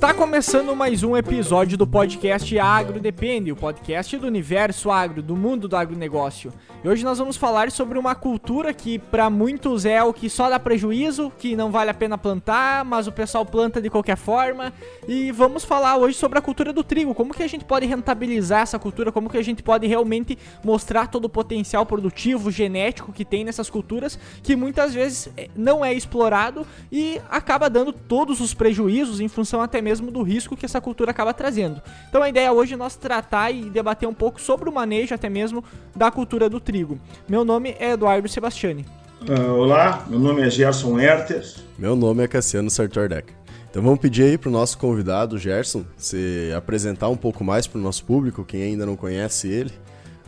Está 0.00 0.14
começando 0.14 0.74
mais 0.74 1.02
um 1.02 1.14
episódio 1.14 1.76
do 1.76 1.86
podcast 1.86 2.58
Agro 2.58 2.98
Depende, 2.98 3.52
o 3.52 3.56
podcast 3.56 4.16
do 4.16 4.26
universo 4.26 4.90
agro, 4.90 5.22
do 5.22 5.36
mundo 5.36 5.68
do 5.68 5.76
agronegócio. 5.76 6.50
E 6.82 6.88
hoje 6.88 7.04
nós 7.04 7.18
vamos 7.18 7.36
falar 7.36 7.70
sobre 7.70 7.98
uma 7.98 8.14
cultura 8.14 8.72
que 8.72 8.98
para 8.98 9.28
muitos 9.28 9.84
é 9.84 10.02
o 10.02 10.14
que 10.14 10.30
só 10.30 10.48
dá 10.48 10.58
prejuízo, 10.58 11.30
que 11.38 11.54
não 11.54 11.70
vale 11.70 11.90
a 11.90 11.94
pena 11.94 12.16
plantar, 12.16 12.82
mas 12.82 13.06
o 13.06 13.12
pessoal 13.12 13.44
planta 13.44 13.78
de 13.78 13.90
qualquer 13.90 14.16
forma. 14.16 14.72
E 15.06 15.30
vamos 15.32 15.66
falar 15.66 15.98
hoje 15.98 16.16
sobre 16.16 16.38
a 16.38 16.40
cultura 16.40 16.72
do 16.72 16.82
trigo, 16.82 17.14
como 17.14 17.34
que 17.34 17.42
a 17.42 17.46
gente 17.46 17.66
pode 17.66 17.84
rentabilizar 17.84 18.62
essa 18.62 18.78
cultura, 18.78 19.12
como 19.12 19.28
que 19.28 19.36
a 19.36 19.42
gente 19.42 19.62
pode 19.62 19.86
realmente 19.86 20.38
mostrar 20.64 21.08
todo 21.08 21.26
o 21.26 21.28
potencial 21.28 21.84
produtivo, 21.84 22.50
genético 22.50 23.12
que 23.12 23.22
tem 23.22 23.44
nessas 23.44 23.68
culturas, 23.68 24.18
que 24.42 24.56
muitas 24.56 24.94
vezes 24.94 25.30
eh, 25.36 25.50
não 25.54 25.84
é 25.84 25.92
explorado 25.92 26.66
e 26.90 27.20
acaba 27.28 27.68
dando 27.68 27.92
todos 27.92 28.40
os 28.40 28.54
prejuízos 28.54 29.20
em 29.20 29.28
função 29.28 29.60
até 29.60 29.82
mesmo 29.82 29.89
do 29.98 30.22
risco 30.22 30.56
que 30.56 30.64
essa 30.64 30.80
cultura 30.80 31.10
acaba 31.10 31.34
trazendo. 31.34 31.82
Então 32.08 32.22
a 32.22 32.28
ideia 32.28 32.52
hoje 32.52 32.74
é 32.74 32.76
nós 32.76 32.94
tratar 32.94 33.50
e 33.50 33.68
debater 33.70 34.08
um 34.08 34.14
pouco 34.14 34.40
sobre 34.40 34.68
o 34.68 34.72
manejo 34.72 35.14
até 35.14 35.28
mesmo 35.28 35.64
da 35.96 36.10
cultura 36.10 36.48
do 36.48 36.60
trigo. 36.60 36.98
Meu 37.28 37.44
nome 37.44 37.74
é 37.78 37.92
Eduardo 37.92 38.28
Sebastiani. 38.28 38.86
Uh, 39.28 39.52
olá, 39.52 40.06
meu 40.08 40.18
nome 40.18 40.42
é 40.42 40.50
Gerson 40.50 40.98
Herter. 40.98 41.44
Meu 41.78 41.96
nome 41.96 42.22
é 42.22 42.28
Cassiano 42.28 42.70
Sartordec. 42.70 43.32
Então 43.70 43.82
vamos 43.82 44.00
pedir 44.00 44.22
aí 44.22 44.38
para 44.38 44.48
o 44.48 44.52
nosso 44.52 44.78
convidado, 44.78 45.38
Gerson, 45.38 45.84
se 45.96 46.52
apresentar 46.56 47.08
um 47.08 47.16
pouco 47.16 47.44
mais 47.44 47.66
para 47.66 47.78
o 47.78 47.82
nosso 47.82 48.04
público, 48.04 48.44
quem 48.44 48.62
ainda 48.62 48.86
não 48.86 48.96
conhece 48.96 49.48
ele. 49.48 49.72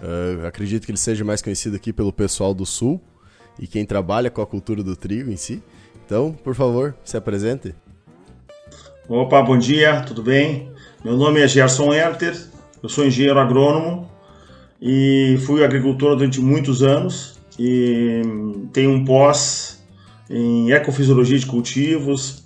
Uh, 0.02 0.46
acredito 0.46 0.84
que 0.84 0.90
ele 0.90 0.98
seja 0.98 1.24
mais 1.24 1.40
conhecido 1.40 1.76
aqui 1.76 1.92
pelo 1.92 2.12
pessoal 2.12 2.52
do 2.52 2.66
Sul 2.66 3.00
e 3.58 3.66
quem 3.66 3.84
trabalha 3.84 4.30
com 4.30 4.42
a 4.42 4.46
cultura 4.46 4.82
do 4.82 4.94
trigo 4.94 5.30
em 5.30 5.36
si. 5.36 5.62
Então, 6.04 6.32
por 6.32 6.54
favor, 6.54 6.94
se 7.04 7.16
apresente. 7.16 7.74
Opa, 9.14 9.42
bom 9.42 9.58
dia, 9.58 10.00
tudo 10.06 10.22
bem? 10.22 10.70
Meu 11.04 11.18
nome 11.18 11.38
é 11.38 11.46
Gerson 11.46 11.92
Herter, 11.92 12.34
eu 12.82 12.88
sou 12.88 13.04
engenheiro 13.04 13.38
agrônomo 13.38 14.08
e 14.80 15.36
fui 15.44 15.62
agricultor 15.62 16.16
durante 16.16 16.40
muitos 16.40 16.82
anos 16.82 17.38
e 17.58 18.22
tenho 18.72 18.90
um 18.90 19.04
pós 19.04 19.84
em 20.30 20.72
ecofisiologia 20.72 21.38
de 21.38 21.44
cultivos, 21.44 22.44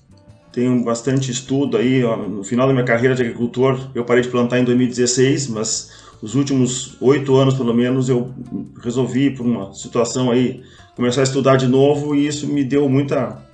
tenho 0.50 0.83
bastante 0.83 1.31
estudo 1.31 1.77
aí, 1.77 2.03
no 2.03 2.42
final 2.42 2.67
da 2.67 2.72
minha 2.72 2.84
carreira 2.84 3.14
de 3.14 3.22
agricultor 3.22 3.78
eu 3.94 4.05
parei 4.05 4.25
de 4.25 4.28
plantar 4.28 4.59
em 4.59 4.64
2016, 4.64 5.47
mas 5.47 5.92
os 6.20 6.34
últimos 6.34 7.00
oito 7.00 7.37
anos 7.37 7.55
pelo 7.55 7.72
menos 7.72 8.09
eu 8.09 8.34
resolvi 8.83 9.31
por 9.31 9.47
uma 9.47 9.72
situação 9.72 10.33
aí 10.33 10.64
começar 10.97 11.20
a 11.20 11.25
estudar 11.25 11.55
de 11.55 11.69
novo 11.69 12.12
e 12.12 12.27
isso 12.27 12.48
me 12.48 12.64
deu 12.64 12.89
muita 12.89 13.46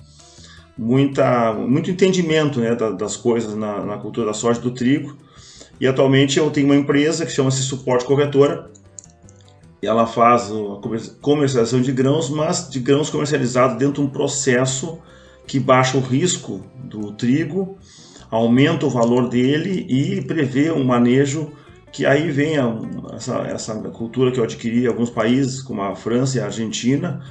muita, 0.77 1.53
muito 1.53 1.91
entendimento 1.91 2.59
né, 2.59 2.75
das 2.75 3.15
coisas 3.15 3.55
na, 3.55 3.85
na, 3.85 3.97
cultura 3.97 4.27
da 4.27 4.33
soja 4.33 4.59
do 4.59 4.71
trigo. 4.71 5.15
E 5.79 5.87
atualmente 5.87 6.37
eu 6.37 6.49
tenho 6.49 6.67
uma 6.67 6.75
empresa 6.75 7.25
que 7.25 7.31
chama-se 7.31 7.61
Suporte 7.63 8.05
Corretora. 8.05 8.71
E 9.81 9.87
ela 9.87 10.07
faz 10.07 10.49
a 10.49 11.19
comercialização 11.21 11.81
de 11.81 11.91
grãos, 11.91 12.29
mas 12.29 12.69
de 12.69 12.79
grãos 12.79 13.09
comercializados 13.09 13.77
dentro 13.77 14.01
de 14.01 14.07
um 14.07 14.09
processo 14.09 14.99
que 15.45 15.59
baixa 15.59 15.97
o 15.97 16.01
risco 16.01 16.61
do 16.85 17.11
trigo, 17.11 17.77
aumenta 18.31 18.85
o 18.85 18.89
valor 18.89 19.27
dele 19.27 19.85
e 19.89 20.21
prevê 20.21 20.71
um 20.71 20.85
manejo 20.85 21.51
que 21.91 22.05
aí 22.05 22.31
vem 22.31 22.55
essa, 23.13 23.37
essa 23.41 23.75
cultura 23.75 24.31
que 24.31 24.39
eu 24.39 24.43
adquiri 24.43 24.85
em 24.85 24.87
alguns 24.87 25.11
países, 25.11 25.61
como 25.61 25.81
a 25.81 25.95
França 25.95 26.37
e 26.37 26.41
a 26.41 26.45
Argentina, 26.45 27.21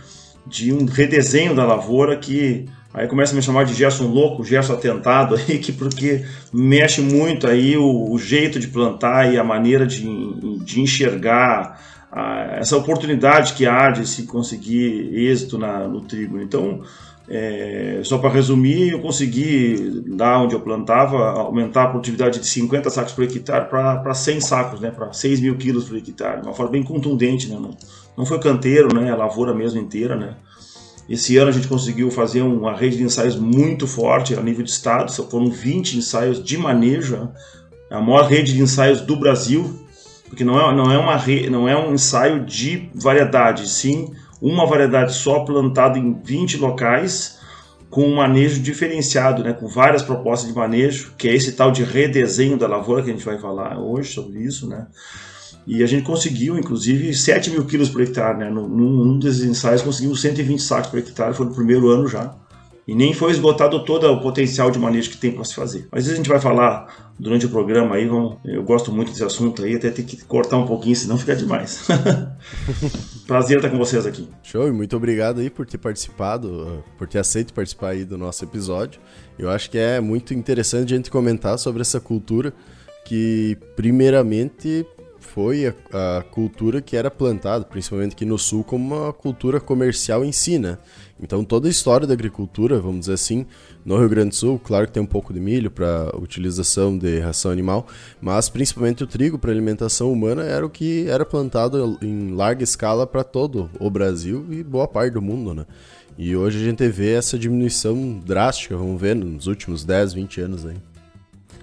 de 0.47 0.73
um 0.73 0.84
redesenho 0.84 1.55
da 1.55 1.65
lavoura 1.65 2.17
que 2.17 2.66
Aí 2.94 3.06
começa 3.06 3.32
a 3.32 3.36
me 3.36 3.42
chamar 3.42 3.64
de 3.64 3.75
Gerson 3.75 4.06
louco, 4.08 4.44
Gerson 4.44 4.75
atentado 4.75 5.34
aí, 5.34 5.58
que 5.60 5.72
porque 5.72 6.25
mexe 6.53 7.00
muito 7.00 7.47
aí 7.47 7.76
o, 7.76 8.10
o 8.10 8.19
jeito 8.19 8.60
de 8.60 8.69
plantar 8.69 9.32
e 9.32 9.38
a 9.38 9.44
maneira 9.44 9.86
de, 9.86 10.04
de 10.62 10.80
enxergar 10.80 11.80
a, 12.10 12.56
essa 12.58 12.76
oportunidade 12.76 13.54
que 13.54 13.66
há 13.66 13.91
de 13.91 14.06
se 14.06 14.25
conseguir 14.25 15.10
êxito 15.14 15.56
na, 15.56 15.88
no 15.88 16.03
trigo. 16.03 16.38
Então, 16.38 16.82
é, 17.28 18.00
só 18.04 18.19
para 18.19 18.28
resumir, 18.28 18.91
eu 18.91 19.00
consegui, 19.00 20.04
lá 20.09 20.42
onde 20.42 20.54
eu 20.54 20.60
plantava, 20.60 21.30
aumentar 21.30 21.84
a 21.84 21.88
produtividade 21.88 22.41
de 22.41 22.47
50 22.47 22.91
sacos 22.91 23.12
por 23.12 23.24
hectare 23.24 23.70
para 23.70 24.12
100 24.12 24.41
sacos, 24.42 24.80
né, 24.80 24.91
para 24.91 25.12
6 25.12 25.41
mil 25.41 25.56
quilos 25.56 25.84
por 25.84 25.97
hectare, 25.97 26.42
de 26.42 26.47
uma 26.47 26.54
forma 26.54 26.72
bem 26.72 26.82
contundente. 26.82 27.48
Né, 27.48 27.56
não, 27.59 27.74
não 28.19 28.26
foi 28.26 28.38
canteiro, 28.38 28.94
né, 28.94 29.10
a 29.10 29.16
lavoura 29.16 29.54
mesmo 29.54 29.80
inteira, 29.80 30.14
né, 30.14 30.34
esse 31.09 31.37
ano 31.37 31.51
a 31.51 31.53
gente 31.53 31.69
conseguiu 31.69 32.11
fazer 32.11 32.43
uma 32.43 32.75
rede 32.75 32.97
de 32.97 33.03
ensaios 33.03 33.37
muito 33.37 33.87
forte 33.87 34.35
a 34.35 34.43
nível 34.43 34.65
de 34.65 34.71
estado, 34.71 35.13
foram 35.13 35.51
20 35.51 35.99
ensaios 35.99 36.43
de 36.43 36.57
manejo, 36.57 37.31
a 37.91 38.01
maior 38.01 38.27
rede 38.27 38.53
de 38.53 38.63
ensaios 38.63 39.01
do 39.01 39.17
Brasil, 39.17 39.79
porque 40.29 40.45
não 40.45 40.59
é, 40.59 40.75
não 40.75 40.91
é, 40.91 40.99
uma, 40.99 41.23
não 41.51 41.69
é 41.69 41.77
um 41.77 41.93
ensaio 41.93 42.45
de 42.45 42.89
variedade, 42.95 43.69
sim 43.69 44.13
uma 44.43 44.67
variedade 44.67 45.15
só 45.15 45.45
plantada 45.45 45.97
em 45.97 46.21
20 46.21 46.57
locais, 46.59 47.39
com 47.89 48.09
um 48.09 48.17
manejo 48.17 48.61
diferenciado, 48.61 49.45
né, 49.45 49.53
com 49.53 49.69
várias 49.69 50.03
propostas 50.03 50.49
de 50.49 50.55
manejo, 50.55 51.15
que 51.17 51.29
é 51.29 51.34
esse 51.34 51.53
tal 51.53 51.71
de 51.71 51.84
redesenho 51.84 52.59
da 52.59 52.67
lavoura 52.67 53.03
que 53.03 53.11
a 53.11 53.13
gente 53.13 53.25
vai 53.25 53.39
falar 53.39 53.79
hoje 53.79 54.13
sobre 54.13 54.41
isso, 54.41 54.69
né? 54.69 54.89
E 55.67 55.83
a 55.83 55.87
gente 55.87 56.05
conseguiu, 56.05 56.59
inclusive, 56.59 57.15
7 57.15 57.50
mil 57.50 57.65
quilos 57.65 57.89
por 57.89 58.03
hectare. 58.03 58.39
Né? 58.39 58.50
Num, 58.50 58.69
num 58.69 59.19
desses 59.19 59.45
ensaios 59.45 59.83
conseguimos 59.83 60.21
120 60.21 60.61
sacos 60.61 60.91
por 60.91 60.99
hectare, 60.99 61.34
foi 61.34 61.47
no 61.47 61.55
primeiro 61.55 61.89
ano 61.89 62.09
já. 62.09 62.34
E 62.87 62.97
nem 62.97 63.15
foi 63.15 63.31
esgotado 63.31 63.84
todo 63.84 64.11
o 64.11 64.21
potencial 64.21 64.69
de 64.69 64.78
manejo 64.78 65.09
que 65.11 65.17
tem 65.17 65.31
para 65.31 65.45
se 65.45 65.55
fazer. 65.55 65.87
Mas 65.93 66.09
a 66.09 66.17
gente 66.17 66.28
vai 66.28 66.41
falar 66.41 67.12
durante 67.17 67.47
o 67.47 67.49
programa 67.49 67.95
aí. 67.95 68.09
Vamos, 68.09 68.39
eu 68.45 68.62
gosto 68.65 68.91
muito 68.91 69.12
desse 69.12 69.22
assunto 69.22 69.62
aí, 69.62 69.77
até 69.77 69.89
ter 69.89 70.03
que 70.03 70.25
cortar 70.25 70.56
um 70.56 70.67
pouquinho, 70.67 70.97
senão 70.97 71.17
fica 71.17 71.37
demais. 71.37 71.87
Prazer 73.25 73.59
estar 73.59 73.71
com 73.71 73.78
vocês 73.78 74.05
aqui. 74.05 74.28
Show, 74.43 74.67
e 74.67 74.72
muito 74.72 74.97
obrigado 74.97 75.41
aí 75.41 75.49
por 75.49 75.65
ter 75.65 75.78
participado, 75.78 76.83
por 76.99 77.06
ter 77.06 77.21
aceito 77.21 77.55
participar 77.55 77.91
aí 77.91 78.05
do 78.05 78.19
nosso 78.19 78.45
episódio. 78.45 79.01
Eu 79.39 79.49
acho 79.49 79.71
que 79.71 79.78
é 79.78 80.01
muito 80.01 80.34
interessante 80.34 80.93
a 80.93 80.97
gente 80.97 81.11
comentar 81.11 81.56
sobre 81.61 81.83
essa 81.83 82.01
cultura 82.01 82.53
que, 83.05 83.56
primeiramente, 83.77 84.84
foi 85.22 85.66
a, 85.66 86.19
a, 86.19 86.22
cultura 86.22 86.83
que 86.83 86.97
era 86.97 87.10
plantada, 87.10 87.65
principalmente 87.65 88.12
aqui 88.12 88.25
no 88.25 88.38
sul, 88.38 88.62
como 88.62 88.94
uma 88.94 89.12
cultura 89.12 89.60
comercial 89.60 90.25
em 90.25 90.33
si, 90.33 90.59
né? 90.59 90.78
Então 91.21 91.44
toda 91.44 91.69
a 91.69 91.71
história 91.71 92.06
da 92.06 92.12
agricultura, 92.12 92.81
vamos 92.81 93.00
dizer 93.00 93.15
assim, 93.15 93.47
no 93.84 93.97
Rio 93.99 94.09
Grande 94.09 94.31
do 94.31 94.34
Sul, 94.34 94.59
claro 94.59 94.87
que 94.87 94.93
tem 94.93 95.03
um 95.03 95.06
pouco 95.06 95.33
de 95.33 95.41
milho 95.41 95.71
para 95.71 96.10
utilização 96.16 96.99
de 96.99 97.21
ração 97.21 97.50
animal, 97.50 97.87
mas 98.21 98.49
principalmente 98.49 99.05
o 99.05 99.06
trigo 99.06 99.38
para 99.38 99.50
alimentação 99.50 100.12
humana 100.12 100.43
era 100.43 100.66
o 100.66 100.71
que 100.71 101.06
era 101.09 101.25
plantado 101.25 101.99
em 102.03 102.34
larga 102.34 102.65
escala 102.65 103.06
para 103.06 103.22
todo 103.22 103.71
o 103.78 103.89
Brasil 103.89 104.47
e 104.50 104.62
boa 104.62 104.89
parte 104.89 105.15
do 105.15 105.22
mundo, 105.22 105.54
né? 105.54 105.66
E 106.19 106.37
hoje 106.37 106.62
a 106.62 106.65
gente 106.69 106.87
vê 106.89 107.15
essa 107.15 107.39
diminuição 107.39 108.21
drástica, 108.25 108.77
vamos 108.77 109.00
ver, 109.00 109.16
nos 109.16 109.47
últimos 109.47 109.84
10, 109.84 110.12
20 110.12 110.41
anos 110.43 110.66
aí. 110.66 110.77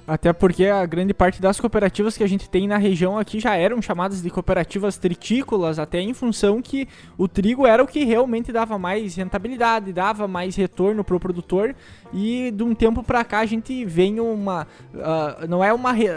Até 0.09 0.33
porque 0.33 0.65
a 0.65 0.83
grande 0.87 1.13
parte 1.13 1.39
das 1.39 1.59
cooperativas 1.59 2.17
que 2.17 2.23
a 2.23 2.27
gente 2.27 2.49
tem 2.49 2.67
na 2.67 2.77
região 2.77 3.19
aqui 3.19 3.39
já 3.39 3.55
eram 3.55 3.79
chamadas 3.79 4.23
de 4.23 4.29
cooperativas 4.31 4.97
tritícolas, 4.97 5.77
até 5.77 6.01
em 6.01 6.15
função 6.15 6.63
que 6.63 6.87
o 7.15 7.27
trigo 7.27 7.67
era 7.67 7.83
o 7.83 7.85
que 7.85 8.03
realmente 8.03 8.51
dava 8.51 8.79
mais 8.79 9.15
rentabilidade, 9.15 9.93
dava 9.93 10.27
mais 10.27 10.55
retorno 10.55 11.03
para 11.03 11.15
o 11.15 11.19
produtor. 11.19 11.75
E 12.13 12.51
de 12.51 12.63
um 12.63 12.73
tempo 12.73 13.03
para 13.03 13.23
cá 13.23 13.39
a 13.39 13.45
gente 13.45 13.85
vem 13.85 14.19
uma. 14.19 14.67
Uh, 14.93 15.47
não 15.47 15.63
é 15.63 15.73
uma. 15.73 15.91
Re, 15.91 16.07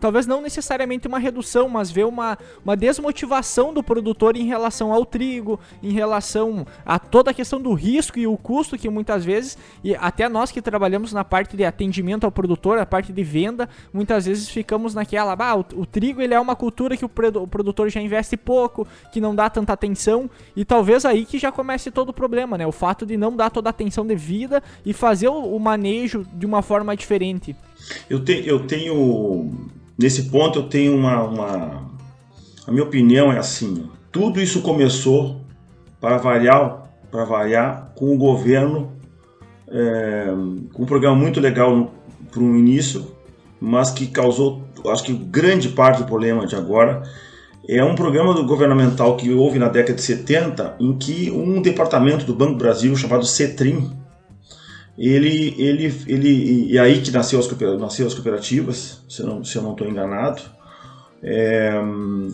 talvez 0.00 0.26
não 0.26 0.40
necessariamente 0.40 1.08
uma 1.08 1.18
redução, 1.18 1.68
mas 1.68 1.90
vê 1.90 2.04
uma, 2.04 2.38
uma 2.64 2.76
desmotivação 2.76 3.72
do 3.72 3.82
produtor 3.82 4.36
em 4.36 4.46
relação 4.46 4.92
ao 4.92 5.04
trigo, 5.04 5.58
em 5.82 5.92
relação 5.92 6.66
a 6.84 6.98
toda 6.98 7.30
a 7.30 7.34
questão 7.34 7.60
do 7.60 7.72
risco 7.72 8.18
e 8.18 8.26
o 8.26 8.36
custo 8.36 8.76
que 8.76 8.88
muitas 8.88 9.24
vezes, 9.24 9.56
e 9.82 9.94
até 9.94 10.28
nós 10.28 10.50
que 10.50 10.60
trabalhamos 10.60 11.12
na 11.12 11.24
parte 11.24 11.56
de 11.56 11.64
atendimento 11.64 12.24
ao 12.24 12.32
produtor, 12.32 12.78
a 12.78 12.86
parte 12.86 13.12
de 13.12 13.22
venda, 13.22 13.68
muitas 13.92 14.26
vezes 14.26 14.48
ficamos 14.48 14.94
naquela, 14.94 15.34
ah, 15.38 15.56
o, 15.56 15.64
o 15.76 15.86
trigo 15.86 16.20
ele 16.20 16.34
é 16.34 16.40
uma 16.40 16.56
cultura 16.56 16.96
que 16.96 17.04
o, 17.04 17.10
o, 17.42 17.46
produtor 17.46 17.88
já 17.88 18.00
investe 18.00 18.36
pouco, 18.36 18.86
que 19.12 19.20
não 19.20 19.34
dá 19.34 19.48
tanta 19.48 19.72
atenção, 19.72 20.28
e 20.54 20.64
talvez 20.64 21.04
aí 21.04 21.24
que 21.24 21.38
já 21.38 21.50
comece 21.50 21.90
todo 21.90 22.10
o 22.10 22.12
problema, 22.12 22.58
né? 22.58 22.66
O 22.66 22.72
fato 22.72 23.06
de 23.06 23.16
não 23.16 23.34
dar 23.34 23.50
toda 23.50 23.68
a 23.68 23.70
atenção 23.70 24.06
devida 24.06 24.62
e 24.84 24.92
fazer 24.92 25.13
o, 25.22 25.56
o 25.56 25.60
manejo 25.60 26.26
de 26.32 26.46
uma 26.46 26.62
forma 26.62 26.96
diferente. 26.96 27.54
Eu, 28.08 28.24
te, 28.24 28.42
eu 28.46 28.66
tenho, 28.66 29.50
nesse 29.98 30.24
ponto 30.24 30.58
eu 30.58 30.62
tenho 30.64 30.96
uma, 30.96 31.22
uma, 31.22 31.90
a 32.66 32.70
minha 32.70 32.84
opinião 32.84 33.32
é 33.32 33.38
assim, 33.38 33.88
tudo 34.10 34.40
isso 34.40 34.62
começou 34.62 35.40
para 36.00 36.16
variar, 36.18 36.90
para 37.10 37.24
variar 37.24 37.92
com 37.94 38.14
o 38.14 38.18
governo 38.18 38.92
é, 39.68 40.26
com 40.72 40.82
um 40.82 40.86
programa 40.86 41.16
muito 41.16 41.40
legal 41.40 41.92
para 42.30 42.40
um 42.40 42.56
início, 42.56 43.06
mas 43.60 43.90
que 43.90 44.06
causou, 44.06 44.62
acho 44.86 45.04
que 45.04 45.12
grande 45.12 45.68
parte 45.70 45.98
do 45.98 46.04
problema 46.04 46.46
de 46.46 46.54
agora 46.54 47.02
é 47.68 47.82
um 47.82 47.94
programa 47.94 48.34
governamental 48.42 49.16
que 49.16 49.32
houve 49.32 49.58
na 49.58 49.68
década 49.68 49.94
de 49.94 50.02
70, 50.02 50.76
em 50.78 50.92
que 50.98 51.30
um 51.30 51.62
departamento 51.62 52.24
do 52.24 52.34
Banco 52.34 52.52
do 52.52 52.58
Brasil 52.58 52.94
chamado 52.94 53.24
CETRIM, 53.24 53.90
ele, 54.96 55.54
ele, 55.58 55.94
ele, 56.06 56.72
e 56.72 56.78
aí 56.78 57.00
que 57.00 57.10
nasceu 57.10 57.38
as, 57.40 57.50
nasceu 57.78 58.06
as 58.06 58.14
cooperativas, 58.14 59.02
se, 59.08 59.22
eu 59.22 59.26
não 59.26 59.40
estou 59.72 59.88
enganado, 59.88 60.42
é, 61.26 61.72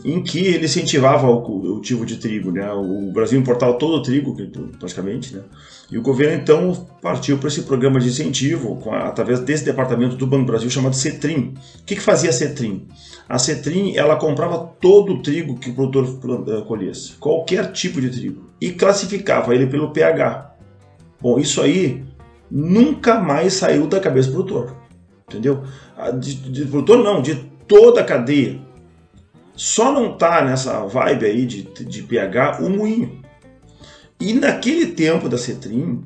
em 0.04 0.20
que 0.20 0.40
ele 0.40 0.64
incentivava 0.64 1.28
o 1.28 1.42
cultivo 1.42 2.04
de 2.04 2.16
trigo. 2.16 2.50
Né? 2.50 2.70
O 2.72 3.12
Brasil 3.12 3.38
importava 3.38 3.74
todo 3.74 3.94
o 3.94 4.02
trigo, 4.02 4.36
praticamente, 4.78 5.36
né? 5.36 5.42
e 5.90 5.96
o 5.96 6.02
governo 6.02 6.42
então 6.42 6.86
partiu 7.00 7.38
para 7.38 7.48
esse 7.48 7.62
programa 7.62 8.00
de 8.00 8.08
incentivo 8.08 8.82
a, 8.90 9.08
através 9.08 9.40
desse 9.40 9.64
departamento 9.64 10.16
do 10.16 10.26
Banco 10.26 10.44
do 10.44 10.50
Brasil 10.50 10.68
chamado 10.68 10.96
CETRIM. 10.96 11.54
O 11.80 11.84
que, 11.86 11.94
que 11.94 12.02
fazia 12.02 12.30
a 12.30 12.32
CETRIM? 12.32 12.88
A 13.28 13.38
CETRIM 13.38 13.96
ela 13.96 14.16
comprava 14.16 14.58
todo 14.80 15.14
o 15.14 15.22
trigo 15.22 15.56
que 15.58 15.70
o 15.70 15.74
produtor 15.74 16.48
eh, 16.48 16.60
colhesse, 16.62 17.12
qualquer 17.12 17.70
tipo 17.70 18.00
de 18.00 18.10
trigo, 18.10 18.50
e 18.60 18.72
classificava 18.72 19.54
ele 19.54 19.68
pelo 19.68 19.92
pH. 19.92 20.56
Bom, 21.20 21.38
isso 21.38 21.62
aí 21.62 22.09
nunca 22.50 23.20
mais 23.20 23.54
saiu 23.54 23.86
da 23.86 24.00
cabeça 24.00 24.28
do 24.28 24.34
produtor. 24.34 24.76
Entendeu? 25.28 25.62
De, 26.18 26.34
de, 26.34 26.66
produtor 26.66 26.98
não, 26.98 27.22
de 27.22 27.36
toda 27.68 28.00
a 28.00 28.04
cadeia. 28.04 28.58
Só 29.54 29.92
não 29.92 30.16
tá 30.16 30.42
nessa 30.44 30.84
vibe 30.86 31.26
aí 31.26 31.46
de, 31.46 31.62
de 31.62 32.02
pH 32.02 32.60
o 32.60 32.70
moinho. 32.70 33.20
E 34.18 34.32
naquele 34.32 34.86
tempo 34.86 35.28
da 35.28 35.38
Cetrim, 35.38 36.02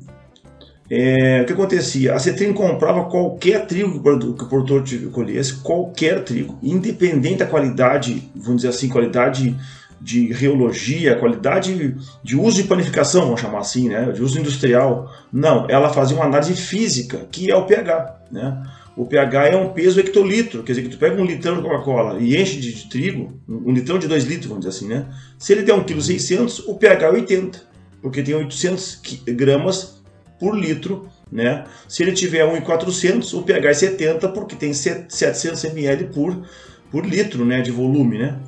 é, 0.89 1.41
o 1.41 1.45
que 1.45 1.53
acontecia? 1.53 2.13
A 2.13 2.19
Cetrim 2.19 2.53
comprava 2.53 3.05
qualquer 3.05 3.65
trigo 3.65 3.91
que 3.91 4.43
o 4.43 4.47
produtor 4.47 4.83
colhesse, 5.11 5.55
qualquer 5.55 6.23
trigo, 6.23 6.59
independente 6.61 7.37
da 7.37 7.45
qualidade, 7.45 8.29
vamos 8.35 8.57
dizer 8.57 8.69
assim, 8.69 8.87
qualidade 8.87 9.55
de 10.05 10.31
reologia, 10.31 11.15
qualidade 11.15 11.95
de 12.23 12.37
uso 12.37 12.61
de 12.61 12.67
panificação, 12.67 13.23
vamos 13.23 13.41
chamar 13.41 13.57
assim, 13.57 13.89
né, 13.89 14.11
de 14.11 14.21
uso 14.21 14.39
industrial. 14.39 15.11
Não, 15.33 15.67
ela 15.67 15.89
fazia 15.89 16.15
uma 16.15 16.25
análise 16.25 16.53
física, 16.53 17.27
que 17.31 17.49
é 17.49 17.55
o 17.55 17.65
pH. 17.65 18.21
Né? 18.31 18.67
O 18.95 19.07
pH 19.07 19.47
é 19.47 19.57
um 19.57 19.73
peso 19.73 19.99
hectolitro, 19.99 20.61
quer 20.61 20.73
dizer 20.73 20.83
que 20.83 20.95
tu 20.95 20.99
pega 20.99 21.19
um 21.19 21.25
litrão 21.25 21.55
de 21.55 21.63
Coca-Cola 21.63 22.19
e 22.19 22.39
enche 22.39 22.59
de, 22.59 22.71
de, 22.71 22.87
trigo, 22.87 23.41
um 23.49 23.71
litrão 23.71 23.97
de 23.97 24.07
2 24.07 24.25
litros, 24.25 24.45
vamos 24.45 24.63
dizer 24.63 24.77
assim, 24.77 24.87
né? 24.87 25.07
Se 25.39 25.53
ele 25.53 25.63
der 25.63 25.73
1,6 25.73 26.27
kg, 26.27 26.69
o 26.69 26.75
pH 26.75 27.05
é 27.07 27.09
80, 27.09 27.61
porque 27.99 28.21
tem 28.21 28.35
800 28.35 29.01
gramas 29.29 30.03
por 30.39 30.55
litro, 30.55 31.09
né? 31.31 31.65
Se 31.87 32.03
ele 32.03 32.11
tiver 32.11 32.45
1,400, 32.45 33.33
o 33.33 33.41
pH 33.41 33.69
é 33.69 33.73
70, 33.73 34.29
porque 34.29 34.55
tem 34.55 34.71
700 34.71 35.63
ml 35.63 36.03
por, 36.13 36.45
por 36.91 37.03
litro, 37.03 37.43
né, 37.43 37.61
de 37.61 37.71
volume, 37.71 38.19
né? 38.19 38.39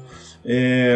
É, 0.50 0.96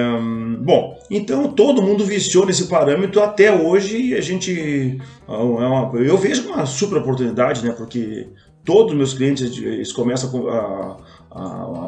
bom, 0.61 0.97
então 1.09 1.51
todo 1.51 1.81
mundo 1.81 2.05
viciou 2.05 2.45
nesse 2.45 2.67
parâmetro 2.67 3.21
até 3.21 3.51
hoje 3.51 4.15
a 4.15 4.21
gente 4.21 4.97
é 5.27 5.31
uma, 5.33 5.91
eu 5.99 6.17
vejo 6.17 6.47
uma 6.47 6.65
super 6.65 6.99
oportunidade, 6.99 7.61
né? 7.61 7.73
Porque 7.73 8.29
todos 8.63 8.93
os 8.93 8.97
meus 8.97 9.13
clientes 9.13 9.57
eles 9.57 9.91
começam 9.91 10.47
a, 10.47 10.97
a, 11.31 11.41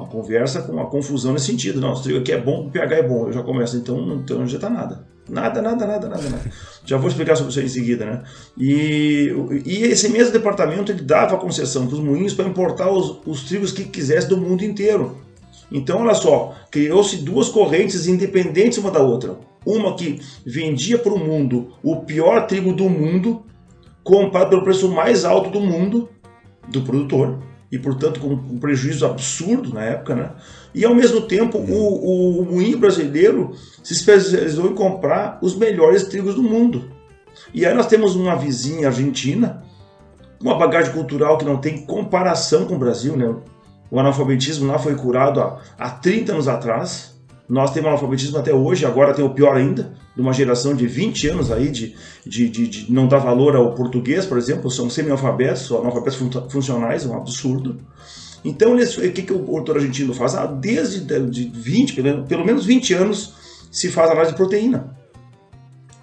a 0.04 0.08
conversa 0.12 0.64
com 0.64 0.78
a 0.78 0.88
confusão 0.88 1.32
nesse 1.32 1.46
sentido. 1.46 1.80
Não, 1.80 1.94
o 1.94 2.02
trigo 2.02 2.20
aqui 2.20 2.34
é 2.34 2.38
bom, 2.38 2.68
o 2.68 2.70
pH 2.70 2.98
é 2.98 3.04
bom. 3.04 3.28
Eu 3.28 3.34
já 3.34 3.42
começo, 3.42 3.78
então, 3.78 4.20
então 4.22 4.40
não 4.40 4.46
está 4.46 4.70
nada. 4.70 5.08
Nada, 5.30 5.62
nada, 5.62 5.88
nada, 5.88 6.10
nada, 6.10 6.30
nada. 6.30 6.52
Já 6.86 6.98
vou 6.98 7.08
explicar 7.08 7.38
sobre 7.38 7.52
isso 7.52 7.62
em 7.62 7.70
seguida, 7.70 8.06
né? 8.06 8.24
E, 8.58 9.34
e 9.66 9.84
esse 9.84 10.10
mesmo 10.10 10.34
departamento 10.34 10.92
ele 10.92 11.02
dava 11.02 11.38
concessão 11.38 11.88
para 11.88 11.96
os 11.96 12.04
moinhos 12.04 12.34
para 12.34 12.46
importar 12.46 12.92
os, 12.92 13.22
os 13.26 13.44
trigos 13.44 13.72
que 13.72 13.86
quisesse 13.86 14.28
do 14.28 14.36
mundo 14.36 14.66
inteiro. 14.66 15.18
Então, 15.72 16.02
olha 16.02 16.14
só, 16.14 16.56
criou-se 16.70 17.18
duas 17.18 17.50
correntes 17.50 18.08
independentes 18.08 18.78
uma 18.78 18.92
da 18.92 19.02
outra. 19.02 19.38
Uma 19.66 19.96
que 19.96 20.20
vendia 20.46 20.98
para 20.98 21.14
o 21.14 21.20
mundo 21.20 21.74
o 21.82 21.98
pior 22.02 22.48
trigo 22.48 22.74
do 22.74 22.90
mundo, 22.90 23.46
comprado 24.04 24.50
pelo 24.50 24.64
preço 24.64 24.90
mais 24.90 25.24
alto 25.24 25.50
do 25.50 25.62
mundo, 25.62 26.10
do 26.68 26.82
produtor, 26.82 27.40
e 27.72 27.80
portanto 27.80 28.20
com 28.20 28.28
um 28.28 28.60
prejuízo 28.60 29.06
absurdo 29.06 29.74
na 29.74 29.84
época, 29.84 30.14
né? 30.14 30.32
E 30.76 30.86
ao 30.86 30.94
mesmo 30.94 31.22
tempo 31.22 31.58
o, 31.58 31.64
o, 31.64 32.42
o 32.42 32.46
moinho 32.46 32.78
brasileiro 32.78 33.52
se 33.82 33.94
especializou 33.94 34.70
em 34.70 34.76
comprar 34.76 35.40
os 35.42 35.56
melhores 35.56 36.04
trigos 36.04 36.36
do 36.36 36.44
mundo. 36.44 36.92
E 37.52 37.66
aí 37.66 37.74
nós 37.74 37.88
temos 37.88 38.16
uma 38.16 38.36
vizinha 38.36 38.90
argentina, 38.90 39.64
uma 40.40 40.56
bagagem 40.56 40.92
cultural 40.92 41.38
que 41.38 41.46
não 41.46 41.58
tem 41.58 41.86
comparação 41.86 42.66
com 42.66 42.76
o 42.76 42.80
Brasil, 42.80 43.18
né? 43.18 43.34
O 43.94 44.00
analfabetismo 44.00 44.66
lá 44.66 44.80
foi 44.80 44.96
curado 44.96 45.40
há, 45.40 45.60
há 45.78 45.88
30 45.92 46.32
anos 46.32 46.48
atrás. 46.48 47.14
Nós 47.48 47.70
temos 47.72 47.90
analfabetismo 47.90 48.40
até 48.40 48.52
hoje, 48.52 48.88
agora 48.88 49.14
tem 49.14 49.24
o 49.24 49.30
pior 49.30 49.56
ainda, 49.56 49.94
de 50.16 50.20
uma 50.20 50.34
geração 50.34 50.74
de 50.74 50.88
20 50.88 51.28
anos 51.28 51.52
aí 51.52 51.70
de, 51.70 51.96
de, 52.26 52.50
de, 52.50 52.68
de 52.68 52.92
não 52.92 53.08
dar 53.08 53.20
valor 53.20 53.56
ao 53.56 53.76
português, 53.76 54.26
por 54.26 54.40
exemplo, 54.40 54.72
são 54.72 54.90
semi-alfabetos, 54.90 55.72
analfabetos 55.72 56.16
fun 56.16 56.32
funcionais, 56.50 57.06
é 57.06 57.08
um 57.08 57.16
absurdo. 57.16 57.78
Então, 58.44 58.76
o 58.76 59.12
que, 59.12 59.22
que 59.22 59.32
o 59.32 59.56
autor 59.56 59.76
argentino 59.76 60.12
faz? 60.12 60.34
Ah, 60.34 60.48
desde 60.48 61.02
de 61.30 61.52
20, 61.54 61.94
pelo, 61.94 62.24
pelo 62.24 62.44
menos 62.44 62.66
20 62.66 62.96
anos, 62.96 63.36
se 63.72 63.92
faz 63.92 64.10
análise 64.10 64.32
de 64.32 64.38
proteína. 64.38 64.98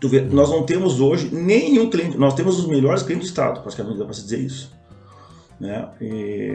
Vê, 0.01 0.21
nós 0.21 0.49
não 0.49 0.63
temos 0.63 1.01
hoje 1.01 1.29
nenhum 1.35 1.91
cliente, 1.91 2.17
nós 2.17 2.35
temos 2.35 2.57
os 2.57 2.69
melhores 2.69 3.03
clientes 3.03 3.27
do 3.27 3.31
estado, 3.31 3.63
praticamente 3.63 3.99
dá 3.99 4.05
para 4.05 4.15
se 4.15 4.23
dizer 4.23 4.39
isso. 4.39 4.80
Né? 5.61 5.87
E 6.01 6.53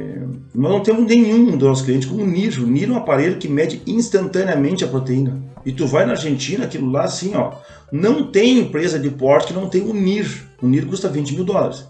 nós 0.53 0.71
não 0.71 0.79
temos 0.81 1.05
nenhum 1.05 1.51
dos 1.51 1.69
nossos 1.69 1.85
clientes 1.85 2.09
como 2.09 2.23
o 2.23 2.27
NIR. 2.27 2.63
O 2.63 2.67
NIR 2.67 2.89
é 2.89 2.93
um 2.93 2.97
aparelho 2.97 3.37
que 3.37 3.47
mede 3.47 3.81
instantaneamente 3.85 4.83
a 4.83 4.87
proteína. 4.87 5.39
E 5.63 5.71
tu 5.71 5.85
vai 5.85 6.05
na 6.05 6.13
Argentina, 6.13 6.65
aquilo 6.65 6.89
lá 6.89 7.03
assim, 7.03 7.35
ó, 7.35 7.51
não 7.91 8.31
tem 8.31 8.59
empresa 8.59 8.97
de 8.97 9.09
porte 9.11 9.47
que 9.47 9.53
não 9.53 9.69
tem 9.69 9.83
o 9.83 9.93
NIR. 9.93 10.43
O 10.61 10.67
NIR 10.67 10.87
custa 10.87 11.07
20 11.07 11.35
mil 11.35 11.43
dólares. 11.43 11.85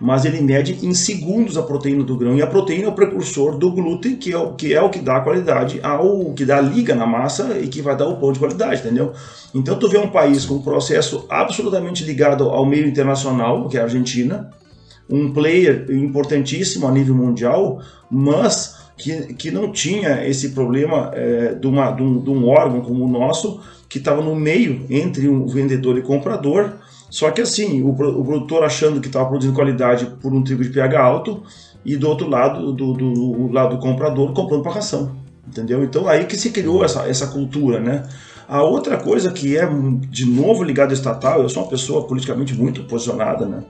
Mas 0.00 0.24
ele 0.24 0.40
mede 0.40 0.86
em 0.86 0.92
segundos 0.92 1.56
a 1.56 1.62
proteína 1.62 2.04
do 2.04 2.16
grão. 2.16 2.36
E 2.36 2.42
a 2.42 2.46
proteína 2.46 2.86
é 2.86 2.88
o 2.88 2.94
precursor 2.94 3.56
do 3.56 3.72
glúten, 3.72 4.16
que 4.16 4.32
é 4.32 4.38
o 4.38 4.54
que, 4.54 4.74
é 4.74 4.80
o 4.80 4.90
que 4.90 4.98
dá 4.98 5.20
qualidade, 5.20 5.80
ao 5.82 6.32
que 6.34 6.44
dá 6.44 6.60
liga 6.60 6.94
na 6.94 7.06
massa 7.06 7.58
e 7.58 7.68
que 7.68 7.80
vai 7.80 7.96
dar 7.96 8.06
o 8.06 8.16
pão 8.16 8.32
de 8.32 8.38
qualidade, 8.38 8.80
entendeu? 8.80 9.12
Então 9.54 9.78
tu 9.78 9.88
vê 9.88 9.98
um 9.98 10.08
país 10.08 10.44
com 10.44 10.54
um 10.54 10.62
processo 10.62 11.26
absolutamente 11.28 12.04
ligado 12.04 12.44
ao 12.44 12.66
meio 12.66 12.86
internacional, 12.86 13.68
que 13.68 13.76
é 13.76 13.80
a 13.80 13.84
Argentina, 13.84 14.50
um 15.08 15.32
player 15.32 15.86
importantíssimo 15.90 16.86
a 16.86 16.92
nível 16.92 17.14
mundial, 17.14 17.80
mas 18.10 18.84
que, 18.96 19.34
que 19.34 19.50
não 19.50 19.72
tinha 19.72 20.26
esse 20.26 20.50
problema 20.50 21.10
é, 21.14 21.54
de, 21.54 21.66
uma, 21.66 21.90
de, 21.90 22.02
um, 22.02 22.20
de 22.20 22.30
um 22.30 22.48
órgão 22.48 22.80
como 22.80 23.04
o 23.04 23.08
nosso, 23.08 23.60
que 23.88 23.98
estava 23.98 24.22
no 24.22 24.34
meio 24.34 24.86
entre 24.88 25.28
o 25.28 25.46
vendedor 25.46 25.98
e 25.98 26.02
comprador. 26.02 26.72
Só 27.10 27.30
que 27.30 27.40
assim, 27.40 27.82
o, 27.82 27.90
o 27.90 28.24
produtor 28.24 28.64
achando 28.64 29.00
que 29.00 29.06
estava 29.06 29.28
produzindo 29.28 29.54
qualidade 29.54 30.06
por 30.20 30.32
um 30.32 30.42
trigo 30.42 30.62
de 30.62 30.70
pH 30.70 31.00
alto, 31.00 31.42
e 31.84 31.96
do 31.96 32.08
outro 32.08 32.28
lado, 32.28 32.72
do, 32.72 32.94
do, 32.94 33.12
do 33.12 33.52
lado 33.52 33.76
do 33.76 33.82
comprador, 33.82 34.32
comprando 34.32 34.62
para 34.62 34.72
ração. 34.72 35.16
Entendeu? 35.46 35.84
Então 35.84 36.08
aí 36.08 36.24
que 36.24 36.36
se 36.36 36.50
criou 36.50 36.84
essa, 36.84 37.06
essa 37.06 37.26
cultura, 37.26 37.78
né? 37.78 38.08
A 38.48 38.62
outra 38.62 38.96
coisa 38.96 39.30
que 39.30 39.56
é, 39.56 39.68
de 40.08 40.26
novo, 40.26 40.62
ligada 40.62 40.90
ao 40.90 40.94
estatal, 40.94 41.42
eu 41.42 41.48
sou 41.48 41.62
uma 41.62 41.68
pessoa 41.68 42.06
politicamente 42.06 42.54
muito 42.54 42.84
posicionada, 42.84 43.46
né? 43.46 43.62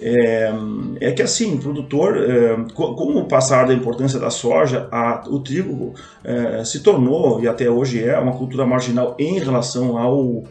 É, 0.00 0.52
é 1.00 1.12
que 1.12 1.22
assim, 1.22 1.54
o 1.54 1.58
produtor, 1.58 2.16
é, 2.16 2.56
com 2.72 3.18
o 3.18 3.24
passar 3.24 3.66
da 3.66 3.74
importância 3.74 4.18
da 4.18 4.30
soja, 4.30 4.88
a, 4.92 5.24
o 5.28 5.40
trigo 5.40 5.94
é, 6.22 6.62
se 6.64 6.80
tornou, 6.80 7.42
e 7.42 7.48
até 7.48 7.68
hoje 7.68 8.04
é, 8.04 8.16
uma 8.18 8.32
cultura 8.32 8.64
marginal 8.64 9.16
em 9.18 9.38
relação 9.38 9.98
ao 9.98 10.44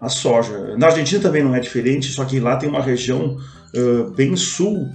a 0.00 0.08
soja. 0.08 0.76
Na 0.76 0.88
Argentina 0.88 1.22
também 1.22 1.44
não 1.44 1.54
é 1.54 1.60
diferente, 1.60 2.08
só 2.08 2.24
que 2.24 2.40
lá 2.40 2.56
tem 2.56 2.68
uma 2.68 2.82
região 2.82 3.36
uh, 3.72 4.10
bem 4.10 4.34
sul 4.34 4.88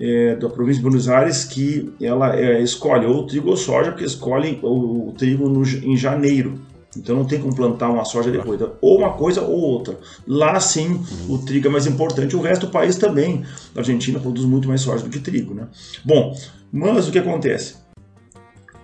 é, 0.00 0.36
da 0.36 0.48
província 0.48 0.78
de 0.78 0.82
Buenos 0.82 1.06
Aires 1.06 1.44
que 1.44 1.92
ela 2.00 2.34
é, 2.34 2.62
escolhe 2.62 3.04
ou 3.04 3.26
trigo 3.26 3.50
ou 3.50 3.58
soja, 3.58 3.90
porque 3.90 4.06
escolhe 4.06 4.58
o, 4.62 5.08
o 5.08 5.12
trigo 5.12 5.50
no, 5.50 5.62
em 5.62 5.94
janeiro. 5.96 6.58
Então 6.96 7.16
não 7.16 7.24
tem 7.24 7.40
como 7.40 7.54
plantar 7.54 7.90
uma 7.90 8.04
soja 8.04 8.30
depois. 8.30 8.60
Então, 8.60 8.74
ou 8.80 8.98
uma 8.98 9.12
coisa 9.12 9.42
ou 9.42 9.58
outra. 9.58 9.98
Lá 10.26 10.58
sim 10.60 11.02
o 11.28 11.38
trigo 11.38 11.68
é 11.68 11.70
mais 11.70 11.86
importante. 11.86 12.36
O 12.36 12.40
resto 12.40 12.66
do 12.66 12.72
país 12.72 12.96
também. 12.96 13.44
A 13.74 13.80
Argentina 13.80 14.18
produz 14.18 14.44
muito 14.46 14.68
mais 14.68 14.80
soja 14.80 15.04
do 15.04 15.10
que 15.10 15.18
trigo. 15.18 15.54
Né? 15.54 15.66
Bom, 16.04 16.36
mas 16.72 17.08
o 17.08 17.12
que 17.12 17.18
acontece? 17.18 17.76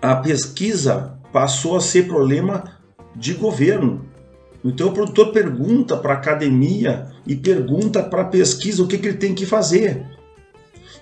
A 0.00 0.16
pesquisa 0.16 1.18
passou 1.32 1.76
a 1.76 1.80
ser 1.80 2.06
problema 2.06 2.64
de 3.14 3.34
governo. 3.34 4.06
Então 4.64 4.88
o 4.88 4.92
produtor 4.92 5.32
pergunta 5.32 5.96
para 5.96 6.14
a 6.14 6.16
academia 6.16 7.08
e 7.26 7.34
pergunta 7.34 8.02
para 8.02 8.22
a 8.22 8.26
pesquisa 8.26 8.82
o 8.82 8.86
que, 8.86 8.98
que 8.98 9.08
ele 9.08 9.18
tem 9.18 9.34
que 9.34 9.46
fazer. 9.46 10.04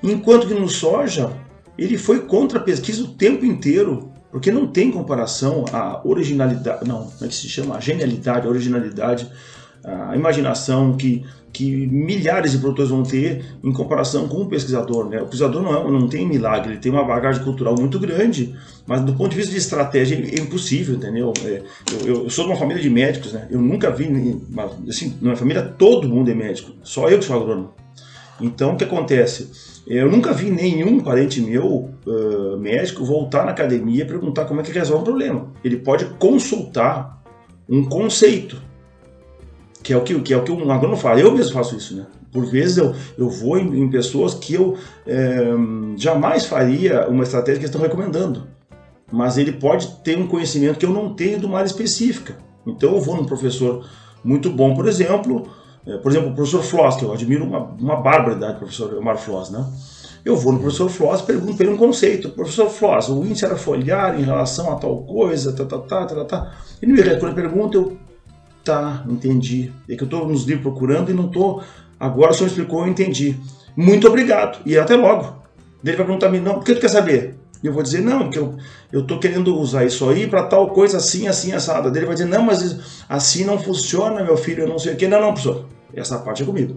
Enquanto 0.03 0.47
que 0.47 0.55
no 0.55 0.69
soja, 0.69 1.33
ele 1.77 1.99
foi 1.99 2.21
contra 2.21 2.59
a 2.59 2.63
pesquisa 2.63 3.05
o 3.05 3.09
tempo 3.09 3.45
inteiro. 3.45 4.13
Porque 4.31 4.51
não 4.51 4.67
tem 4.67 4.91
comparação 4.91 5.65
a 5.73 6.01
originalidade, 6.05 6.87
não, 6.87 7.05
como 7.05 7.25
é 7.25 7.29
que 7.29 7.35
se 7.35 7.49
chama? 7.49 7.77
A 7.77 7.81
genialidade, 7.81 8.47
a 8.47 8.51
originalidade, 8.51 9.31
a 9.85 10.17
imaginação 10.17 10.97
que, 10.97 11.25
que 11.53 11.87
milhares 11.87 12.53
de 12.53 12.59
produtores 12.59 12.91
vão 12.91 13.03
ter 13.03 13.45
em 13.63 13.73
comparação 13.73 14.29
com 14.29 14.43
o 14.43 14.47
pesquisador. 14.47 15.09
Né? 15.09 15.21
O 15.21 15.25
pesquisador 15.25 15.63
não, 15.63 15.75
é, 15.75 15.91
não 15.91 16.09
tem 16.09 16.27
milagre, 16.27 16.73
ele 16.73 16.81
tem 16.81 16.93
uma 16.93 17.05
bagagem 17.05 17.43
cultural 17.43 17.75
muito 17.79 17.99
grande, 17.99 18.55
mas 18.87 19.01
do 19.01 19.15
ponto 19.15 19.31
de 19.31 19.37
vista 19.37 19.53
de 19.53 19.59
estratégia 19.59 20.17
é 20.17 20.41
impossível, 20.41 20.97
entendeu? 20.97 21.33
É, 21.45 21.63
eu, 22.05 22.25
eu, 22.25 22.31
sou 22.31 22.45
de 22.45 22.51
uma 22.51 22.59
família 22.59 22.83
de 22.83 22.91
médicos, 22.91 23.33
né? 23.33 23.47
eu 23.51 23.61
nunca 23.61 23.91
vi, 23.91 24.09
assim, 24.89 25.11
na 25.21 25.29
minha 25.29 25.37
família 25.37 25.63
todo 25.63 26.09
mundo 26.09 26.31
é 26.31 26.35
médico, 26.35 26.73
só 26.83 27.09
eu 27.09 27.19
que 27.19 27.25
sou 27.25 27.37
agrônomo. 27.37 27.73
Então, 28.41 28.75
o 28.75 28.77
que 28.77 28.85
acontece? 28.85 29.51
Eu 29.91 30.11
nunca 30.11 30.35
vi 30.35 30.51
nenhum 30.51 31.01
parente 31.01 31.41
meu, 31.41 31.89
uh, 32.07 32.59
médico, 32.59 33.07
voltar 33.07 33.47
na 33.47 33.53
academia 33.53 34.03
e 34.03 34.07
perguntar 34.07 34.45
como 34.45 34.61
é 34.61 34.63
que 34.63 34.71
resolve 34.71 35.01
o 35.01 35.05
problema. 35.05 35.51
Ele 35.65 35.79
pode 35.79 36.05
consultar 36.19 37.23
um 37.67 37.83
conceito, 37.83 38.61
que 39.83 39.95
é 39.95 39.97
o 39.97 40.03
que, 40.03 40.21
que, 40.21 40.35
é 40.35 40.37
o 40.37 40.43
que 40.43 40.53
um 40.53 40.71
agrônomo 40.71 41.01
fala. 41.01 41.21
Eu 41.21 41.33
mesmo 41.33 41.55
faço 41.55 41.75
isso, 41.75 41.97
né? 41.97 42.07
Por 42.31 42.45
vezes 42.45 42.77
eu, 42.77 42.95
eu 43.17 43.31
vou 43.31 43.59
em, 43.59 43.81
em 43.81 43.89
pessoas 43.89 44.35
que 44.35 44.53
eu 44.53 44.77
jamais 45.97 46.45
faria 46.45 47.09
uma 47.09 47.23
estratégia 47.23 47.59
que 47.59 47.65
estão 47.65 47.81
recomendando. 47.81 48.47
Mas 49.11 49.39
ele 49.39 49.53
pode 49.53 49.87
ter 50.05 50.19
um 50.19 50.27
conhecimento 50.27 50.79
que 50.79 50.85
eu 50.85 50.93
não 50.93 51.15
tenho 51.15 51.41
de 51.41 51.47
uma 51.47 51.57
área 51.57 51.67
específica. 51.67 52.37
Então 52.67 52.95
eu 52.95 53.01
vou 53.01 53.17
num 53.17 53.25
professor 53.25 53.89
muito 54.23 54.51
bom, 54.51 54.75
por 54.75 54.87
exemplo, 54.87 55.49
por 55.97 56.11
exemplo, 56.11 56.31
o 56.31 56.35
professor 56.35 56.63
Floss, 56.63 56.97
que 56.97 57.05
eu 57.05 57.13
admiro 57.13 57.45
uma, 57.45 57.61
uma 57.61 57.97
barbaridade, 57.97 58.57
o 58.57 58.59
professor 58.59 58.95
Omar 58.95 59.17
Floss, 59.17 59.51
né? 59.51 59.65
Eu 60.25 60.37
vou 60.37 60.53
no 60.53 60.59
professor 60.59 60.91
Floss, 60.91 61.23
pergunto 61.23 61.57
para 61.57 61.65
ele 61.65 61.75
um 61.75 61.79
conceito. 61.79 62.29
Professor 62.31 62.69
Floss, 62.69 63.09
o 63.09 63.25
índice 63.25 63.45
era 63.45 63.57
foliar 63.57 64.21
em 64.21 64.25
relação 64.25 64.71
a 64.71 64.77
tal 64.77 65.03
coisa, 65.05 65.53
tá, 65.53 65.65
tá, 65.65 65.79
tá, 65.79 66.05
tá, 66.05 66.25
tá. 66.25 66.53
Ele 66.83 66.93
me 66.93 67.01
responde 67.01 67.33
a 67.33 67.35
pergunta, 67.35 67.79
eu, 67.79 67.97
tá, 68.63 69.05
entendi. 69.09 69.73
É 69.89 69.97
que 69.97 70.03
eu 70.03 70.07
estou 70.07 70.29
nos 70.29 70.45
livros 70.45 70.63
procurando 70.63 71.11
e 71.11 71.15
não 71.15 71.27
estou 71.27 71.63
Agora 71.99 72.31
o 72.31 72.35
senhor 72.35 72.49
explicou, 72.49 72.83
eu 72.83 72.89
entendi. 72.89 73.37
Muito 73.77 74.07
obrigado. 74.07 74.61
E 74.65 74.79
até 74.79 74.95
logo. 74.95 75.37
Ele 75.85 75.97
vai 75.97 76.07
perguntar 76.07 76.27
a 76.27 76.31
mim, 76.31 76.41
não, 76.41 76.55
por 76.55 76.65
que 76.65 76.75
tu 76.75 76.81
quer 76.81 76.89
saber? 76.89 77.37
Eu 77.63 77.73
vou 77.73 77.83
dizer, 77.83 78.01
não, 78.01 78.25
porque 78.25 78.39
eu, 78.39 78.57
eu 78.93 79.03
tô 79.05 79.19
querendo 79.19 79.57
usar 79.57 79.85
isso 79.85 80.09
aí 80.09 80.29
para 80.29 80.45
tal 80.45 80.69
coisa 80.71 80.99
assim, 80.99 81.27
assim, 81.27 81.53
assada. 81.53 81.89
Ele 81.89 82.07
vai 82.07 82.15
dizer, 82.15 82.29
não, 82.29 82.43
mas 82.43 83.03
assim 83.09 83.45
não 83.45 83.59
funciona, 83.59 84.23
meu 84.23 84.37
filho, 84.37 84.63
eu 84.63 84.69
não 84.69 84.79
sei 84.79 84.95
o 84.95 84.97
quê. 84.97 85.09
Não, 85.09 85.21
não, 85.21 85.33
professor, 85.33 85.65
essa 85.95 86.19
parte 86.19 86.43
é 86.43 86.47
comigo. 86.47 86.77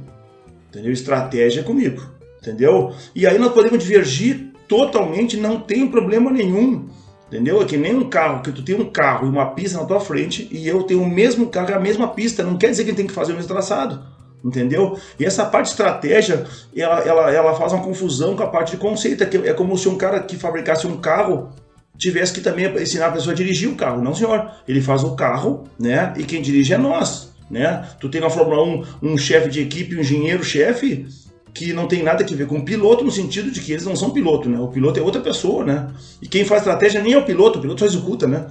Entendeu? 0.69 0.91
Estratégia 0.91 1.61
é 1.61 1.63
comigo. 1.63 2.01
Entendeu? 2.41 2.93
E 3.15 3.27
aí 3.27 3.37
nós 3.37 3.53
podemos 3.53 3.83
divergir 3.83 4.51
totalmente, 4.67 5.37
não 5.37 5.59
tem 5.59 5.87
problema 5.87 6.31
nenhum. 6.31 6.87
Entendeu? 7.27 7.61
É 7.61 7.65
que 7.65 7.77
nem 7.77 7.95
um 7.95 8.09
carro, 8.09 8.41
que 8.41 8.51
tu 8.51 8.63
tem 8.63 8.75
um 8.75 8.89
carro 8.89 9.25
e 9.25 9.29
uma 9.29 9.51
pista 9.51 9.79
na 9.79 9.85
tua 9.85 9.99
frente 9.99 10.47
e 10.51 10.67
eu 10.67 10.83
tenho 10.83 11.01
o 11.01 11.09
mesmo 11.09 11.47
carro 11.47 11.69
e 11.69 11.73
a 11.73 11.79
mesma 11.79 12.07
pista. 12.09 12.43
Não 12.43 12.57
quer 12.57 12.69
dizer 12.69 12.83
que 12.83 12.93
tem 12.93 13.07
que 13.07 13.13
fazer 13.13 13.31
o 13.33 13.35
mesmo 13.35 13.49
traçado 13.49 14.01
entendeu? 14.43 14.97
E 15.19 15.25
essa 15.25 15.45
parte 15.45 15.65
de 15.65 15.71
estratégia, 15.71 16.45
ela, 16.75 16.99
ela, 17.01 17.31
ela 17.31 17.55
faz 17.55 17.73
uma 17.73 17.83
confusão 17.83 18.35
com 18.35 18.43
a 18.43 18.47
parte 18.47 18.71
de 18.71 18.77
conceito. 18.77 19.23
É, 19.23 19.49
é 19.49 19.53
como 19.53 19.77
se 19.77 19.87
um 19.87 19.97
cara 19.97 20.19
que 20.19 20.35
fabricasse 20.35 20.87
um 20.87 20.97
carro 20.97 21.49
tivesse 21.97 22.33
que 22.33 22.41
também 22.41 22.65
ensinar 22.81 23.07
a 23.07 23.11
pessoa 23.11 23.33
a 23.33 23.35
dirigir 23.35 23.69
o 23.69 23.75
carro. 23.75 24.01
Não, 24.01 24.15
senhor. 24.15 24.51
Ele 24.67 24.81
faz 24.81 25.03
o 25.03 25.15
carro, 25.15 25.65
né? 25.79 26.13
E 26.17 26.23
quem 26.23 26.41
dirige 26.41 26.73
é 26.73 26.77
nós, 26.77 27.30
né? 27.51 27.87
Tu 27.99 28.09
tem 28.09 28.21
na 28.21 28.29
Fórmula 28.29 28.63
1 28.63 28.85
um 29.03 29.17
chefe 29.17 29.49
de 29.49 29.61
equipe, 29.61 29.95
um 29.95 29.99
engenheiro-chefe, 29.99 31.05
que 31.53 31.73
não 31.73 31.87
tem 31.87 32.01
nada 32.01 32.23
a 32.23 32.35
ver 32.35 32.47
com 32.47 32.59
o 32.59 32.65
piloto, 32.65 33.03
no 33.03 33.11
sentido 33.11 33.51
de 33.51 33.59
que 33.59 33.73
eles 33.73 33.85
não 33.85 33.95
são 33.95 34.11
piloto, 34.11 34.49
né? 34.49 34.57
O 34.59 34.69
piloto 34.69 34.99
é 34.99 35.03
outra 35.03 35.21
pessoa, 35.21 35.65
né? 35.65 35.91
E 36.21 36.27
quem 36.27 36.45
faz 36.45 36.61
estratégia 36.61 37.01
nem 37.01 37.13
é 37.13 37.17
o 37.17 37.25
piloto, 37.25 37.59
o 37.59 37.61
piloto 37.61 37.81
só 37.81 37.85
executa, 37.85 38.25
né? 38.25 38.47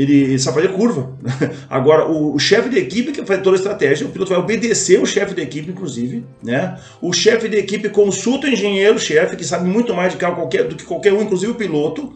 ele, 0.00 0.14
ele 0.14 0.38
sabe 0.38 0.62
fazer 0.62 0.72
curva. 0.72 1.12
Agora, 1.68 2.06
o, 2.06 2.34
o 2.34 2.38
chefe 2.38 2.70
de 2.70 2.78
equipe 2.78 3.12
que 3.12 3.24
faz 3.24 3.42
toda 3.42 3.56
a 3.56 3.58
estratégia, 3.58 4.06
o 4.06 4.10
piloto 4.10 4.30
vai 4.30 4.40
obedecer 4.40 4.98
o 4.98 5.04
chefe 5.04 5.34
de 5.34 5.42
equipe, 5.42 5.70
inclusive, 5.70 6.24
né? 6.42 6.78
O 7.02 7.12
chefe 7.12 7.48
de 7.48 7.58
equipe 7.58 7.88
consulta 7.90 8.46
o 8.46 8.50
engenheiro-chefe, 8.50 9.36
que 9.36 9.44
sabe 9.44 9.68
muito 9.68 9.92
mais 9.94 10.12
de 10.12 10.18
carro 10.18 10.36
qualquer, 10.36 10.64
do 10.64 10.74
que 10.74 10.84
qualquer 10.84 11.12
um, 11.12 11.20
inclusive 11.20 11.52
o 11.52 11.56
piloto, 11.56 12.14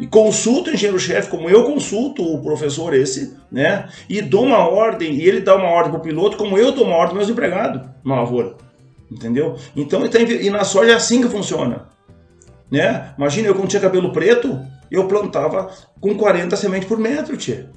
e 0.00 0.06
consulta 0.06 0.70
o 0.70 0.74
engenheiro-chefe, 0.74 1.30
como 1.30 1.48
eu 1.48 1.64
consulto 1.64 2.22
o 2.22 2.42
professor 2.42 2.94
esse, 2.94 3.36
né? 3.50 3.88
E 4.08 4.22
dou 4.22 4.44
uma 4.44 4.66
ordem, 4.66 5.14
e 5.14 5.22
ele 5.22 5.40
dá 5.40 5.54
uma 5.54 5.68
ordem 5.68 5.92
para 5.92 6.00
o 6.00 6.02
piloto, 6.02 6.36
como 6.36 6.56
eu 6.56 6.72
dou 6.72 6.84
uma 6.84 6.96
ordem 6.96 7.10
para 7.10 7.18
meus 7.18 7.30
empregados 7.30 7.82
na 8.04 8.16
lavoura. 8.16 8.56
Entendeu? 9.10 9.56
Então, 9.76 10.08
tá 10.08 10.18
e 10.18 10.48
na 10.48 10.64
soja 10.64 10.92
é 10.92 10.94
assim 10.94 11.20
que 11.20 11.28
funciona. 11.28 11.86
Né? 12.70 13.12
Imagina 13.18 13.48
eu 13.48 13.54
quando 13.54 13.68
tinha 13.68 13.82
cabelo 13.82 14.12
preto, 14.12 14.58
eu 14.90 15.06
plantava 15.06 15.70
com 16.00 16.14
40 16.14 16.56
sementes 16.56 16.88
por 16.88 16.98
metro, 16.98 17.36
tia. 17.36 17.68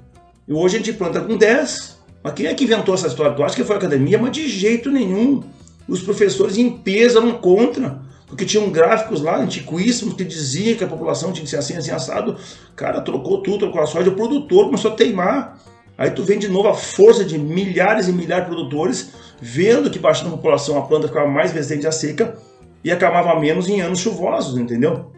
E 0.47 0.53
hoje 0.53 0.75
a 0.75 0.79
gente 0.79 0.93
planta 0.93 1.19
com 1.19 1.35
10. 1.35 1.99
Mas 2.23 2.33
quem 2.33 2.45
é 2.45 2.53
que 2.53 2.63
inventou 2.63 2.95
essa 2.95 3.07
história? 3.07 3.33
Tu 3.33 3.43
acha 3.43 3.55
que 3.55 3.63
foi 3.63 3.75
a 3.75 3.77
academia? 3.77 4.17
Mas 4.17 4.31
de 4.31 4.47
jeito 4.47 4.89
nenhum. 4.89 5.43
Os 5.87 6.01
professores 6.01 6.57
em 6.57 6.69
peso 6.69 7.17
eram 7.17 7.33
contra. 7.33 7.99
Porque 8.27 8.45
tinham 8.45 8.69
gráficos 8.71 9.21
lá, 9.21 9.37
antiquíssimos, 9.37 10.15
que 10.15 10.23
diziam 10.23 10.77
que 10.77 10.83
a 10.83 10.87
população 10.87 11.31
tinha 11.31 11.43
que 11.43 11.49
ser 11.49 11.57
assim, 11.57 11.75
assim, 11.75 11.91
assado. 11.91 12.37
Cara, 12.75 13.01
trocou 13.01 13.41
tudo, 13.41 13.59
trocou 13.59 13.81
a 13.81 13.85
soja. 13.85 14.09
O 14.09 14.15
produtor 14.15 14.65
começou 14.65 14.91
a 14.91 14.95
teimar. 14.95 15.59
Aí 15.97 16.11
tu 16.11 16.23
vem 16.23 16.37
de 16.37 16.47
novo 16.47 16.67
a 16.67 16.73
força 16.73 17.23
de 17.23 17.37
milhares 17.37 18.07
e 18.07 18.11
milhares 18.11 18.45
de 18.45 18.51
produtores, 18.51 19.11
vendo 19.39 19.89
que 19.89 19.99
baixando 19.99 20.29
a 20.29 20.37
população 20.37 20.77
a 20.77 20.81
planta 20.81 21.07
ficava 21.07 21.27
mais 21.27 21.51
resistente 21.53 21.87
à 21.87 21.91
seca 21.91 22.35
e 22.83 22.91
acabava 22.91 23.39
menos 23.39 23.69
em 23.69 23.79
anos 23.79 23.99
chuvosos, 23.99 24.57
entendeu? 24.57 25.11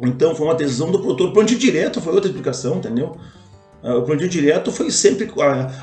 Então 0.00 0.34
foi 0.34 0.46
uma 0.46 0.54
decisão 0.54 0.90
do 0.90 0.98
produtor. 0.98 1.32
Plantio 1.32 1.58
direto 1.58 2.00
foi 2.00 2.12
outra 2.12 2.28
explicação, 2.28 2.76
entendeu? 2.76 3.16
Ah, 3.82 3.96
o 3.96 4.02
plantio 4.02 4.28
direto 4.28 4.72
foi 4.72 4.90
sempre. 4.90 5.30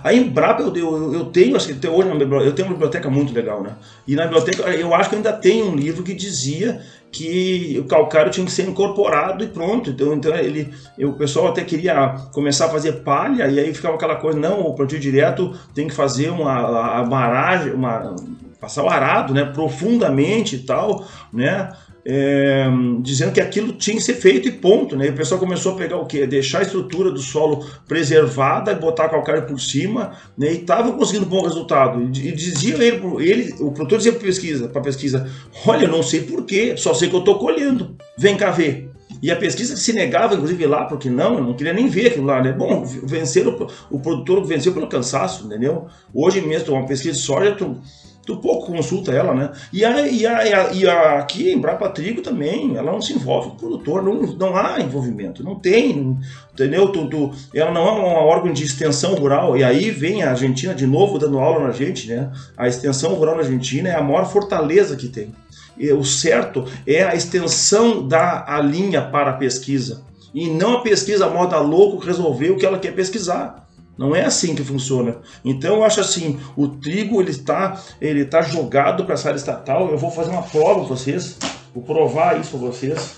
A 0.04 0.14
Embrapa 0.14 0.62
eu, 0.62 0.76
eu, 0.76 1.14
eu 1.14 1.26
tenho, 1.26 1.56
acho 1.56 1.68
que 1.68 1.74
até 1.74 1.90
hoje 1.90 2.10
eu 2.10 2.54
tenho 2.54 2.68
uma 2.68 2.74
biblioteca 2.74 3.10
muito 3.10 3.34
legal, 3.34 3.62
né? 3.62 3.76
E 4.08 4.16
na 4.16 4.24
biblioteca 4.24 4.70
eu 4.72 4.94
acho 4.94 5.10
que 5.10 5.16
ainda 5.16 5.34
tem 5.34 5.64
um 5.64 5.76
livro 5.76 6.04
que 6.04 6.14
dizia 6.14 6.82
que 7.12 7.78
o 7.80 7.86
calcário 7.86 8.32
tinha 8.32 8.46
que 8.46 8.52
ser 8.52 8.68
incorporado 8.68 9.44
e 9.44 9.48
pronto. 9.48 9.92
Então, 9.92 10.14
então 10.14 10.36
ele, 10.36 10.74
o 10.98 11.14
pessoal 11.14 11.50
até 11.50 11.64
queria 11.64 12.16
começar 12.34 12.66
a 12.66 12.70
fazer 12.70 13.04
palha 13.04 13.48
e 13.48 13.60
aí 13.60 13.74
ficava 13.74 13.96
aquela 13.96 14.16
coisa, 14.16 14.40
não, 14.40 14.62
o 14.62 14.74
plantio 14.74 15.00
direto 15.00 15.54
tem 15.76 15.88
que 15.88 15.94
fazer 15.94 16.30
uma, 16.30 17.02
uma 17.02 17.64
uma 17.74 18.16
passar 18.64 18.82
o 18.82 18.90
arado, 18.90 19.34
né, 19.34 19.44
profundamente 19.44 20.56
e 20.56 20.60
tal, 20.60 21.06
né? 21.34 21.70
É, 22.06 22.66
dizendo 23.02 23.32
que 23.32 23.40
aquilo 23.40 23.74
tinha 23.74 23.96
que 23.96 24.04
ser 24.04 24.16
feito 24.16 24.48
e 24.48 24.52
ponto. 24.52 24.96
Né? 24.96 25.08
E 25.08 25.10
o 25.10 25.16
pessoal 25.16 25.40
começou 25.40 25.74
a 25.74 25.76
pegar 25.76 25.98
o 25.98 26.06
quê? 26.06 26.28
Deixar 26.28 26.60
a 26.60 26.64
estrutura 26.64 27.12
do 27.12 27.20
solo 27.20 27.66
preservada 27.88 28.72
e 28.72 28.76
botar 28.76 29.10
calcário 29.10 29.46
por 29.46 29.60
cima 29.60 30.12
né? 30.38 30.52
e 30.52 30.58
estava 30.58 30.92
conseguindo 30.94 31.26
bom 31.26 31.42
resultado. 31.44 32.02
E, 32.02 32.30
e 32.30 32.32
dizia 32.32 32.76
ele, 32.76 33.02
ele, 33.20 33.54
o 33.60 33.72
produtor 33.72 33.98
dizia 33.98 34.12
para 34.12 34.22
pesquisa, 34.22 34.68
para 34.68 34.82
pesquisa, 34.82 35.30
olha, 35.66 35.88
não 35.88 36.04
sei 36.04 36.22
porquê, 36.22 36.76
só 36.78 36.94
sei 36.94 37.10
que 37.10 37.16
eu 37.16 37.20
estou 37.20 37.38
colhendo. 37.38 37.96
Vem 38.18 38.36
cá 38.36 38.52
ver. 38.52 38.94
E 39.22 39.32
a 39.32 39.38
pesquisa 39.38 39.78
se 39.78 39.94
negava, 39.94 40.36
inclusive, 40.36 40.66
lá, 40.66 40.84
porque 40.84 41.10
não, 41.10 41.36
eu 41.36 41.44
não 41.44 41.54
queria 41.54 41.72
nem 41.72 41.88
ver 41.88 42.08
aquilo 42.08 42.26
lá, 42.26 42.42
né? 42.42 42.52
Bom, 42.52 42.84
vencer 42.84 43.48
o, 43.48 43.68
o 43.90 43.98
produtor 43.98 44.44
venceu 44.44 44.74
pelo 44.74 44.88
cansaço, 44.88 45.46
entendeu? 45.46 45.88
Hoje 46.14 46.42
mesmo, 46.42 46.74
uma 46.74 46.86
pesquisa 46.86 47.14
de 47.14 47.22
soja, 47.24 47.54
tu, 47.54 47.80
tu 48.26 48.38
pouco 48.38 48.72
consulta 48.72 49.12
ela, 49.12 49.34
né? 49.34 49.52
E, 49.72 49.84
a, 49.84 50.08
e, 50.08 50.26
a, 50.26 50.72
e 50.72 50.88
a, 50.88 51.20
aqui 51.20 51.52
em 51.52 51.60
Brapa 51.60 51.90
Trigo 51.90 52.22
também, 52.22 52.76
ela 52.76 52.92
não 52.92 53.02
se 53.02 53.14
envolve 53.14 53.50
com 53.50 53.56
o 53.56 53.60
produtor, 53.60 54.02
não, 54.02 54.22
não 54.22 54.56
há 54.56 54.80
envolvimento, 54.80 55.44
não 55.44 55.56
tem, 55.56 56.18
entendeu? 56.54 56.90
Tu, 56.90 57.08
tu, 57.08 57.32
ela 57.54 57.72
não 57.72 57.88
é 57.88 57.92
um 57.92 58.04
órgão 58.04 58.54
de 58.54 58.64
extensão 58.64 59.14
rural, 59.16 59.58
e 59.58 59.64
aí 59.64 59.92
vem 59.92 60.24
a 60.24 60.32
Argentina 60.32 60.74
de 60.74 60.88
novo 60.88 61.20
dando 61.20 61.40
aula 61.40 61.68
na 61.68 61.74
gente, 61.74 62.08
né? 62.08 62.32
A 62.58 62.68
extensão 62.68 63.14
rural 63.14 63.36
na 63.36 63.42
Argentina 63.42 63.90
é 63.90 63.96
a 63.96 64.02
maior 64.02 64.26
fortaleza 64.26 64.96
que 64.96 65.10
tem. 65.10 65.34
E 65.78 65.92
o 65.92 66.04
certo 66.04 66.66
é 66.86 67.04
a 67.04 67.16
extensão 67.16 68.08
da 68.08 68.46
a 68.48 68.62
linha 68.62 69.02
para 69.02 69.32
a 69.32 69.38
pesquisa, 69.38 70.04
e 70.34 70.50
não 70.50 70.78
a 70.78 70.82
pesquisa 70.82 71.30
moda 71.30 71.60
louco 71.60 71.98
resolver 71.98 72.52
o 72.52 72.58
que 72.58 72.66
ela 72.66 72.80
quer 72.80 72.94
pesquisar. 72.96 73.68
Não 73.98 74.16
é 74.16 74.24
assim 74.24 74.56
que 74.56 74.64
funciona. 74.64 75.18
Então 75.46 75.76
eu 75.76 75.84
acho 75.84 76.00
assim, 76.00 76.40
o 76.56 76.68
trigo 76.68 77.22
ele 77.22 77.32
está 77.32 77.80
ele 78.02 78.26
tá 78.26 78.42
jogado 78.42 79.06
para 79.06 79.14
essa 79.14 79.30
área 79.30 79.38
estatal. 79.38 79.90
Eu 79.90 79.98
vou 79.98 80.10
fazer 80.10 80.32
uma 80.32 80.42
prova 80.42 80.80
para 80.80 80.96
vocês, 80.96 81.38
vou 81.74 81.84
provar 81.84 82.40
isso 82.40 82.52
para 82.52 82.60
vocês. 82.60 83.16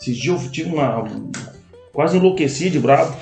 Esses 0.00 0.16
dias 0.16 0.44
eu 0.44 0.50
tive 0.50 0.70
uma 0.70 1.04
quase 1.92 2.16
enlouqueci 2.16 2.68
de 2.68 2.78
bravo 2.78 3.16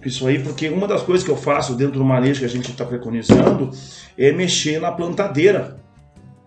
com 0.00 0.08
isso 0.08 0.26
aí, 0.26 0.38
porque 0.38 0.68
uma 0.68 0.86
das 0.86 1.02
coisas 1.02 1.24
que 1.24 1.30
eu 1.30 1.36
faço 1.36 1.74
dentro 1.74 1.98
do 1.98 2.04
manejo 2.04 2.40
que 2.40 2.46
a 2.46 2.48
gente 2.48 2.70
está 2.70 2.84
preconizando 2.84 3.70
é 4.16 4.30
mexer 4.32 4.80
na 4.80 4.92
plantadeira. 4.92 5.82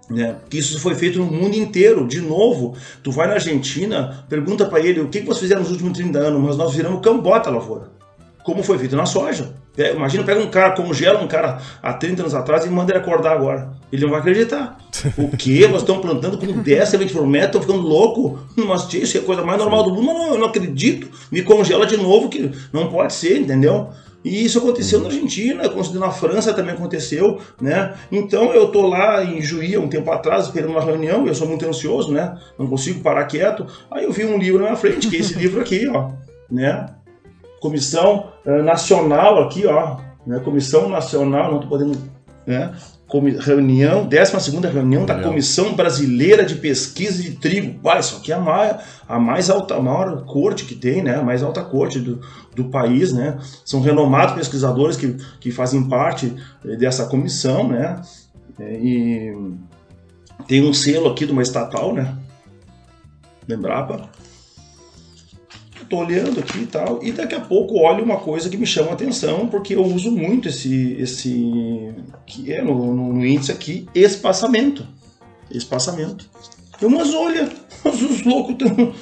Né? 0.09 0.37
Isso 0.53 0.79
foi 0.79 0.95
feito 0.95 1.19
no 1.19 1.25
mundo 1.25 1.55
inteiro. 1.55 2.07
De 2.07 2.21
novo, 2.21 2.75
tu 3.03 3.11
vai 3.11 3.27
na 3.27 3.33
Argentina, 3.33 4.25
pergunta 4.29 4.65
para 4.65 4.79
ele 4.79 5.01
o 5.01 5.09
que, 5.09 5.19
que 5.19 5.25
vocês 5.25 5.41
fizeram 5.41 5.61
nos 5.61 5.71
últimos 5.71 5.97
30 5.97 6.17
anos, 6.17 6.41
mas 6.41 6.55
nós 6.55 6.73
viramos 6.73 7.01
cambota 7.01 7.49
lá 7.49 7.59
fora 7.59 7.96
como 8.47 8.63
foi 8.63 8.77
feito 8.77 8.95
na 8.95 9.05
soja. 9.05 9.53
É, 9.77 9.93
imagina, 9.93 10.23
pega 10.23 10.39
um 10.39 10.49
cara, 10.49 10.73
congela 10.73 11.21
um 11.21 11.27
cara 11.27 11.59
há 11.83 11.91
30 11.91 12.21
anos 12.21 12.33
atrás 12.33 12.65
e 12.65 12.69
manda 12.69 12.93
ele 12.93 12.99
acordar 12.99 13.33
agora. 13.33 13.73
Ele 13.91 14.03
não 14.03 14.09
vai 14.09 14.21
acreditar. 14.21 14.77
o 15.19 15.35
quê? 15.35 15.67
Nós 15.69 15.81
estamos 15.81 16.01
plantando 16.01 16.37
com 16.37 16.61
10 16.61 16.87
sementes 16.87 17.13
por 17.13 17.27
metro, 17.27 17.59
estão 17.59 17.61
ficando 17.61 17.85
louco? 17.85 18.39
Mas 18.55 18.91
isso 18.93 19.17
é 19.17 19.19
a 19.19 19.23
coisa 19.23 19.43
mais 19.43 19.59
normal 19.59 19.83
do 19.83 19.91
mundo. 19.91 20.05
Mas 20.05 20.15
não, 20.15 20.33
eu 20.35 20.39
não 20.39 20.47
acredito. 20.47 21.09
Me 21.29 21.41
congela 21.41 21.85
de 21.85 21.97
novo, 21.97 22.29
que 22.29 22.49
não 22.71 22.87
pode 22.87 23.11
ser, 23.11 23.37
entendeu? 23.37 23.89
E 24.23 24.45
isso 24.45 24.59
aconteceu 24.59 25.01
na 25.01 25.07
Argentina, 25.07 25.63
na 25.95 26.11
França 26.11 26.53
também 26.53 26.73
aconteceu, 26.73 27.41
né? 27.61 27.95
Então 28.09 28.53
eu 28.53 28.69
tô 28.69 28.87
lá 28.87 29.25
em 29.25 29.41
Juí 29.41 29.77
um 29.77 29.89
tempo 29.89 30.09
atrás, 30.09 30.45
esperando 30.45 30.71
uma 30.71 30.81
reunião, 30.81 31.27
eu 31.27 31.35
sou 31.35 31.47
muito 31.47 31.67
ansioso, 31.67 32.13
né? 32.13 32.37
Não 32.57 32.65
consigo 32.65 33.01
parar 33.01 33.25
quieto. 33.25 33.67
Aí 33.91 34.05
eu 34.05 34.11
vi 34.13 34.23
um 34.23 34.37
livro 34.37 34.59
na 34.59 34.67
minha 34.67 34.77
frente, 34.77 35.09
que 35.09 35.17
é 35.17 35.19
esse 35.19 35.33
livro 35.37 35.59
aqui, 35.59 35.85
ó, 35.89 36.11
né? 36.49 36.96
Comissão 37.59 38.31
uh, 38.45 38.63
Nacional 38.63 39.43
aqui, 39.43 39.65
ó, 39.65 39.97
né? 40.25 40.39
Comissão 40.39 40.89
Nacional, 40.89 41.51
não 41.51 41.61
estou 41.61 41.69
podendo 41.69 41.97
né? 42.45 42.73
reunião, 43.39 44.07
12 44.07 44.67
reunião 44.67 45.05
da 45.05 45.21
Comissão 45.21 45.73
Brasileira 45.73 46.45
de 46.45 46.55
Pesquisa 46.55 47.21
de 47.21 47.31
Trigo. 47.31 47.79
Olha, 47.83 47.99
isso 47.99 48.17
aqui 48.17 48.31
é 48.31 48.35
a 48.35 48.39
mais, 48.39 48.77
a 49.07 49.19
mais 49.19 49.49
alta, 49.49 49.75
a 49.75 49.81
maior 49.81 50.25
corte 50.25 50.65
que 50.65 50.75
tem, 50.75 51.01
né? 51.01 51.15
A 51.15 51.23
mais 51.23 51.41
alta 51.41 51.61
corte 51.61 51.99
do, 51.99 52.19
do 52.55 52.65
país, 52.65 53.13
né? 53.13 53.37
São 53.65 53.81
renomados 53.81 54.35
pesquisadores 54.35 54.97
que, 54.97 55.15
que 55.39 55.51
fazem 55.51 55.87
parte 55.87 56.33
dessa 56.77 57.05
comissão, 57.05 57.69
né? 57.69 58.01
E 58.59 59.33
tem 60.47 60.67
um 60.67 60.73
selo 60.73 61.09
aqui 61.09 61.25
de 61.25 61.31
uma 61.31 61.43
estatal, 61.43 61.93
né? 61.93 62.13
Embrapa 63.47 64.09
tô 65.87 65.97
olhando 65.97 66.39
aqui 66.39 66.59
e 66.59 66.67
tal, 66.67 67.03
e 67.03 67.11
daqui 67.11 67.35
a 67.35 67.39
pouco 67.39 67.79
olho 67.79 68.03
uma 68.03 68.17
coisa 68.17 68.49
que 68.49 68.57
me 68.57 68.65
chama 68.65 68.91
a 68.91 68.93
atenção, 68.93 69.47
porque 69.47 69.75
eu 69.75 69.83
uso 69.83 70.11
muito 70.11 70.47
esse, 70.49 70.93
esse 70.99 71.93
que 72.25 72.51
é 72.51 72.61
no, 72.61 72.93
no, 72.93 73.13
no 73.13 73.25
índice 73.25 73.51
aqui, 73.51 73.87
espaçamento. 73.95 74.85
Espaçamento. 75.49 76.29
Eu, 76.81 76.89
mas 76.91 77.13
olha, 77.13 77.49
os 77.85 78.23
loucos 78.23 78.53
estão... 78.53 78.93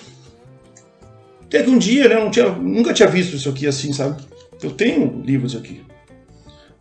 Até 1.44 1.64
que 1.64 1.70
um 1.70 1.78
dia, 1.78 2.10
né, 2.10 2.16
não 2.16 2.32
tinha, 2.32 2.50
nunca 2.50 2.94
tinha 2.94 3.08
visto 3.08 3.36
isso 3.36 3.50
aqui 3.50 3.68
assim, 3.68 3.94
sabe? 3.94 4.22
Eu 4.62 4.72
tenho 4.72 5.22
livros 5.24 5.56
aqui. 5.56 5.84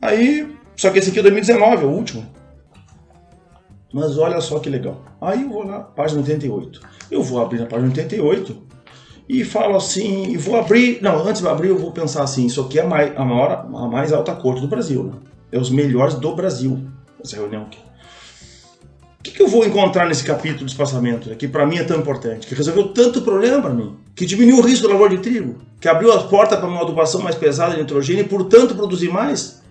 Aí, 0.01 0.49
só 0.77 0.91
que 0.91 0.99
esse 0.99 1.11
aqui 1.11 1.19
é 1.19 1.23
2019, 1.23 1.83
é 1.83 1.87
o 1.87 1.91
último. 1.91 2.27
Mas 3.93 4.19
olha 4.19 4.41
só 4.41 4.59
que 4.59 4.69
legal. 4.69 5.05
Aí 5.21 5.43
eu 5.43 5.49
vou 5.49 5.65
lá, 5.65 5.81
página 5.81 6.21
88. 6.21 6.81
Eu 7.11 7.23
vou 7.23 7.41
abrir 7.41 7.61
na 7.61 7.67
página 7.67 7.89
88 7.89 8.74
e 9.29 9.45
falo 9.45 9.77
assim, 9.77 10.37
vou 10.37 10.57
abrir, 10.57 10.99
não, 11.01 11.27
antes 11.27 11.41
de 11.41 11.49
abrir 11.49 11.69
eu 11.69 11.79
vou 11.79 11.93
pensar 11.93 12.23
assim, 12.23 12.47
isso 12.47 12.61
aqui 12.61 12.79
é 12.79 12.83
a, 12.83 12.87
a, 12.87 13.25
maior, 13.25 13.67
a 13.75 13.89
mais 13.89 14.13
alta 14.13 14.35
corte 14.35 14.61
do 14.61 14.69
Brasil, 14.69 15.05
né? 15.05 15.13
é 15.51 15.59
os 15.59 15.71
melhores 15.71 16.15
do 16.15 16.35
Brasil, 16.35 16.81
essa 17.23 17.37
reunião 17.37 17.63
aqui. 17.63 17.79
O 19.19 19.23
que, 19.25 19.31
que 19.31 19.43
eu 19.43 19.49
vou 19.49 19.65
encontrar 19.65 20.07
nesse 20.07 20.23
capítulo 20.23 20.67
de 20.67 20.73
espaçamento, 20.73 21.31
né, 21.31 21.35
que 21.35 21.49
para 21.49 21.65
mim 21.65 21.79
é 21.79 21.85
tão 21.85 21.99
importante, 21.99 22.47
que 22.47 22.55
resolveu 22.55 22.89
tanto 22.89 23.23
problema 23.23 23.63
para 23.63 23.73
mim, 23.73 23.97
que 24.15 24.27
diminuiu 24.27 24.59
o 24.59 24.61
risco 24.61 24.87
da 24.87 24.93
lavoura 24.93 25.17
de 25.17 25.23
trigo, 25.23 25.57
que 25.81 25.89
abriu 25.89 26.13
as 26.13 26.25
portas 26.25 26.59
para 26.59 26.69
uma 26.69 26.83
adubação 26.83 27.23
mais 27.23 27.35
pesada 27.35 27.73
de 27.75 27.81
nitrogênio 27.81 28.23
e, 28.23 28.29
portanto, 28.29 28.75
produzir 28.75 29.09
mais, 29.09 29.63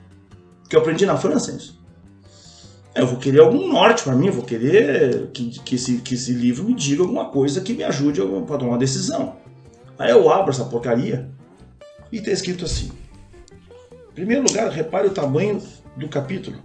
que 0.68 0.76
eu 0.76 0.80
aprendi 0.80 1.06
na 1.06 1.18
França 1.18 1.52
isso. 1.52 1.80
Eu 2.96 3.08
vou 3.08 3.18
querer 3.18 3.42
algum 3.42 3.68
norte 3.68 4.04
para 4.04 4.16
mim, 4.16 4.28
eu 4.28 4.34
vou 4.34 4.44
querer 4.44 5.30
que, 5.34 5.60
que, 5.60 5.76
esse, 5.76 5.98
que 5.98 6.14
esse 6.16 6.32
livro 6.32 6.64
me 6.64 6.74
diga 6.74 7.02
alguma 7.02 7.26
coisa 7.26 7.62
que 7.62 7.74
me 7.74 7.84
ajude 7.84 8.22
a 8.22 8.26
tomar 8.26 8.64
uma 8.64 8.78
decisão. 8.78 9.43
Aí 9.98 10.12
eu 10.12 10.30
abro 10.32 10.52
essa 10.52 10.66
porcaria 10.66 11.30
e 12.12 12.18
está 12.18 12.32
escrito 12.32 12.66
assim. 12.66 12.92
Em 14.12 14.16
primeiro 14.16 14.44
lugar, 14.44 14.70
repare 14.70 15.08
o 15.08 15.12
tamanho 15.12 15.62
do 15.96 16.08
capítulo. 16.08 16.58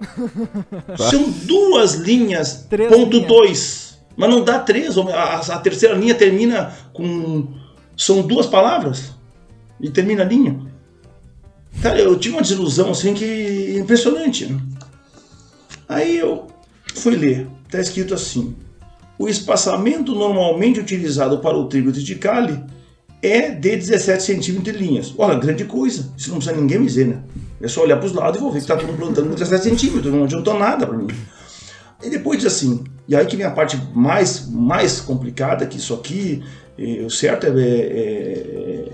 São 1.10 1.28
duas 1.44 1.94
linhas, 1.94 2.66
três 2.68 2.88
ponto 2.88 3.16
linhas. 3.16 3.28
dois. 3.28 3.98
Mas 4.16 4.30
não 4.30 4.42
dá 4.42 4.58
três. 4.58 4.96
A, 4.98 5.36
a, 5.36 5.58
terceira 5.58 5.94
linha 5.94 6.14
termina 6.14 6.72
com. 6.92 7.54
São 7.96 8.22
duas 8.22 8.46
palavras. 8.46 9.12
E 9.80 9.90
termina 9.90 10.22
a 10.22 10.26
linha. 10.26 10.60
Cara, 11.80 12.00
eu 12.00 12.18
tive 12.18 12.34
uma 12.34 12.42
desilusão 12.42 12.90
assim 12.90 13.14
que. 13.14 13.76
impressionante. 13.78 14.46
Né? 14.46 14.60
Aí 15.88 16.18
eu 16.18 16.48
fui 16.94 17.16
ler. 17.16 17.48
Está 17.66 17.80
escrito 17.80 18.14
assim: 18.14 18.56
o 19.18 19.28
espaçamento 19.28 20.14
normalmente 20.14 20.78
utilizado 20.78 21.38
para 21.38 21.56
o 21.56 21.66
trigo 21.66 21.90
triticale 21.90 22.62
é 23.20 23.50
de 23.50 23.76
17 23.76 24.22
centímetros 24.22 24.72
de 24.72 24.84
linhas. 24.84 25.12
Olha, 25.18 25.38
grande 25.38 25.64
coisa. 25.64 26.12
Isso 26.16 26.30
não 26.30 26.38
precisa 26.38 26.56
ninguém 26.56 26.78
me 26.78 26.86
dizer, 26.86 27.08
né? 27.08 27.22
É 27.60 27.66
só 27.66 27.82
olhar 27.82 27.96
para 27.96 28.06
os 28.06 28.12
lados 28.12 28.38
e 28.38 28.40
vou 28.40 28.52
ver 28.52 28.58
que 28.58 28.64
está 28.64 28.76
todo 28.76 28.96
plantando 28.96 29.28
com 29.28 29.34
17 29.34 29.64
centímetros. 29.64 30.14
Não 30.14 30.24
adiantou 30.24 30.56
nada 30.56 30.86
para 30.86 30.96
mim. 30.96 31.08
E 32.00 32.08
depois 32.08 32.38
diz 32.38 32.52
assim, 32.52 32.84
e 33.08 33.16
aí 33.16 33.26
que 33.26 33.36
vem 33.36 33.44
a 33.44 33.50
parte 33.50 33.76
mais, 33.92 34.48
mais 34.48 35.00
complicada, 35.00 35.66
que 35.66 35.78
isso 35.78 35.92
aqui, 35.94 36.44
eh, 36.78 37.02
o 37.04 37.10
certo 37.10 37.46
é, 37.46 37.50
é, 37.50 37.54
é, 37.56 38.88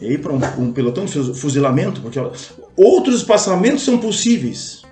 é 0.00 0.12
ir 0.12 0.20
para 0.20 0.32
um, 0.32 0.40
um, 0.58 0.72
pelotão 0.72 1.04
de 1.04 1.12
fuzilamento, 1.34 2.00
porque 2.00 2.18
outros 2.76 3.18
espaçamentos 3.18 3.84
são 3.84 3.98
possíveis, 3.98 4.82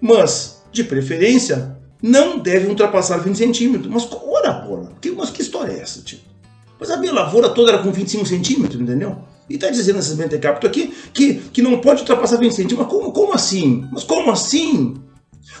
mas, 0.00 0.62
de 0.72 0.82
preferência, 0.82 1.76
não 2.02 2.38
deve 2.38 2.68
ultrapassar 2.68 3.18
20 3.18 3.36
centímetros. 3.36 3.92
Mas, 3.92 4.08
ora, 4.12 4.54
porra, 4.54 4.92
que, 5.00 5.10
mas 5.10 5.30
que 5.30 5.42
história 5.42 5.72
é 5.72 5.80
essa, 5.80 6.00
tio? 6.02 6.18
Mas 6.78 6.90
a 6.90 6.96
minha 6.96 7.12
lavoura 7.12 7.48
toda 7.50 7.72
era 7.72 7.82
com 7.82 7.90
25 7.90 8.26
centímetros, 8.26 8.80
entendeu? 8.80 9.18
E 9.50 9.54
está 9.54 9.68
dizendo 9.70 9.96
nessas 9.96 10.16
mentecapto 10.16 10.66
aqui 10.66 10.94
que, 11.12 11.34
que 11.34 11.62
não 11.62 11.80
pode 11.80 12.00
ultrapassar 12.00 12.36
20 12.36 12.52
centímetros. 12.52 12.78
Mas 12.80 12.88
como, 12.88 13.12
como 13.12 13.32
assim? 13.32 13.88
Mas 13.90 14.04
como 14.04 14.30
assim? 14.30 14.94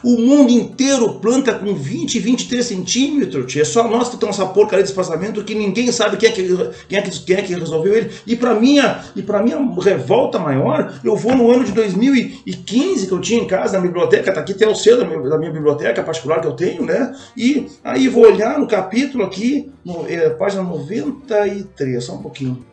O 0.02 0.16
mundo 0.16 0.50
inteiro 0.50 1.14
planta 1.14 1.54
com 1.54 1.74
20, 1.74 2.18
23 2.18 2.64
centímetros. 2.64 3.56
É 3.56 3.64
só 3.64 3.86
nós 3.88 4.08
que 4.08 4.14
estamos 4.14 4.38
essa 4.38 4.46
porcaria 4.46 4.84
de 4.84 4.90
espaçamento 4.90 5.42
que 5.42 5.54
ninguém 5.54 5.90
sabe 5.90 6.16
quem 6.16 6.28
é 6.28 6.32
que, 6.32 6.42
quem 6.88 6.98
é 6.98 7.02
que, 7.02 7.20
quem 7.20 7.36
é 7.36 7.42
que 7.42 7.54
resolveu 7.54 7.96
ele. 7.96 8.10
E 8.26 8.36
para 8.36 8.54
minha, 8.54 9.04
e 9.16 9.22
para 9.22 9.42
minha 9.42 9.58
revolta 9.80 10.38
maior, 10.38 11.00
eu 11.02 11.16
vou 11.16 11.34
no 11.34 11.50
ano 11.50 11.64
de 11.64 11.72
2015 11.72 13.06
que 13.06 13.12
eu 13.12 13.20
tinha 13.20 13.40
em 13.40 13.46
casa 13.46 13.78
na 13.78 13.84
biblioteca, 13.84 14.32
tá 14.32 14.40
aqui 14.40 14.52
até 14.52 14.68
o 14.68 14.74
selo 14.74 14.98
da 14.98 15.06
minha, 15.06 15.20
da 15.28 15.38
minha 15.38 15.50
biblioteca 15.50 16.02
particular 16.02 16.40
que 16.40 16.46
eu 16.46 16.52
tenho, 16.52 16.84
né? 16.84 17.14
E 17.36 17.66
aí 17.82 18.08
vou 18.08 18.24
olhar 18.24 18.58
no 18.58 18.66
capítulo 18.66 19.24
aqui, 19.24 19.70
no, 19.84 20.06
é, 20.08 20.30
página 20.30 20.62
93, 20.62 22.04
só 22.04 22.14
um 22.14 22.22
pouquinho. 22.22 22.64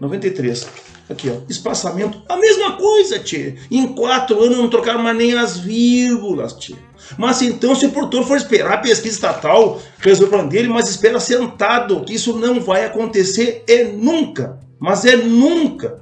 93. 0.00 0.91
Aqui, 1.10 1.30
ó. 1.30 1.34
Espaçamento. 1.48 2.22
A 2.28 2.36
mesma 2.36 2.72
coisa, 2.72 3.18
tchê. 3.18 3.54
Em 3.70 3.88
quatro 3.88 4.42
anos 4.42 4.58
não 4.58 4.68
trocaram 4.68 5.02
mais 5.02 5.16
nem 5.16 5.34
as 5.34 5.58
vírgulas, 5.58 6.54
tchê. 6.54 6.74
Mas 7.18 7.42
então, 7.42 7.74
se 7.74 7.86
o 7.86 7.90
produtor 7.90 8.24
for 8.24 8.36
esperar 8.36 8.74
a 8.74 8.78
pesquisa 8.78 9.14
estatal 9.14 9.80
resolver 9.98 10.46
dele, 10.48 10.68
mas 10.68 10.88
espera 10.88 11.20
sentado, 11.20 12.00
que 12.04 12.14
isso 12.14 12.38
não 12.38 12.60
vai 12.60 12.84
acontecer 12.84 13.64
é 13.68 13.84
nunca. 13.84 14.58
Mas 14.78 15.04
é 15.04 15.16
nunca. 15.16 16.00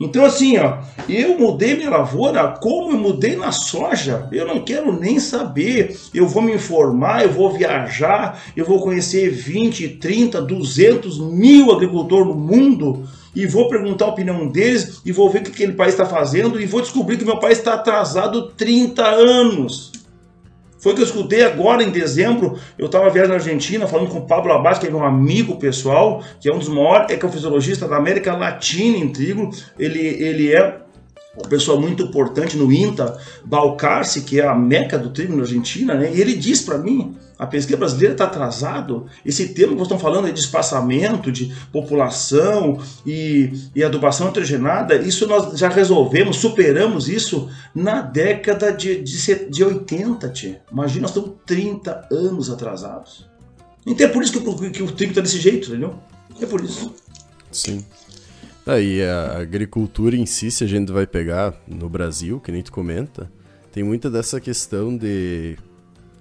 Então, 0.00 0.24
assim, 0.24 0.56
ó, 0.58 0.78
eu 1.08 1.36
mudei 1.38 1.76
minha 1.76 1.90
lavoura 1.90 2.54
como 2.60 2.92
eu 2.92 2.98
mudei 2.98 3.34
na 3.34 3.50
soja. 3.50 4.28
Eu 4.30 4.46
não 4.46 4.60
quero 4.60 4.92
nem 4.98 5.18
saber. 5.18 5.98
Eu 6.14 6.28
vou 6.28 6.40
me 6.40 6.54
informar, 6.54 7.24
eu 7.24 7.32
vou 7.32 7.52
viajar, 7.52 8.40
eu 8.56 8.64
vou 8.64 8.80
conhecer 8.80 9.28
20, 9.28 9.88
30, 9.96 10.40
200 10.40 11.18
mil 11.18 11.72
agricultores 11.72 12.28
no 12.28 12.34
mundo 12.34 13.08
e 13.38 13.46
vou 13.46 13.68
perguntar 13.68 14.06
a 14.06 14.08
opinião 14.08 14.48
deles 14.48 15.00
e 15.06 15.12
vou 15.12 15.30
ver 15.30 15.38
o 15.38 15.42
que 15.44 15.52
aquele 15.52 15.74
país 15.74 15.92
está 15.94 16.04
fazendo 16.04 16.60
e 16.60 16.66
vou 16.66 16.80
descobrir 16.80 17.16
que 17.16 17.24
meu 17.24 17.38
país 17.38 17.58
está 17.58 17.74
atrasado 17.74 18.48
30 18.56 19.00
anos. 19.06 19.92
Foi 20.80 20.90
o 20.90 20.94
que 20.96 21.02
eu 21.02 21.06
escutei 21.06 21.44
agora 21.44 21.84
em 21.84 21.90
dezembro. 21.90 22.58
Eu 22.76 22.86
estava 22.86 23.08
viajando 23.08 23.34
na 23.34 23.34
Argentina 23.36 23.86
falando 23.86 24.10
com 24.10 24.18
o 24.18 24.26
Pablo 24.26 24.52
Abad, 24.52 24.80
que 24.80 24.88
é 24.88 24.90
meu 24.90 25.04
amigo 25.04 25.54
pessoal, 25.56 26.20
que 26.40 26.48
é 26.48 26.52
um 26.52 26.58
dos 26.58 26.68
maiores 26.68 27.10
ecofisiologistas 27.10 27.88
da 27.88 27.96
América 27.96 28.34
Latina 28.34 28.98
em 28.98 29.12
trigo. 29.12 29.50
Ele, 29.78 30.00
ele 30.00 30.52
é 30.52 30.80
uma 31.36 31.48
pessoa 31.48 31.80
muito 31.80 32.02
importante 32.02 32.56
no 32.56 32.72
INTA, 32.72 33.18
Balcarce, 33.44 34.22
que 34.22 34.40
é 34.40 34.46
a 34.46 34.54
meca 34.54 34.98
do 34.98 35.10
trigo 35.10 35.36
na 35.36 35.42
Argentina, 35.42 35.94
né? 35.94 36.12
e 36.12 36.20
ele 36.20 36.34
diz 36.34 36.62
para 36.62 36.78
mim, 36.78 37.16
a 37.38 37.46
pesquisa 37.46 37.76
brasileira 37.76 38.14
está 38.14 38.24
atrasado, 38.24 39.06
esse 39.24 39.48
tema 39.50 39.68
que 39.68 39.78
vocês 39.78 39.86
estão 39.86 39.98
falando 39.98 40.26
é 40.26 40.32
de 40.32 40.40
espaçamento, 40.40 41.30
de 41.30 41.54
população 41.72 42.80
e, 43.06 43.52
e 43.74 43.84
adubação 43.84 44.26
nitrogenada, 44.26 44.96
isso 44.96 45.26
nós 45.28 45.56
já 45.56 45.68
resolvemos, 45.68 46.38
superamos 46.38 47.08
isso 47.08 47.48
na 47.72 48.00
década 48.00 48.72
de, 48.72 49.00
de, 49.02 49.48
de 49.48 49.64
80, 49.64 50.28
tia. 50.30 50.60
Imagina, 50.72 51.02
nós 51.02 51.10
estamos 51.10 51.36
30 51.46 52.08
anos 52.10 52.50
atrasados. 52.50 53.28
Então 53.86 54.06
é 54.06 54.10
por 54.10 54.22
isso 54.22 54.32
que, 54.32 54.40
que, 54.40 54.70
que 54.70 54.82
o 54.82 54.90
trigo 54.90 55.12
está 55.12 55.20
desse 55.20 55.38
jeito, 55.38 55.68
entendeu? 55.68 55.94
É 56.40 56.46
por 56.46 56.62
isso. 56.62 56.92
Sim. 57.52 57.84
Aí 58.68 59.02
a 59.02 59.38
agricultura 59.38 60.14
em 60.14 60.26
si, 60.26 60.50
se 60.50 60.62
a 60.62 60.66
gente 60.66 60.92
vai 60.92 61.06
pegar 61.06 61.54
no 61.66 61.88
Brasil, 61.88 62.38
que 62.38 62.52
nem 62.52 62.62
tu 62.62 62.70
comenta, 62.70 63.32
tem 63.72 63.82
muita 63.82 64.10
dessa 64.10 64.38
questão 64.42 64.94
de 64.94 65.56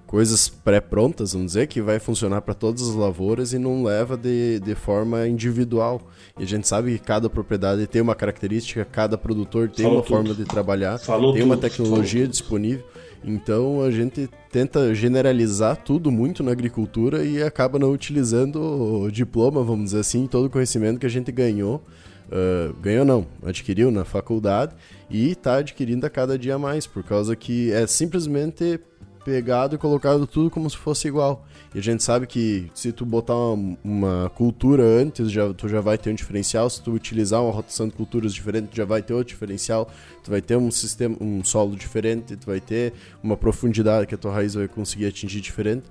coisas 0.06 0.48
pré-prontas, 0.48 1.34
vamos 1.34 1.48
dizer, 1.48 1.68
que 1.68 1.82
vai 1.82 2.00
funcionar 2.00 2.40
para 2.42 2.54
todas 2.54 2.82
as 2.88 2.96
lavouras 2.96 3.52
e 3.52 3.60
não 3.60 3.84
leva 3.84 4.16
de, 4.16 4.62
de 4.62 4.74
forma 4.76 5.28
individual. 5.28 6.02
E 6.40 6.44
a 6.44 6.48
gente 6.48 6.66
sabe 6.66 6.94
que 6.94 7.00
cada 7.04 7.30
propriedade 7.30 7.86
tem 7.86 8.02
uma 8.02 8.16
característica, 8.16 8.86
cada 8.86 9.18
produtor 9.18 9.70
tem 9.70 9.84
Falou 9.84 9.98
uma 9.98 10.04
tudo. 10.06 10.16
forma 10.16 10.34
de 10.34 10.46
trabalhar, 10.46 10.98
Falou 11.00 11.34
tem 11.34 11.42
tudo. 11.42 11.52
uma 11.52 11.58
tecnologia 11.58 12.22
Falou. 12.22 12.32
disponível. 12.32 12.86
Então 13.26 13.82
a 13.82 13.92
gente 13.92 14.30
tenta 14.50 14.96
generalizar 14.96 15.76
tudo 15.76 16.10
muito 16.10 16.42
na 16.42 16.54
agricultura 16.54 17.26
e 17.26 17.44
acaba 17.44 17.78
não 17.78 17.92
utilizando 17.92 18.62
o 19.04 19.12
diploma, 19.12 19.62
vamos 19.64 19.86
dizer 19.86 20.00
assim, 20.00 20.26
todo 20.28 20.46
o 20.46 20.50
conhecimento 20.50 20.98
que 20.98 21.06
a 21.06 21.10
gente 21.10 21.30
ganhou 21.30 21.84
Uh, 22.28 22.74
ganhou 22.82 23.06
não, 23.06 23.26
adquiriu 23.46 23.90
na 23.90 24.04
faculdade 24.04 24.76
e 25.10 25.32
está 25.32 25.58
adquirindo 25.58 26.06
a 26.06 26.10
cada 26.10 26.38
dia 26.38 26.60
mais, 26.60 26.86
por 26.86 27.04
causa 27.04 27.36
que 27.36 27.72
é 27.72 27.88
simplesmente 27.88 28.80
pegado 29.24 29.76
e 29.76 29.78
colocado 29.78 30.28
tudo 30.28 30.50
como 30.50 30.70
se 30.70 30.78
fosse 30.78 31.08
igual. 31.08 31.47
E 31.76 31.80
a 31.80 31.82
gente 31.82 32.04
sabe 32.04 32.26
que 32.26 32.72
se 32.74 32.92
tu 32.92 33.06
botar 33.06 33.36
uma, 33.36 33.78
uma, 33.84 34.32
cultura 34.36 34.84
antes, 34.84 35.30
já, 35.32 35.54
tu 35.54 35.68
já 35.68 35.82
vai 35.82 35.98
ter 35.98 36.10
um 36.10 36.16
diferencial. 36.16 36.70
Se 36.70 36.82
tu 36.82 36.92
utilizar 36.92 37.42
uma 37.44 37.52
rotação 37.52 37.88
de 37.88 37.94
culturas 37.94 38.34
diferente, 38.34 38.76
já 38.76 38.86
vai 38.86 39.02
ter 39.02 39.14
outro 39.14 39.30
diferencial. 39.30 39.90
Tu 40.24 40.32
vai 40.32 40.42
ter 40.42 40.56
um 40.56 40.72
sistema, 40.72 41.16
um 41.20 41.44
solo 41.44 41.76
diferente, 41.76 42.36
tu 42.36 42.46
vai 42.46 42.60
ter 42.60 42.94
uma 43.22 43.36
profundidade 43.36 44.08
que 44.08 44.16
a 44.16 44.18
tua 44.18 44.34
raiz 44.34 44.54
vai 44.54 44.68
conseguir 44.68 45.08
atingir 45.08 45.42
diferente. 45.42 45.84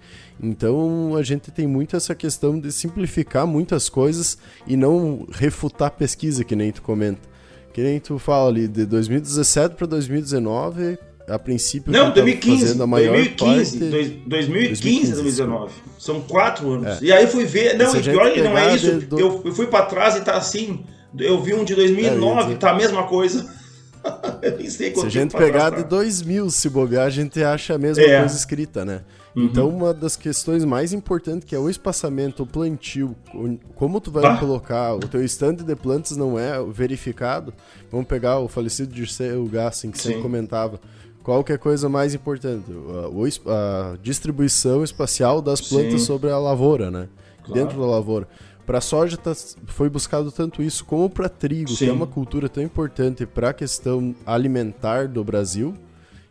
Então 0.42 1.14
a 1.14 1.22
gente 1.22 1.50
tem 1.50 1.66
muito 1.66 1.94
essa 1.96 2.14
questão 2.14 2.58
de 2.58 2.72
simplificar 2.72 3.46
muitas 3.46 3.88
coisas 3.88 4.38
e 4.66 4.76
não 4.76 5.26
refutar 5.30 5.90
pesquisa, 5.90 6.44
que 6.44 6.56
nem 6.56 6.72
tu 6.72 6.82
comenta. 6.82 7.20
Que 7.72 7.82
nem 7.82 8.00
tu 8.00 8.18
fala 8.18 8.48
ali, 8.48 8.66
de 8.66 8.86
2017 8.86 9.74
para 9.74 9.86
2019 9.86 10.98
a 11.28 11.38
princípio. 11.38 11.92
Não, 11.92 12.12
2015. 12.12 12.80
A 12.80 12.86
maior 12.86 13.12
2015, 13.12 13.78
parte... 13.78 13.90
2015, 14.26 14.28
2015 14.28 15.12
2019. 15.12 15.72
São 15.98 16.20
quatro 16.20 16.70
anos. 16.72 17.02
É. 17.02 17.06
E 17.06 17.12
aí 17.12 17.26
fui 17.26 17.44
ver. 17.44 17.76
Não, 17.76 17.94
e 17.96 18.02
pior 18.02 18.32
que 18.32 18.42
não 18.42 18.56
é 18.56 18.74
isso. 18.74 19.00
Do... 19.00 19.18
Eu, 19.18 19.42
eu 19.44 19.52
fui 19.52 19.66
para 19.66 19.86
trás 19.86 20.16
e 20.16 20.20
tá 20.20 20.36
assim. 20.36 20.84
Eu 21.18 21.42
vi 21.42 21.54
um 21.54 21.64
de 21.64 21.74
2009, 21.74 22.52
é, 22.52 22.56
tá 22.56 22.70
a 22.70 22.74
mesma 22.74 23.04
coisa. 23.04 23.48
eu 24.42 24.56
nem 24.58 24.68
sei 24.68 24.94
Se 24.94 25.06
a 25.06 25.08
gente 25.08 25.36
pegar 25.36 25.70
de 25.70 25.84
2000, 25.84 26.50
se 26.50 26.68
bobear, 26.68 27.06
a 27.06 27.10
gente 27.10 27.42
acha 27.42 27.74
a 27.74 27.78
mesma 27.78 28.02
é. 28.02 28.20
coisa 28.20 28.36
escrita, 28.36 28.84
né? 28.84 29.02
Uhum. 29.34 29.44
Então, 29.44 29.68
uma 29.68 29.92
das 29.92 30.16
questões 30.16 30.64
mais 30.64 30.92
importantes 30.92 31.48
que 31.48 31.54
é 31.54 31.58
o 31.58 31.68
espaçamento, 31.68 32.42
o 32.42 32.46
plantio, 32.46 33.14
como 33.74 34.00
tu 34.00 34.10
vai 34.10 34.22
bah. 34.22 34.38
colocar, 34.38 34.94
o 34.94 35.00
teu 35.00 35.22
estande 35.24 35.62
de 35.62 35.76
plantas 35.76 36.16
não 36.16 36.38
é 36.38 36.62
verificado. 36.64 37.52
Vamos 37.90 38.06
pegar 38.06 38.38
o 38.38 38.48
falecido 38.48 38.94
Dirceu 38.94 39.44
Gassin, 39.46 39.90
que 39.90 39.98
Sim. 39.98 40.08
sempre 40.08 40.22
comentava 40.22 40.80
qual 41.26 41.42
que 41.42 41.50
é 41.50 41.56
a 41.56 41.58
coisa 41.58 41.88
mais 41.88 42.14
importante? 42.14 42.70
A, 42.70 43.92
a 43.92 43.96
distribuição 43.96 44.84
espacial 44.84 45.42
das 45.42 45.60
plantas 45.60 46.02
Sim. 46.02 46.06
sobre 46.06 46.30
a 46.30 46.38
lavoura, 46.38 46.88
né? 46.88 47.08
Claro. 47.42 47.52
Dentro 47.52 47.80
da 47.80 47.86
lavoura. 47.86 48.28
Para 48.64 48.80
soja 48.80 49.16
tá, 49.16 49.32
foi 49.66 49.90
buscado 49.90 50.30
tanto 50.30 50.62
isso 50.62 50.84
como 50.84 51.10
para 51.10 51.28
trigo, 51.28 51.70
Sim. 51.70 51.76
que 51.76 51.90
é 51.90 51.92
uma 51.92 52.06
cultura 52.06 52.48
tão 52.48 52.62
importante 52.62 53.26
para 53.26 53.50
a 53.50 53.52
questão 53.52 54.14
alimentar 54.24 55.08
do 55.08 55.24
Brasil. 55.24 55.74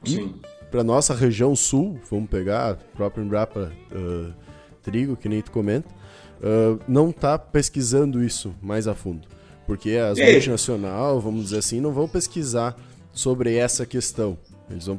Sim. 0.05 0.33
E 0.61 0.67
para 0.71 0.81
nossa 0.81 1.13
região 1.13 1.53
sul, 1.57 1.99
vamos 2.09 2.29
pegar 2.29 2.71
a 2.71 2.75
própria 2.75 3.21
Embrapa 3.21 3.73
uh, 3.91 4.31
trigo, 4.81 5.17
que 5.17 5.27
nem 5.27 5.41
tu 5.41 5.51
comenta, 5.51 5.89
uh, 6.39 6.79
não 6.87 7.09
está 7.09 7.37
pesquisando 7.37 8.23
isso 8.23 8.55
mais 8.61 8.87
a 8.87 8.95
fundo. 8.95 9.27
Porque 9.67 9.97
as 9.97 10.17
multinacionais, 10.17 11.21
vamos 11.21 11.43
dizer 11.43 11.57
assim, 11.57 11.81
não 11.81 11.91
vão 11.91 12.07
pesquisar 12.07 12.77
sobre 13.11 13.57
essa 13.57 13.85
questão 13.85 14.37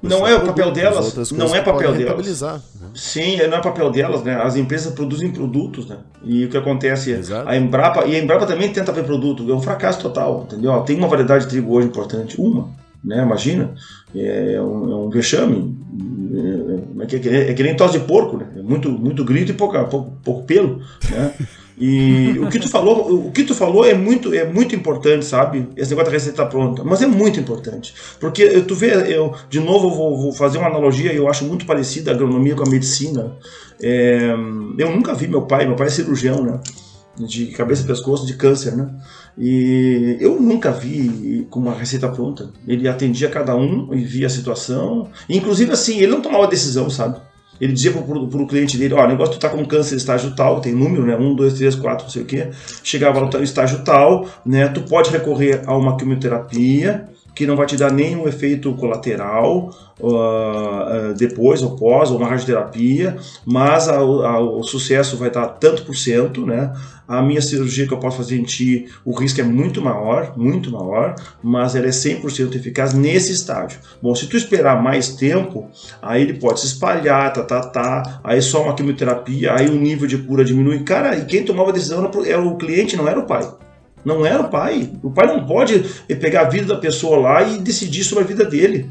não 0.02 0.26
é 0.26 0.36
o 0.36 0.46
papel 0.46 0.70
delas, 0.70 1.32
não 1.32 1.54
é 1.54 1.60
papel 1.60 1.92
delas. 1.92 2.40
Né? 2.80 2.88
Sim, 2.94 3.36
não 3.48 3.58
é 3.58 3.60
papel 3.60 3.90
delas, 3.90 4.22
né? 4.22 4.34
As 4.40 4.56
empresas 4.56 4.92
produzem 4.92 5.30
produtos, 5.32 5.88
né? 5.88 5.98
E 6.22 6.44
o 6.44 6.48
que 6.48 6.56
acontece 6.56 7.12
é 7.12 7.20
a 7.44 7.56
Embrapa 7.56 8.04
e 8.06 8.14
a 8.14 8.18
Embrapa 8.18 8.46
também 8.46 8.72
tenta 8.72 8.92
ver 8.92 9.04
produto, 9.04 9.50
é 9.50 9.54
um 9.54 9.60
fracasso 9.60 10.00
total, 10.00 10.44
entendeu? 10.44 10.80
Tem 10.82 10.96
uma 10.96 11.08
variedade 11.08 11.44
de 11.44 11.50
trigo 11.50 11.72
hoje 11.74 11.88
importante, 11.88 12.40
uma, 12.40 12.70
né? 13.02 13.22
Imagina, 13.22 13.74
é 14.20 14.60
um, 14.60 14.90
é 14.90 14.96
um 14.96 15.10
vexame, 15.10 15.76
é, 16.98 17.02
é, 17.02 17.06
que, 17.06 17.28
é 17.28 17.54
que 17.54 17.62
nem 17.62 17.76
tosse 17.76 17.98
de 17.98 18.04
porco, 18.04 18.36
né? 18.36 18.46
É 18.56 18.62
muito, 18.62 18.90
muito 18.90 19.24
grito 19.24 19.52
e 19.52 19.54
pouca, 19.54 19.84
pouco, 19.84 20.12
pouco 20.22 20.42
pelo, 20.44 20.80
né? 21.10 21.32
E 21.78 22.38
o 22.38 22.48
que 22.48 22.58
tu 22.58 22.68
falou, 22.70 23.26
o 23.26 23.30
que 23.30 23.44
tu 23.44 23.54
falou 23.54 23.84
é 23.84 23.92
muito, 23.92 24.32
é 24.32 24.44
muito 24.44 24.74
importante, 24.74 25.26
sabe? 25.26 25.68
Esse 25.76 25.90
negócio 25.90 26.10
da 26.10 26.16
receita 26.16 26.46
pronta, 26.46 26.82
mas 26.82 27.02
é 27.02 27.06
muito 27.06 27.38
importante, 27.38 27.94
porque 28.18 28.62
tu 28.62 28.74
vê, 28.74 29.14
eu 29.14 29.34
de 29.50 29.60
novo 29.60 29.90
vou, 29.90 30.16
vou 30.16 30.32
fazer 30.32 30.56
uma 30.56 30.68
analogia, 30.68 31.12
eu 31.12 31.28
acho 31.28 31.44
muito 31.44 31.66
parecida 31.66 32.10
a 32.10 32.14
agronomia 32.14 32.54
com 32.54 32.66
a 32.66 32.70
medicina. 32.70 33.36
É, 33.82 34.30
eu 34.78 34.90
nunca 34.90 35.12
vi 35.12 35.28
meu 35.28 35.42
pai, 35.42 35.66
meu 35.66 35.76
pai 35.76 35.88
é 35.88 35.90
cirurgião, 35.90 36.42
né? 36.42 36.58
De 37.18 37.46
cabeça 37.46 37.82
e 37.82 37.86
pescoço, 37.86 38.26
de 38.26 38.34
câncer, 38.34 38.76
né? 38.76 38.88
E 39.38 40.16
eu 40.20 40.40
nunca 40.40 40.70
vi 40.70 41.46
com 41.50 41.60
uma 41.60 41.74
receita 41.74 42.08
pronta. 42.08 42.50
Ele 42.66 42.88
atendia 42.88 43.28
cada 43.28 43.56
um 43.56 43.94
e 43.94 44.04
via 44.04 44.26
a 44.26 44.30
situação. 44.30 45.08
Inclusive, 45.28 45.72
assim, 45.72 45.98
ele 45.98 46.12
não 46.12 46.20
tomava 46.20 46.46
decisão, 46.46 46.90
sabe? 46.90 47.20
Ele 47.60 47.72
dizia 47.72 47.92
pro, 47.92 48.28
pro, 48.28 48.46
cliente 48.46 48.76
dele, 48.76 48.94
ó, 48.94 49.04
o 49.04 49.08
negócio 49.08 49.34
tu 49.34 49.40
tá 49.40 49.48
com 49.48 49.64
câncer 49.64 49.96
estágio 49.96 50.34
tal, 50.34 50.60
tem 50.60 50.74
número, 50.74 51.06
né? 51.06 51.16
Um, 51.16 51.34
dois, 51.34 51.54
três, 51.54 51.74
quatro, 51.74 52.04
não 52.04 52.10
sei 52.10 52.22
o 52.22 52.26
quê. 52.26 52.50
Chegava 52.82 53.20
no 53.20 53.42
estágio 53.42 53.82
tal, 53.82 54.26
né? 54.44 54.68
Tu 54.68 54.82
pode 54.82 55.10
recorrer 55.10 55.62
a 55.66 55.76
uma 55.76 55.96
quimioterapia, 55.96 57.08
que 57.34 57.46
não 57.46 57.54
vai 57.54 57.66
te 57.66 57.76
dar 57.76 57.92
nenhum 57.92 58.26
efeito 58.26 58.72
colateral 58.74 59.70
uh, 60.00 61.14
depois 61.16 61.62
ou 61.62 61.76
pós, 61.76 62.10
ou 62.10 62.16
uma 62.16 62.26
radioterapia, 62.26 63.16
mas 63.44 63.88
a, 63.88 63.98
a, 63.98 64.40
o 64.40 64.62
sucesso 64.62 65.18
vai 65.18 65.28
estar 65.28 65.46
tanto 65.46 65.82
por 65.82 65.94
cento, 65.94 66.46
né? 66.46 66.72
A 67.08 67.22
minha 67.22 67.40
cirurgia 67.40 67.86
que 67.86 67.94
eu 67.94 67.98
posso 67.98 68.16
fazer 68.16 68.36
em 68.36 68.42
ti, 68.42 68.86
o 69.04 69.16
risco 69.16 69.40
é 69.40 69.44
muito 69.44 69.80
maior, 69.80 70.32
muito 70.36 70.70
maior, 70.70 71.14
mas 71.42 71.76
ela 71.76 71.86
é 71.86 71.90
100% 71.90 72.54
eficaz 72.56 72.92
nesse 72.92 73.32
estágio. 73.32 73.78
Bom, 74.02 74.14
se 74.14 74.26
tu 74.26 74.36
esperar 74.36 74.82
mais 74.82 75.10
tempo, 75.10 75.70
aí 76.02 76.22
ele 76.22 76.34
pode 76.34 76.60
se 76.60 76.66
espalhar, 76.66 77.32
tá, 77.32 77.42
tá, 77.42 77.60
tá, 77.60 78.20
aí 78.24 78.42
só 78.42 78.64
uma 78.64 78.74
quimioterapia, 78.74 79.54
aí 79.54 79.68
o 79.68 79.76
nível 79.76 80.06
de 80.06 80.18
cura 80.18 80.44
diminui. 80.44 80.80
Cara, 80.80 81.16
e 81.16 81.24
quem 81.24 81.44
tomava 81.44 81.70
a 81.70 81.72
decisão 81.72 82.10
era 82.24 82.42
o 82.42 82.56
cliente, 82.56 82.96
não 82.96 83.08
era 83.08 83.20
o 83.20 83.26
pai. 83.26 83.48
Não 84.04 84.24
era 84.24 84.40
o 84.40 84.48
pai. 84.48 84.92
O 85.02 85.10
pai 85.10 85.26
não 85.26 85.44
pode 85.44 85.80
pegar 86.20 86.42
a 86.42 86.48
vida 86.48 86.74
da 86.74 86.80
pessoa 86.80 87.18
lá 87.18 87.42
e 87.42 87.58
decidir 87.58 88.04
sobre 88.04 88.22
a 88.22 88.26
vida 88.26 88.44
dele. 88.44 88.88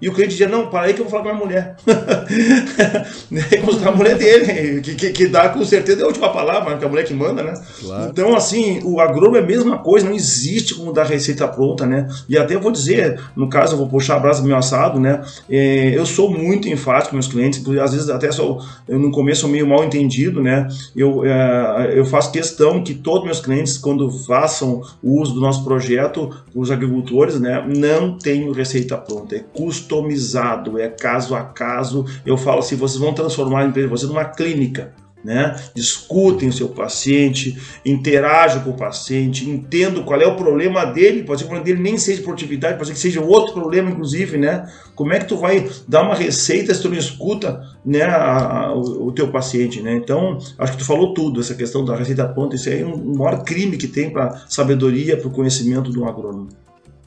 E 0.00 0.08
o 0.10 0.12
cliente 0.12 0.32
dizia, 0.32 0.48
não, 0.48 0.66
para 0.66 0.86
aí 0.86 0.94
que 0.94 1.00
eu 1.00 1.08
vou 1.08 1.10
falar 1.10 1.22
com 1.22 1.30
a 1.30 1.32
minha 1.32 1.46
mulher. 1.46 1.76
com 3.64 3.88
a 3.88 3.92
mulher 3.92 4.18
dele, 4.18 4.82
que, 4.82 4.94
que, 4.94 5.10
que, 5.10 5.26
dá 5.26 5.48
com 5.48 5.64
certeza 5.64 6.00
é 6.00 6.04
a 6.04 6.06
última 6.06 6.30
palavra, 6.30 6.76
que 6.76 6.84
é 6.84 6.86
a 6.86 6.90
mulher 6.90 7.04
que 7.04 7.14
manda, 7.14 7.42
né? 7.42 7.54
Claro. 7.80 8.10
Então, 8.10 8.36
assim, 8.36 8.80
o 8.84 9.00
agrônomo 9.00 9.36
é 9.36 9.40
a 9.40 9.46
mesma 9.46 9.78
coisa, 9.78 10.06
não 10.06 10.14
existe 10.14 10.74
como 10.74 10.92
dar 10.92 11.04
receita 11.04 11.48
pronta, 11.48 11.86
né? 11.86 12.06
E 12.28 12.36
até 12.36 12.58
vou 12.58 12.70
dizer, 12.70 13.18
no 13.34 13.48
caso, 13.48 13.72
eu 13.72 13.78
vou 13.78 13.88
puxar 13.88 14.16
a 14.16 14.20
brasa 14.20 14.42
do 14.42 14.48
meu 14.48 14.56
assado, 14.58 15.00
né? 15.00 15.24
É, 15.48 15.96
eu 15.96 16.04
sou 16.04 16.30
muito 16.30 16.68
enfático 16.68 17.10
com 17.10 17.16
meus 17.16 17.28
clientes, 17.28 17.66
às 17.80 17.92
vezes 17.92 18.10
até 18.10 18.30
sou, 18.30 18.60
eu 18.86 18.98
no 18.98 19.10
começo 19.10 19.42
sou 19.42 19.50
meio 19.50 19.66
mal 19.66 19.82
entendido, 19.82 20.42
né? 20.42 20.68
Eu, 20.94 21.24
é, 21.24 21.94
eu 21.94 22.04
faço 22.04 22.30
questão 22.30 22.84
que 22.84 22.92
todos 22.92 23.24
meus 23.24 23.40
clientes, 23.40 23.78
quando 23.78 24.10
façam 24.10 24.82
o 25.02 25.22
uso 25.22 25.32
do 25.32 25.40
nosso 25.40 25.64
projeto, 25.64 26.30
os 26.54 26.70
agricultores, 26.70 27.40
né? 27.40 27.64
Não 27.66 28.18
tenham 28.18 28.52
receita 28.52 28.94
pronta, 28.98 29.36
é 29.36 29.40
custo 29.54 29.85
customizado, 29.86 30.78
é 30.78 30.88
caso 30.88 31.34
a 31.34 31.42
caso. 31.44 32.04
Eu 32.24 32.36
falo 32.36 32.58
assim, 32.58 32.76
vocês 32.76 32.98
vão 32.98 33.14
transformar 33.14 33.60
a 33.60 33.64
empresa 33.64 33.86
de 33.86 33.90
vocês 33.90 34.10
numa 34.10 34.24
clínica. 34.24 34.92
Né? 35.24 35.56
Discutem 35.74 36.48
o 36.48 36.52
seu 36.52 36.68
paciente, 36.68 37.58
interajam 37.84 38.62
com 38.62 38.70
o 38.70 38.76
paciente, 38.76 39.48
entendam 39.50 40.04
qual 40.04 40.20
é 40.20 40.26
o 40.26 40.36
problema 40.36 40.84
dele, 40.84 41.24
pode 41.24 41.40
ser 41.40 41.46
que 41.46 41.52
o 41.52 41.54
problema 41.56 41.64
dele 41.64 41.82
nem 41.82 41.98
seja 41.98 42.22
produtividade, 42.22 42.76
pode 42.76 42.86
ser 42.86 42.94
que 42.94 43.00
seja 43.00 43.20
outro 43.20 43.52
problema, 43.52 43.90
inclusive, 43.90 44.38
né? 44.38 44.70
Como 44.94 45.12
é 45.12 45.18
que 45.18 45.26
tu 45.26 45.36
vai 45.36 45.68
dar 45.88 46.02
uma 46.02 46.14
receita 46.14 46.72
se 46.72 46.80
tu 46.80 46.88
não 46.88 46.96
escuta 46.96 47.60
né, 47.84 48.02
a, 48.02 48.66
a, 48.66 48.74
o, 48.74 49.08
o, 49.08 49.12
teu 49.12 49.26
paciente, 49.26 49.82
né? 49.82 49.96
Então, 49.96 50.38
acho 50.58 50.72
que 50.72 50.78
tu 50.78 50.84
falou 50.84 51.12
tudo, 51.12 51.40
essa 51.40 51.56
questão 51.56 51.84
da 51.84 51.96
receita 51.96 52.28
pronta, 52.28 52.54
isso 52.54 52.68
aí 52.68 52.82
é 52.82 52.86
um, 52.86 52.94
um 52.94 53.16
maior 53.16 53.42
crime 53.42 53.76
que 53.76 53.88
tem 53.88 54.10
para 54.10 54.44
sabedoria, 54.48 55.16
para 55.16 55.26
o 55.26 55.32
conhecimento 55.32 55.90
de 55.90 55.98
um 55.98 56.06
agrônomo 56.06 56.50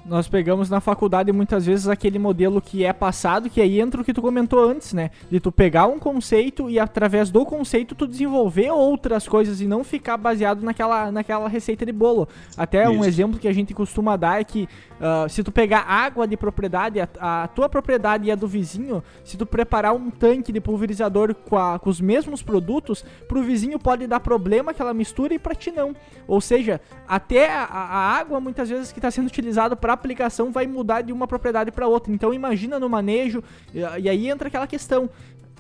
nós 0.10 0.28
pegamos 0.28 0.70
na 0.72 0.82
faculdade 0.82 1.32
muitas 1.32 1.68
vezes 1.68 1.88
aquele 1.88 2.18
modelo 2.18 2.60
que 2.60 2.84
é 2.84 2.92
passado, 2.92 3.50
que 3.50 3.62
aí 3.62 3.80
entra 3.80 4.02
o 4.02 4.04
que 4.04 4.12
tu 4.12 4.22
comentou 4.22 4.68
antes, 4.68 4.92
né? 4.92 5.12
De 5.30 5.40
tu 5.40 5.52
pegar 5.52 5.86
um 5.86 6.00
conceito 6.00 6.68
e 6.68 6.80
através 6.80 7.30
do 7.30 7.46
conceito 7.46 7.94
tu 7.94 8.08
desenvolver 8.08 8.72
outras 8.72 9.28
coisas 9.28 9.62
e 9.62 9.68
não 9.68 9.84
ficar 9.84 10.18
baseado 10.18 10.64
naquela, 10.64 11.12
naquela 11.12 11.48
receita 11.48 11.86
de 11.86 11.92
bolo. 11.92 12.28
Até 12.58 12.84
Isso. 12.84 12.92
um 12.92 13.06
exemplo 13.06 13.40
que 13.40 13.48
a 13.48 13.54
gente 13.54 13.72
costuma 13.72 14.18
dar 14.18 14.42
é 14.42 14.44
que 14.44 14.68
uh, 15.00 15.30
se 15.30 15.44
tu 15.44 15.52
pegar 15.52 15.82
água 15.82 16.28
de 16.28 16.36
propriedade, 16.36 17.00
a, 17.00 17.08
a, 17.20 17.48
tua 17.48 17.70
propriedade 17.70 18.26
e 18.26 18.32
a 18.32 18.36
do 18.36 18.48
vizinho, 18.48 19.04
se 19.24 19.38
tu 19.38 19.46
preparar 19.46 19.94
um 19.94 20.10
tanque 20.10 20.52
de 20.52 20.60
pulverizador 20.60 21.36
com, 21.36 21.56
a, 21.56 21.78
com 21.78 21.90
os 21.90 22.02
mesmos 22.02 22.42
produtos, 22.42 23.06
pro 23.28 23.44
vizinho 23.44 23.78
pode 23.78 24.08
dar 24.08 24.20
problema 24.20 24.72
aquela 24.72 24.94
mistura 24.94 25.36
e 25.36 25.40
pra 25.40 25.54
ti 25.54 25.70
não. 25.72 25.96
Ou 26.28 26.42
seja, 26.42 26.82
até 27.08 27.54
a, 27.54 27.64
a 27.66 28.18
água 28.18 28.40
muitas 28.40 28.70
vezes 28.70 28.92
que 28.92 28.98
está 28.98 29.12
sendo 29.12 29.28
utilizada 29.28 29.76
para 29.76 29.99
aplicação 30.00 30.52
vai 30.52 30.66
mudar 30.66 31.02
de 31.02 31.12
uma 31.12 31.28
propriedade 31.28 31.72
para 31.72 31.88
outra. 31.88 32.12
Então 32.12 32.34
imagina 32.34 32.80
no 32.80 32.90
manejo, 32.90 33.44
e, 33.74 34.10
aí 34.10 34.28
entra 34.28 34.48
aquela 34.48 34.68
questão. 34.68 35.10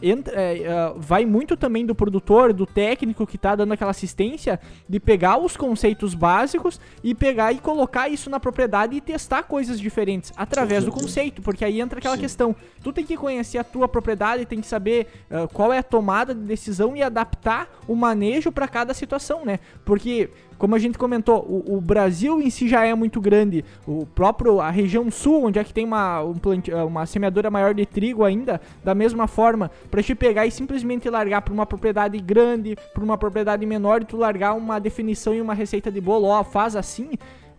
Entra, 0.02 0.34
é, 0.34 0.94
uh, 0.94 0.98
vai 0.98 1.26
muito 1.26 1.58
também 1.58 1.86
do 1.86 1.94
produtor, 1.94 2.54
do 2.54 2.66
técnico 2.66 3.28
que 3.28 3.36
está 3.36 3.54
dando 3.54 3.74
aquela 3.74 3.92
assistência, 3.92 4.58
de 4.88 4.98
pegar 4.98 5.38
os 5.38 5.58
conceitos 5.58 6.14
básicos 6.14 6.80
e 7.04 7.14
pegar 7.14 7.52
e 7.52 7.60
colocar 7.60 8.08
isso 8.08 8.30
na 8.30 8.40
propriedade 8.40 8.96
e 8.96 9.02
testar 9.02 9.44
coisas 9.44 9.78
diferentes 9.78 10.32
através 10.38 10.86
do 10.86 10.92
conceito, 10.92 11.42
porque 11.42 11.66
aí 11.66 11.82
entra 11.82 12.00
aquela 12.00 12.16
Sim. 12.16 12.22
questão. 12.22 12.56
Tu 12.82 12.94
tem 12.94 13.06
que 13.06 13.18
conhecer 13.18 13.58
a 13.58 13.64
tua 13.64 13.90
propriedade, 13.90 14.46
tem 14.46 14.62
que 14.62 14.68
saber 14.68 15.08
uh, 15.30 15.54
qual 15.54 15.74
é 15.74 15.80
a 15.80 15.84
tomada 15.84 16.34
de 16.34 16.46
decisão 16.46 16.96
e 16.96 17.04
adaptar 17.04 17.70
o 17.86 17.94
manejo 17.94 18.54
para 18.54 18.70
cada 18.70 18.94
situação, 18.94 19.44
né? 19.44 19.60
Porque 19.84 20.30
como 20.60 20.76
a 20.76 20.80
gente 20.80 20.98
comentou, 20.98 21.40
o, 21.40 21.78
o, 21.78 21.82
Brasil 21.82 22.42
em 22.42 22.50
si 22.50 22.68
já 22.68 22.86
é 22.86 22.94
muito 22.94 23.22
grande. 23.22 23.64
O 23.88 24.06
próprio, 24.06 24.60
a 24.60 24.70
região 24.70 25.10
sul, 25.10 25.46
onde 25.46 25.58
é 25.58 25.64
que 25.64 25.74
tem 25.74 25.86
uma, 25.86 26.22
um 26.22 26.36
plantio, 26.36 26.86
uma 26.86 27.06
semeadora 27.06 27.50
maior 27.50 27.74
de 27.74 27.86
trigo 27.86 28.26
ainda, 28.26 28.60
da 28.84 28.94
mesma 28.94 29.26
forma, 29.26 29.72
pra 29.90 30.04
te 30.04 30.14
pegar 30.14 30.46
e 30.46 30.52
simplesmente 30.52 31.10
largar 31.10 31.42
pra 31.42 31.54
uma 31.54 31.66
propriedade 31.66 32.20
grande, 32.20 32.78
pra 32.94 33.04
uma 33.04 33.18
propriedade 33.18 33.66
menor, 33.66 34.02
e 34.02 34.06
tu 34.06 34.18
largar 34.18 34.54
uma 34.54 34.80
definição 34.80 35.34
e 35.34 35.42
uma 35.42 35.54
receita 35.54 35.90
de 35.90 36.02
bolo, 36.02 36.28
ó, 36.28 36.44
faz 36.44 36.76
assim, 36.76 37.12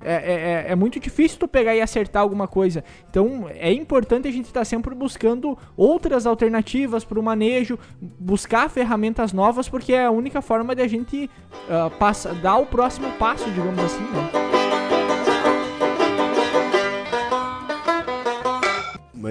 é, 0.03 0.13
é, 0.13 0.33
é, 0.69 0.73
é, 0.73 0.75
muito 0.75 0.99
difícil 0.99 1.39
tu 1.39 1.47
pegar 1.47 1.75
e 1.75 1.81
acertar 1.81 2.23
alguma 2.23 2.49
coisa. 2.49 2.83
Então 3.09 3.49
é 3.49 3.73
importante 3.73 4.27
a 4.27 4.31
gente 4.31 4.47
estar 4.47 4.61
tá 4.61 4.65
sempre 4.65 4.95
buscando 4.95 5.59
outras 5.77 6.27
alternativas 6.27 7.05
para 7.05 7.21
o 7.21 7.23
manejo, 7.23 7.79
buscar 8.01 8.71
ferramentas 8.71 9.33
novas, 9.33 9.69
porque 9.69 9.93
é 9.93 10.07
a 10.07 10.11
única 10.11 10.41
forma 10.41 10.75
de 10.75 10.83
a 10.83 10.89
gente 10.89 11.29
uh, 11.45 11.91
passa, 11.99 12.33
dar 12.35 12.57
o 12.57 12.67
próximo 12.67 13.11
passo, 13.13 13.45
digamos 13.51 13.79
assim, 13.85 14.03
né? 14.03 14.51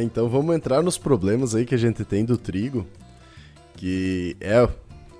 Então 0.01 0.29
vamos 0.29 0.55
entrar 0.55 0.81
nos 0.81 0.97
problemas 0.97 1.53
aí 1.53 1.65
que 1.65 1.75
a 1.75 1.77
gente 1.77 2.05
tem 2.05 2.23
do 2.23 2.37
trigo, 2.37 2.87
que 3.75 4.37
é 4.39 4.67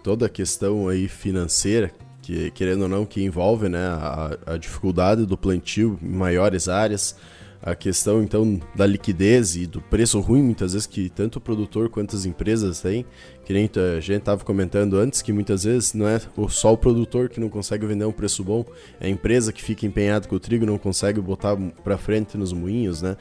toda 0.02 0.28
a 0.28 0.30
questão 0.30 0.88
aí 0.88 1.08
financeira 1.08 1.92
que 2.30 2.52
querendo 2.52 2.84
ou 2.84 2.88
não, 2.88 3.06
que 3.08 3.24
envolve 3.24 3.68
né, 3.68 3.88
a, 3.88 4.38
a 4.46 4.58
dificuldade 4.58 5.26
do 5.26 5.36
plantio 5.36 5.98
em 6.00 6.10
maiores 6.10 6.70
áreas, 6.70 7.16
a 7.62 7.76
questão 7.76 8.24
então 8.24 8.62
da 8.76 8.86
liquidez 8.86 9.56
e 9.56 9.66
do 9.66 9.82
preço 9.82 10.20
ruim 10.20 10.44
muitas 10.44 10.74
vezes 10.74 10.88
que 10.88 11.10
tanto 11.10 11.38
o 11.38 11.42
produtor 11.42 11.90
quanto 11.90 12.16
as 12.16 12.26
empresas 12.26 12.82
têm, 12.82 13.04
que 13.44 13.52
nem 13.52 13.70
a 13.96 14.00
gente 14.00 14.20
estava 14.20 14.46
comentando 14.46 14.96
antes 14.98 15.24
que 15.24 15.34
muitas 15.34 15.64
vezes 15.64 15.94
não 15.94 16.08
é 16.08 16.22
só 16.50 16.72
o 16.72 16.78
produtor 16.78 17.30
que 17.30 17.40
não 17.40 17.50
consegue 17.50 17.86
vender 17.88 18.06
um 18.06 18.12
preço 18.12 18.44
bom, 18.44 18.64
é 19.00 19.08
a 19.08 19.10
empresa 19.10 19.52
que 19.52 19.62
fica 19.62 19.88
empenhada 19.88 20.28
com 20.28 20.36
o 20.36 20.40
trigo 20.40 20.66
não 20.66 20.78
consegue 20.78 21.20
botar 21.20 21.58
para 21.84 21.98
frente 21.98 22.38
nos 22.38 22.54
moinhos, 22.54 23.02
né? 23.02 23.18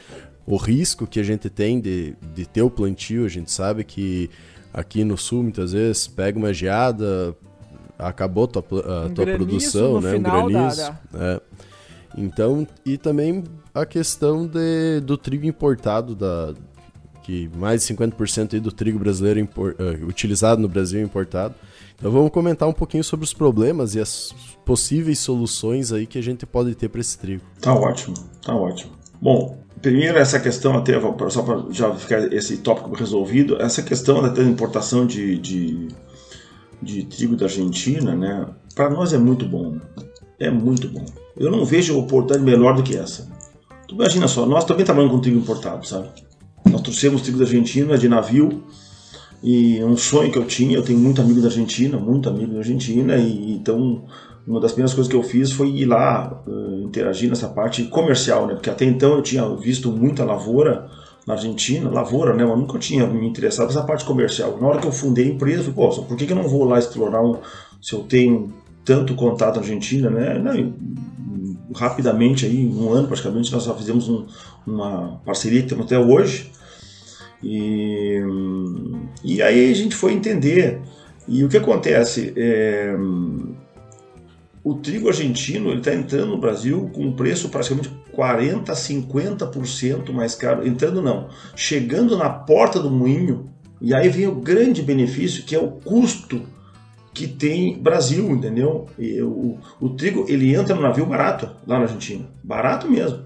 O 0.47 0.57
risco 0.57 1.07
que 1.07 1.19
a 1.19 1.23
gente 1.23 1.51
tem 1.51 1.81
de, 1.81 2.15
de 2.35 2.47
ter 2.47 2.63
o 2.63 2.71
plantio, 2.71 3.25
a 3.25 3.29
gente 3.29 3.51
sabe 3.51 3.85
que 3.85 4.31
aqui 4.73 5.03
no 5.03 5.17
sul 5.17 5.43
muitas 5.43 5.73
vezes 5.73 6.07
pega 6.07 6.39
uma 6.39 6.55
geada, 6.55 7.37
acabou 7.99 8.47
tua, 8.47 8.65
a 8.87 9.07
um 9.07 9.15
tua 9.15 9.27
produção, 9.27 10.01
né? 10.01 10.15
Um 10.15 10.23
granizo. 10.23 10.77
Da. 10.77 10.99
É. 11.15 11.41
Então, 12.17 12.67
e 12.87 12.97
também 12.97 13.45
a 13.75 13.85
questão 13.85 14.47
de, 14.47 15.01
do 15.01 15.17
trigo 15.17 15.47
importado, 15.47 16.15
da, 16.15 16.55
que 17.23 17.51
mais 17.57 17.87
de 17.87 17.95
50% 17.95 18.59
do 18.61 18.73
trigo 18.73 18.99
brasileiro 18.99 19.39
impor, 19.39 19.77
uh, 19.79 20.07
utilizado 20.07 20.61
no 20.61 20.69
Brasil 20.69 21.01
é 21.01 21.03
importado. 21.03 21.55
Então 21.95 22.11
vamos 22.11 22.31
comentar 22.31 22.69
um 22.69 22.73
pouquinho 22.73 23.03
sobre 23.03 23.25
os 23.25 23.35
problemas 23.35 23.95
e 23.95 24.01
as 24.01 24.35
possíveis 24.65 25.19
soluções 25.19 25.93
aí 25.93 26.07
que 26.07 26.17
a 26.17 26.23
gente 26.23 26.47
pode 26.47 26.75
ter 26.75 26.89
para 26.89 27.01
esse 27.01 27.19
trigo. 27.19 27.43
Tá 27.61 27.75
ótimo, 27.75 28.15
tá 28.41 28.55
ótimo. 28.55 28.93
Bom, 29.21 29.59
primeiro 29.83 30.17
essa 30.17 30.39
questão 30.39 30.77
até 30.77 30.99
só 31.29 31.43
para 31.43 31.65
já 31.71 31.93
ficar 31.95 32.33
esse 32.33 32.59
tópico 32.59 32.95
resolvido, 32.95 33.61
essa 33.61 33.83
questão 33.83 34.23
da 34.33 34.43
importação 34.43 35.07
de, 35.07 35.39
de 35.39 35.89
de 36.83 37.05
trigo 37.05 37.37
da 37.37 37.47
Argentina, 37.47 38.15
né? 38.15 38.47
Para 38.75 38.91
nós 38.91 39.13
é 39.13 39.19
muito 39.19 39.45
bom. 39.47 39.77
É 40.39 40.51
muito 40.51 40.89
bom. 40.89 41.05
Eu 41.37 41.51
não 41.51 41.65
vejo 41.65 41.99
oportunidade 41.99 42.43
melhor 42.43 42.75
do 42.75 42.83
que 42.83 42.97
essa. 42.97 43.29
Tu 43.87 43.95
imagina 43.95 44.29
só, 44.29 44.47
nós 44.47 44.65
também 44.65 44.85
trabalhamos 44.85 45.17
com 45.17 45.23
trigo 45.23 45.39
importado, 45.39 45.87
sabe? 45.87 46.09
Nós 46.71 46.83
trouxemos 46.83 47.23
trigo 47.23 47.39
da 47.39 47.45
Argentina 47.45 47.97
de 47.97 48.09
navio 48.09 48.63
e 49.43 49.83
um 49.83 49.97
sonho 49.97 50.31
que 50.31 50.39
eu 50.39 50.45
tinha. 50.45 50.77
Eu 50.77 50.83
tenho 50.83 50.99
muito 50.99 51.21
amigo 51.21 51.41
da 51.41 51.49
Argentina, 51.49 51.99
muito 51.99 52.29
amigo 52.29 52.53
da 52.53 52.59
Argentina 52.59 53.17
e 53.17 53.53
então 53.53 54.05
uma 54.47 54.61
das 54.61 54.73
primeiras 54.73 54.95
coisas 54.95 55.11
que 55.11 55.17
eu 55.17 55.23
fiz 55.23 55.53
foi 55.53 55.69
ir 55.69 55.85
lá 55.85 56.43
uh, 56.47 56.83
interagir 56.83 57.29
nessa 57.29 57.49
parte 57.49 57.85
comercial, 57.85 58.47
né? 58.47 58.55
Porque 58.55 58.71
até 58.71 58.85
então 58.85 59.15
eu 59.15 59.23
tinha 59.23 59.47
visto 59.57 59.93
muita 59.93 60.25
lavoura 60.25 60.91
na 61.29 61.35
Argentina, 61.35 61.91
lavoura, 61.91 62.35
né? 62.35 62.43
Eu 62.43 62.57
nunca 62.57 62.79
tinha 62.79 63.07
me 63.07 63.29
interessado 63.29 63.67
nessa 63.67 63.83
parte 63.83 64.03
comercial. 64.03 64.57
Na 64.59 64.67
hora 64.67 64.81
que 64.81 64.87
eu 64.87 64.93
fundei 64.93 65.27
a 65.27 65.29
empresa, 65.29 65.71
pô, 65.71 65.87
por 65.91 66.17
que, 66.17 66.25
que 66.25 66.33
eu 66.33 66.37
não 66.37 66.49
vou 66.49 66.65
lá 66.65 66.79
explorar 66.79 67.23
um, 67.23 67.37
se 67.83 67.93
eu 67.93 67.99
tenho 68.01 68.51
tanto 68.83 69.15
contato 69.15 69.57
na 69.57 69.61
Argentina, 69.61 70.09
né? 70.09 70.39
Não, 70.39 70.73
rapidamente 71.75 72.47
aí, 72.47 72.67
um 72.67 72.91
ano 72.91 73.07
praticamente, 73.07 73.53
nós 73.53 73.67
fizemos 73.77 74.09
um, 74.09 74.25
uma 74.67 75.21
parceria 75.23 75.61
que 75.61 75.69
temos 75.69 75.85
até 75.85 75.99
hoje. 75.99 76.51
E, 77.43 78.23
e 79.23 79.43
aí 79.43 79.71
a 79.71 79.75
gente 79.75 79.95
foi 79.95 80.15
entender. 80.15 80.81
E 81.29 81.45
o 81.45 81.49
que 81.51 81.59
acontece? 81.59 82.33
É, 82.39 82.97
o 84.63 84.75
trigo 84.75 85.09
argentino 85.09 85.73
está 85.75 85.95
entrando 85.95 86.27
no 86.27 86.39
Brasil 86.39 86.91
com 86.93 87.03
um 87.03 87.13
preço 87.13 87.49
praticamente 87.49 87.91
40, 88.13 88.73
50% 88.73 90.13
mais 90.13 90.35
caro. 90.35 90.67
Entrando 90.67 91.01
não, 91.01 91.29
chegando 91.55 92.17
na 92.17 92.29
porta 92.29 92.81
do 92.81 92.91
moinho. 92.91 93.51
E 93.81 93.95
aí 93.95 94.09
vem 94.09 94.27
o 94.27 94.35
grande 94.35 94.83
benefício 94.83 95.45
que 95.45 95.55
é 95.55 95.59
o 95.59 95.69
custo 95.71 96.43
que 97.15 97.27
tem 97.27 97.79
Brasil, 97.79 98.31
entendeu? 98.31 98.87
E 98.99 99.21
o, 99.23 99.59
o 99.81 99.89
trigo 99.91 100.27
ele 100.29 100.55
entra 100.55 100.75
no 100.75 100.83
navio 100.83 101.07
barato 101.07 101.49
lá 101.67 101.77
na 101.77 101.85
Argentina, 101.85 102.25
barato 102.43 102.91
mesmo. 102.91 103.25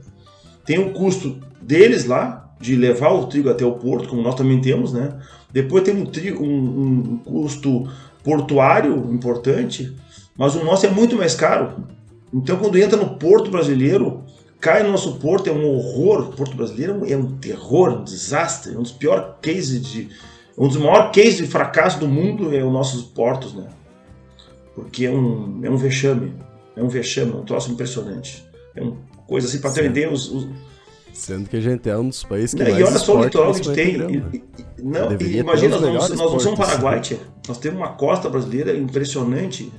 Tem 0.64 0.78
o 0.78 0.92
custo 0.92 1.38
deles 1.60 2.04
lá 2.04 2.54
de 2.60 2.76
levar 2.76 3.10
o 3.10 3.26
trigo 3.26 3.50
até 3.50 3.64
o 3.64 3.72
porto, 3.72 4.08
como 4.08 4.22
nós 4.22 4.34
também 4.34 4.60
temos, 4.60 4.92
né? 4.92 5.18
Depois 5.52 5.82
tem 5.82 5.94
um, 5.94 6.06
trigo, 6.06 6.42
um, 6.42 7.12
um 7.12 7.16
custo 7.18 7.88
portuário 8.22 9.12
importante 9.12 9.94
mas 10.36 10.54
o 10.54 10.64
nosso 10.64 10.86
é 10.86 10.90
muito 10.90 11.16
mais 11.16 11.34
caro. 11.34 11.84
Então, 12.32 12.56
quando 12.56 12.78
entra 12.78 12.96
no 12.96 13.16
porto 13.16 13.50
brasileiro, 13.50 14.24
cai 14.60 14.82
no 14.82 14.90
nosso 14.90 15.16
porto, 15.16 15.48
é 15.48 15.52
um 15.52 15.66
horror. 15.66 16.30
O 16.30 16.32
porto 16.36 16.56
brasileiro 16.56 17.02
é 17.06 17.16
um 17.16 17.36
terror, 17.36 18.00
um 18.00 18.04
desastre, 18.04 18.76
um 18.76 18.82
dos 18.82 18.92
piores 18.92 19.24
cases 19.42 19.82
de. 19.82 20.08
Um 20.56 20.68
dos 20.68 20.76
maiores 20.76 21.14
cases 21.14 21.36
de 21.38 21.46
fracasso 21.46 21.98
do 21.98 22.06
mundo 22.06 22.54
é 22.54 22.62
os 22.62 22.72
nossos 22.72 23.02
portos, 23.04 23.54
né? 23.54 23.68
Porque 24.74 25.06
é 25.06 25.10
um, 25.10 25.60
é 25.62 25.70
um 25.70 25.76
vexame. 25.76 26.34
É 26.76 26.82
um 26.82 26.88
vexame, 26.88 27.32
é 27.32 27.36
um 27.36 27.44
troço 27.44 27.70
impressionante. 27.72 28.44
É 28.74 28.82
uma 28.82 28.96
coisa 29.26 29.46
assim, 29.46 29.60
para 29.60 29.70
ter 29.70 30.10
os, 30.10 30.30
os 30.30 30.48
Sendo 31.12 31.48
que 31.48 31.56
a 31.56 31.60
gente 31.60 31.88
é 31.88 31.96
um 31.96 32.08
dos 32.08 32.24
países 32.24 32.54
que 32.54 32.62
mais 32.62 32.78
E 32.78 32.82
olha 32.82 32.98
só 32.98 33.18
o 33.18 33.24
litoral 33.24 33.52
que 33.52 33.60
a 33.60 33.62
gente 33.62 33.74
tem. 33.74 33.94
E, 34.32 34.44
e, 34.78 34.82
não, 34.82 35.12
imagina, 35.12 35.78
nós, 35.78 36.08
nós 36.10 36.18
não 36.18 36.40
somos 36.40 36.58
Paraguai, 36.58 37.00
tia. 37.00 37.18
Nós 37.46 37.58
temos 37.58 37.78
uma 37.78 37.90
costa 37.90 38.30
brasileira 38.30 38.74
impressionante. 38.74 39.70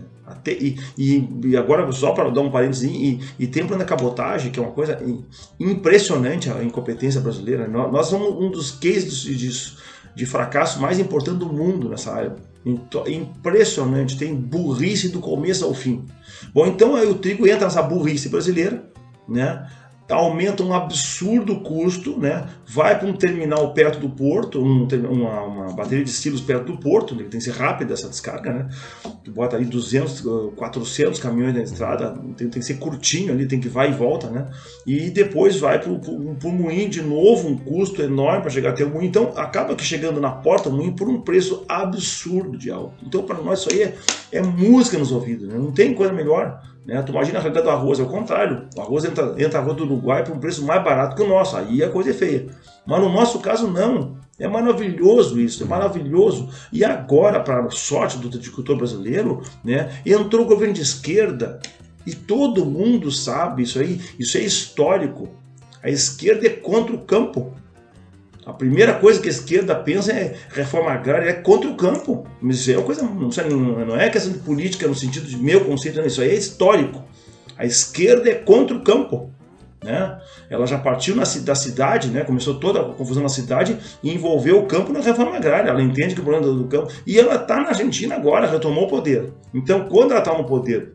Até, 0.44 0.52
e, 0.52 0.78
e, 0.98 1.56
agora, 1.56 1.90
só 1.94 2.12
para 2.12 2.30
dar 2.30 2.42
um 2.42 2.52
parênteses, 2.52 2.84
e, 2.84 3.20
e 3.40 3.48
tem 3.48 3.66
plano 3.66 3.82
de 3.82 3.90
cabotagem, 3.90 4.52
que 4.52 4.60
é 4.60 4.62
uma 4.62 4.74
coisa 4.74 5.02
impressionante 5.58 6.50
a 6.50 6.62
incompetência 6.62 7.22
brasileira. 7.22 7.66
Nós, 7.66 8.08
somos 8.08 8.30
um 8.44 8.52
dos 8.52 8.72
cases 8.72 9.22
de, 9.22 9.74
de, 10.14 10.26
fracasso 10.26 10.82
mais 10.82 11.00
importantes 11.00 11.40
do 11.40 11.48
mundo 11.48 11.88
nessa 11.88 12.14
área. 12.14 12.36
Impressionante, 13.08 14.18
tem 14.18 14.36
burrice 14.36 15.10
do 15.10 15.20
começo 15.20 15.64
ao 15.64 15.74
fim. 15.74 16.06
Bom, 16.54 16.68
então 16.68 16.96
aí 16.96 17.08
o 17.08 17.16
trigo 17.16 17.48
entra 17.48 17.66
nessa 17.66 17.82
burrice 17.82 18.28
brasileira, 18.28 18.84
né? 19.28 19.66
Aumenta 20.10 20.63
um 20.63 20.74
absurdo 20.74 21.60
custo, 21.62 22.20
né? 22.20 22.48
vai 22.66 22.98
para 22.98 23.08
um 23.08 23.13
terminal 23.13 23.74
perto 23.74 24.00
do 24.00 24.10
porto, 24.10 24.60
um, 24.60 24.88
uma, 25.10 25.42
uma, 25.44 25.74
bateria 25.74 26.04
de 26.04 26.12
silos 26.12 26.42
perto 26.42 26.72
do 26.72 26.78
porto, 26.78 27.16
né? 27.16 27.24
tem 27.24 27.39
que 27.39 27.42
ser 27.42 27.52
rápida 27.52 27.94
essa 27.94 28.10
descarga, 28.10 28.52
né? 28.52 28.70
Tu 29.24 29.32
bota 29.32 29.56
ali 29.56 29.66
200, 29.66 30.54
400 30.56 31.20
caminhões 31.20 31.54
na 31.54 31.62
estrada, 31.62 32.12
tem, 32.36 32.50
tem 32.50 32.60
que 32.60 32.63
ser 32.63 32.76
curtinho 32.76 33.32
ali, 33.32 33.46
tem 33.46 33.60
que 33.60 33.70
vai 33.70 33.92
e 33.92 33.94
volta, 33.94 34.30
né? 34.30 34.50
E 34.86 35.10
depois 35.10 35.60
vai 35.60 35.80
para 35.80 35.89
o 35.89 36.52
moinho 36.52 36.89
de 36.89 37.02
novo, 37.02 37.48
um 37.48 37.58
custo 37.58 38.02
enorme 38.02 38.42
para 38.42 38.50
chegar 38.50 38.72
até 38.72 38.84
o 38.84 38.89
moinho. 38.89 39.08
Então 39.08 39.34
acaba 39.36 39.76
que 39.76 39.84
chegando 39.84 40.20
na 40.20 40.32
porta 40.32 40.70
do 40.70 40.76
moinho 40.76 40.96
por 40.96 41.08
um 41.08 41.22
preço 41.22 41.63
absurdo 41.68 42.58
de 42.58 42.70
alto. 42.72 43.06
Então 43.06 43.24
para 43.24 43.42
nós 43.42 43.60
isso 43.60 43.70
aí 43.72 43.84
é, 43.84 43.96
é 44.32 44.42
música 44.42 44.98
nos 44.98 45.12
ouvidos, 45.12 45.48
né? 45.48 45.56
não 45.58 45.72
tem 45.72 45.94
coisa 45.94 46.12
melhor. 46.12 46.62
Né? 46.86 47.02
Tu 47.02 47.12
imagina 47.12 47.39
a 47.39 47.50
do 47.50 47.69
arroz, 47.69 48.00
é 48.00 48.04
o 48.04 48.08
contrário. 48.08 48.67
O 48.76 48.82
arroz 48.82 49.06
entra, 49.06 49.36
entra 49.38 49.60
arroz 49.60 49.78
do 49.78 49.86
Uruguai 49.86 50.24
por 50.24 50.36
um 50.36 50.39
preço 50.39 50.65
mais 50.65 50.84
barato 50.84 51.15
que 51.15 51.22
o 51.22 51.28
nosso. 51.28 51.56
Aí 51.56 51.84
a 51.84 51.89
coisa 51.89 52.10
é 52.10 52.13
feia. 52.13 52.48
Mas 52.86 53.02
no 53.02 53.10
nosso 53.10 53.39
caso, 53.39 53.67
não. 53.67 54.17
É 54.39 54.48
maravilhoso 54.48 55.39
isso, 55.39 55.63
é 55.63 55.65
maravilhoso. 55.65 56.50
E 56.72 56.84
agora, 56.84 57.39
para 57.39 57.69
sorte 57.69 58.17
do 58.17 58.28
agricultor 58.28 58.76
brasileiro, 58.76 59.43
né, 59.63 60.02
entrou 60.06 60.43
o 60.43 60.48
governo 60.48 60.74
de 60.74 60.82
esquerda. 60.82 61.60
E 62.06 62.13
todo 62.13 62.65
mundo 62.65 63.12
sabe 63.12 63.63
isso 63.63 63.80
aí, 63.80 64.02
isso 64.19 64.38
é 64.38 64.41
histórico. 64.41 65.30
A 65.82 65.89
esquerda 65.89 66.48
é 66.48 66.50
contra 66.50 66.96
o 66.96 67.02
campo. 67.02 67.54
A 68.46 68.52
primeira 68.52 68.94
coisa 68.94 69.22
que 69.22 69.28
a 69.28 69.32
esquerda 69.32 69.74
pensa 69.74 70.12
é 70.12 70.36
reforma 70.50 70.92
agrária, 70.92 71.30
é 71.30 71.34
contra 71.34 71.70
o 71.70 71.76
campo. 71.76 72.28
Mas 72.42 72.58
isso 72.58 72.72
é 72.72 72.78
uma 72.78 72.84
coisa, 72.84 73.04
não, 73.04 73.96
é 73.98 74.10
questão 74.10 74.34
de 74.34 74.40
política 74.40 74.88
no 74.88 74.96
sentido 74.96 75.26
de 75.26 75.38
meu 75.38 75.64
conceito, 75.64 76.00
não, 76.00 76.06
isso 76.06 76.22
aí 76.22 76.30
é 76.30 76.36
histórico. 76.36 77.04
A 77.58 77.66
esquerda 77.66 78.30
é 78.30 78.36
contra 78.36 78.76
o 78.76 78.82
campo. 78.82 79.32
Né? 79.84 80.18
Ela 80.50 80.66
já 80.66 80.78
partiu 80.78 81.16
na, 81.16 81.24
da 81.24 81.56
cidade, 81.56 82.10
né? 82.10 82.24
começou 82.24 82.56
toda 82.56 82.82
a 82.82 82.86
confusão 82.86 83.22
na 83.22 83.30
cidade 83.30 83.78
e 84.02 84.14
envolveu 84.14 84.60
o 84.60 84.66
campo 84.66 84.94
na 84.94 85.02
reforma 85.02 85.36
agrária. 85.36 85.70
Ela 85.70 85.82
entende 85.82 86.16
que 86.16 86.22
o 86.22 86.24
problema 86.24 86.54
do 86.54 86.68
campo. 86.68 86.92
E 87.06 87.20
ela 87.20 87.36
está 87.36 87.60
na 87.60 87.70
Argentina 87.70 88.16
agora, 88.16 88.48
retomou 88.48 88.86
o 88.86 88.90
poder. 88.90 89.32
Então, 89.54 89.88
quando 89.90 90.12
ela 90.12 90.20
está 90.20 90.38
no 90.38 90.46
poder 90.46 90.93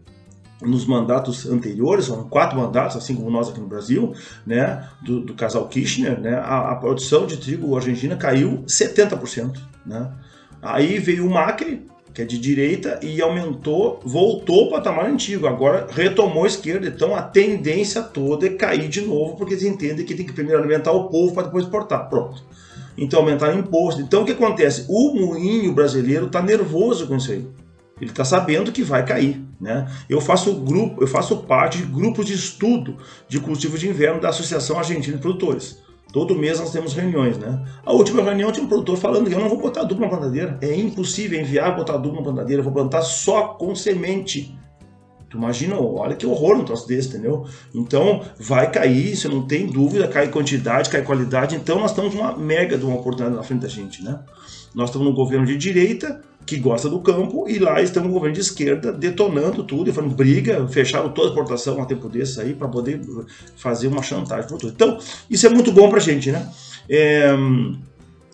nos 0.60 0.86
mandatos 0.86 1.46
anteriores, 1.46 2.06
são 2.06 2.28
quatro 2.28 2.58
mandatos, 2.58 2.96
assim 2.96 3.14
como 3.14 3.30
nós 3.30 3.48
aqui 3.48 3.60
no 3.60 3.66
Brasil, 3.66 4.12
né, 4.46 4.88
do, 5.02 5.20
do 5.20 5.34
casal 5.34 5.68
Kirchner, 5.68 6.20
né, 6.20 6.34
a, 6.34 6.72
a, 6.72 6.76
produção 6.76 7.26
de 7.26 7.36
trigo 7.36 7.76
argentina 7.76 8.16
caiu 8.16 8.64
70%. 8.66 9.56
Né? 9.86 10.10
Aí 10.60 10.98
veio 10.98 11.26
o 11.26 11.30
Macri, 11.30 11.86
que 12.12 12.22
é 12.22 12.24
de 12.24 12.38
direita, 12.38 12.98
e 13.02 13.22
aumentou, 13.22 14.00
voltou 14.02 14.64
ao 14.64 14.70
patamar 14.70 15.06
antigo, 15.06 15.46
agora 15.46 15.86
retomou 15.88 16.44
a 16.44 16.48
esquerda. 16.48 16.88
Então 16.88 17.14
a 17.14 17.22
tendência 17.22 18.02
toda 18.02 18.46
é 18.46 18.50
cair 18.50 18.88
de 18.88 19.02
novo, 19.02 19.36
porque 19.36 19.54
eles 19.54 19.64
entendem 19.64 20.04
que 20.04 20.14
tem 20.14 20.26
que 20.26 20.32
primeiro 20.32 20.58
alimentar 20.58 20.90
o 20.90 21.08
povo 21.08 21.32
para 21.32 21.44
depois 21.44 21.64
exportar. 21.64 22.08
Pronto. 22.08 22.42
Então 22.96 23.20
aumentar 23.20 23.54
o 23.54 23.58
imposto. 23.58 24.00
Então 24.00 24.22
o 24.22 24.24
que 24.24 24.32
acontece? 24.32 24.84
O 24.88 25.14
moinho 25.14 25.72
brasileiro 25.72 26.26
está 26.26 26.42
nervoso 26.42 27.06
com 27.06 27.16
isso 27.16 27.30
aí. 27.30 27.46
Ele 28.00 28.10
está 28.10 28.24
sabendo 28.24 28.72
que 28.72 28.82
vai 28.82 29.04
cair. 29.04 29.47
Né? 29.60 29.90
Eu 30.08 30.20
faço 30.20 30.54
grupo, 30.60 31.02
eu 31.02 31.06
faço 31.06 31.38
parte 31.38 31.78
de 31.78 31.84
grupos 31.84 32.26
de 32.26 32.34
estudo 32.34 32.96
de 33.28 33.40
cultivo 33.40 33.76
de 33.76 33.88
inverno 33.88 34.20
da 34.20 34.28
Associação 34.28 34.78
Argentina 34.78 35.16
de 35.16 35.22
Produtores. 35.22 35.82
Todo 36.12 36.34
mês 36.34 36.58
nós 36.58 36.72
temos 36.72 36.94
reuniões, 36.94 37.36
né? 37.36 37.62
A 37.84 37.92
última 37.92 38.22
reunião 38.22 38.50
tinha 38.50 38.64
um 38.64 38.68
produtor 38.68 38.96
falando 38.96 39.28
que 39.28 39.34
eu 39.34 39.40
não 39.40 39.48
vou 39.48 39.58
botar 39.58 39.82
adubo 39.82 40.00
na 40.00 40.08
plantadeira. 40.08 40.58
É 40.62 40.74
impossível 40.74 41.38
enviar 41.38 41.76
botar 41.76 41.94
adubo 41.94 42.16
na 42.16 42.22
plantadeira. 42.22 42.60
Eu 42.60 42.64
vou 42.64 42.72
plantar 42.72 43.02
só 43.02 43.48
com 43.48 43.74
semente. 43.74 44.58
Tu 45.28 45.36
imagina, 45.36 45.78
olha 45.78 46.16
que 46.16 46.26
horror 46.26 46.56
um 46.56 46.64
troço 46.64 46.88
desse, 46.88 47.08
entendeu? 47.08 47.44
Então, 47.74 48.22
vai 48.38 48.70
cair, 48.70 49.14
você 49.14 49.28
não 49.28 49.46
tem 49.46 49.66
dúvida, 49.66 50.08
cai 50.08 50.28
quantidade, 50.28 50.88
cai 50.88 51.02
qualidade. 51.02 51.54
Então, 51.54 51.78
nós 51.78 51.90
estamos 51.90 52.14
uma 52.14 52.34
mega 52.34 52.78
de 52.78 52.86
uma 52.86 52.96
oportunidade 52.96 53.36
na 53.36 53.42
frente 53.42 53.60
da 53.60 53.68
gente, 53.68 54.02
né? 54.02 54.20
Nós 54.74 54.88
estamos 54.88 55.06
num 55.06 55.14
governo 55.14 55.44
de 55.44 55.58
direita, 55.58 56.22
que 56.48 56.56
gosta 56.58 56.88
do 56.88 56.98
campo, 57.00 57.46
e 57.46 57.58
lá 57.58 57.82
estão 57.82 58.06
um 58.06 58.10
governo 58.10 58.34
de 58.34 58.40
esquerda 58.40 58.90
detonando 58.90 59.62
tudo, 59.62 59.90
e 59.90 59.92
falando 59.92 60.14
briga, 60.14 60.66
fecharam 60.66 61.10
toda 61.10 61.28
a 61.28 61.30
exportação 61.30 61.82
a 61.82 61.84
tempo 61.84 62.08
desse 62.08 62.40
aí 62.40 62.54
para 62.54 62.66
poder 62.66 63.02
fazer 63.54 63.86
uma 63.86 64.02
chantagem 64.02 64.48
para 64.48 64.56
tudo. 64.56 64.72
Então, 64.72 64.98
isso 65.28 65.46
é 65.46 65.50
muito 65.50 65.70
bom 65.70 65.90
para 65.90 65.98
a 65.98 66.00
gente, 66.00 66.32
né? 66.32 66.50
É, 66.88 67.28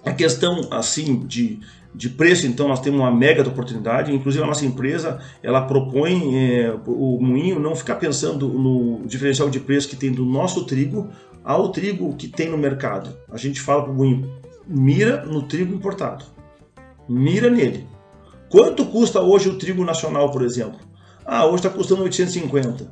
a 0.04 0.12
questão, 0.12 0.68
assim, 0.70 1.26
de, 1.26 1.58
de 1.92 2.08
preço, 2.08 2.46
então, 2.46 2.68
nós 2.68 2.78
temos 2.78 3.00
uma 3.00 3.10
mega 3.10 3.42
oportunidade, 3.42 4.14
inclusive 4.14 4.44
a 4.44 4.46
nossa 4.46 4.64
empresa, 4.64 5.18
ela 5.42 5.62
propõe 5.62 6.38
é, 6.38 6.72
o 6.86 7.18
moinho 7.20 7.58
não 7.58 7.74
ficar 7.74 7.96
pensando 7.96 8.46
no 8.46 9.02
diferencial 9.06 9.50
de 9.50 9.58
preço 9.58 9.88
que 9.88 9.96
tem 9.96 10.12
do 10.12 10.24
nosso 10.24 10.64
trigo 10.66 11.08
ao 11.42 11.70
trigo 11.72 12.14
que 12.14 12.28
tem 12.28 12.48
no 12.48 12.56
mercado. 12.56 13.10
A 13.28 13.36
gente 13.36 13.60
fala 13.60 13.82
para 13.82 13.92
o 13.92 13.94
moinho, 13.96 14.32
mira 14.68 15.24
no 15.26 15.42
trigo 15.42 15.74
importado. 15.74 16.24
Mira 17.08 17.50
nele. 17.50 17.92
Quanto 18.54 18.86
custa 18.86 19.20
hoje 19.20 19.48
o 19.48 19.58
trigo 19.58 19.84
nacional, 19.84 20.30
por 20.30 20.40
exemplo? 20.40 20.78
Ah, 21.26 21.44
hoje 21.44 21.56
está 21.56 21.70
custando 21.70 22.04
850. 22.04 22.88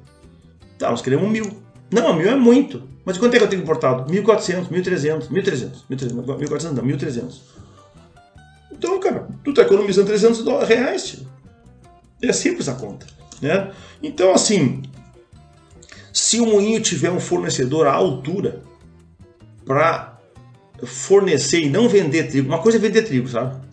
Tá, 0.77 0.91
nós 0.91 1.01
queremos 1.01 1.31
mil. 1.31 1.63
Não, 1.89 2.17
mil 2.17 2.29
é 2.29 2.35
muito. 2.35 2.83
Mas 3.05 3.17
quanto 3.17 3.35
é 3.35 3.39
que 3.39 3.45
eu 3.45 3.49
tenho 3.49 3.63
importado? 3.63 4.13
1.400, 4.13 4.69
1.300, 4.69 5.29
1.300, 5.29 5.71
1.400 5.89 6.63
não, 6.73 6.83
1.300. 6.83 7.35
Então, 8.73 8.99
cara, 8.99 9.29
tu 9.45 9.51
está 9.51 9.63
economizando 9.63 10.09
300 10.09 10.45
reais, 10.67 11.05
tio. 11.05 11.29
É 12.21 12.33
simples 12.33 12.69
a 12.69 12.75
conta, 12.75 13.07
né? 13.41 13.71
Então, 14.03 14.35
assim, 14.35 14.83
se 16.13 16.41
o 16.41 16.47
moinho 16.47 16.81
tiver 16.81 17.13
um 17.13 17.21
fornecedor 17.21 17.87
à 17.87 17.93
altura 17.93 18.65
para 19.65 20.19
fornecer 20.83 21.61
e 21.61 21.71
não 21.71 21.89
vender 21.89 22.25
trigo, 22.25 22.49
uma 22.49 22.61
coisa 22.61 22.79
é 22.79 22.81
vender 22.81 23.03
trigo, 23.03 23.29
sabe? 23.29 23.71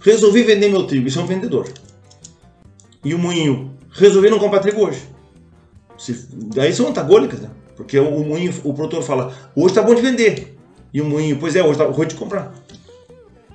Resolvi 0.00 0.42
vender 0.42 0.68
meu 0.68 0.84
trigo, 0.84 1.06
isso 1.06 1.20
é 1.20 1.22
um 1.22 1.26
vendedor. 1.26 1.68
E 3.04 3.14
o 3.14 3.18
moinho, 3.18 3.70
resolvi 3.92 4.30
não 4.30 4.38
comprar 4.38 4.60
trigo 4.60 4.86
hoje. 4.86 5.02
Se, 5.98 6.28
daí 6.32 6.72
são 6.72 6.88
antagônicas, 6.88 7.40
né? 7.40 7.50
Porque 7.76 7.98
o, 7.98 8.08
o 8.08 8.26
moinho, 8.26 8.52
o 8.64 8.72
produtor 8.74 9.02
fala, 9.02 9.34
hoje 9.54 9.74
tá 9.74 9.82
bom 9.82 9.94
de 9.94 10.02
vender. 10.02 10.56
E 10.92 11.00
o 11.00 11.04
moinho, 11.04 11.38
pois 11.38 11.54
é, 11.54 11.62
hoje 11.62 11.78
tá 11.78 11.84
ruim 11.84 12.06
de 12.06 12.14
comprar. 12.14 12.52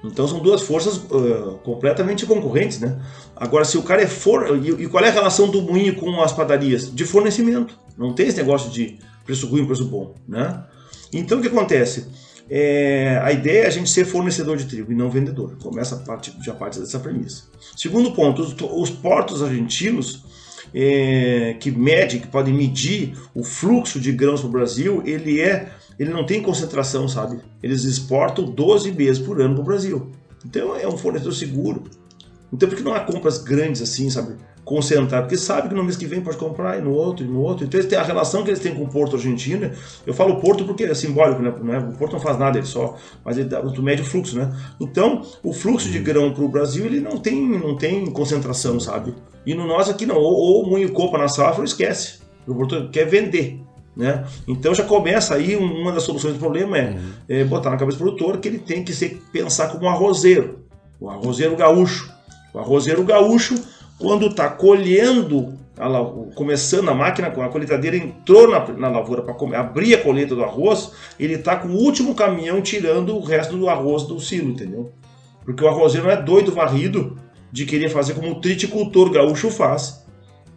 Então 0.04 0.28
são 0.28 0.40
duas 0.40 0.62
forças 0.62 0.98
uh, 0.98 1.60
completamente 1.64 2.26
concorrentes, 2.26 2.80
né? 2.80 3.00
Agora, 3.36 3.66
se 3.66 3.78
o 3.78 3.84
cara 3.84 4.04
é 4.04 4.08
for... 4.08 4.60
E, 4.64 4.84
e, 4.84 4.88
qual 4.88 5.04
é 5.04 5.10
a 5.10 5.12
relação 5.12 5.50
do 5.50 5.62
moinho 5.62 5.96
com 5.96 6.22
as 6.22 6.32
padarias? 6.32 6.94
De 6.94 7.06
fornecimento. 7.06 7.78
Não 7.98 8.14
tem 8.14 8.28
esse 8.28 8.38
negócio 8.38 8.70
de 8.70 9.00
preço 9.26 9.48
ruim, 9.48 9.66
preço 9.66 9.86
bom, 9.86 10.14
né? 10.28 10.64
Então 11.12 11.40
o 11.40 11.42
que 11.42 11.48
acontece? 11.48 12.08
É, 12.50 13.20
a 13.24 13.32
ideia 13.32 13.64
é 13.64 13.68
a 13.68 13.72
gente 13.72 13.90
ser 13.90 14.06
fornecedor 14.06 14.58
de 14.58 14.66
trigo 14.66 14.92
e 14.92 14.96
não 14.96 15.10
vendedor. 15.10 15.58
Começa 15.58 15.96
a 15.96 16.00
parte, 16.00 16.34
já 16.44 16.54
parte 16.54 16.80
dessa 16.80 17.00
premissa. 17.00 17.44
Segundo 17.76 18.12
ponto, 18.12 18.42
os, 18.42 18.56
os 18.60 18.90
portos 18.90 19.42
argentinos 19.42 20.24
é, 20.74 21.56
que 21.60 21.72
medem, 21.72 22.20
que 22.20 22.28
podem 22.28 22.54
medir 22.54 23.18
o 23.34 23.44
fluxo 23.44 24.00
de 24.00 24.12
grãos 24.12 24.42
para 24.42 24.50
o 24.50 24.52
Brasil, 24.52 25.02
ele 25.06 25.42
é, 25.42 25.72
ele 25.98 26.12
não 26.12 26.26
tem 26.26 26.42
concentração, 26.42 27.08
sabe? 27.08 27.40
Eles 27.64 27.84
exportam 27.84 28.46
12 28.46 28.92
meses 28.92 29.20
por 29.22 29.42
ano 29.42 29.56
para 29.56 29.62
o 29.64 29.66
Brasil. 29.66 30.12
Então 30.46 30.76
é 30.76 30.88
um 30.88 30.98
fornecedor 30.98 31.34
seguro. 31.34 31.84
Então 32.54 32.70
por 32.70 32.78
que 32.78 32.84
não 32.84 32.94
há 32.94 33.00
compras 33.00 33.40
grandes 33.40 33.82
assim, 33.82 34.10
sabe? 34.10 34.36
Concentrar, 34.66 35.22
porque 35.22 35.38
sabe 35.38 35.70
que 35.70 35.76
no 35.76 35.84
mês 35.84 35.96
que 35.96 36.08
vem 36.08 36.20
pode 36.20 36.38
comprar 36.38 36.78
e 36.78 36.82
no 36.82 36.92
outro 36.92 37.24
e 37.24 37.30
no 37.30 37.40
outro. 37.40 37.64
Então 37.64 37.80
eles 37.80 37.88
têm 37.88 38.00
a 38.00 38.04
relação 38.04 38.44
que 38.44 38.50
eles 38.50 38.60
têm 38.60 38.74
com 38.74 38.84
o 38.84 38.88
Porto 38.88 39.16
Argentino. 39.16 39.72
Eu 40.06 40.14
falo 40.14 40.42
Porto 40.42 40.66
porque 40.66 40.84
é 40.84 40.94
simbólico, 40.96 41.42
né? 41.42 41.54
É, 41.76 41.78
o 41.78 41.94
Porto 41.94 42.14
não 42.14 42.20
faz 42.20 42.40
nada, 42.40 42.58
ele 42.58 42.66
só, 42.66 42.98
mas 43.24 43.38
ele 43.38 43.48
dá, 43.48 43.62
tu 43.62 43.84
mede 43.84 44.02
o 44.02 44.06
fluxo, 44.06 44.36
né? 44.36 44.52
Então 44.80 45.22
o 45.44 45.54
fluxo 45.54 45.90
de 45.90 46.00
grão 46.00 46.34
para 46.34 46.44
o 46.44 46.50
Brasil 46.50 46.86
ele 46.86 47.00
não 47.00 47.18
tem, 47.18 47.48
não 47.48 47.78
tem 47.78 48.10
concentração, 48.10 48.80
sabe? 48.80 49.14
E 49.46 49.54
no 49.54 49.68
nosso 49.68 49.92
aqui 49.92 50.06
não, 50.06 50.18
ou, 50.18 50.34
ou 50.34 50.68
moinho 50.68 50.92
copa 50.92 51.18
na 51.20 51.28
safra, 51.28 51.64
esquece. 51.64 52.20
O 52.48 52.56
Porto 52.56 52.90
quer 52.90 53.06
vender. 53.06 53.62
Né? 53.96 54.26
Então 54.46 54.76
já 54.76 54.84
começa 54.84 55.36
aí 55.36 55.56
uma 55.56 55.92
das 55.92 56.04
soluções 56.04 56.34
do 56.34 56.40
problema 56.40 56.78
é, 56.78 56.98
é 57.30 57.44
botar 57.46 57.70
na 57.70 57.78
cabeça 57.78 57.98
do 57.98 58.04
produtor 58.04 58.40
que 58.40 58.48
ele 58.50 58.60
tem 58.60 58.84
que 58.84 58.92
ser, 58.92 59.22
pensar 59.32 59.70
como 59.70 59.86
um 59.86 59.90
arrozeiro, 59.90 60.66
o 61.00 61.10
arrozeiro 61.10 61.56
gaúcho. 61.56 62.14
O 62.54 62.60
arrozeiro 62.60 63.04
gaúcho 63.04 63.56
quando 63.98 64.28
está 64.28 64.50
colhendo, 64.50 65.54
a, 65.78 65.88
começando 66.36 66.90
a 66.90 66.94
máquina, 66.94 67.28
a 67.28 67.50
colheitadeira 67.50 67.98
entrou 67.98 68.50
na, 68.50 68.68
na 68.74 68.90
lavoura 68.90 69.22
para 69.22 69.60
abrir 69.60 69.96
a 69.96 70.02
colheita 70.02 70.36
do 70.36 70.44
arroz, 70.44 70.92
ele 71.20 71.36
está 71.36 71.56
com 71.56 71.70
o 71.70 71.78
último 71.78 72.16
caminhão 72.16 72.62
tirando 72.62 73.16
o 73.16 73.24
resto 73.24 73.58
do 73.58 73.70
arroz 73.70 74.04
do 74.04 74.20
silo, 74.20 74.52
entendeu? 74.52 74.92
Porque 75.44 75.64
o 75.64 75.68
arrozeiro 75.68 76.08
não 76.08 76.14
é 76.14 76.22
doido 76.22 76.52
varrido 76.52 77.18
de 77.52 77.66
querer 77.66 77.90
fazer 77.90 78.14
como 78.16 78.32
o 78.32 78.42
triticultor 78.42 79.10
gaúcho 79.12 79.50
faz, 79.50 80.04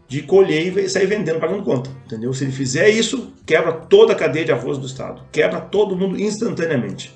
de 0.08 0.22
colher 0.22 0.76
e 0.78 0.88
sair 0.88 1.06
vendendo 1.06 1.38
pagando 1.38 1.62
conta, 1.62 1.90
entendeu? 2.06 2.32
Se 2.32 2.42
ele 2.44 2.52
fizer 2.52 2.88
isso, 2.88 3.34
quebra 3.44 3.72
toda 3.72 4.14
a 4.14 4.16
cadeia 4.16 4.46
de 4.46 4.52
arroz 4.52 4.78
do 4.78 4.86
estado, 4.86 5.22
quebra 5.30 5.60
todo 5.60 5.94
mundo 5.94 6.18
instantaneamente. 6.18 7.12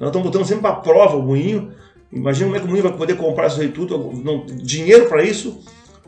Nós 0.00 0.08
estamos 0.08 0.26
botando 0.26 0.46
sempre 0.46 0.62
para 0.62 0.76
prova 0.76 1.16
o 1.16 1.22
moinho 1.22 1.72
Imagina 2.14 2.46
como 2.46 2.56
é 2.56 2.60
que 2.60 2.66
o 2.66 2.68
moinho 2.68 2.82
vai 2.84 2.96
poder 2.96 3.16
comprar 3.16 3.48
isso 3.48 3.60
aí 3.60 3.68
tudo, 3.68 4.12
não, 4.22 4.46
dinheiro 4.46 5.06
para 5.06 5.22
isso 5.22 5.60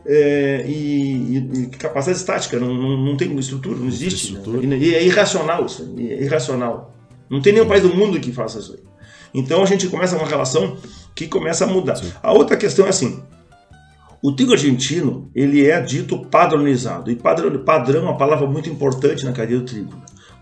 é, 0.05 0.63
e, 0.65 1.37
e, 1.37 1.65
capacidade 1.77 2.17
estática, 2.19 2.57
não, 2.57 2.73
não, 2.73 2.97
não, 2.97 3.17
tem 3.17 3.37
estrutura, 3.37 3.77
não 3.77 3.87
existe. 3.87 4.33
Estrutura. 4.33 4.65
Né? 4.65 4.77
E 4.77 4.95
é 4.95 5.03
irracional 5.03 5.65
isso, 5.65 5.93
é 5.97 6.23
irracional. 6.23 6.93
Não 7.29 7.41
tem 7.41 7.51
nenhum 7.51 7.67
país 7.67 7.83
do 7.83 7.93
mundo 7.93 8.17
que 8.19 8.31
faça 8.31 8.59
isso 8.59 8.73
aí. 8.73 8.79
Então 9.33 9.61
a 9.61 9.65
gente 9.65 9.87
começa 9.89 10.15
uma 10.15 10.25
relação 10.25 10.77
que 11.13 11.27
começa 11.27 11.65
a 11.65 11.67
mudar. 11.67 11.97
Sim. 11.97 12.11
A 12.23 12.31
outra 12.31 12.55
questão 12.55 12.85
é 12.85 12.89
assim, 12.89 13.21
o 14.21 14.31
trigo 14.31 14.53
argentino 14.53 15.29
ele 15.35 15.65
é 15.65 15.79
dito 15.81 16.25
padronizado, 16.25 17.11
e 17.11 17.15
padrão, 17.15 17.57
padrão 17.59 17.99
é 17.99 18.03
uma 18.03 18.17
palavra 18.17 18.47
muito 18.47 18.69
importante 18.69 19.25
na 19.25 19.33
cadeia 19.33 19.59
do 19.59 19.65
trigo. 19.65 19.93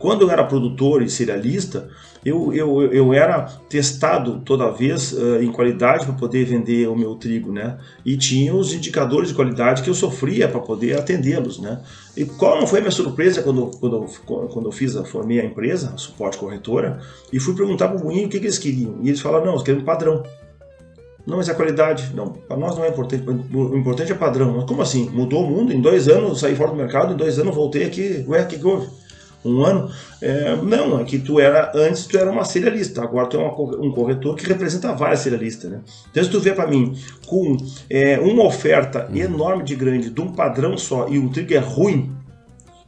Quando 0.06 0.22
eu 0.22 0.30
era 0.30 0.44
produtor 0.44 1.02
e 1.02 1.10
cerealista, 1.10 1.90
eu, 2.24 2.54
eu, 2.54 2.94
eu 2.94 3.12
era 3.12 3.42
testado 3.68 4.40
toda 4.46 4.70
vez 4.70 5.12
uh, 5.14 5.42
em 5.42 5.52
qualidade 5.52 6.06
para 6.06 6.14
poder 6.14 6.46
vender 6.46 6.88
o 6.88 6.96
meu 6.96 7.16
trigo, 7.16 7.52
né? 7.52 7.80
E 8.06 8.16
tinha 8.16 8.54
os 8.54 8.72
indicadores 8.72 9.30
de 9.30 9.34
qualidade 9.34 9.82
que 9.82 9.90
eu 9.90 9.96
sofria 9.96 10.48
para 10.48 10.60
poder 10.60 10.96
atendê-los, 10.96 11.60
né? 11.60 11.82
E 12.16 12.24
qual 12.24 12.60
não 12.60 12.68
foi 12.68 12.78
a 12.78 12.82
minha 12.84 12.92
surpresa 12.92 13.42
quando, 13.42 13.72
quando, 13.80 14.06
quando 14.28 14.68
eu 14.68 14.72
fiz, 14.72 14.94
formei 15.08 15.40
a 15.40 15.44
empresa, 15.44 15.92
a 15.96 15.98
suporte 15.98 16.38
corretora, 16.38 17.00
e 17.34 17.40
fui 17.40 17.56
perguntar 17.56 17.88
para 17.88 18.00
o 18.00 18.04
Moinho 18.04 18.28
o 18.28 18.30
que, 18.30 18.40
que 18.40 18.46
eles 18.46 18.60
queriam. 18.60 19.00
E 19.02 19.08
eles 19.08 19.22
falaram, 19.22 19.46
não, 19.46 19.54
eles 19.54 19.64
querem 19.64 19.82
padrão. 19.82 20.22
Não, 21.26 21.38
mas 21.38 21.50
a 21.50 21.56
qualidade, 21.56 22.12
não. 22.14 22.28
Para 22.28 22.58
nós 22.58 22.78
não 22.78 22.86
é 22.86 22.90
importante. 22.90 23.28
O 23.28 23.76
importante 23.76 24.12
é 24.12 24.16
padrão. 24.16 24.54
Mas 24.54 24.66
como 24.66 24.84
assim? 24.84 25.10
Mudou 25.10 25.44
o 25.44 25.50
mundo? 25.50 25.74
Em 25.74 25.82
dois 25.82 26.08
anos 26.08 26.42
saí 26.42 26.56
fora 26.56 26.70
do 26.70 26.78
mercado, 26.78 27.12
em 27.12 27.18
dois 27.18 27.40
anos 27.40 27.56
voltei 27.56 27.86
aqui. 27.86 28.24
Ué, 28.28 28.44
o 28.44 28.48
que, 28.48 28.60
que 28.60 28.68
houve? 28.68 28.88
Um 29.46 29.64
ano. 29.64 29.90
É, 30.22 30.56
não, 30.56 31.00
é 31.00 31.04
que 31.04 31.20
tu 31.20 31.40
era, 31.40 31.72
antes 31.76 32.06
tu 32.06 32.18
era 32.18 32.30
uma 32.30 32.44
serialista, 32.44 33.04
agora 33.04 33.28
tu 33.28 33.38
é 33.38 33.40
uma, 33.40 33.54
um 33.80 33.92
corretor 33.92 34.36
que 34.36 34.46
representa 34.46 34.94
várias 34.94 35.20
serialistas, 35.20 35.72
né? 35.72 35.82
Então 36.10 36.24
se 36.24 36.30
tu 36.30 36.40
vê 36.40 36.54
para 36.54 36.68
mim 36.68 36.98
com 37.28 37.56
é, 37.90 38.20
uma 38.20 38.44
oferta 38.44 39.08
uhum. 39.10 39.18
enorme 39.18 39.64
de 39.64 39.76
grande, 39.76 40.10
de 40.10 40.22
um 40.22 40.32
padrão 40.32 40.78
só, 40.78 41.08
e 41.08 41.20
o 41.20 41.30
trigo 41.30 41.54
é 41.54 41.60
ruim, 41.60 42.12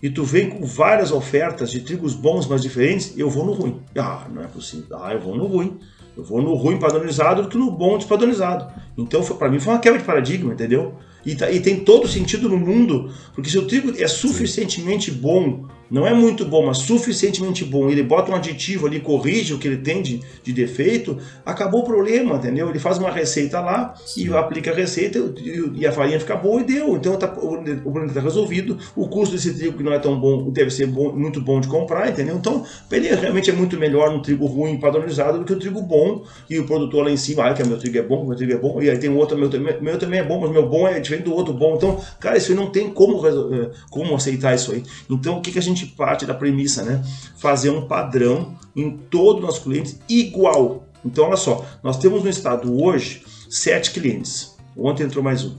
e 0.02 0.10
tu 0.10 0.24
vem 0.24 0.50
com 0.50 0.66
várias 0.66 1.12
ofertas 1.12 1.72
de 1.72 1.82
trigos 1.82 2.14
bons, 2.14 2.46
mas 2.48 2.62
diferentes, 2.62 3.14
eu 3.18 3.30
vou 3.30 3.46
no 3.46 3.54
ruim. 3.54 3.82
Ah, 3.98 4.28
não 4.32 4.44
é 4.44 4.48
possível. 4.48 4.98
Ah, 5.02 5.14
eu 5.14 5.20
vou 5.20 5.36
no 5.36 5.48
ruim. 5.48 5.80
Eu 6.16 6.24
vou 6.24 6.42
no 6.42 6.54
ruim 6.54 6.78
padronizado 6.78 7.44
do 7.44 7.50
que 7.50 7.58
no 7.58 7.72
bom 7.72 7.98
despadronizado. 7.98 8.72
Então, 8.98 9.24
para 9.24 9.50
mim, 9.50 9.60
foi 9.60 9.74
uma 9.74 9.80
quebra 9.80 10.00
de 10.00 10.06
paradigma, 10.06 10.54
entendeu? 10.54 10.96
E, 11.26 11.36
tá, 11.36 11.52
e 11.52 11.60
tem 11.60 11.80
todo 11.80 12.08
sentido 12.08 12.48
no 12.48 12.58
mundo, 12.58 13.12
porque 13.34 13.50
se 13.50 13.58
o 13.58 13.68
trigo 13.68 13.92
é 14.02 14.08
suficientemente 14.08 15.12
bom 15.12 15.66
não 15.90 16.06
é 16.06 16.14
muito 16.14 16.46
bom, 16.46 16.66
mas 16.66 16.80
suficientemente 16.80 17.64
bom, 17.64 17.90
ele 17.90 18.04
bota 18.04 18.32
um 18.32 18.36
aditivo 18.36 18.88
ali, 18.88 19.00
corrige 19.00 19.54
o 19.54 19.60
que 19.60 19.68
ele 19.68 19.78
tem 19.78 20.02
de, 20.02 20.22
de 20.44 20.54
defeito, 20.54 21.18
acabou 21.46 21.82
o 21.82 21.84
problema, 21.84 22.36
entendeu? 22.36 22.70
Ele 22.70 22.80
faz 22.80 22.98
uma 22.98 23.10
receita 23.10 23.60
lá 23.60 23.94
Sim. 24.06 24.28
e 24.28 24.34
aplica 24.34 24.72
a 24.72 24.76
receita 24.76 25.20
e, 25.38 25.82
e, 25.82 25.88
a 25.88 25.92
farinha 25.92 26.20
fica 26.20 26.36
boa 26.36 26.62
e 26.62 26.64
deu. 26.64 26.96
Então 26.96 27.16
tá, 27.18 27.34
o, 27.38 27.56
o 27.56 27.62
problema 27.64 28.08
está 28.08 28.22
resolvido, 28.22 28.78
o 28.96 29.08
custo 29.08 29.36
desse 29.36 29.54
trigo 29.54 29.78
que 29.78 29.84
não 29.84 29.94
é 29.94 30.00
tão 30.00 30.20
bom 30.20 30.50
deve 30.50 30.72
ser 30.72 30.88
bom, 30.88 31.12
muito 31.14 31.42
bom 31.42 31.60
de 31.60 31.68
comprar, 31.68 32.10
entendeu? 32.10 32.36
Então 32.36 32.64
ele 32.92 33.14
realmente 33.16 33.50
é 33.50 33.54
muito 33.54 33.78
melhor 33.78 34.12
no 34.12 34.22
trigo 34.22 34.46
ruim 34.46 34.80
padronizado 34.80 35.40
do 35.40 35.46
que 35.46 35.54
o 35.54 35.60
trigo 35.60 35.82
bom 35.82 36.24
e 36.50 36.60
o 36.60 36.66
produtor 36.66 37.06
lá 37.06 37.12
em 37.12 37.18
cima, 37.18 37.46
ah, 37.46 37.54
que 37.54 37.64
meu 37.64 37.78
trigo 37.78 37.98
é 37.98 38.02
bom, 38.02 38.26
meu 38.26 38.36
trigo 38.36 38.54
é 38.54 38.58
bom, 38.58 38.82
e 38.82 38.90
aí 38.90 38.98
tem 38.98 39.10
outro, 39.10 39.38
meu, 39.38 39.50
meu 39.82 39.98
também 39.98 40.20
é 40.20 40.24
bom, 40.24 40.40
mas 40.40 40.52
meu 40.52 40.68
bom 40.68 40.88
é 40.88 41.00
diferente 41.00 41.26
do 41.26 41.34
outro 41.34 41.54
bom. 41.54 41.76
Então, 41.76 42.00
cara, 42.20 42.38
isso 42.38 42.52
aí 42.52 42.58
não 42.58 42.70
tem 42.70 42.90
como, 42.90 43.26
eh, 43.28 43.72
como 43.90 44.16
aceitar 44.16 44.56
isso 44.56 44.72
aí. 44.72 44.84
Então 45.10 45.38
o 45.38 45.42
que, 45.42 45.52
que 45.52 45.60
a 45.60 45.62
gente 45.62 45.77
gente 45.78 45.94
parte 45.96 46.26
da 46.26 46.34
premissa, 46.34 46.84
né? 46.84 47.04
Fazer 47.38 47.70
um 47.70 47.88
padrão 47.88 48.56
em 48.76 48.92
todos 48.92 49.42
os 49.42 49.46
nossos 49.48 49.64
clientes 49.64 50.00
igual. 50.10 50.88
Então, 51.06 51.26
olha 51.26 51.38
só, 51.38 51.66
nós 51.84 51.98
temos 51.98 52.24
no 52.24 52.30
estado 52.30 52.82
hoje 52.82 53.24
sete 53.50 53.92
clientes. 53.92 54.56
Ontem 54.76 55.04
entrou 55.04 55.24
mais 55.24 55.44
um. 55.44 55.56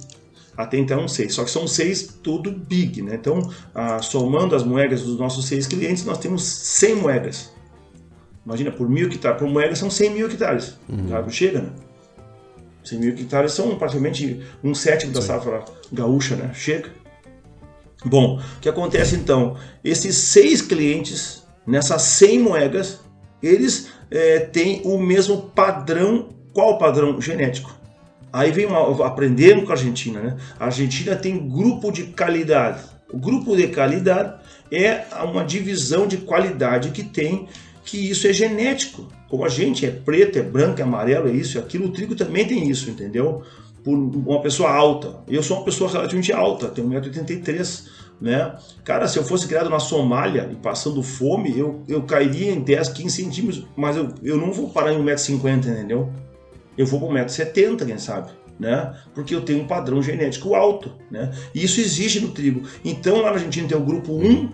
Até 0.56 0.76
então, 0.76 1.06
seis. 1.06 1.34
Só 1.34 1.44
que 1.44 1.50
são 1.50 1.68
seis 1.68 2.18
tudo 2.22 2.50
big, 2.50 3.00
né? 3.00 3.14
Então, 3.14 3.48
ah, 3.74 4.02
somando 4.02 4.56
as 4.56 4.64
moedas 4.64 5.02
dos 5.02 5.18
nossos 5.18 5.46
seis 5.46 5.66
clientes, 5.66 6.04
nós 6.04 6.18
temos 6.18 6.42
100 6.42 6.96
moedas. 6.96 7.52
Imagina, 8.44 8.72
por 8.72 8.88
mil 8.88 9.06
hectares, 9.06 9.38
por 9.38 9.48
moeda 9.48 9.76
são 9.76 9.90
100 9.90 10.10
mil 10.10 10.26
hectares. 10.26 10.76
Uhum. 10.88 11.06
Claro, 11.06 11.30
chega, 11.30 11.60
né? 11.60 11.70
100 12.82 12.98
mil 12.98 13.10
hectares 13.10 13.52
são 13.52 13.76
praticamente 13.78 14.40
um 14.64 14.74
sétimo 14.74 15.12
da 15.12 15.20
safra 15.20 15.64
gaúcha, 15.92 16.34
né? 16.34 16.50
Chega. 16.54 16.90
Bom, 18.05 18.38
o 18.38 18.61
que 18.61 18.68
acontece 18.68 19.16
então? 19.16 19.57
Esses 19.82 20.16
seis 20.16 20.62
clientes, 20.62 21.42
nessas 21.66 22.03
100 22.03 22.38
moedas, 22.38 23.01
eles 23.42 23.88
é, 24.11 24.40
têm 24.40 24.82
o 24.84 24.99
mesmo 24.99 25.51
padrão. 25.55 26.28
Qual 26.53 26.74
o 26.74 26.78
padrão 26.78 27.20
genético? 27.20 27.76
Aí 28.32 28.51
vem 28.51 28.66
uma, 28.66 28.94
com 29.64 29.72
a 29.72 29.74
Argentina, 29.74 30.20
né? 30.20 30.36
A 30.59 30.66
Argentina 30.66 31.16
tem 31.16 31.49
grupo 31.49 31.90
de 31.90 32.05
qualidade. 32.05 32.82
O 33.12 33.18
grupo 33.18 33.57
de 33.57 33.68
qualidade 33.68 34.34
é 34.70 35.05
uma 35.24 35.44
divisão 35.44 36.07
de 36.07 36.18
qualidade 36.18 36.90
que 36.90 37.03
tem, 37.03 37.49
que 37.84 38.11
isso 38.11 38.26
é 38.26 38.32
genético. 38.32 39.09
Como 39.28 39.44
a 39.44 39.49
gente 39.49 39.86
é 39.86 39.90
preto, 39.90 40.38
é 40.38 40.42
branco, 40.42 40.80
é 40.80 40.82
amarelo, 40.82 41.28
é 41.28 41.32
isso, 41.32 41.59
é 41.59 41.61
aquilo, 41.61 41.86
o 41.86 41.92
trigo 41.92 42.14
também 42.14 42.46
tem 42.46 42.68
isso, 42.68 42.90
entendeu? 42.90 43.42
Por 43.89 43.97
uma 43.97 44.43
pessoa 44.43 44.70
alta. 44.70 45.16
Eu 45.26 45.43
sou 45.43 45.57
uma 45.57 45.64
pessoa 45.64 45.91
relativamente 45.91 46.30
alta, 46.30 46.68
tenho 46.68 46.89
1,83m, 46.89 47.86
né? 48.20 48.55
Cara, 48.84 49.09
se 49.09 49.18
eu 49.18 49.24
fosse 49.24 49.47
criado 49.47 49.70
na 49.70 49.78
Somália 49.78 50.47
e 50.53 50.57
passando 50.57 51.03
fome, 51.03 51.59
eu, 51.59 51.82
eu 51.89 52.03
cairia 52.03 52.53
em 52.53 52.61
10, 52.61 52.91
15 52.91 53.16
centímetros, 53.16 53.66
mas 53.74 53.97
eu, 53.97 54.11
eu 54.22 54.36
não 54.36 54.53
vou 54.53 54.68
parar 54.68 54.93
em 54.93 55.03
1,50m, 55.03 55.57
entendeu? 55.57 56.12
Eu 56.76 56.84
vou 56.84 57.01
para 57.01 57.24
1,70m, 57.24 57.86
quem 57.86 57.97
sabe? 57.97 58.30
Né? 58.61 58.95
Porque 59.14 59.34
eu 59.34 59.41
tenho 59.41 59.62
um 59.62 59.66
padrão 59.66 60.03
genético 60.03 60.55
alto, 60.55 60.93
né? 61.11 61.32
E 61.55 61.64
isso 61.64 61.80
existe 61.80 62.20
no 62.20 62.28
trigo. 62.28 62.68
Então 62.84 63.22
lá 63.22 63.28
na 63.28 63.36
Argentina 63.36 63.66
tem 63.68 63.76
o 63.76 63.84
grupo 63.84 64.12
1, 64.12 64.51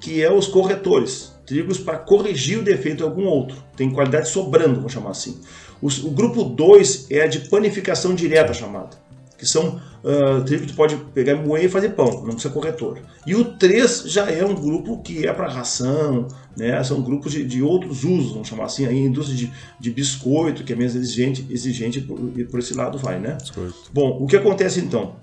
que 0.00 0.22
é 0.22 0.32
os 0.32 0.46
corretores, 0.46 1.34
trigos 1.44 1.76
para 1.76 1.98
corrigir 1.98 2.58
o 2.58 2.62
defeito 2.62 2.98
de 2.98 3.02
algum 3.02 3.26
outro. 3.26 3.56
Tem 3.76 3.90
qualidade 3.90 4.28
sobrando, 4.28 4.76
vamos 4.76 4.92
chamar 4.92 5.10
assim. 5.10 5.40
O, 5.80 5.86
o 5.86 6.10
grupo 6.10 6.44
2 6.44 7.06
é 7.10 7.22
a 7.22 7.26
de 7.26 7.40
panificação 7.48 8.14
direta 8.14 8.52
chamada, 8.52 8.90
que 9.36 9.46
são 9.46 9.80
uh, 10.02 10.44
trigo 10.44 10.62
que 10.62 10.72
tu 10.72 10.76
pode 10.76 10.96
pegar 11.14 11.32
e 11.32 11.36
moer 11.36 11.64
e 11.64 11.68
fazer 11.68 11.90
pão, 11.90 12.22
não 12.22 12.32
precisa 12.32 12.50
corretor. 12.50 12.98
E 13.26 13.34
o 13.34 13.44
3 13.56 14.04
já 14.06 14.30
é 14.30 14.44
um 14.44 14.54
grupo 14.54 15.00
que 15.02 15.26
é 15.26 15.32
para 15.32 15.48
ração, 15.48 16.26
né? 16.56 16.82
são 16.82 17.00
grupos 17.02 17.32
de, 17.32 17.44
de, 17.44 17.62
outros 17.62 18.04
usos, 18.04 18.32
vamos 18.32 18.48
chamar 18.48 18.64
assim, 18.64 18.86
a 18.86 18.92
indústria 18.92 19.36
de, 19.36 19.52
de 19.78 19.90
biscoito, 19.90 20.64
que 20.64 20.72
é 20.72 20.76
menos 20.76 20.96
exigente, 20.96 21.46
exigente 21.50 22.00
por, 22.00 22.18
por 22.50 22.58
esse 22.58 22.74
lado 22.74 22.98
vai, 22.98 23.18
né? 23.20 23.38
Biscoito. 23.40 23.74
Bom, 23.92 24.18
o 24.20 24.26
que 24.26 24.36
acontece 24.36 24.80
então? 24.80 25.16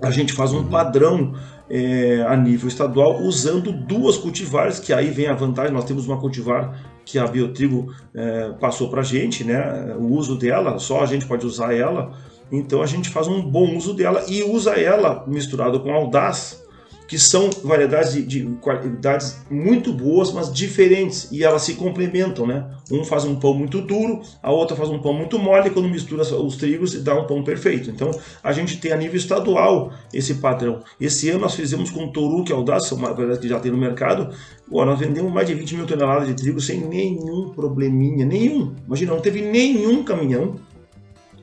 A 0.00 0.10
gente 0.10 0.32
faz 0.32 0.52
um 0.52 0.58
uhum. 0.58 0.68
padrão 0.68 1.34
é, 1.74 2.22
a 2.28 2.36
nível 2.36 2.68
estadual 2.68 3.22
usando 3.22 3.72
duas 3.72 4.18
cultivares, 4.18 4.78
que 4.78 4.92
aí 4.92 5.10
vem 5.10 5.26
a 5.26 5.34
vantagem, 5.34 5.72
nós 5.72 5.86
temos 5.86 6.06
uma 6.06 6.20
cultivar 6.20 6.78
que 7.02 7.18
a 7.18 7.26
Biotrigo 7.26 7.90
é, 8.14 8.50
passou 8.60 8.90
para 8.90 9.00
a 9.00 9.04
gente, 9.04 9.42
né? 9.42 9.96
O 9.98 10.12
uso 10.12 10.36
dela, 10.36 10.78
só 10.78 11.00
a 11.02 11.06
gente 11.06 11.24
pode 11.24 11.46
usar 11.46 11.74
ela. 11.74 12.12
Então 12.52 12.82
a 12.82 12.86
gente 12.86 13.08
faz 13.08 13.26
um 13.26 13.40
bom 13.40 13.74
uso 13.74 13.94
dela 13.94 14.22
e 14.28 14.42
usa 14.42 14.72
ela 14.72 15.24
misturado 15.26 15.80
com 15.80 15.90
Audaz 15.90 16.61
que 17.06 17.18
são 17.18 17.50
variedades 17.62 18.12
de, 18.12 18.22
de, 18.22 18.44
qualidades 18.60 19.40
muito 19.50 19.92
boas, 19.92 20.32
mas 20.32 20.52
diferentes, 20.52 21.28
e 21.30 21.44
elas 21.44 21.62
se 21.62 21.74
complementam, 21.74 22.46
né? 22.46 22.66
Um 22.90 23.04
faz 23.04 23.24
um 23.24 23.34
pão 23.34 23.54
muito 23.54 23.80
duro, 23.80 24.22
a 24.42 24.50
outra 24.50 24.76
faz 24.76 24.88
um 24.88 24.98
pão 24.98 25.12
muito 25.12 25.38
mole, 25.38 25.68
e 25.68 25.70
quando 25.70 25.88
mistura 25.88 26.22
os 26.22 26.56
trigos 26.56 26.94
dá 27.02 27.14
um 27.14 27.26
pão 27.26 27.42
perfeito. 27.42 27.90
Então, 27.90 28.10
a 28.42 28.52
gente 28.52 28.78
tem 28.78 28.92
a 28.92 28.96
nível 28.96 29.16
estadual 29.16 29.92
esse 30.12 30.34
padrão. 30.34 30.82
Esse 31.00 31.28
ano 31.30 31.40
nós 31.40 31.54
fizemos 31.54 31.90
com 31.90 32.08
Toru, 32.08 32.44
que 32.44 32.52
é 32.52 32.56
audácia, 32.56 32.96
uma 32.96 33.12
variedade 33.12 33.40
que 33.40 33.48
já 33.48 33.60
tem 33.60 33.70
no 33.70 33.78
mercado, 33.78 34.34
nós 34.70 34.98
vendemos 34.98 35.30
mais 35.32 35.46
de 35.46 35.54
20 35.54 35.76
mil 35.76 35.86
toneladas 35.86 36.28
de 36.28 36.34
trigo 36.34 36.60
sem 36.60 36.80
nenhum 36.80 37.50
probleminha, 37.50 38.24
nenhum. 38.24 38.74
Imagina, 38.86 39.12
não 39.12 39.20
teve 39.20 39.42
nenhum 39.42 40.02
caminhão 40.02 40.56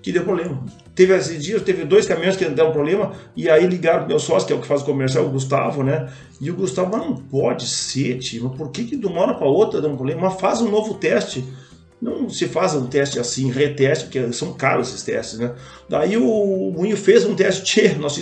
que 0.01 0.11
deu 0.11 0.23
problema. 0.23 0.63
Teve 0.99 1.15
esses 1.15 1.41
dias, 1.41 1.61
teve 1.61 1.85
dois 1.85 2.05
caminhões 2.05 2.35
que 2.35 2.43
deram 2.43 2.73
problema, 2.73 3.13
e 3.33 3.49
aí 3.49 3.65
ligaram 3.65 3.99
pro 3.99 4.09
meu 4.09 4.19
sócio, 4.19 4.45
que 4.45 4.51
é 4.51 4.55
o 4.57 4.59
que 4.59 4.67
faz 4.67 4.81
o 4.81 4.85
comercial, 4.85 5.25
o 5.25 5.29
Gustavo, 5.29 5.81
né? 5.81 6.09
E 6.41 6.51
o 6.51 6.53
Gustavo, 6.53 6.91
mas 6.91 7.07
não 7.07 7.15
pode 7.15 7.65
ser, 7.65 8.19
tio, 8.19 8.49
por 8.49 8.69
que, 8.69 8.83
que 8.83 8.97
de 8.97 9.05
uma 9.05 9.21
hora 9.21 9.33
para 9.33 9.47
outra 9.47 9.79
dá 9.79 9.87
um 9.87 9.95
problema? 9.95 10.23
Mas 10.23 10.41
faz 10.41 10.59
um 10.59 10.69
novo 10.69 10.95
teste. 10.95 11.45
Não 12.01 12.29
se 12.29 12.49
faz 12.49 12.75
um 12.75 12.85
teste 12.85 13.17
assim, 13.17 13.49
reteste, 13.49 14.07
porque 14.07 14.33
são 14.33 14.51
caros 14.51 14.89
esses 14.89 15.01
testes, 15.01 15.39
né? 15.39 15.53
Daí 15.87 16.17
o 16.17 16.73
Moinho 16.75 16.97
fez 16.97 17.23
um 17.23 17.33
teste, 17.33 17.63
tchê, 17.63 17.95
nós 17.95 18.13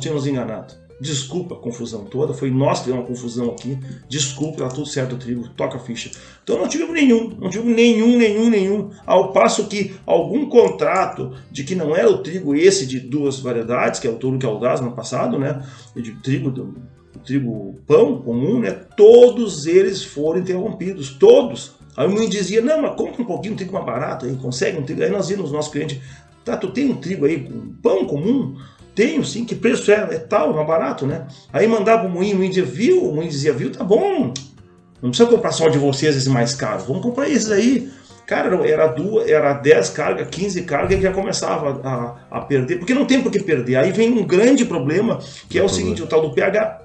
tínhamos 0.00 0.26
enganado. 0.26 0.74
Desculpa 0.98 1.54
a 1.54 1.58
confusão 1.58 2.04
toda, 2.04 2.32
foi 2.32 2.50
nós 2.50 2.80
que 2.80 2.86
deu 2.86 2.94
uma 2.94 3.04
confusão 3.04 3.50
aqui. 3.50 3.78
Desculpa, 4.08 4.64
tá 4.64 4.68
tudo 4.68 4.86
certo 4.86 5.16
trigo, 5.16 5.48
toca 5.50 5.76
a 5.76 5.80
ficha. 5.80 6.10
Então 6.42 6.58
não 6.58 6.68
tivemos 6.68 6.94
nenhum, 6.94 7.36
não 7.38 7.50
tivemos 7.50 7.74
nenhum, 7.76 8.16
nenhum, 8.16 8.48
nenhum. 8.48 8.90
Ao 9.04 9.32
passo 9.32 9.68
que 9.68 9.94
algum 10.06 10.48
contrato 10.48 11.34
de 11.50 11.64
que 11.64 11.74
não 11.74 11.94
era 11.94 12.10
o 12.10 12.22
trigo 12.22 12.54
esse 12.54 12.86
de 12.86 12.98
duas 12.98 13.38
variedades, 13.38 14.00
que 14.00 14.06
é 14.06 14.10
o 14.10 14.16
touro 14.16 14.38
que 14.38 14.46
é 14.46 14.80
no 14.80 14.92
passado, 14.92 15.38
né? 15.38 15.62
De 15.94 16.12
trigo, 16.12 16.50
do, 16.50 16.74
trigo 17.26 17.78
pão 17.86 18.22
comum, 18.22 18.60
né? 18.60 18.70
Todos 18.96 19.66
eles 19.66 20.02
foram 20.02 20.40
interrompidos, 20.40 21.10
todos. 21.10 21.74
Aí 21.96 22.06
o 22.06 22.10
menino 22.10 22.30
dizia, 22.30 22.62
não, 22.62 22.82
mas 22.82 22.94
compra 22.94 23.22
um 23.22 23.26
pouquinho 23.26 23.54
um 23.54 23.56
trigo 23.56 23.72
mais 23.72 23.84
barato 23.84 24.24
aí, 24.24 24.36
consegue 24.36 24.78
um 24.78 24.82
trigo. 24.82 25.02
Aí 25.02 25.10
nós 25.10 25.28
íamos 25.28 25.46
nos 25.46 25.52
nossos 25.52 25.72
clientes, 25.72 26.00
tá, 26.44 26.56
tu 26.56 26.70
tem 26.70 26.90
um 26.90 26.96
trigo 26.96 27.26
aí, 27.26 27.36
um 27.36 27.74
pão 27.82 28.06
comum? 28.06 28.56
Tenho 28.96 29.22
sim, 29.22 29.44
que 29.44 29.54
preço 29.54 29.92
é? 29.92 30.08
É 30.10 30.18
tal, 30.18 30.58
é 30.58 30.64
barato, 30.64 31.06
né? 31.06 31.26
Aí 31.52 31.68
mandava 31.68 32.06
o 32.06 32.10
moinho, 32.10 32.34
o 32.34 32.38
moinho 32.38 32.50
dizia, 32.50 32.64
viu? 32.64 33.04
O 33.04 33.14
moinho 33.14 33.30
dizia, 33.30 33.52
viu? 33.52 33.70
Tá 33.70 33.84
bom. 33.84 34.32
Não 35.02 35.10
precisa 35.10 35.28
comprar 35.28 35.52
só 35.52 35.68
de 35.68 35.76
vocês 35.76 36.16
esse 36.16 36.30
mais 36.30 36.54
caro. 36.54 36.82
Vamos 36.84 37.02
comprar 37.02 37.28
esses 37.28 37.50
aí. 37.50 37.90
Cara, 38.26 38.56
era 38.66 38.86
duas, 38.86 39.28
era 39.28 39.52
10 39.52 39.90
cargas, 39.90 40.28
15 40.30 40.62
cargas 40.62 40.98
e 40.98 41.02
já 41.02 41.12
começava 41.12 41.80
a, 41.84 42.38
a 42.38 42.40
perder, 42.40 42.78
porque 42.78 42.94
não 42.94 43.04
tem 43.04 43.22
por 43.22 43.30
que 43.30 43.38
perder. 43.38 43.76
Aí 43.76 43.92
vem 43.92 44.10
um 44.10 44.26
grande 44.26 44.64
problema, 44.64 45.20
que 45.48 45.58
é 45.58 45.62
o 45.62 45.68
seguinte, 45.68 46.02
o 46.02 46.06
tal 46.06 46.22
do 46.22 46.34
pH. 46.34 46.82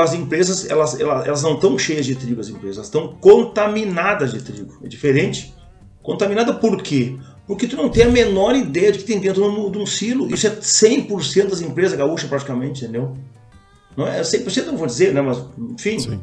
As 0.00 0.14
empresas, 0.14 0.70
elas, 0.70 0.98
elas, 0.98 1.26
elas 1.26 1.42
não 1.42 1.54
estão 1.54 1.76
cheias 1.76 2.06
de 2.06 2.14
trigo, 2.14 2.40
as 2.40 2.48
empresas, 2.48 2.86
estão 2.86 3.16
contaminadas 3.20 4.30
de 4.30 4.40
trigo. 4.40 4.78
É 4.82 4.86
diferente. 4.86 5.52
Contaminada 6.00 6.54
por 6.54 6.80
quê? 6.80 7.16
Porque 7.52 7.66
tu 7.66 7.76
não 7.76 7.90
tem 7.90 8.04
a 8.04 8.08
menor 8.08 8.56
ideia 8.56 8.92
do 8.92 8.98
que 8.98 9.04
tem 9.04 9.20
dentro 9.20 9.70
de 9.70 9.78
um 9.78 9.84
silo. 9.84 10.32
Isso 10.32 10.46
é 10.46 10.50
100% 10.50 11.50
das 11.50 11.60
empresas 11.60 11.96
gaúchas 11.96 12.28
praticamente, 12.28 12.82
entendeu? 12.82 13.14
Não 13.94 14.06
é 14.06 14.22
100%, 14.22 14.66
não 14.66 14.76
vou 14.78 14.86
dizer, 14.86 15.12
né? 15.12 15.20
Mas, 15.20 15.44
enfim. 15.58 15.98
Sim. 15.98 16.20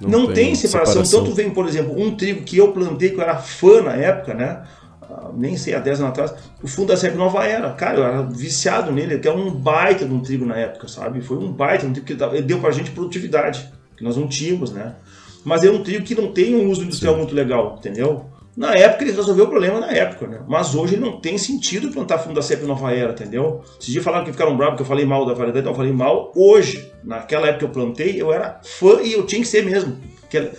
Não, 0.00 0.10
não, 0.10 0.26
tem, 0.26 0.46
tem 0.46 0.54
separação. 0.56 1.04
separação. 1.04 1.20
Então 1.20 1.30
tu 1.30 1.36
vem, 1.36 1.50
por 1.50 1.66
exemplo, 1.68 1.98
um 1.98 2.16
trigo 2.16 2.42
que 2.42 2.58
eu 2.58 2.72
plantei, 2.72 3.10
que 3.10 3.16
eu 3.16 3.22
era 3.22 3.36
fã 3.36 3.80
na 3.80 3.94
época, 3.94 4.34
né? 4.34 4.64
Ah, 5.02 5.30
nem 5.34 5.56
sei, 5.56 5.74
há 5.74 5.78
10 5.78 6.00
anos 6.00 6.10
atrás, 6.10 6.34
o 6.60 6.66
fundo 6.66 6.88
da 6.88 6.96
SEP 6.96 7.14
Nova 7.14 7.44
Era. 7.44 7.70
Cara, 7.70 7.98
eu 7.98 8.04
era 8.04 8.22
viciado 8.22 8.90
nele, 8.90 9.18
que 9.18 9.28
é 9.28 9.32
um 9.32 9.52
baita 9.52 10.04
de 10.04 10.12
um 10.12 10.20
trigo 10.20 10.44
na 10.44 10.56
época, 10.56 10.88
sabe? 10.88 11.20
Foi 11.20 11.38
um 11.38 11.50
baita, 11.50 11.86
um 11.86 11.92
trigo 11.92 12.06
que 12.06 12.42
deu 12.42 12.60
pra 12.60 12.72
gente 12.72 12.90
produtividade, 12.90 13.70
que 13.96 14.02
nós 14.02 14.16
não 14.16 14.26
tínhamos, 14.26 14.72
né? 14.72 14.96
Mas 15.44 15.62
é 15.62 15.70
um 15.70 15.82
trigo 15.82 16.04
que 16.04 16.14
não 16.14 16.32
tem 16.32 16.56
um 16.56 16.68
uso 16.68 16.82
industrial 16.82 17.14
Sim. 17.14 17.20
muito 17.20 17.34
legal, 17.34 17.76
entendeu? 17.78 18.26
Na 18.56 18.74
época 18.74 19.04
ele 19.04 19.12
resolveu 19.12 19.44
o 19.44 19.48
problema 19.48 19.78
na 19.78 19.92
época, 19.92 20.26
né? 20.26 20.40
Mas 20.48 20.74
hoje 20.74 20.96
não 20.96 21.20
tem 21.20 21.36
sentido 21.36 21.90
plantar 21.90 22.18
fundo 22.18 22.34
da 22.36 22.42
CEP 22.42 22.64
Nova 22.64 22.90
Era, 22.90 23.12
entendeu? 23.12 23.62
Esses 23.78 23.92
dias 23.92 24.02
falaram 24.02 24.24
que 24.24 24.32
ficaram 24.32 24.56
bravos 24.56 24.76
que 24.76 24.82
eu 24.82 24.86
falei 24.86 25.04
mal 25.04 25.26
da 25.26 25.34
variedade, 25.34 25.60
então 25.60 25.72
eu 25.72 25.76
falei 25.76 25.92
mal 25.92 26.32
hoje. 26.34 26.90
Naquela 27.04 27.48
época 27.48 27.58
que 27.58 27.64
eu 27.66 27.68
plantei, 27.68 28.20
eu 28.20 28.32
era 28.32 28.58
fã 28.64 29.02
e 29.02 29.12
eu 29.12 29.26
tinha 29.26 29.42
que 29.42 29.48
ser 29.48 29.64
mesmo. 29.64 29.96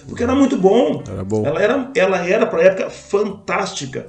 Porque 0.08 0.24
era 0.24 0.36
muito 0.36 0.58
bom. 0.58 1.04
Era 1.10 1.24
bom. 1.24 1.45
Ela 1.45 1.62
era, 1.62 1.91
ela 1.95 2.26
era 2.26 2.45
para 2.45 2.64
época 2.64 2.89
fantástica. 2.89 4.08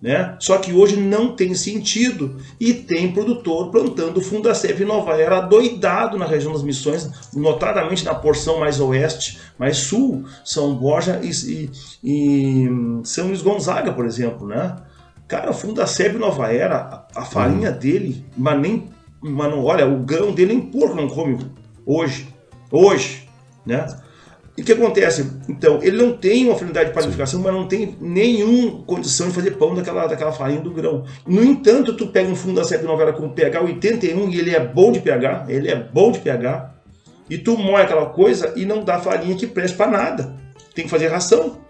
Né? 0.00 0.36
Só 0.38 0.58
que 0.58 0.72
hoje 0.72 0.96
não 0.96 1.34
tem 1.34 1.54
sentido 1.54 2.36
e 2.60 2.72
tem 2.72 3.12
produtor 3.12 3.70
plantando 3.70 4.20
Fundacep 4.20 4.84
Nova 4.84 5.20
Era 5.20 5.40
doidado 5.40 6.16
na 6.16 6.24
região 6.24 6.52
das 6.52 6.62
Missões, 6.62 7.10
notadamente 7.34 8.04
na 8.04 8.14
porção 8.14 8.60
mais 8.60 8.78
oeste, 8.78 9.40
mais 9.58 9.76
sul, 9.78 10.24
São 10.44 10.76
Borja 10.76 11.20
e, 11.20 11.30
e, 11.50 11.70
e 12.04 12.68
São 13.02 13.26
Luís 13.26 13.42
Gonzaga, 13.42 13.92
por 13.92 14.06
exemplo, 14.06 14.46
né? 14.46 14.76
Cara, 15.26 15.52
Fundacep 15.52 16.16
Nova 16.16 16.52
Era, 16.52 17.06
a, 17.14 17.22
a 17.22 17.24
farinha 17.24 17.72
uhum. 17.72 17.78
dele, 17.78 18.24
mas 18.36 18.60
nem, 18.60 18.88
mano, 19.20 19.64
olha, 19.64 19.86
o 19.86 19.98
grão 19.98 20.32
dele 20.32 20.54
nem 20.54 20.60
porco 20.60 20.94
não 20.94 21.08
come 21.08 21.38
hoje, 21.84 22.32
hoje, 22.70 23.28
né? 23.66 23.84
E 24.58 24.60
o 24.60 24.64
que 24.64 24.72
acontece? 24.72 25.24
Então, 25.48 25.78
ele 25.84 25.96
não 25.96 26.16
tem 26.16 26.46
uma 26.46 26.54
afinidade 26.54 26.88
de 26.88 26.94
panificação, 26.94 27.40
mas 27.40 27.54
não 27.54 27.68
tem 27.68 27.96
nenhuma 28.00 28.82
condição 28.82 29.28
de 29.28 29.34
fazer 29.34 29.52
pão 29.52 29.72
daquela, 29.72 30.08
daquela 30.08 30.32
farinha 30.32 30.60
do 30.60 30.72
grão. 30.72 31.04
No 31.24 31.44
entanto, 31.44 31.96
tu 31.96 32.08
pega 32.08 32.28
um 32.28 32.34
fundo 32.34 32.56
da 32.56 32.64
CEP 32.64 32.82
novela 32.82 33.12
com 33.12 33.28
pH 33.28 33.60
81 33.60 34.28
e 34.28 34.36
ele 34.36 34.50
é 34.50 34.58
bom 34.58 34.90
de 34.90 34.98
pH, 34.98 35.46
ele 35.48 35.70
é 35.70 35.76
bom 35.76 36.10
de 36.10 36.18
pH, 36.18 36.74
e 37.30 37.38
tu 37.38 37.56
moe 37.56 37.80
aquela 37.80 38.06
coisa 38.06 38.52
e 38.56 38.66
não 38.66 38.82
dá 38.82 38.98
farinha 38.98 39.36
que 39.36 39.46
preste 39.46 39.76
para 39.76 39.92
nada. 39.92 40.34
Tem 40.74 40.86
que 40.86 40.90
fazer 40.90 41.06
ração. 41.06 41.60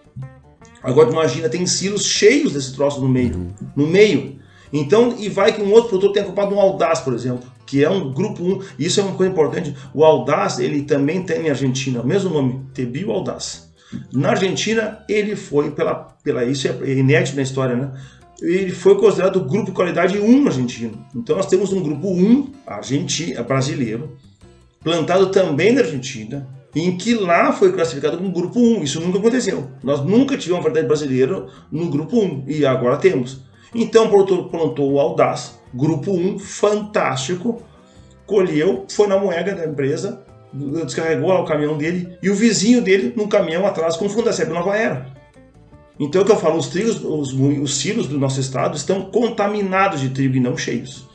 Agora, 0.82 1.10
imagina, 1.10 1.50
tem 1.50 1.66
silos 1.66 2.06
cheios 2.06 2.54
desse 2.54 2.74
troço 2.74 3.02
no 3.02 3.08
meio. 3.08 3.34
Uhum. 3.34 3.50
No 3.76 3.86
meio. 3.86 4.38
Então, 4.72 5.14
e 5.18 5.28
vai 5.28 5.52
que 5.52 5.62
um 5.62 5.72
outro 5.72 5.90
produtor 5.90 6.12
tenha 6.12 6.26
comprado 6.26 6.54
um 6.54 6.60
Audaz, 6.60 7.00
por 7.00 7.14
exemplo 7.14 7.58
que 7.68 7.84
é 7.84 7.90
um 7.90 8.10
grupo 8.12 8.42
1. 8.42 8.60
Isso 8.78 8.98
é 8.98 9.02
uma 9.02 9.14
coisa 9.14 9.30
importante. 9.30 9.76
O 9.92 10.02
Audaz, 10.02 10.58
ele 10.58 10.82
também 10.82 11.22
tem 11.22 11.42
na 11.42 11.50
Argentina, 11.50 12.00
o 12.00 12.06
mesmo 12.06 12.30
nome, 12.30 12.62
Tebio 12.72 13.12
Audaz. 13.12 13.68
Na 14.12 14.30
Argentina, 14.30 15.04
ele 15.08 15.36
foi 15.36 15.70
pela, 15.70 15.94
pela 16.24 16.44
isso 16.44 16.66
é 16.66 16.90
inédito 16.90 17.36
na 17.36 17.42
história, 17.42 17.76
né? 17.76 17.92
Ele 18.40 18.70
foi 18.70 18.96
considerado 18.96 19.44
grupo 19.44 19.66
de 19.66 19.72
qualidade 19.72 20.18
1 20.18 20.46
argentino. 20.46 21.04
Então 21.14 21.36
nós 21.36 21.46
temos 21.46 21.72
um 21.72 21.82
grupo 21.82 22.08
1 22.08 22.52
argentino, 22.66 23.44
brasileiro, 23.44 24.16
plantado 24.82 25.26
também 25.26 25.72
na 25.72 25.80
Argentina, 25.80 26.46
em 26.74 26.96
que 26.96 27.14
lá 27.14 27.52
foi 27.52 27.72
classificado 27.72 28.16
como 28.16 28.30
grupo 28.30 28.60
1. 28.60 28.82
Isso 28.82 29.00
nunca 29.00 29.18
aconteceu. 29.18 29.68
Nós 29.82 30.04
nunca 30.04 30.36
tivemos 30.36 30.62
variedade 30.62 30.86
brasileira 30.86 31.46
no 31.70 31.90
grupo 31.90 32.18
1 32.18 32.44
e 32.46 32.64
agora 32.64 32.96
temos. 32.96 33.40
Então 33.74 34.06
o 34.06 34.08
produtor 34.08 34.48
plantou 34.48 34.92
o 34.92 35.00
Audaz, 35.00 35.58
Grupo 35.72 36.12
1, 36.12 36.38
fantástico. 36.38 37.62
Colheu, 38.26 38.84
foi 38.88 39.06
na 39.06 39.18
moeda 39.18 39.54
da 39.54 39.64
empresa, 39.64 40.22
descarregou 40.52 41.30
lá 41.30 41.40
o 41.40 41.46
caminhão 41.46 41.78
dele 41.78 42.18
e 42.22 42.28
o 42.28 42.34
vizinho 42.34 42.82
dele 42.82 43.12
no 43.16 43.28
caminhão 43.28 43.66
atrás 43.66 43.96
com 43.96 44.08
Fundaceb 44.08 44.50
Nova 44.52 44.76
Era. 44.76 45.06
Então, 45.98 46.20
é 46.20 46.24
o 46.24 46.26
que 46.26 46.32
eu 46.32 46.38
falo, 46.38 46.56
os 46.56 46.68
trigos, 46.68 47.02
os, 47.02 47.32
os 47.32 47.78
silos 47.78 48.06
do 48.06 48.18
nosso 48.18 48.38
estado 48.38 48.76
estão 48.76 49.02
contaminados 49.02 50.00
de 50.00 50.10
trigo 50.10 50.36
e 50.36 50.40
não 50.40 50.56
cheios. 50.56 51.08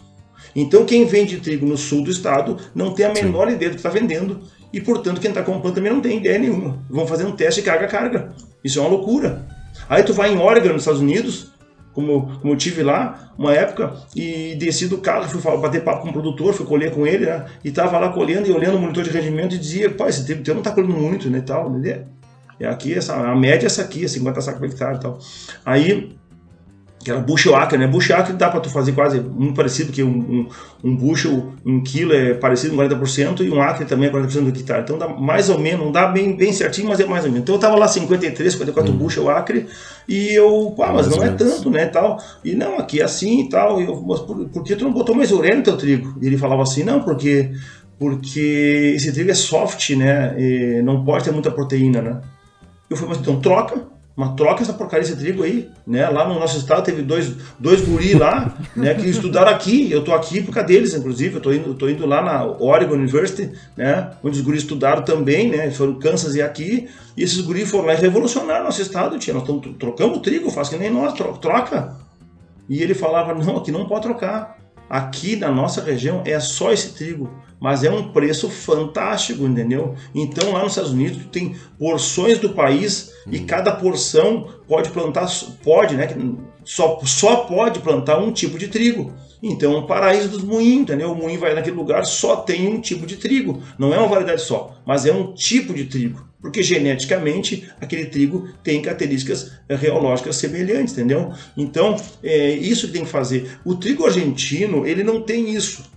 Então, 0.56 0.86
quem 0.86 1.06
vende 1.06 1.40
trigo 1.40 1.66
no 1.66 1.78
sul 1.78 2.04
do 2.04 2.12
estado 2.12 2.58
não 2.76 2.94
tem 2.94 3.06
a 3.06 3.14
menor 3.14 3.48
Sim. 3.48 3.56
ideia 3.56 3.72
do 3.72 3.76
que 3.76 3.80
está 3.80 3.90
vendendo 3.90 4.42
e, 4.74 4.82
portanto, 4.82 5.22
quem 5.22 5.30
está 5.30 5.42
comprando 5.42 5.76
também 5.76 5.92
não 5.92 6.02
tem 6.02 6.18
ideia 6.18 6.38
nenhuma. 6.38 6.84
Vão 6.90 7.08
fazer 7.08 7.26
um 7.26 7.32
teste 7.32 7.62
carga-carga. 7.62 8.34
Isso 8.64 8.78
é 8.78 8.82
uma 8.82 8.92
loucura. 8.92 9.48
Aí 9.90 10.04
tu 10.04 10.14
vai 10.14 10.34
em 10.34 10.38
Oregon, 10.38 10.74
nos 10.74 10.82
Estados 10.82 11.02
Unidos, 11.02 11.53
como, 11.94 12.40
como 12.40 12.54
eu 12.54 12.58
tive 12.58 12.84
lá, 12.84 13.32
uma 13.38 13.54
época, 13.54 13.94
e 14.16 14.56
desci 14.56 14.88
do 14.88 14.98
carro, 14.98 15.28
fui 15.30 15.58
bater 15.58 15.84
papo 15.84 16.02
com 16.02 16.10
o 16.10 16.14
produtor, 16.14 16.54
fui 16.54 16.66
colher 16.66 16.92
com 16.92 17.06
ele, 17.06 17.26
né? 17.26 17.46
E 17.64 17.72
tava 17.72 18.00
lá 18.00 18.10
colhendo 18.10 18.48
e 18.48 18.52
olhando 18.52 18.78
o 18.78 18.80
monitor 18.80 19.04
de 19.04 19.10
rendimento 19.10 19.56
e 19.56 19.58
dizia, 19.58 19.90
pô, 19.90 20.08
esse 20.08 20.36
teu 20.36 20.56
não 20.56 20.62
tá 20.62 20.72
colhendo 20.72 20.94
muito, 20.94 21.30
né, 21.30 21.42
tal, 21.42 21.70
né? 21.70 22.06
E 22.60 22.66
aqui, 22.66 22.94
essa, 22.94 23.16
a 23.16 23.36
média 23.36 23.66
é 23.66 23.68
essa 23.68 23.82
aqui, 23.82 24.08
50 24.08 24.42
sacos 24.42 24.60
por 24.60 24.70
hectare 24.70 24.98
e 24.98 25.00
tal. 25.00 25.20
Aí, 25.66 26.16
que 27.04 27.12
era 27.12 27.20
bushel 27.20 27.56
acre, 27.56 27.78
né? 27.78 27.86
Bushel 27.86 28.18
acre 28.18 28.34
dá 28.34 28.50
para 28.50 28.60
tu 28.60 28.70
fazer 28.70 28.94
quase 28.94 29.20
muito 29.20 29.56
parecido, 29.56 29.92
que 29.92 30.02
um, 30.02 30.10
um, 30.10 30.48
um 30.84 30.96
bushel 30.96 31.52
em 31.66 31.82
quilo 31.82 32.14
é 32.14 32.34
parecido 32.34 32.76
com 32.76 32.82
40% 32.82 33.42
e 33.42 33.50
um 33.50 33.62
acre 33.62 33.86
também 33.86 34.10
é 34.10 34.12
40% 34.12 34.42
do 34.42 34.50
hectare. 34.50 34.82
Então 34.84 34.98
dá 34.98 35.08
mais 35.08 35.50
ou 35.50 35.60
menos, 35.60 35.86
não 35.86 35.92
dá 35.92 36.08
bem, 36.08 36.36
bem 36.36 36.54
certinho, 36.54 36.88
mas 36.88 37.00
é 37.00 37.06
mais 37.06 37.26
ou 37.26 37.32
menos. 37.32 37.44
Então 37.44 37.56
eu 37.56 37.60
tava 37.60 37.76
lá 37.76 37.88
53, 37.88 38.54
54 38.54 38.92
hum. 38.92 38.98
bushel 38.98 39.30
acre 39.30 39.68
e 40.08 40.34
eu, 40.34 40.74
pá, 40.78 40.94
mas 40.94 41.08
mais 41.08 41.18
não 41.18 41.24
é 41.24 41.30
tanto, 41.30 41.70
né, 41.70 41.86
tal. 41.88 42.18
E 42.44 42.56
não, 42.56 42.78
aqui 42.78 43.02
é 43.02 43.04
assim 43.04 43.42
e 43.42 43.50
tal. 43.50 43.82
E 43.82 43.86
eu, 43.86 44.02
mas 44.02 44.22
por, 44.22 44.48
por 44.50 44.64
que 44.64 44.76
tu 44.76 44.86
não 44.86 44.94
botou 44.94 45.14
mais 45.14 45.32
ureia 45.32 45.56
no 45.56 45.64
teu 45.64 45.78
trigo? 45.78 46.18
E 46.22 46.28
ele 46.28 46.38
falava 46.38 46.64
assim, 46.64 46.84
não, 46.84 47.02
porque 47.02 47.52
porque 48.00 48.94
esse 48.96 49.12
trigo 49.14 49.32
é 49.32 49.34
soft, 49.34 49.92
né? 49.92 50.36
E 50.38 50.82
não 50.82 51.06
pode 51.06 51.24
ter 51.24 51.32
muita 51.32 51.52
proteína, 51.52 52.02
né? 52.02 52.22
Eu 52.90 52.98
falei, 52.98 53.12
mas 53.12 53.20
então 53.20 53.40
troca 53.40 53.93
uma 54.16 54.36
troca 54.36 54.62
essa 54.62 54.74
porcaria 54.74 55.04
desse 55.04 55.20
trigo 55.20 55.42
aí, 55.42 55.70
né? 55.88 56.08
Lá 56.08 56.28
no 56.28 56.40
nosso 56.40 56.58
estado 56.58 56.84
teve 56.84 57.02
dois, 57.02 57.36
dois 57.58 57.82
guri 57.82 58.14
lá, 58.14 58.56
né, 58.76 58.94
que 58.94 59.08
estudaram 59.08 59.52
aqui. 59.52 59.92
Eu 59.92 60.04
tô 60.04 60.14
aqui 60.14 60.42
por 60.42 60.54
causa 60.54 60.68
deles, 60.68 60.94
inclusive. 60.94 61.36
Eu 61.36 61.42
tô 61.42 61.52
indo, 61.52 61.74
tô 61.74 61.90
indo 61.90 62.06
lá 62.06 62.22
na 62.22 62.46
Oregon 62.46 62.94
University, 62.94 63.52
né, 63.76 64.12
onde 64.24 64.38
os 64.38 64.46
guris 64.46 64.62
estudaram 64.62 65.04
também, 65.04 65.50
né? 65.50 65.72
Foram 65.72 65.96
Kansas 65.96 66.36
e 66.36 66.42
aqui. 66.42 66.88
E 67.18 67.24
esses 67.24 67.42
guris 67.42 67.70
foram 67.70 67.88
lá 67.88 67.96
e 67.96 67.98
revolucionaram 67.98 68.66
nosso 68.66 68.82
estado, 68.82 69.18
tia. 69.18 69.34
Nós 69.34 69.44
estamos 69.44 69.78
trocando 69.80 70.20
trigo, 70.20 70.52
faz 70.52 70.70
que 70.70 70.78
nem 70.78 70.92
nós, 70.92 71.14
troca. 71.14 71.96
E 72.70 72.84
ele 72.84 72.94
falava: 72.94 73.34
"Não, 73.34 73.58
aqui 73.58 73.72
não 73.72 73.88
pode 73.88 74.04
trocar. 74.04 74.63
Aqui 74.90 75.36
na 75.36 75.52
nossa 75.52 75.82
região 75.82 76.22
é 76.26 76.40
só 76.40 76.72
esse 76.72 76.94
trigo 76.94 77.30
mas 77.64 77.82
é 77.82 77.90
um 77.90 78.10
preço 78.12 78.50
fantástico, 78.50 79.46
entendeu? 79.46 79.96
Então 80.14 80.52
lá 80.52 80.64
nos 80.64 80.74
Estados 80.74 80.92
Unidos 80.92 81.22
tem 81.32 81.56
porções 81.80 82.38
do 82.38 82.50
país 82.50 83.14
e 83.26 83.38
uhum. 83.38 83.46
cada 83.46 83.72
porção 83.72 84.50
pode 84.68 84.90
plantar, 84.90 85.30
pode, 85.64 85.96
né? 85.96 86.10
Só, 86.66 87.00
só 87.06 87.38
pode 87.46 87.80
plantar 87.80 88.18
um 88.18 88.34
tipo 88.34 88.58
de 88.58 88.68
trigo. 88.68 89.14
Então, 89.42 89.78
o 89.78 89.88
paraíso 89.88 90.28
dos 90.28 90.44
moinhos, 90.44 90.82
entendeu? 90.82 91.14
O 91.14 91.16
moinho 91.16 91.40
vai 91.40 91.54
naquele 91.54 91.78
lugar, 91.78 92.06
só 92.06 92.36
tem 92.36 92.68
um 92.68 92.82
tipo 92.82 93.06
de 93.06 93.16
trigo. 93.16 93.62
Não 93.80 93.94
é 93.94 93.98
uma 93.98 94.10
variedade 94.10 94.42
só, 94.42 94.76
mas 94.86 95.06
é 95.06 95.14
um 95.14 95.34
tipo 95.34 95.74
de 95.74 95.86
trigo. 95.86 96.28
Porque 96.44 96.62
geneticamente 96.62 97.70
aquele 97.80 98.08
trigo 98.08 98.50
tem 98.62 98.82
características 98.82 99.54
reológicas 99.70 100.36
semelhantes, 100.36 100.94
entendeu? 100.94 101.32
Então, 101.56 101.96
é 102.22 102.52
isso 102.52 102.88
que 102.88 102.94
tem 102.94 103.06
que 103.06 103.10
fazer. 103.10 103.58
O 103.64 103.76
trigo 103.76 104.06
argentino, 104.06 104.86
ele 104.86 105.06
não 105.06 105.22
tem 105.22 105.56
isso. 105.56 105.90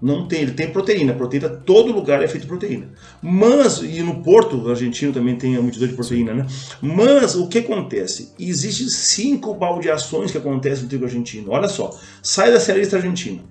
Não 0.00 0.28
tem, 0.28 0.42
ele 0.42 0.52
tem 0.52 0.70
proteína. 0.70 1.14
Proteína, 1.14 1.48
todo 1.48 1.90
lugar 1.90 2.22
é 2.22 2.28
feito 2.28 2.46
proteína. 2.46 2.92
Mas, 3.20 3.78
e 3.78 4.00
no 4.00 4.22
Porto 4.22 4.70
argentino 4.70 5.12
também 5.12 5.34
tem 5.34 5.56
a 5.56 5.60
multidão 5.60 5.88
de 5.88 5.94
proteína, 5.94 6.32
né? 6.32 6.46
Mas 6.80 7.34
o 7.34 7.48
que 7.48 7.58
acontece? 7.58 8.32
Existem 8.38 8.86
cinco 8.88 9.52
baldeações 9.52 10.30
que 10.30 10.38
acontecem 10.38 10.84
no 10.84 10.88
trigo 10.88 11.06
argentino. 11.06 11.50
Olha 11.50 11.68
só, 11.68 11.90
sai 12.22 12.52
da 12.52 12.60
cerealista 12.60 12.98
argentina 12.98 13.42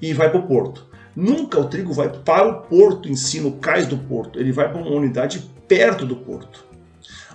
e 0.00 0.14
vai 0.14 0.30
para 0.30 0.40
o 0.40 0.46
Porto. 0.46 0.90
Nunca 1.14 1.58
o 1.58 1.68
trigo 1.68 1.92
vai 1.92 2.08
para 2.08 2.48
o 2.48 2.62
porto 2.62 3.08
em 3.08 3.16
si, 3.16 3.40
no 3.40 3.52
cais 3.52 3.86
do 3.86 3.98
porto. 3.98 4.38
Ele 4.38 4.52
vai 4.52 4.70
para 4.70 4.80
uma 4.80 4.90
unidade 4.90 5.50
perto 5.68 6.06
do 6.06 6.16
porto. 6.16 6.64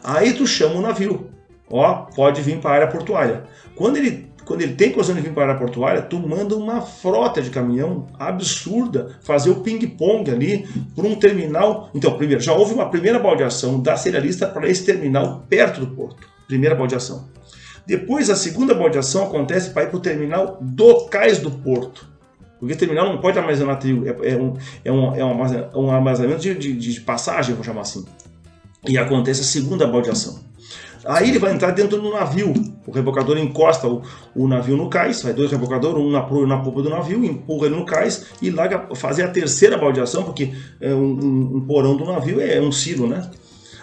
Aí 0.03 0.33
tu 0.33 0.47
chama 0.47 0.75
o 0.75 0.81
navio. 0.81 1.27
Ó, 1.69 1.93
pode 2.15 2.41
vir 2.41 2.59
para 2.59 2.71
a 2.71 2.73
área 2.73 2.87
portuária. 2.87 3.43
Quando 3.75 3.97
ele 3.97 4.27
quando 4.47 4.61
ele 4.61 4.75
tem 4.75 4.93
condição 4.93 5.13
de 5.13 5.19
vir 5.19 5.33
para 5.33 5.43
a 5.43 5.47
área 5.47 5.59
portuária, 5.59 6.01
tu 6.01 6.17
manda 6.17 6.55
uma 6.55 6.79
frota 6.79 7.41
de 7.41 7.49
caminhão 7.49 8.07
absurda 8.17 9.17
fazer 9.21 9.49
o 9.49 9.59
ping-pong 9.59 10.31
ali 10.31 10.65
por 10.95 11.05
um 11.05 11.15
terminal. 11.15 11.89
Então, 11.93 12.17
primeiro, 12.17 12.41
já 12.41 12.53
houve 12.53 12.73
uma 12.73 12.89
primeira 12.89 13.19
baldeação 13.19 13.81
da 13.81 13.97
cerealista 13.97 14.47
para 14.47 14.69
esse 14.69 14.85
terminal 14.85 15.43
perto 15.49 15.81
do 15.81 15.87
porto. 15.87 16.25
Primeira 16.47 16.75
baldeação. 16.75 17.27
Depois, 17.85 18.29
a 18.29 18.37
segunda 18.37 18.73
baldeação 18.73 19.25
acontece 19.25 19.71
para 19.71 19.83
ir 19.83 19.87
para 19.87 19.97
o 19.97 20.01
terminal 20.01 20.57
do 20.61 21.07
cais 21.07 21.39
do 21.39 21.51
porto. 21.51 22.06
Porque 22.59 22.75
terminal 22.75 23.07
não 23.07 23.19
pode 23.19 23.37
armazenar 23.37 23.77
trigo, 23.77 24.07
é, 24.07 24.31
é, 24.31 24.37
um, 24.37 24.53
é, 24.83 24.91
um, 24.91 25.15
é 25.15 25.77
um 25.77 25.91
armazenamento 25.91 26.41
de, 26.41 26.55
de, 26.55 26.73
de 26.73 27.01
passagem, 27.01 27.53
vou 27.53 27.63
chamar 27.63 27.81
assim. 27.81 28.05
E 28.87 28.97
acontece 28.97 29.41
a 29.41 29.43
segunda 29.43 29.85
baldeação. 29.85 30.47
Aí 31.05 31.29
ele 31.29 31.39
vai 31.39 31.53
entrar 31.53 31.71
dentro 31.71 32.01
do 32.01 32.11
navio. 32.11 32.53
O 32.85 32.91
rebocador 32.91 33.37
encosta 33.37 33.87
o, 33.87 34.01
o 34.35 34.47
navio 34.47 34.75
no 34.75 34.89
cais, 34.89 35.21
vai 35.23 35.33
dois 35.33 35.49
rebocadores, 35.49 35.97
um 35.97 36.11
na 36.11 36.21
proa 36.21 36.45
e 36.45 36.49
na 36.49 36.57
polpa 36.57 36.81
do 36.81 36.89
navio, 36.89 37.23
empurra 37.23 37.67
ele 37.67 37.75
no 37.75 37.85
cais 37.85 38.25
e 38.41 38.49
larga 38.49 38.93
fazer 38.93 39.23
a 39.23 39.29
terceira 39.29 39.77
baldeação, 39.77 40.23
porque 40.23 40.53
é 40.81 40.93
um, 40.93 41.13
um, 41.13 41.57
um, 41.57 41.61
porão 41.61 41.95
do 41.95 42.05
navio 42.05 42.41
é 42.41 42.59
um 42.59 42.71
silo, 42.71 43.07
né? 43.07 43.29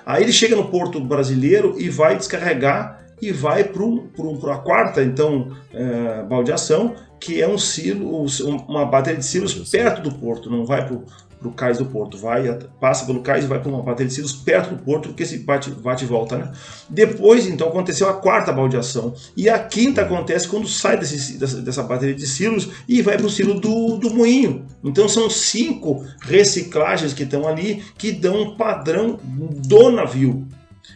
Aí 0.04 0.22
ele 0.22 0.32
chega 0.32 0.54
no 0.54 0.66
porto 0.66 1.00
brasileiro 1.00 1.74
e 1.78 1.88
vai 1.88 2.16
descarregar 2.16 3.06
e 3.22 3.32
vai 3.32 3.64
para 3.64 4.54
a 4.54 4.58
quarta, 4.58 5.02
então, 5.02 5.56
é, 5.72 6.22
baldeação, 6.24 6.94
que 7.24 7.40
é 7.40 7.48
um 7.48 7.56
silo, 7.56 8.26
uma 8.68 8.84
bateria 8.84 9.18
de 9.18 9.24
silos 9.24 9.54
perto 9.54 10.02
do 10.02 10.14
porto, 10.14 10.50
não 10.50 10.66
vai 10.66 10.86
para 10.86 10.94
o 11.42 11.52
cais 11.52 11.78
do 11.78 11.86
porto, 11.86 12.18
vai, 12.18 12.58
passa 12.78 13.06
pelo 13.06 13.22
cais 13.22 13.44
e 13.44 13.46
vai 13.46 13.58
para 13.58 13.70
uma 13.70 13.82
bateria 13.82 14.08
de 14.08 14.14
silos 14.14 14.34
perto 14.34 14.74
do 14.74 14.82
porto, 14.82 15.08
porque 15.08 15.22
esse 15.22 15.38
bate, 15.38 15.70
bate 15.70 16.04
e 16.04 16.06
volta, 16.06 16.36
né? 16.36 16.52
Depois, 16.88 17.46
então, 17.46 17.68
aconteceu 17.68 18.10
a 18.10 18.14
quarta 18.14 18.52
baldeação. 18.52 19.14
E 19.34 19.48
a 19.48 19.58
quinta 19.58 20.02
acontece 20.02 20.46
quando 20.46 20.68
sai 20.68 20.98
desse, 20.98 21.38
dessa, 21.38 21.62
dessa 21.62 21.82
bateria 21.82 22.14
de 22.14 22.26
silos 22.26 22.68
e 22.86 23.00
vai 23.00 23.16
para 23.16 23.26
o 23.26 23.30
silo 23.30 23.58
do, 23.58 23.96
do 23.96 24.10
moinho. 24.10 24.66
Então 24.84 25.08
são 25.08 25.30
cinco 25.30 26.04
reciclagens 26.20 27.14
que 27.14 27.22
estão 27.22 27.48
ali 27.48 27.82
que 27.96 28.12
dão 28.12 28.42
um 28.42 28.56
padrão 28.56 29.18
do 29.22 29.90
navio. 29.90 30.46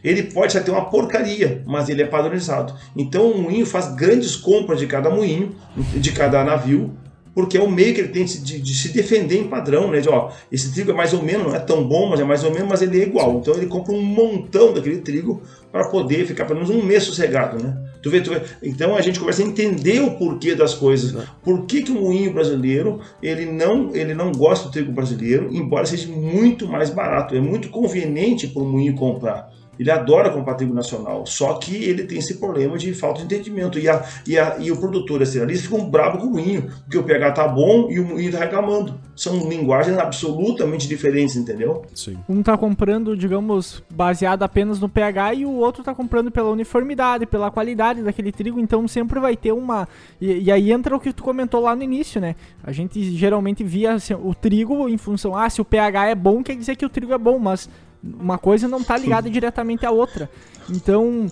Ele 0.02 0.24
pode 0.24 0.56
até 0.56 0.64
ter 0.64 0.70
uma 0.70 0.84
porcaria, 0.84 1.62
mas 1.66 1.88
ele 1.88 2.02
é 2.02 2.06
padronizado. 2.06 2.74
Então 2.96 3.30
o 3.30 3.42
moinho 3.42 3.66
faz 3.66 3.94
grandes 3.94 4.36
compras 4.36 4.78
de 4.78 4.86
cada 4.86 5.10
moinho, 5.10 5.54
de 5.94 6.12
cada 6.12 6.44
navio, 6.44 6.94
porque 7.38 7.56
é 7.56 7.62
o 7.62 7.70
meio 7.70 7.94
que 7.94 8.00
ele 8.00 8.08
tem 8.08 8.24
de, 8.24 8.58
de, 8.58 8.74
se 8.74 8.88
defender 8.88 9.38
em 9.38 9.46
padrão, 9.46 9.92
né? 9.92 10.00
De, 10.00 10.08
ó, 10.08 10.30
esse 10.50 10.72
trigo 10.72 10.90
é 10.90 10.94
mais 10.94 11.12
ou 11.12 11.22
menos, 11.22 11.46
não 11.46 11.54
é 11.54 11.60
tão 11.60 11.86
bom, 11.86 12.08
mas 12.08 12.18
é 12.18 12.24
mais 12.24 12.42
ou 12.42 12.52
menos, 12.52 12.68
mas 12.68 12.82
ele 12.82 13.00
é 13.00 13.04
igual. 13.04 13.38
Então 13.38 13.54
ele 13.54 13.66
compra 13.66 13.94
um 13.94 14.02
montão 14.02 14.72
daquele 14.72 14.98
trigo 14.98 15.40
para 15.70 15.84
poder 15.84 16.26
ficar 16.26 16.46
pelo 16.46 16.60
menos 16.60 16.74
um 16.74 16.82
mês 16.82 17.04
sossegado, 17.04 17.62
né? 17.62 17.76
Tu 18.02 18.10
vê, 18.10 18.20
tu 18.20 18.30
vê. 18.30 18.42
Então 18.60 18.96
a 18.96 19.00
gente 19.00 19.20
começa 19.20 19.40
a 19.40 19.46
entender 19.46 20.00
o 20.00 20.16
porquê 20.16 20.56
das 20.56 20.74
coisas. 20.74 21.14
Por 21.44 21.64
que, 21.64 21.82
que 21.82 21.92
o 21.92 22.00
moinho 22.00 22.32
brasileiro 22.32 23.00
ele 23.22 23.46
não, 23.46 23.94
ele 23.94 24.14
não 24.14 24.32
gosta 24.32 24.66
do 24.66 24.72
trigo 24.72 24.90
brasileiro, 24.90 25.48
embora 25.52 25.86
seja 25.86 26.08
muito 26.08 26.66
mais 26.66 26.90
barato. 26.90 27.36
É 27.36 27.40
muito 27.40 27.68
conveniente 27.68 28.48
para 28.48 28.62
o 28.62 28.66
moinho 28.66 28.96
comprar. 28.96 29.48
Ele 29.78 29.90
adora 29.90 30.30
comprar 30.30 30.54
trigo 30.54 30.74
nacional, 30.74 31.24
só 31.26 31.54
que 31.54 31.76
ele 31.84 32.04
tem 32.04 32.18
esse 32.18 32.38
problema 32.38 32.76
de 32.76 32.92
falta 32.94 33.20
de 33.20 33.26
entendimento. 33.26 33.78
E, 33.78 33.88
a, 33.88 34.04
e, 34.26 34.38
a, 34.38 34.56
e 34.58 34.70
o 34.70 34.76
produtor 34.76 35.20
e 35.20 35.22
a 35.22 35.26
cerealista 35.26 35.68
ficam 35.68 35.88
bravos 35.88 36.20
com 36.20 36.28
o 36.28 36.30
moinho, 36.30 36.70
porque 36.82 36.98
o 36.98 37.02
pH 37.02 37.32
tá 37.32 37.48
bom 37.48 37.88
e 37.90 38.00
o 38.00 38.06
moinho 38.06 38.32
tá 38.32 38.38
reclamando. 38.38 38.98
São 39.14 39.48
linguagens 39.48 39.98
absolutamente 39.98 40.86
diferentes, 40.86 41.36
entendeu? 41.36 41.84
Sim. 41.94 42.18
Um 42.28 42.42
tá 42.42 42.56
comprando, 42.56 43.16
digamos, 43.16 43.82
baseado 43.90 44.42
apenas 44.42 44.80
no 44.80 44.88
pH 44.88 45.34
e 45.34 45.46
o 45.46 45.52
outro 45.52 45.82
tá 45.82 45.94
comprando 45.94 46.30
pela 46.30 46.50
uniformidade, 46.50 47.26
pela 47.26 47.50
qualidade 47.50 48.02
daquele 48.02 48.32
trigo, 48.32 48.60
então 48.60 48.86
sempre 48.86 49.18
vai 49.20 49.36
ter 49.36 49.52
uma. 49.52 49.88
E, 50.20 50.44
e 50.44 50.52
aí 50.52 50.72
entra 50.72 50.94
o 50.96 51.00
que 51.00 51.12
tu 51.12 51.22
comentou 51.22 51.60
lá 51.60 51.74
no 51.74 51.82
início, 51.82 52.20
né? 52.20 52.34
A 52.62 52.72
gente 52.72 53.02
geralmente 53.16 53.64
via 53.64 53.94
assim, 53.94 54.14
o 54.14 54.34
trigo 54.34 54.88
em 54.88 54.96
função, 54.96 55.36
ah, 55.36 55.48
se 55.48 55.60
o 55.60 55.64
pH 55.64 56.06
é 56.06 56.14
bom, 56.14 56.42
quer 56.42 56.56
dizer 56.56 56.76
que 56.76 56.86
o 56.86 56.88
trigo 56.88 57.12
é 57.12 57.18
bom, 57.18 57.38
mas 57.38 57.68
uma 58.02 58.38
coisa 58.38 58.68
não 58.68 58.78
está 58.78 58.96
ligada 58.96 59.28
diretamente 59.30 59.84
à 59.84 59.90
outra. 59.90 60.30
Então, 60.70 61.26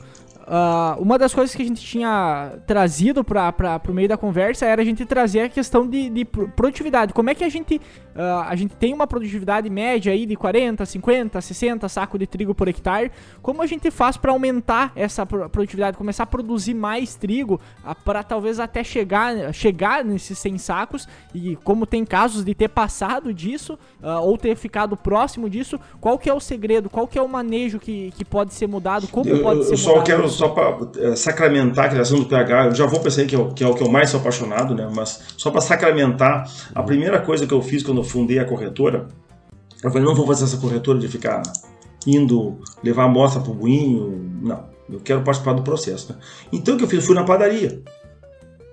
Uh, 0.46 1.02
uma 1.02 1.18
das 1.18 1.34
coisas 1.34 1.56
que 1.56 1.60
a 1.60 1.64
gente 1.64 1.84
tinha 1.84 2.52
trazido 2.68 3.24
para 3.24 3.80
o 3.88 3.92
meio 3.92 4.08
da 4.08 4.16
conversa 4.16 4.64
era 4.64 4.80
a 4.80 4.84
gente 4.84 5.04
trazer 5.04 5.40
a 5.40 5.48
questão 5.48 5.84
de, 5.84 6.08
de 6.08 6.24
produtividade. 6.24 7.12
Como 7.12 7.28
é 7.28 7.34
que 7.34 7.42
a 7.42 7.48
gente, 7.48 7.80
uh, 8.14 8.44
a 8.46 8.54
gente 8.54 8.76
tem 8.76 8.94
uma 8.94 9.08
produtividade 9.08 9.68
média 9.68 10.12
aí 10.12 10.24
de 10.24 10.36
40, 10.36 10.86
50, 10.86 11.40
60 11.40 11.88
sacos 11.88 12.20
de 12.20 12.28
trigo 12.28 12.54
por 12.54 12.68
hectare? 12.68 13.10
Como 13.42 13.60
a 13.60 13.66
gente 13.66 13.90
faz 13.90 14.16
para 14.16 14.30
aumentar 14.30 14.92
essa 14.94 15.26
produtividade, 15.26 15.96
começar 15.96 16.22
a 16.22 16.26
produzir 16.26 16.74
mais 16.74 17.16
trigo 17.16 17.60
uh, 17.84 17.92
para 18.04 18.22
talvez 18.22 18.60
até 18.60 18.84
chegar, 18.84 19.52
chegar 19.52 20.04
nesses 20.04 20.38
100 20.38 20.58
sacos? 20.58 21.08
E 21.34 21.56
como 21.56 21.86
tem 21.86 22.04
casos 22.04 22.44
de 22.44 22.54
ter 22.54 22.68
passado 22.68 23.34
disso 23.34 23.78
ou 24.22 24.38
ter 24.38 24.54
ficado 24.56 24.96
próximo 24.96 25.50
disso, 25.50 25.80
qual 26.00 26.18
que 26.18 26.30
é 26.30 26.34
o 26.34 26.40
segredo? 26.40 26.88
Qual 26.88 27.06
que 27.06 27.18
é 27.18 27.22
o 27.22 27.28
manejo 27.28 27.78
que, 27.78 28.12
que 28.12 28.24
pode 28.24 28.54
ser 28.54 28.66
mudado? 28.66 29.08
Como 29.08 29.28
eu, 29.28 29.42
pode 29.42 29.60
eu 29.60 29.64
ser 29.64 29.76
só 29.76 29.96
mudado? 29.96 30.35
Só 30.36 30.48
para 30.48 30.78
é, 30.98 31.16
sacramentar 31.16 31.86
a 31.86 31.88
criação 31.88 32.18
do 32.18 32.26
pH, 32.26 32.66
eu 32.66 32.74
já 32.74 32.86
vou 32.86 33.00
pensar 33.00 33.24
que 33.24 33.34
é, 33.34 33.38
o, 33.38 33.52
que 33.52 33.64
é 33.64 33.66
o 33.66 33.74
que 33.74 33.82
eu 33.82 33.90
mais 33.90 34.10
sou 34.10 34.20
apaixonado, 34.20 34.74
né? 34.74 34.88
Mas 34.94 35.22
só 35.36 35.50
para 35.50 35.60
sacramentar, 35.60 36.50
a 36.74 36.82
primeira 36.82 37.20
coisa 37.20 37.46
que 37.46 37.54
eu 37.54 37.62
fiz 37.62 37.82
quando 37.82 37.98
eu 37.98 38.04
fundei 38.04 38.38
a 38.38 38.44
corretora, 38.44 39.08
eu 39.82 39.90
falei, 39.90 40.06
não 40.06 40.14
vou 40.14 40.26
fazer 40.26 40.44
essa 40.44 40.58
corretora 40.58 40.98
de 40.98 41.08
ficar 41.08 41.42
indo 42.06 42.58
levar 42.84 43.04
amostra 43.04 43.40
para 43.40 43.50
o 43.50 43.54
buinho, 43.54 44.30
não. 44.42 44.64
Eu 44.88 45.00
quero 45.00 45.22
participar 45.22 45.54
do 45.54 45.62
processo. 45.62 46.12
Né? 46.12 46.18
Então 46.52 46.74
o 46.74 46.78
que 46.78 46.84
eu 46.84 46.88
fiz? 46.88 47.00
Eu 47.00 47.06
fui 47.06 47.14
na 47.14 47.24
padaria 47.24 47.82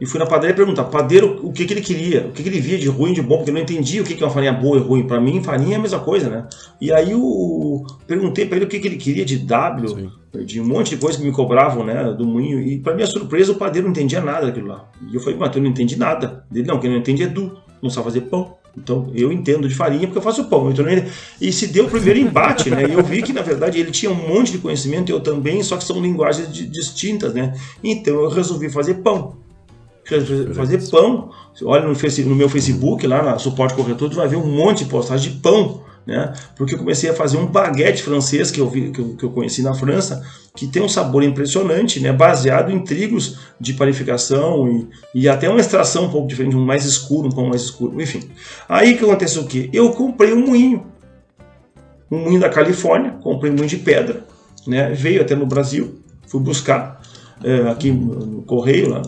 e 0.01 0.05
fui 0.05 0.19
na 0.19 0.25
padaria 0.25 0.55
perguntar 0.55 0.85
padeiro 0.85 1.39
o 1.43 1.53
que, 1.53 1.65
que 1.65 1.73
ele 1.73 1.81
queria, 1.81 2.27
o 2.27 2.31
que, 2.31 2.43
que 2.43 2.49
ele 2.49 2.59
via 2.59 2.77
de 2.77 2.89
ruim, 2.89 3.13
de 3.13 3.21
bom, 3.21 3.37
porque 3.37 3.51
eu 3.51 3.53
não 3.53 3.61
entendia 3.61 4.01
o 4.01 4.05
que, 4.05 4.15
que 4.15 4.23
é 4.23 4.25
uma 4.25 4.33
farinha 4.33 4.51
boa 4.51 4.77
e 4.77 4.81
ruim. 4.81 5.07
Para 5.07 5.21
mim, 5.21 5.41
farinha 5.41 5.75
é 5.75 5.79
a 5.79 5.81
mesma 5.81 5.99
coisa, 5.99 6.29
né? 6.29 6.47
E 6.81 6.91
aí 6.91 7.11
eu 7.11 7.85
perguntei 8.07 8.45
para 8.45 8.57
ele 8.57 8.65
o 8.65 8.67
que, 8.67 8.79
que 8.79 8.87
ele 8.87 8.97
queria 8.97 9.23
de 9.23 9.37
W, 9.37 9.89
Sim. 9.89 10.45
de 10.45 10.59
um 10.59 10.65
monte 10.65 10.89
de 10.89 10.97
coisa 10.97 11.17
que 11.17 11.23
me 11.23 11.31
cobravam, 11.31 11.85
né, 11.85 12.11
do 12.11 12.25
moinho. 12.25 12.59
E 12.59 12.79
para 12.79 12.95
minha 12.95 13.07
surpresa, 13.07 13.51
o 13.51 13.55
padeiro 13.55 13.87
não 13.87 13.91
entendia 13.91 14.19
nada 14.19 14.47
daquilo 14.47 14.67
lá. 14.67 14.89
E 15.09 15.15
eu 15.15 15.21
falei, 15.21 15.37
mas 15.37 15.55
eu 15.55 15.61
não 15.61 15.69
entendi 15.69 15.97
nada. 15.97 16.43
Ele, 16.53 16.67
não, 16.67 16.79
quem 16.79 16.89
não 16.89 16.97
entende 16.97 17.23
é 17.23 17.27
Du, 17.27 17.57
não 17.81 17.89
sabe 17.89 18.05
fazer 18.05 18.21
pão. 18.21 18.55
Então 18.75 19.11
eu 19.13 19.31
entendo 19.31 19.67
de 19.67 19.75
farinha 19.75 20.07
porque 20.07 20.17
eu 20.17 20.21
faço 20.21 20.45
pão. 20.45 20.71
Então, 20.71 20.85
ele... 20.89 21.07
E 21.39 21.51
se 21.51 21.67
deu 21.67 21.85
o 21.85 21.89
primeiro 21.89 22.19
embate, 22.19 22.71
né? 22.71 22.87
E 22.89 22.93
eu 22.93 23.03
vi 23.03 23.21
que 23.21 23.31
na 23.31 23.43
verdade 23.43 23.79
ele 23.79 23.91
tinha 23.91 24.11
um 24.11 24.15
monte 24.15 24.51
de 24.51 24.57
conhecimento, 24.57 25.11
eu 25.11 25.21
também, 25.21 25.61
só 25.61 25.77
que 25.77 25.83
são 25.83 26.01
linguagens 26.01 26.51
distintas, 26.51 27.33
né? 27.33 27.53
Então 27.83 28.15
eu 28.15 28.29
resolvi 28.29 28.69
fazer 28.69 28.95
pão 28.95 29.42
fazer 30.53 30.89
pão. 30.89 31.31
Olha 31.63 31.83
no, 31.83 32.35
meu 32.35 32.49
Facebook, 32.49 33.05
lá 33.07 33.23
na 33.23 33.37
Suporte 33.37 33.73
Corretor, 33.73 34.09
tu 34.09 34.15
vai 34.15 34.27
ver 34.27 34.35
um 34.35 34.47
monte 34.47 34.83
de 34.83 34.89
postagem 34.89 35.31
de 35.31 35.39
pão. 35.39 35.83
Né? 36.05 36.33
Porque 36.57 36.75
eu 36.75 36.79
comecei 36.79 37.09
a 37.09 37.13
fazer 37.13 37.37
um 37.37 37.45
baguete 37.45 38.03
francês 38.03 38.51
que 38.51 38.59
eu, 38.59 38.69
vi, 38.69 38.91
que 38.91 38.99
eu, 38.99 39.15
que 39.15 39.23
eu 39.23 39.29
conheci 39.29 39.61
na 39.61 39.73
França, 39.73 40.21
que 40.53 40.67
tem 40.67 40.81
um 40.81 40.89
sabor 40.89 41.23
impressionante, 41.23 41.99
né? 42.01 42.11
baseado 42.11 42.71
em 42.71 42.83
trigos 42.83 43.37
de 43.59 43.73
panificação 43.73 44.67
e, 45.13 45.21
e 45.21 45.29
até 45.29 45.49
uma 45.49 45.61
extração 45.61 46.05
um 46.05 46.09
pouco 46.09 46.27
diferente, 46.27 46.55
um 46.55 46.65
mais 46.65 46.83
escuro, 46.83 47.29
um 47.29 47.31
pão 47.31 47.47
mais 47.47 47.61
escuro, 47.61 48.01
enfim. 48.01 48.19
Aí 48.67 48.97
que 48.97 49.03
aconteceu 49.05 49.43
o 49.43 49.47
quê? 49.47 49.69
Eu 49.71 49.91
comprei 49.91 50.33
um 50.33 50.45
moinho, 50.45 50.85
um 52.11 52.19
moinho 52.19 52.39
da 52.39 52.49
Califórnia, 52.49 53.11
comprei 53.21 53.51
um 53.51 53.55
moinho 53.55 53.69
de 53.69 53.77
pedra, 53.77 54.25
né? 54.67 54.91
veio 54.91 55.21
até 55.21 55.35
no 55.35 55.45
Brasil, 55.45 56.01
fui 56.27 56.41
buscar 56.41 57.01
é, 57.43 57.69
aqui 57.69 57.91
no 57.91 58.41
correio, 58.43 58.89
lá, 58.89 59.01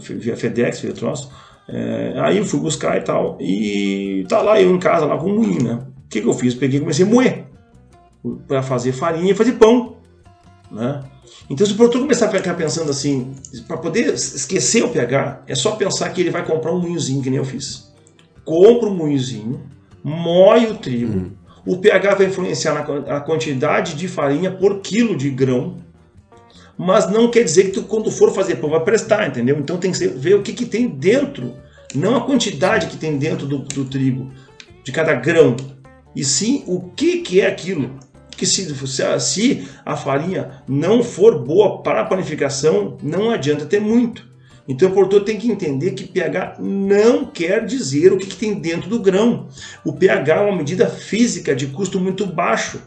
via 0.00 0.36
FedEx, 0.36 0.80
via 0.80 0.92
troço. 0.92 1.30
É, 1.68 2.14
aí 2.16 2.38
eu 2.38 2.44
fui 2.44 2.58
buscar 2.58 2.96
e 2.96 3.02
tal, 3.02 3.38
e 3.40 4.24
tá 4.28 4.42
lá 4.42 4.60
eu 4.60 4.74
em 4.74 4.78
casa, 4.78 5.06
lá 5.06 5.16
com 5.16 5.30
o 5.30 5.34
moinho, 5.36 5.62
né? 5.62 5.78
O 6.04 6.08
que, 6.08 6.20
que 6.20 6.26
eu 6.26 6.34
fiz? 6.34 6.54
Peguei 6.54 6.78
e 6.78 6.80
comecei 6.80 7.04
a 7.04 7.08
moer 7.08 7.44
para 8.46 8.62
fazer 8.62 8.92
farinha 8.92 9.32
e 9.32 9.34
fazer 9.34 9.52
pão, 9.52 9.96
né? 10.70 11.02
Então, 11.48 11.66
se 11.66 11.72
o 11.72 11.76
produtor 11.76 12.02
começar 12.02 12.26
a 12.26 12.28
ficar 12.30 12.54
pensando 12.54 12.90
assim, 12.90 13.34
para 13.66 13.76
poder 13.76 14.14
esquecer 14.14 14.84
o 14.84 14.88
pH, 14.88 15.42
é 15.46 15.54
só 15.54 15.72
pensar 15.72 16.08
que 16.10 16.20
ele 16.20 16.30
vai 16.30 16.44
comprar 16.44 16.72
um 16.72 16.80
moinhozinho, 16.80 17.22
que 17.22 17.30
nem 17.30 17.38
eu 17.38 17.44
fiz. 17.44 17.92
Compra 18.44 18.88
um 18.88 18.94
moinhozinho, 18.94 19.60
moe 20.02 20.66
o 20.66 20.74
trigo, 20.74 21.12
uhum. 21.18 21.30
o 21.66 21.78
pH 21.78 22.14
vai 22.14 22.26
influenciar 22.26 22.74
na 22.74 23.16
a 23.16 23.20
quantidade 23.20 23.94
de 23.94 24.08
farinha 24.08 24.50
por 24.50 24.80
quilo 24.80 25.16
de 25.16 25.30
grão, 25.30 25.76
mas 26.82 27.10
não 27.10 27.30
quer 27.30 27.44
dizer 27.44 27.64
que 27.64 27.72
tu, 27.72 27.82
quando 27.82 28.10
for 28.10 28.32
fazer 28.32 28.56
pão 28.56 28.70
vai 28.70 28.80
prestar, 28.80 29.28
entendeu? 29.28 29.58
Então 29.58 29.76
tem 29.76 29.92
que 29.92 30.08
ver 30.08 30.34
o 30.34 30.42
que, 30.42 30.54
que 30.54 30.64
tem 30.64 30.88
dentro, 30.88 31.52
não 31.94 32.16
a 32.16 32.22
quantidade 32.22 32.86
que 32.86 32.96
tem 32.96 33.18
dentro 33.18 33.46
do, 33.46 33.58
do 33.58 33.84
trigo, 33.84 34.32
de 34.82 34.90
cada 34.90 35.12
grão, 35.12 35.56
e 36.16 36.24
sim 36.24 36.64
o 36.66 36.80
que, 36.80 37.18
que 37.18 37.38
é 37.42 37.48
aquilo. 37.48 38.00
Que 38.34 38.46
se, 38.46 38.74
se 39.20 39.68
a 39.84 39.94
farinha 39.94 40.62
não 40.66 41.02
for 41.02 41.44
boa 41.44 41.82
para 41.82 42.00
a 42.00 42.06
panificação, 42.06 42.96
não 43.02 43.30
adianta 43.30 43.66
ter 43.66 43.78
muito. 43.78 44.26
Então 44.66 44.88
o 44.88 44.92
produtor 44.92 45.24
tem 45.24 45.38
que 45.38 45.52
entender 45.52 45.90
que 45.90 46.08
pH 46.08 46.56
não 46.58 47.26
quer 47.26 47.66
dizer 47.66 48.10
o 48.10 48.16
que, 48.16 48.24
que 48.24 48.36
tem 48.36 48.54
dentro 48.54 48.88
do 48.88 49.00
grão. 49.00 49.48
O 49.84 49.92
pH 49.92 50.34
é 50.34 50.40
uma 50.40 50.56
medida 50.56 50.86
física 50.86 51.54
de 51.54 51.66
custo 51.66 52.00
muito 52.00 52.24
baixo. 52.24 52.80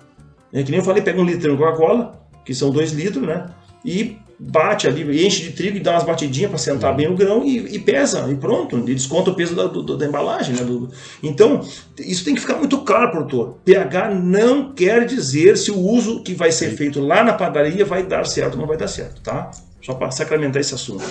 É 0.52 0.64
que 0.64 0.72
nem 0.72 0.80
eu 0.80 0.84
falei, 0.84 1.04
pega 1.04 1.22
um 1.22 1.26
litro 1.26 1.52
de 1.52 1.58
Coca-Cola, 1.58 2.28
que 2.44 2.56
são 2.56 2.72
dois 2.72 2.91
litros, 2.91 3.28
né? 3.28 3.46
E 3.84 4.17
bate 4.39 4.88
ali, 4.88 5.25
enche 5.25 5.43
de 5.43 5.51
trigo 5.51 5.77
e 5.77 5.79
dá 5.79 5.91
umas 5.91 6.03
batidinhas 6.03 6.49
para 6.49 6.59
sentar 6.59 6.95
bem 6.95 7.07
o 7.07 7.15
grão 7.15 7.45
e, 7.45 7.75
e, 7.75 7.79
pesa, 7.79 8.29
e 8.29 8.36
pronto, 8.36 8.77
e 8.77 8.93
desconta 8.93 9.31
o 9.31 9.36
peso 9.36 9.55
da, 9.55 9.67
do, 9.67 9.97
da 9.97 10.05
embalagem. 10.05 10.55
Né? 10.55 10.63
Do, 10.63 10.89
então, 11.21 11.61
isso 11.99 12.25
tem 12.25 12.36
que 12.36 12.41
ficar 12.41 12.55
muito 12.55 12.79
claro, 12.79 13.11
produtor. 13.11 13.57
pH 13.63 14.13
não 14.15 14.73
quer 14.73 15.05
dizer 15.05 15.57
se 15.57 15.71
o 15.71 15.79
uso 15.79 16.23
que 16.23 16.34
vai 16.34 16.51
ser 16.51 16.71
feito 16.71 16.99
lá 16.99 17.23
na 17.23 17.34
padaria 17.34 17.86
vai 17.86 18.05
dar 18.05 18.25
certo 18.25 18.55
ou 18.55 18.59
não 18.59 18.67
vai 18.67 18.77
dar 18.77 18.88
certo, 18.88 19.21
tá? 19.21 19.51
Só 19.81 19.93
para 19.93 20.11
sacramentar 20.11 20.61
esse 20.61 20.73
assunto. 20.73 21.03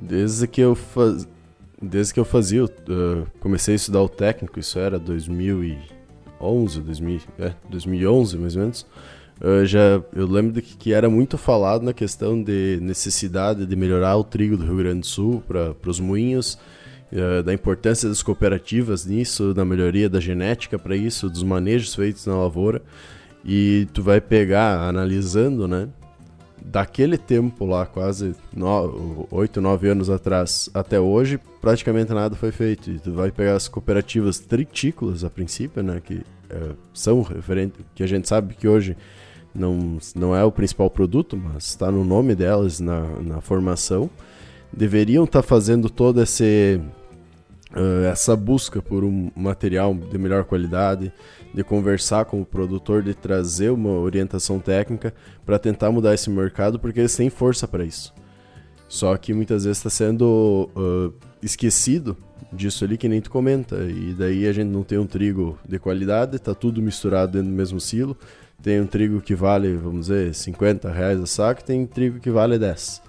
Desde 0.00 0.46
que 0.46 0.60
eu 0.60 0.74
faz... 0.74 1.26
Desde 1.84 2.14
que 2.14 2.20
eu 2.20 2.24
fazia, 2.24 2.64
uh, 2.64 2.70
comecei 3.40 3.74
a 3.74 3.76
estudar 3.76 4.02
o 4.02 4.08
técnico, 4.08 4.56
isso 4.60 4.78
era 4.78 5.00
2011, 5.00 6.80
2000, 6.80 7.20
é, 7.40 7.54
2011 7.68 8.38
mais 8.38 8.54
ou 8.54 8.62
menos. 8.62 8.86
Já 9.64 10.00
eu 10.14 10.26
lembro 10.26 10.52
de 10.52 10.62
que, 10.62 10.76
que, 10.76 10.92
era 10.92 11.10
muito 11.10 11.36
falado 11.36 11.82
na 11.82 11.92
questão 11.92 12.40
de 12.40 12.78
necessidade 12.80 13.66
de 13.66 13.74
melhorar 13.74 14.16
o 14.16 14.22
trigo 14.22 14.56
do 14.56 14.64
Rio 14.64 14.76
Grande 14.76 15.00
do 15.00 15.06
Sul 15.06 15.42
para 15.48 15.74
os 15.90 15.98
moinhos, 15.98 16.56
uh, 17.12 17.42
da 17.42 17.52
importância 17.52 18.08
das 18.08 18.22
cooperativas 18.22 19.04
nisso, 19.04 19.52
da 19.52 19.64
melhoria 19.64 20.08
da 20.08 20.20
genética 20.20 20.78
para 20.78 20.94
isso, 20.94 21.28
dos 21.28 21.42
manejos 21.42 21.92
feitos 21.92 22.24
na 22.24 22.36
lavoura. 22.36 22.82
E 23.44 23.88
tu 23.92 24.00
vai 24.00 24.20
pegar, 24.20 24.88
analisando, 24.88 25.66
né? 25.66 25.88
Daquele 26.64 27.18
tempo 27.18 27.66
lá, 27.66 27.84
quase 27.84 28.36
8, 29.32 29.60
9 29.60 29.88
anos 29.88 30.08
atrás, 30.08 30.70
até 30.72 31.00
hoje, 31.00 31.40
praticamente 31.60 32.14
nada 32.14 32.36
foi 32.36 32.52
feito. 32.52 32.88
E 32.88 33.00
tu 33.00 33.12
vai 33.12 33.32
pegar 33.32 33.56
as 33.56 33.66
cooperativas 33.66 34.38
tritícolas, 34.38 35.24
a 35.24 35.30
princípio, 35.30 35.82
né? 35.82 36.00
Que 36.00 36.14
uh, 36.14 36.76
são 36.94 37.22
referentes, 37.22 37.80
que 37.96 38.04
a 38.04 38.06
gente 38.06 38.28
sabe 38.28 38.54
que 38.54 38.68
hoje 38.68 38.96
não, 39.54 39.98
não 40.14 40.34
é 40.34 40.44
o 40.44 40.52
principal 40.52 40.88
produto, 40.90 41.36
mas 41.36 41.66
está 41.66 41.90
no 41.90 42.04
nome 42.04 42.34
delas 42.34 42.80
na, 42.80 43.02
na 43.20 43.40
formação, 43.40 44.08
deveriam 44.72 45.24
estar 45.24 45.42
tá 45.42 45.48
fazendo 45.48 45.90
todo 45.90 46.22
esse, 46.22 46.80
uh, 47.74 48.04
essa 48.06 48.34
busca 48.34 48.80
por 48.80 49.04
um 49.04 49.30
material 49.36 49.94
de 49.94 50.18
melhor 50.18 50.44
qualidade, 50.44 51.12
de 51.52 51.62
conversar 51.62 52.24
com 52.24 52.40
o 52.40 52.46
produtor, 52.46 53.02
de 53.02 53.14
trazer 53.14 53.70
uma 53.70 53.90
orientação 53.90 54.58
técnica 54.58 55.12
para 55.44 55.58
tentar 55.58 55.90
mudar 55.90 56.14
esse 56.14 56.30
mercado, 56.30 56.78
porque 56.78 57.00
eles 57.00 57.14
têm 57.14 57.28
força 57.28 57.68
para 57.68 57.84
isso. 57.84 58.12
Só 58.88 59.16
que 59.16 59.32
muitas 59.32 59.64
vezes 59.64 59.78
está 59.78 59.90
sendo 59.90 60.68
uh, 60.76 61.12
esquecido 61.42 62.16
disso 62.52 62.84
ali 62.84 62.98
que 62.98 63.08
nem 63.08 63.20
tu 63.20 63.30
comenta. 63.30 63.76
E 63.76 64.14
daí 64.14 64.46
a 64.46 64.52
gente 64.52 64.68
não 64.68 64.82
tem 64.82 64.98
um 64.98 65.06
trigo 65.06 65.58
de 65.66 65.78
qualidade, 65.78 66.38
tá 66.38 66.54
tudo 66.54 66.82
misturado 66.82 67.32
dentro 67.32 67.48
do 67.48 67.56
mesmo 67.56 67.80
silo. 67.80 68.16
Tem 68.62 68.80
um 68.80 68.86
trigo 68.86 69.20
que 69.20 69.34
vale, 69.34 69.74
vamos 69.74 70.06
dizer, 70.06 70.34
50 70.34 70.90
reais 70.90 71.20
a 71.20 71.26
saco, 71.26 71.64
tem 71.64 71.84
trigo 71.84 72.20
que 72.20 72.30
vale 72.30 72.58
10. 72.58 73.02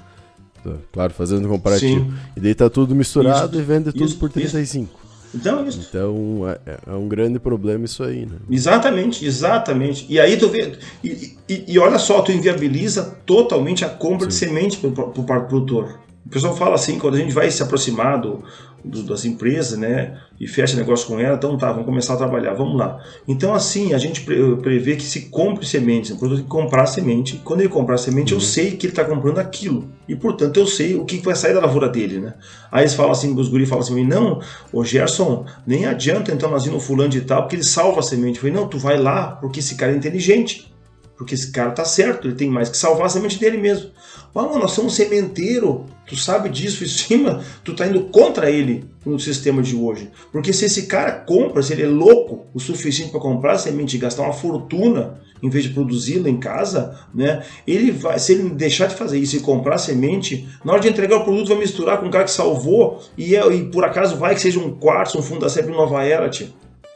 Claro, 0.91 1.13
fazendo 1.13 1.45
um 1.45 1.49
comparativo. 1.49 2.05
Sim. 2.05 2.13
E 2.35 2.39
daí 2.39 2.55
tá 2.55 2.69
tudo 2.69 2.95
misturado 2.95 3.51
isso, 3.51 3.59
e 3.59 3.61
vende 3.61 3.91
tudo 3.91 4.05
isso, 4.05 4.17
por 4.17 4.29
35. 4.29 4.85
Isso. 4.85 5.03
Então, 5.35 5.67
isso. 5.67 5.87
Então 5.89 6.43
é, 6.47 6.71
é, 6.71 6.77
é, 6.87 6.93
um 6.93 7.07
grande 7.07 7.39
problema 7.39 7.85
isso 7.85 8.03
aí, 8.03 8.25
né? 8.25 8.37
Exatamente, 8.49 9.25
exatamente. 9.25 10.05
E 10.07 10.19
aí 10.19 10.37
tu 10.37 10.47
vê. 10.49 10.73
E, 11.03 11.35
e, 11.49 11.65
e 11.67 11.79
olha 11.79 11.97
só, 11.97 12.21
tu 12.21 12.31
inviabiliza 12.31 13.17
totalmente 13.25 13.83
a 13.83 13.89
compra 13.89 14.25
Sim. 14.25 14.27
de 14.27 14.35
semente 14.35 14.77
para 14.77 15.03
o 15.03 15.23
produtor. 15.23 15.99
O 16.25 16.29
pessoal 16.29 16.55
fala 16.55 16.75
assim, 16.75 16.97
quando 16.97 17.15
a 17.15 17.17
gente 17.17 17.33
vai 17.33 17.49
se 17.51 17.61
aproximar 17.61 18.21
do, 18.21 18.43
do, 18.83 19.03
das 19.03 19.25
empresas, 19.25 19.77
né, 19.77 20.19
e 20.39 20.47
fecha 20.47 20.75
negócio 20.75 21.07
com 21.07 21.19
ela, 21.19 21.35
então 21.35 21.57
tá, 21.57 21.71
vamos 21.71 21.85
começar 21.85 22.13
a 22.13 22.17
trabalhar, 22.17 22.53
vamos 22.53 22.77
lá. 22.77 22.99
Então 23.27 23.53
assim, 23.53 23.93
a 23.93 23.97
gente 23.97 24.21
prevê 24.61 24.95
que 24.95 25.03
se 25.03 25.29
compre 25.29 25.65
sementes, 25.65 26.11
o 26.11 26.17
produto 26.17 26.37
tem 26.37 26.45
que 26.45 26.51
comprar 26.51 26.85
semente. 26.85 27.41
Quando 27.43 27.61
ele 27.61 27.69
comprar 27.69 27.97
semente, 27.97 28.33
uhum. 28.33 28.39
eu 28.39 28.45
sei 28.45 28.71
que 28.71 28.85
ele 28.85 28.91
está 28.91 29.05
comprando 29.05 29.39
aquilo. 29.39 29.89
E 30.07 30.15
portanto 30.15 30.59
eu 30.59 30.67
sei 30.67 30.95
o 30.95 31.05
que 31.05 31.17
vai 31.17 31.35
sair 31.35 31.53
da 31.53 31.61
lavoura 31.61 31.87
dele, 31.87 32.19
né? 32.19 32.33
Aí 32.71 32.83
eles 32.83 32.93
falam 32.93 33.11
assim, 33.11 33.33
os 33.39 33.47
guri 33.47 33.65
falam 33.65 33.83
assim, 33.83 34.05
não, 34.05 34.41
o 34.71 34.83
Gerson, 34.83 35.45
nem 35.65 35.85
adianta 35.85 36.31
então 36.31 36.49
nós 36.49 36.65
ir 36.65 36.71
no 36.71 36.79
fulano 36.79 37.09
de 37.09 37.21
tal, 37.21 37.43
porque 37.43 37.55
ele 37.55 37.63
salva 37.63 37.99
a 37.99 38.03
semente. 38.03 38.35
Eu 38.35 38.41
falei, 38.41 38.55
não, 38.55 38.67
tu 38.67 38.77
vai 38.77 38.97
lá, 38.97 39.37
porque 39.39 39.59
esse 39.59 39.75
cara 39.75 39.93
é 39.93 39.95
inteligente. 39.95 40.73
Porque 41.17 41.35
esse 41.35 41.51
cara 41.51 41.71
tá 41.71 41.85
certo, 41.85 42.27
ele 42.27 42.35
tem 42.35 42.49
mais 42.49 42.69
que 42.69 42.77
salvar 42.77 43.05
a 43.05 43.09
semente 43.09 43.39
dele 43.39 43.57
mesmo. 43.57 43.91
Vamos, 44.33 44.57
nós 44.57 44.71
somos 44.71 44.95
sementeiro, 44.95 45.85
tu 46.07 46.15
sabe 46.15 46.49
disso 46.49 46.83
em 46.83 46.87
cima, 46.89 47.43
tu 47.63 47.75
tá 47.75 47.85
indo 47.85 48.05
contra 48.05 48.49
ele 48.49 48.85
no 49.05 49.19
sistema 49.19 49.61
de 49.61 49.75
hoje. 49.75 50.09
Porque 50.31 50.51
se 50.51 50.65
esse 50.65 50.87
cara 50.87 51.11
compra, 51.11 51.61
se 51.61 51.73
ele 51.73 51.83
é 51.83 51.87
louco 51.87 52.47
o 52.53 52.59
suficiente 52.59 53.11
para 53.11 53.19
comprar 53.19 53.57
semente 53.57 53.95
e 53.95 53.99
gastar 53.99 54.23
uma 54.23 54.33
fortuna 54.33 55.21
em 55.41 55.49
vez 55.49 55.65
de 55.65 55.71
produzi-la 55.71 56.29
em 56.29 56.37
casa, 56.37 56.97
né? 57.13 57.43
Ele 57.67 57.91
vai, 57.91 58.17
se 58.17 58.31
ele 58.31 58.49
deixar 58.49 58.87
de 58.87 58.95
fazer 58.95 59.19
isso 59.19 59.35
e 59.35 59.41
comprar 59.41 59.77
semente, 59.77 60.47
na 60.63 60.71
hora 60.71 60.81
de 60.81 60.87
entregar 60.87 61.17
o 61.17 61.23
produto 61.25 61.49
vai 61.49 61.57
misturar 61.57 61.99
com 61.99 62.07
um 62.07 62.11
cara 62.11 62.23
que 62.23 62.31
salvou 62.31 63.01
e, 63.17 63.35
é, 63.35 63.45
e 63.53 63.65
por 63.65 63.83
acaso 63.83 64.15
vai 64.15 64.33
que 64.35 64.41
seja 64.41 64.57
um 64.57 64.73
quartzo, 64.73 65.19
um 65.19 65.21
fundo 65.21 65.45
da 65.45 65.61
Nova 65.63 66.01
Era, 66.01 66.29
tia. 66.29 66.47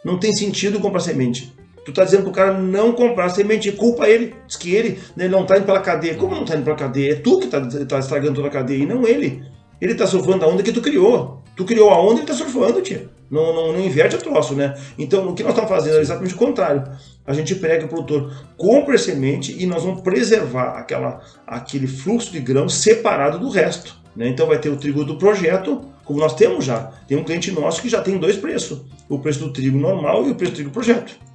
Não 0.03 0.17
tem 0.17 0.33
sentido 0.33 0.79
comprar 0.79 1.01
semente. 1.01 1.53
Tu 1.87 1.93
tá 1.93 2.03
dizendo 2.03 2.23
pro 2.23 2.33
cara 2.33 2.51
não 2.51 2.91
comprar 2.91 3.29
semente, 3.29 3.71
culpa 3.71 4.09
ele. 4.09 4.35
Diz 4.45 4.57
que 4.57 4.75
ele 4.75 4.99
né, 5.15 5.29
não 5.29 5.45
tá 5.45 5.55
indo 5.55 5.65
pela 5.65 5.79
cadeia. 5.79 6.15
Como 6.15 6.35
não 6.35 6.43
tá 6.43 6.53
indo 6.53 6.65
pela 6.65 6.75
cadeia? 6.75 7.13
É 7.13 7.15
tu 7.15 7.39
que 7.39 7.47
tá, 7.47 7.61
tá 7.61 7.99
estragando 7.99 8.35
toda 8.35 8.49
a 8.49 8.51
cadeia 8.51 8.83
e 8.83 8.85
não 8.85 9.07
ele. 9.07 9.41
Ele 9.79 9.95
tá 9.95 10.05
surfando 10.05 10.43
a 10.43 10.49
onda 10.49 10.61
que 10.61 10.73
tu 10.73 10.81
criou. 10.81 11.41
Tu 11.55 11.63
criou 11.63 11.89
a 11.89 11.97
onda 11.97 12.15
e 12.15 12.17
ele 12.17 12.25
tá 12.25 12.33
surfando, 12.33 12.81
tia. 12.81 13.09
Não, 13.31 13.55
não, 13.55 13.71
não 13.71 13.79
inverte 13.79 14.17
o 14.17 14.19
troço, 14.19 14.53
né? 14.53 14.77
Então, 14.99 15.29
o 15.29 15.33
que 15.33 15.41
nós 15.43 15.53
estamos 15.53 15.69
fazendo 15.69 15.95
é 15.95 16.01
exatamente 16.01 16.33
o 16.33 16.37
contrário. 16.37 16.83
A 17.25 17.31
gente 17.31 17.55
prega 17.55 17.85
o 17.85 17.87
produtor, 17.87 18.35
compra 18.57 18.95
a 18.95 18.97
semente 18.97 19.55
e 19.57 19.65
nós 19.65 19.81
vamos 19.81 20.01
preservar 20.01 20.77
aquela, 20.79 21.21
aquele 21.47 21.87
fluxo 21.87 22.33
de 22.33 22.41
grão 22.41 22.67
separado 22.67 23.39
do 23.39 23.47
resto. 23.47 23.95
Né? 24.13 24.27
Então, 24.27 24.45
vai 24.45 24.59
ter 24.59 24.67
o 24.67 24.75
trigo 24.75 25.05
do 25.05 25.15
projeto, 25.15 25.85
como 26.03 26.19
nós 26.19 26.35
temos 26.35 26.65
já. 26.65 26.91
Tem 27.07 27.17
um 27.17 27.23
cliente 27.23 27.49
nosso 27.49 27.81
que 27.81 27.87
já 27.87 28.01
tem 28.01 28.17
dois 28.17 28.35
preços: 28.35 28.81
o 29.07 29.19
preço 29.19 29.39
do 29.39 29.53
trigo 29.53 29.77
normal 29.77 30.27
e 30.27 30.31
o 30.31 30.35
preço 30.35 30.51
do 30.51 30.55
trigo 30.55 30.71
projeto 30.71 31.26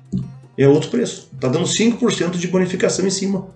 é 0.56 0.68
outro 0.68 0.90
preço. 0.90 1.30
Está 1.34 1.48
dando 1.48 1.64
5% 1.64 2.32
de 2.32 2.48
bonificação 2.48 3.06
em 3.06 3.10
cima. 3.10 3.48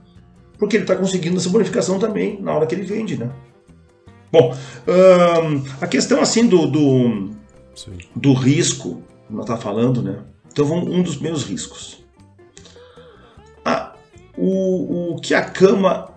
Porque 0.59 0.77
ele 0.77 0.85
está 0.85 0.97
conseguindo 0.97 1.37
essa 1.37 1.51
bonificação 1.51 1.99
também 1.99 2.41
na 2.41 2.55
hora 2.55 2.67
que 2.67 2.75
ele 2.75 2.85
vende, 2.85 3.17
né? 3.17 3.31
Bom, 4.33 4.55
hum, 4.89 5.63
a 5.81 5.87
questão 5.87 6.21
assim 6.21 6.47
do, 6.47 6.67
do, 6.67 7.31
do 8.15 8.33
risco, 8.33 9.03
como 9.27 9.39
nós 9.39 9.47
está 9.47 9.57
falando, 9.57 10.03
né? 10.03 10.19
Então, 10.51 10.65
vamos, 10.65 10.89
um 10.89 11.03
dos 11.03 11.19
meus 11.21 11.45
riscos. 11.45 12.05
Ah, 13.65 13.95
o, 14.37 15.13
o 15.15 15.21
que 15.21 15.35
a 15.35 15.43
cama 15.43 16.11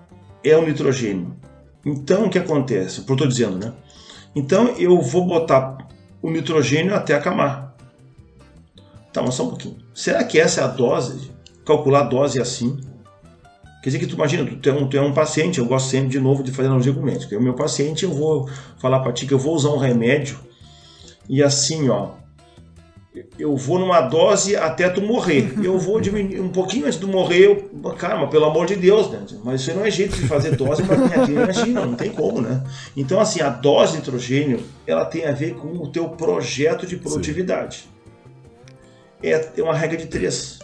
é 0.43 0.55
o 0.57 0.65
nitrogênio. 0.65 1.35
Então, 1.85 2.25
o 2.25 2.29
que 2.29 2.39
acontece? 2.39 2.99
Eu 2.99 3.13
estou 3.13 3.27
dizendo, 3.27 3.57
né? 3.57 3.73
Então, 4.35 4.69
eu 4.77 5.01
vou 5.01 5.25
botar 5.25 5.77
o 6.21 6.29
nitrogênio 6.29 6.95
até 6.95 7.13
acamar. 7.13 7.68
Tá, 9.11 9.21
mas 9.21 9.33
só 9.33 9.43
um 9.43 9.49
pouquinho. 9.49 9.77
Será 9.93 10.23
que 10.23 10.39
essa 10.39 10.61
é 10.61 10.63
a 10.63 10.67
dose? 10.67 11.31
Calcular 11.65 12.01
a 12.01 12.03
dose 12.03 12.39
assim? 12.39 12.77
Quer 13.81 13.89
dizer 13.89 13.99
que 13.99 14.07
tu 14.07 14.15
imagina, 14.15 14.45
tu 14.61 14.69
é 14.69 14.73
um, 14.73 14.87
tu 14.87 14.97
é 14.97 15.01
um 15.01 15.13
paciente, 15.13 15.59
eu 15.59 15.65
gosto 15.65 15.89
sempre 15.89 16.09
de 16.09 16.19
novo 16.19 16.43
de 16.43 16.51
fazer 16.51 16.67
analogia 16.67 16.93
com 16.93 16.99
o 16.99 17.03
médico. 17.03 17.33
O 17.35 17.41
meu 17.41 17.53
paciente, 17.53 18.03
eu 18.03 18.11
vou 18.11 18.49
falar 18.77 18.99
para 18.99 19.13
ti 19.13 19.25
que 19.25 19.33
eu 19.33 19.39
vou 19.39 19.55
usar 19.55 19.69
um 19.69 19.77
remédio 19.77 20.37
e 21.29 21.41
assim, 21.41 21.87
ó, 21.89 22.09
eu 23.37 23.55
vou 23.55 23.79
numa 23.79 24.01
dose 24.01 24.55
até 24.55 24.89
tu 24.89 25.01
morrer. 25.01 25.53
Eu 25.63 25.77
vou 25.77 25.99
diminuir 25.99 26.39
um 26.39 26.49
pouquinho 26.49 26.85
antes 26.85 26.99
de 26.99 27.05
morrer, 27.05 27.45
eu, 27.45 27.91
calma, 27.93 28.27
pelo 28.27 28.45
amor 28.45 28.65
de 28.65 28.75
Deus, 28.75 29.09
né? 29.09 29.19
Mas 29.43 29.61
isso 29.61 29.73
não 29.73 29.83
é 29.83 29.91
jeito 29.91 30.15
de 30.15 30.27
fazer 30.27 30.55
dose 30.55 30.83
para 30.83 31.25
quem 31.25 31.35
imagina, 31.35 31.85
não 31.85 31.95
tem 31.95 32.11
como, 32.11 32.41
né? 32.41 32.63
Então, 32.95 33.19
assim, 33.19 33.41
a 33.41 33.49
dose 33.49 33.93
de 33.93 33.97
nitrogênio, 33.99 34.63
ela 34.85 35.05
tem 35.05 35.25
a 35.25 35.31
ver 35.31 35.55
com 35.55 35.67
o 35.69 35.87
teu 35.87 36.09
projeto 36.09 36.85
de 36.85 36.97
produtividade. 36.97 37.77
Sim 37.77 37.98
é 39.21 39.61
uma 39.61 39.75
regra 39.75 39.97
de 39.97 40.07
3. 40.07 40.59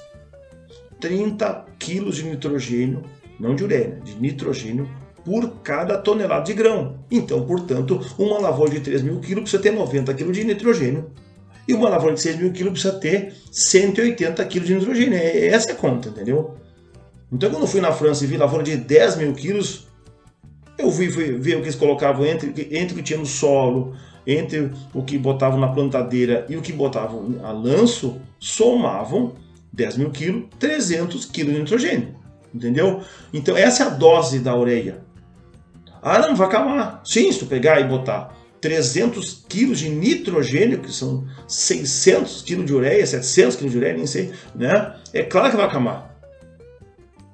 30 1.00 1.66
quilos 1.78 2.16
de 2.16 2.24
nitrogênio, 2.24 3.04
não 3.40 3.56
de 3.56 3.64
ureia, 3.64 4.00
de 4.04 4.16
nitrogênio 4.16 4.90
por 5.24 5.62
cada 5.64 5.98
tonelada 5.98 6.46
de 6.46 6.54
grão. 6.54 7.00
Então, 7.10 7.46
portanto, 7.46 8.00
uma 8.18 8.40
lavoura 8.40 8.72
de 8.72 8.80
3 8.80 9.02
mil 9.02 9.20
quilos 9.20 9.44
precisa 9.44 9.62
ter 9.62 9.72
90 9.72 10.14
quilos 10.14 10.38
de 10.38 10.44
nitrogênio. 10.44 11.12
E 11.68 11.74
uma 11.74 11.90
lavoura 11.90 12.14
de 12.14 12.22
6 12.22 12.38
mil 12.38 12.52
quilos 12.52 12.74
precisa 12.74 12.94
ter 12.94 13.34
180 13.52 14.46
quilos 14.46 14.68
de 14.68 14.76
nitrogênio. 14.76 15.18
É, 15.18 15.48
essa 15.48 15.72
é 15.72 15.74
a 15.74 15.76
conta, 15.76 16.10
entendeu? 16.10 16.56
Então, 17.32 17.50
quando 17.50 17.64
eu 17.64 17.68
fui 17.68 17.82
na 17.82 17.92
França 17.92 18.24
e 18.24 18.28
vi 18.28 18.38
lavoura 18.38 18.64
de 18.64 18.78
10 18.78 19.18
mil 19.18 19.34
quilos, 19.34 19.88
eu 20.78 20.92
fui, 20.92 21.12
fui 21.12 21.32
ver 21.40 21.56
o 21.56 21.60
que 21.60 21.66
eles 21.66 21.76
colocavam 21.76 22.24
entre, 22.24 22.68
entre 22.72 22.94
o 22.94 22.98
que 22.98 23.04
tinha 23.04 23.18
no 23.18 23.26
solo, 23.26 23.96
entre 24.26 24.72
o 24.94 25.04
que 25.04 25.18
botavam 25.18 25.60
na 25.60 25.68
plantadeira 25.68 26.46
e 26.50 26.58
o 26.58 26.62
que 26.62 26.74
botavam 26.74 27.36
a 27.44 27.52
lanço, 27.52 28.20
somavam 28.40 29.34
10 29.72 29.98
mil 29.98 30.10
quilos, 30.10 30.46
300 30.60 31.26
quilos 31.26 31.54
de 31.54 31.60
nitrogênio. 31.60 32.16
Entendeu? 32.54 33.02
Então 33.34 33.56
essa 33.58 33.84
é 33.84 33.88
a 33.88 33.90
dose 33.90 34.40
da 34.40 34.56
ureia. 34.56 35.04
Ah, 36.02 36.20
não, 36.20 36.36
vai 36.36 36.48
acalmar. 36.48 37.02
Sim, 37.04 37.32
se 37.32 37.40
tu 37.40 37.46
pegar 37.46 37.80
e 37.82 37.84
botar 37.84 38.36
300 38.62 39.46
quilos 39.50 39.80
de 39.80 39.90
nitrogênio, 39.90 40.80
que 40.80 40.92
são 40.92 41.26
600 41.48 42.42
quilos 42.44 42.66
de 42.66 42.74
ureia, 42.74 43.06
700 43.06 43.56
quilos 43.56 43.72
de 43.72 43.78
ureia, 43.78 43.94
nem 43.96 44.08
sei, 44.08 44.32
né? 44.56 44.96
É 45.14 45.24
claro 45.24 45.52
que 45.52 45.58
vai 45.58 45.66
acalmar. 45.66 46.16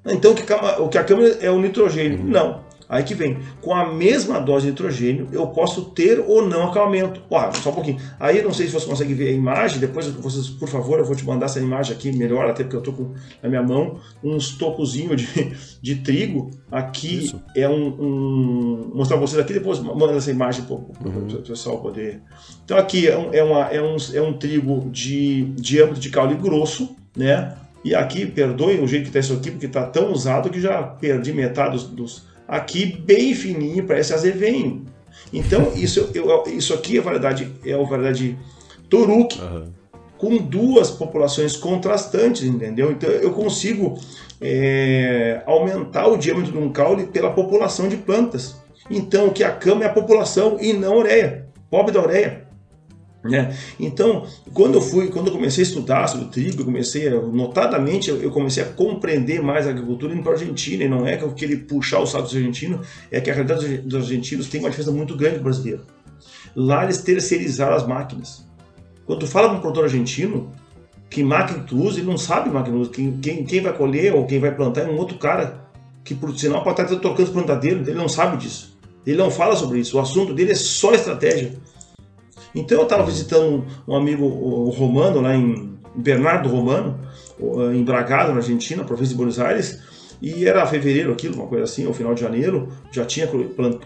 Então 0.05 0.31
o 0.31 0.35
que, 0.35 0.43
o 0.79 0.89
que 0.89 0.97
acalma 0.97 1.27
é 1.39 1.51
o 1.51 1.61
nitrogênio. 1.61 2.23
Não. 2.23 2.63
Aí 2.91 3.03
que 3.03 3.15
vem, 3.15 3.37
com 3.61 3.73
a 3.73 3.89
mesma 3.93 4.37
dose 4.37 4.65
de 4.65 4.71
nitrogênio, 4.71 5.29
eu 5.31 5.47
posso 5.47 5.85
ter 5.91 6.19
ou 6.19 6.45
não 6.45 6.67
acalmamento. 6.67 7.21
Ó, 7.29 7.51
só 7.53 7.69
um 7.69 7.73
pouquinho. 7.73 7.97
Aí 8.19 8.41
não 8.41 8.51
sei 8.51 8.67
se 8.67 8.73
você 8.73 8.85
consegue 8.85 9.13
ver 9.13 9.29
a 9.29 9.31
imagem, 9.31 9.79
depois 9.79 10.07
vocês, 10.07 10.49
por 10.49 10.67
favor, 10.67 10.99
eu 10.99 11.05
vou 11.05 11.15
te 11.15 11.25
mandar 11.25 11.45
essa 11.45 11.61
imagem 11.61 11.95
aqui 11.95 12.11
melhor, 12.11 12.49
até 12.49 12.65
porque 12.65 12.75
eu 12.75 12.81
tô 12.81 12.91
com 12.91 13.13
na 13.41 13.47
minha 13.47 13.63
mão 13.63 13.97
uns 14.21 14.57
tocozinhos 14.57 15.21
de, 15.21 15.53
de 15.81 15.95
trigo. 16.03 16.51
Aqui 16.69 17.19
Isso. 17.19 17.41
é 17.55 17.69
um, 17.69 17.87
um, 17.87 18.91
Mostrar 18.93 19.15
pra 19.15 19.25
vocês 19.25 19.41
aqui, 19.41 19.53
depois 19.53 19.79
manda 19.79 20.11
essa 20.11 20.29
imagem 20.29 20.65
para 20.65 20.75
o 20.75 20.91
uhum. 21.05 21.27
pessoal 21.47 21.77
poder. 21.79 22.21
Então 22.65 22.77
aqui 22.77 23.07
é 23.07 23.17
um, 23.17 23.33
é, 23.33 23.41
uma, 23.41 23.61
é, 23.69 23.81
um, 23.81 23.95
é 24.13 24.21
um 24.21 24.33
trigo 24.33 24.89
de 24.91 25.45
diâmetro 25.55 26.01
de 26.01 26.09
caule 26.09 26.35
grosso, 26.35 26.93
né? 27.15 27.55
E 27.85 27.95
aqui, 27.95 28.25
perdoem 28.25 28.83
o 28.83 28.87
jeito 28.87 29.03
que 29.03 29.09
está 29.09 29.19
isso 29.19 29.33
aqui, 29.33 29.49
porque 29.49 29.65
está 29.65 29.85
tão 29.85 30.11
usado 30.11 30.49
que 30.49 30.59
já 30.59 30.83
perdi 30.83 31.31
metade 31.31 31.71
dos, 31.71 31.85
dos 31.85 32.30
aqui 32.51 32.85
bem 32.85 33.33
fininho, 33.33 33.87
parece 33.87 34.13
azevém. 34.13 34.83
Então, 35.31 35.71
isso, 35.73 36.11
eu, 36.13 36.43
isso 36.47 36.73
aqui 36.73 36.97
é 36.97 37.01
variedade, 37.01 37.49
é 37.65 37.73
a 37.73 37.81
variedade 37.81 38.37
Toruque, 38.89 39.39
uhum. 39.39 39.71
com 40.17 40.37
duas 40.37 40.91
populações 40.91 41.55
contrastantes, 41.55 42.43
entendeu? 42.43 42.91
Então, 42.91 43.09
eu 43.09 43.31
consigo 43.31 43.97
é, 44.41 45.41
aumentar 45.45 46.07
o 46.07 46.17
diâmetro 46.17 46.51
de 46.51 46.57
um 46.57 46.69
caule 46.69 47.05
pela 47.05 47.31
população 47.31 47.87
de 47.87 47.95
plantas. 47.95 48.59
Então, 48.89 49.27
o 49.27 49.31
que 49.31 49.45
a 49.45 49.51
cama 49.51 49.85
é 49.85 49.87
a 49.87 49.93
população 49.93 50.57
e 50.59 50.73
não 50.73 50.95
a 50.95 50.97
ureia. 50.97 51.47
Pobre 51.69 51.93
da 51.93 52.01
ureia. 52.01 52.40
Né? 53.24 53.55
Então, 53.80 54.26
quando 54.51 54.76
eu 54.76 54.82
fui, 54.82 55.09
quando 55.09 55.28
eu 55.28 55.34
comecei 55.34 55.63
a 55.63 55.67
estudar 55.67 56.07
sobre 56.07 56.28
trigo, 56.28 56.65
comecei, 56.65 57.07
a, 57.07 57.22
notadamente, 57.22 58.09
eu 58.09 58.32
comecei 58.32 58.63
a 58.63 58.65
compreender 58.65 59.43
mais 59.43 59.67
a 59.67 59.69
agricultura 59.69 60.13
indo 60.13 60.24
para 60.24 60.32
a 60.32 60.36
Argentina, 60.36 60.84
e 60.84 60.89
não 60.89 61.05
é 61.05 61.17
que 61.17 61.34
queria 61.34 61.59
puxar 61.59 61.99
o 61.99 62.07
saco 62.07 62.24
dos 62.24 62.36
argentinos, 62.36 62.88
é 63.11 63.22
que 63.22 63.30
a 63.30 63.34
realidade 63.34 63.78
dos 63.80 64.03
argentinos 64.03 64.47
tem 64.47 64.59
uma 64.59 64.69
diferença 64.69 64.91
muito 64.91 65.15
grande 65.15 65.38
do 65.38 65.43
brasileiro. 65.43 65.86
Lá 66.55 66.84
eles 66.84 66.97
terceirizaram 66.99 67.76
as 67.76 67.86
máquinas. 67.86 68.45
Quando 69.05 69.19
tu 69.19 69.28
fala 69.28 69.49
com 69.49 69.55
um 69.55 69.59
produtor 69.61 69.86
argentino, 69.86 70.51
que 71.09 71.24
máquina 71.24 71.63
tu 71.63 71.78
usa, 71.78 71.99
ele 71.99 72.07
não 72.07 72.17
sabe 72.17 72.49
máquina 72.49 72.78
usa. 72.78 72.89
Quem, 72.89 73.17
quem, 73.19 73.43
quem 73.43 73.61
vai 73.61 73.74
colher 73.74 74.15
ou 74.15 74.26
quem 74.26 74.39
vai 74.39 74.53
plantar 74.53 74.82
é 74.82 74.88
um 74.88 74.97
outro 74.97 75.17
cara, 75.17 75.61
que 76.03 76.15
por 76.15 76.36
sinal 76.38 76.63
pode 76.63 76.82
estar 76.82 76.95
tocando 76.95 77.28
os 77.28 77.32
plantadeiros, 77.32 77.88
ele 77.88 77.97
não 77.97 78.09
sabe 78.09 78.38
disso. 78.38 78.78
Ele 79.05 79.17
não 79.17 79.30
fala 79.30 79.55
sobre 79.55 79.80
isso. 79.80 79.97
O 79.97 79.99
assunto 79.99 80.34
dele 80.34 80.51
é 80.51 80.55
só 80.55 80.93
estratégia. 80.93 81.53
Então 82.53 82.79
eu 82.79 82.83
estava 82.83 83.03
visitando 83.03 83.65
um 83.87 83.95
amigo 83.95 84.27
romano 84.69 85.21
lá 85.21 85.35
em 85.35 85.71
Bernardo 85.95 86.49
Romano, 86.49 86.99
em 87.73 87.83
Bragado, 87.83 88.31
na 88.31 88.37
Argentina, 88.37 88.83
província 88.83 89.11
de 89.11 89.17
Buenos 89.17 89.39
Aires, 89.39 89.79
e 90.21 90.45
era 90.45 90.65
fevereiro 90.67 91.11
aquilo, 91.11 91.35
uma 91.35 91.47
coisa 91.47 91.63
assim, 91.63 91.85
ao 91.85 91.93
final 91.93 92.13
de 92.13 92.21
janeiro, 92.21 92.71
já 92.91 93.03
tinha 93.03 93.27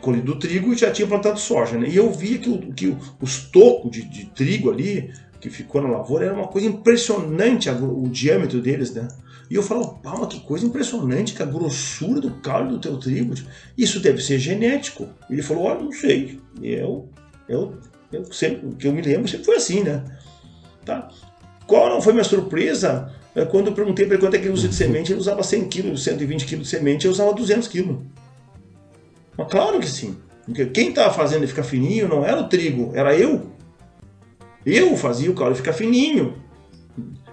colhido 0.01 0.35
trigo 0.35 0.73
e 0.73 0.77
já 0.77 0.91
tinha 0.91 1.07
plantado 1.07 1.39
soja, 1.39 1.77
né? 1.77 1.87
E 1.87 1.95
eu 1.95 2.11
via 2.11 2.37
que, 2.37 2.49
o, 2.49 2.73
que 2.73 2.95
os 3.21 3.45
tocos 3.45 3.89
de, 3.91 4.03
de 4.03 4.25
trigo 4.25 4.69
ali, 4.69 5.13
que 5.39 5.49
ficou 5.49 5.81
na 5.81 5.87
lavoura, 5.87 6.25
era 6.25 6.33
uma 6.33 6.47
coisa 6.47 6.67
impressionante 6.67 7.69
o 7.69 8.09
diâmetro 8.09 8.59
deles, 8.59 8.93
né? 8.93 9.07
E 9.49 9.55
eu 9.55 9.63
pá, 9.63 10.15
mas 10.19 10.27
que 10.27 10.41
coisa 10.41 10.65
impressionante, 10.65 11.33
que 11.33 11.41
a 11.41 11.45
grossura 11.45 12.19
do 12.19 12.31
caule 12.31 12.69
do 12.69 12.79
teu 12.79 12.97
trigo, 12.97 13.33
isso 13.77 14.01
deve 14.01 14.21
ser 14.21 14.37
genético. 14.37 15.07
Ele 15.29 15.41
falou, 15.41 15.65
olha, 15.65 15.83
não 15.83 15.91
sei, 15.91 16.39
eu, 16.61 17.07
eu, 17.47 17.77
eu 18.15 18.33
sempre, 18.33 18.67
o 18.67 18.75
que 18.75 18.87
eu 18.87 18.93
me 18.93 19.01
lembro 19.01 19.27
sempre 19.27 19.45
foi 19.45 19.55
assim, 19.55 19.83
né? 19.83 20.03
Tá? 20.83 21.07
Qual 21.67 21.89
não 21.89 22.01
foi 22.01 22.13
minha 22.13 22.23
surpresa 22.23 23.11
é, 23.35 23.43
quando 23.43 23.67
eu 23.67 23.73
perguntei 23.73 24.05
para 24.05 24.15
ele 24.15 24.23
quanto 24.23 24.35
é 24.35 24.39
que 24.39 24.45
ele 24.45 24.53
usa 24.53 24.67
de 24.69 24.75
semente, 24.75 25.11
ele 25.11 25.19
usava 25.19 25.43
100 25.43 25.67
kg, 25.67 25.97
120 25.97 26.45
kg 26.45 26.57
de 26.57 26.67
semente, 26.67 27.05
eu 27.05 27.11
usava 27.11 27.33
200 27.33 27.67
kg. 27.67 27.97
Mas 29.37 29.47
claro 29.49 29.79
que 29.79 29.89
sim. 29.89 30.15
Porque 30.45 30.65
quem 30.67 30.89
estava 30.89 31.13
fazendo 31.13 31.39
ele 31.39 31.47
ficar 31.47 31.63
fininho 31.63 32.07
não 32.07 32.23
era 32.23 32.39
o 32.39 32.47
trigo, 32.47 32.91
era 32.93 33.17
eu. 33.17 33.47
Eu 34.65 34.95
fazia 34.95 35.29
o 35.29 35.33
caule 35.33 35.55
ficar 35.55 35.73
fininho. 35.73 36.35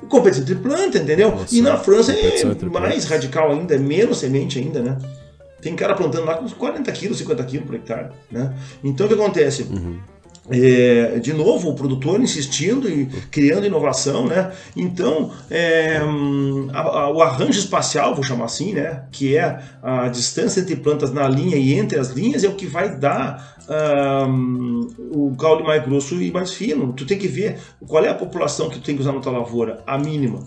Competição 0.08 0.42
entre 0.42 0.56
planta, 0.56 0.98
entendeu? 0.98 1.30
Nossa, 1.30 1.54
e 1.54 1.62
na 1.62 1.78
França 1.78 2.12
é 2.12 2.44
mais 2.68 3.04
radical 3.04 3.52
ainda, 3.52 3.76
é 3.76 3.78
menos 3.78 4.18
semente 4.18 4.58
ainda, 4.58 4.82
né? 4.82 4.98
Tem 5.60 5.76
cara 5.76 5.94
plantando 5.94 6.24
lá 6.24 6.34
com 6.34 6.48
40 6.48 6.90
quilos, 6.90 7.18
50 7.18 7.44
quilos 7.44 7.66
por 7.66 7.76
hectare, 7.76 8.10
né? 8.30 8.52
Então 8.82 9.06
o 9.06 9.08
que 9.08 9.14
acontece? 9.14 9.62
Uhum. 9.62 9.98
É, 10.50 11.20
de 11.20 11.32
novo, 11.32 11.70
o 11.70 11.74
produtor 11.74 12.20
insistindo 12.20 12.90
e 12.90 13.06
criando 13.30 13.64
inovação, 13.64 14.26
né? 14.26 14.50
Então, 14.76 15.30
é, 15.48 15.98
a, 16.72 16.80
a, 16.80 17.10
o 17.10 17.22
arranjo 17.22 17.60
espacial, 17.60 18.12
vou 18.14 18.24
chamar 18.24 18.46
assim, 18.46 18.72
né? 18.72 19.04
Que 19.12 19.36
é 19.36 19.60
a 19.80 20.08
distância 20.08 20.60
entre 20.60 20.74
plantas 20.74 21.12
na 21.12 21.28
linha 21.28 21.56
e 21.56 21.74
entre 21.74 21.98
as 21.98 22.10
linhas, 22.10 22.42
é 22.42 22.48
o 22.48 22.56
que 22.56 22.66
vai 22.66 22.96
dar 22.96 23.56
um, 24.28 24.88
o 25.12 25.36
caule 25.36 25.62
mais 25.62 25.84
grosso 25.84 26.20
e 26.20 26.32
mais 26.32 26.52
fino. 26.52 26.92
Tu 26.92 27.06
tem 27.06 27.18
que 27.18 27.28
ver 27.28 27.58
qual 27.86 28.04
é 28.04 28.08
a 28.08 28.14
população 28.14 28.68
que 28.68 28.80
tu 28.80 28.84
tem 28.84 28.96
que 28.96 29.02
usar 29.02 29.12
na 29.12 29.20
tua 29.20 29.32
lavoura, 29.32 29.80
a 29.86 29.96
mínima. 29.96 30.40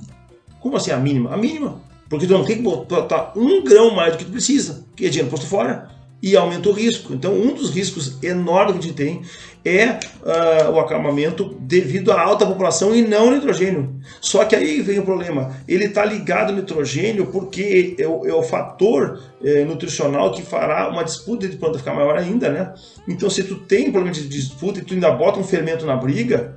Como 0.59 0.75
assim 0.75 0.91
a 0.91 0.97
mínima? 0.97 1.33
A 1.33 1.37
mínima. 1.37 1.81
Porque 2.09 2.27
tu 2.27 2.33
não 2.33 2.43
tem 2.43 2.57
que 2.57 2.63
botar 2.63 3.31
um 3.35 3.63
grão 3.63 3.95
mais 3.95 4.11
do 4.11 4.17
que 4.17 4.25
tu 4.25 4.31
precisa, 4.31 4.85
que 4.95 5.05
é 5.05 5.09
dinheiro 5.09 5.31
posto 5.31 5.47
fora 5.47 5.94
e 6.21 6.35
aumenta 6.35 6.69
o 6.69 6.71
risco. 6.71 7.13
Então, 7.13 7.33
um 7.33 7.53
dos 7.53 7.69
riscos 7.71 8.21
enormes 8.23 8.73
que 8.73 8.79
a 8.79 8.81
gente 8.81 8.95
tem 8.95 9.21
é 9.63 9.89
uh, 9.89 10.71
o 10.71 10.79
acalmamento 10.79 11.55
devido 11.59 12.11
à 12.11 12.21
alta 12.21 12.45
população 12.45 12.95
e 12.95 13.01
não 13.01 13.31
nitrogênio. 13.31 13.95
Só 14.21 14.45
que 14.45 14.55
aí 14.55 14.81
vem 14.81 14.99
o 14.99 15.03
problema, 15.03 15.55
ele 15.67 15.85
está 15.85 16.05
ligado 16.05 16.51
ao 16.51 16.55
nitrogênio 16.55 17.27
porque 17.27 17.95
é 17.97 18.07
o, 18.07 18.25
é 18.27 18.33
o 18.33 18.43
fator 18.43 19.21
é, 19.43 19.65
nutricional 19.65 20.31
que 20.31 20.43
fará 20.43 20.89
uma 20.89 21.03
disputa 21.03 21.47
de 21.47 21.57
planta 21.57 21.79
ficar 21.79 21.93
maior 21.93 22.15
ainda, 22.15 22.49
né? 22.49 22.73
Então, 23.07 23.29
se 23.29 23.43
tu 23.43 23.55
tem 23.55 23.91
problema 23.91 24.11
de 24.13 24.27
disputa 24.27 24.79
e 24.79 24.83
tu 24.83 24.93
ainda 24.93 25.11
bota 25.11 25.39
um 25.39 25.43
fermento 25.43 25.85
na 25.85 25.95
briga, 25.95 26.55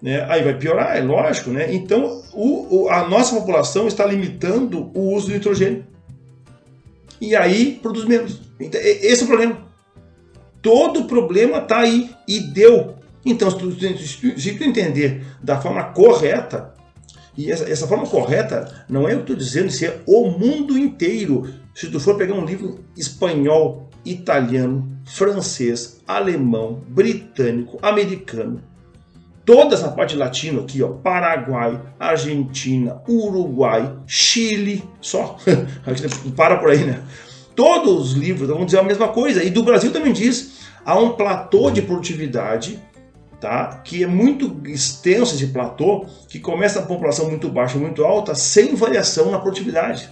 né, 0.00 0.26
aí 0.28 0.42
vai 0.42 0.54
piorar, 0.54 0.96
é 0.96 1.00
lógico, 1.00 1.50
né? 1.50 1.74
Então, 1.74 2.22
o, 2.32 2.84
o, 2.84 2.88
a 2.88 3.08
nossa 3.08 3.34
população 3.34 3.86
está 3.86 4.04
limitando 4.06 4.90
o 4.94 5.14
uso 5.14 5.28
do 5.28 5.34
nitrogênio. 5.34 5.84
E 7.20 7.34
aí 7.34 7.78
produz 7.82 8.04
menos. 8.04 8.40
Então, 8.60 8.80
esse 8.80 9.22
é 9.22 9.24
o 9.24 9.28
problema. 9.28 9.66
Todo 10.62 11.04
problema 11.04 11.58
está 11.58 11.78
aí 11.78 12.10
e 12.26 12.40
deu. 12.40 12.96
Então, 13.24 13.50
se 13.50 13.58
tu, 13.58 14.40
se 14.40 14.54
tu 14.54 14.64
entender 14.64 15.24
da 15.42 15.60
forma 15.60 15.84
correta, 15.84 16.74
e 17.36 17.50
essa, 17.50 17.68
essa 17.68 17.86
forma 17.86 18.06
correta 18.06 18.84
não 18.88 19.08
é 19.08 19.12
o 19.12 19.16
que 19.16 19.22
estou 19.22 19.36
dizendo, 19.36 19.66
isso 19.66 19.84
é 19.84 20.00
o 20.06 20.30
mundo 20.30 20.78
inteiro. 20.78 21.52
Se 21.74 21.90
tu 21.90 22.00
for 22.00 22.16
pegar 22.16 22.34
um 22.34 22.44
livro 22.44 22.84
espanhol, 22.96 23.90
italiano, 24.04 24.98
francês, 25.04 26.00
alemão, 26.06 26.82
britânico, 26.88 27.78
americano, 27.82 28.62
toda 29.46 29.76
essa 29.76 29.88
parte 29.88 30.16
latina 30.16 30.60
aqui, 30.60 30.82
ó, 30.82 30.88
Paraguai, 30.88 31.80
Argentina, 32.00 33.00
Uruguai, 33.08 33.96
Chile, 34.04 34.82
só, 35.00 35.38
para 36.36 36.56
por 36.56 36.70
aí, 36.70 36.84
né? 36.84 37.00
Todos 37.54 38.10
os 38.10 38.12
livros 38.12 38.48
vão 38.48 38.66
dizer 38.66 38.80
a 38.80 38.82
mesma 38.82 39.08
coisa, 39.08 39.42
e 39.44 39.48
do 39.48 39.62
Brasil 39.62 39.92
também 39.92 40.12
diz, 40.12 40.66
há 40.84 40.98
um 40.98 41.12
platô 41.12 41.70
de 41.70 41.80
produtividade, 41.80 42.82
tá? 43.40 43.80
que 43.84 44.02
é 44.02 44.06
muito 44.06 44.60
extenso 44.66 45.36
esse 45.36 45.46
platô, 45.46 46.04
que 46.28 46.40
começa 46.40 46.80
a 46.80 46.82
população 46.82 47.30
muito 47.30 47.48
baixa, 47.48 47.78
muito 47.78 48.04
alta, 48.04 48.34
sem 48.34 48.74
variação 48.74 49.30
na 49.30 49.38
produtividade. 49.38 50.10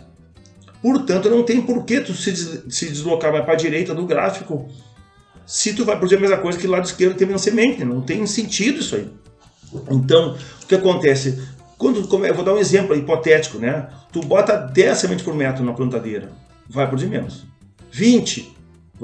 Portanto, 0.81 1.29
não 1.29 1.43
tem 1.43 1.61
por 1.61 1.85
que 1.85 2.01
tu 2.01 2.15
se, 2.15 2.71
se 2.71 2.89
deslocar 2.89 3.33
mais 3.33 3.45
para 3.45 3.55
a 3.55 3.57
direita 3.57 3.95
do 3.95 4.07
gráfico 4.07 4.69
se 5.47 5.75
tu 5.75 5.85
vai 5.85 5.97
produzir 5.97 6.17
a 6.17 6.21
mesma 6.21 6.37
coisa 6.39 6.59
que 6.59 6.67
lá 6.67 6.77
lado 6.77 6.87
esquerdo 6.87 7.17
tem 7.17 7.27
menos 7.27 7.43
semente. 7.43 7.85
Não 7.85 8.01
tem 8.01 8.25
sentido 8.27 8.81
isso 8.81 8.95
aí. 8.95 9.11
Então, 9.91 10.37
o 10.63 10.67
que 10.67 10.75
acontece? 10.75 11.43
Quando, 11.77 11.99
eu 12.27 12.35
vou 12.35 12.45
dar 12.45 12.55
um 12.55 12.59
exemplo 12.59 12.97
hipotético, 12.97 13.59
né? 13.59 13.89
Tu 14.13 14.21
bota 14.21 14.57
10 14.57 14.99
sementes 14.99 15.25
por 15.25 15.35
metro 15.35 15.65
na 15.65 15.73
plantadeira 15.73 16.31
vai 16.69 16.87
produzir 16.87 17.09
menos. 17.09 17.45
20, 17.91 18.57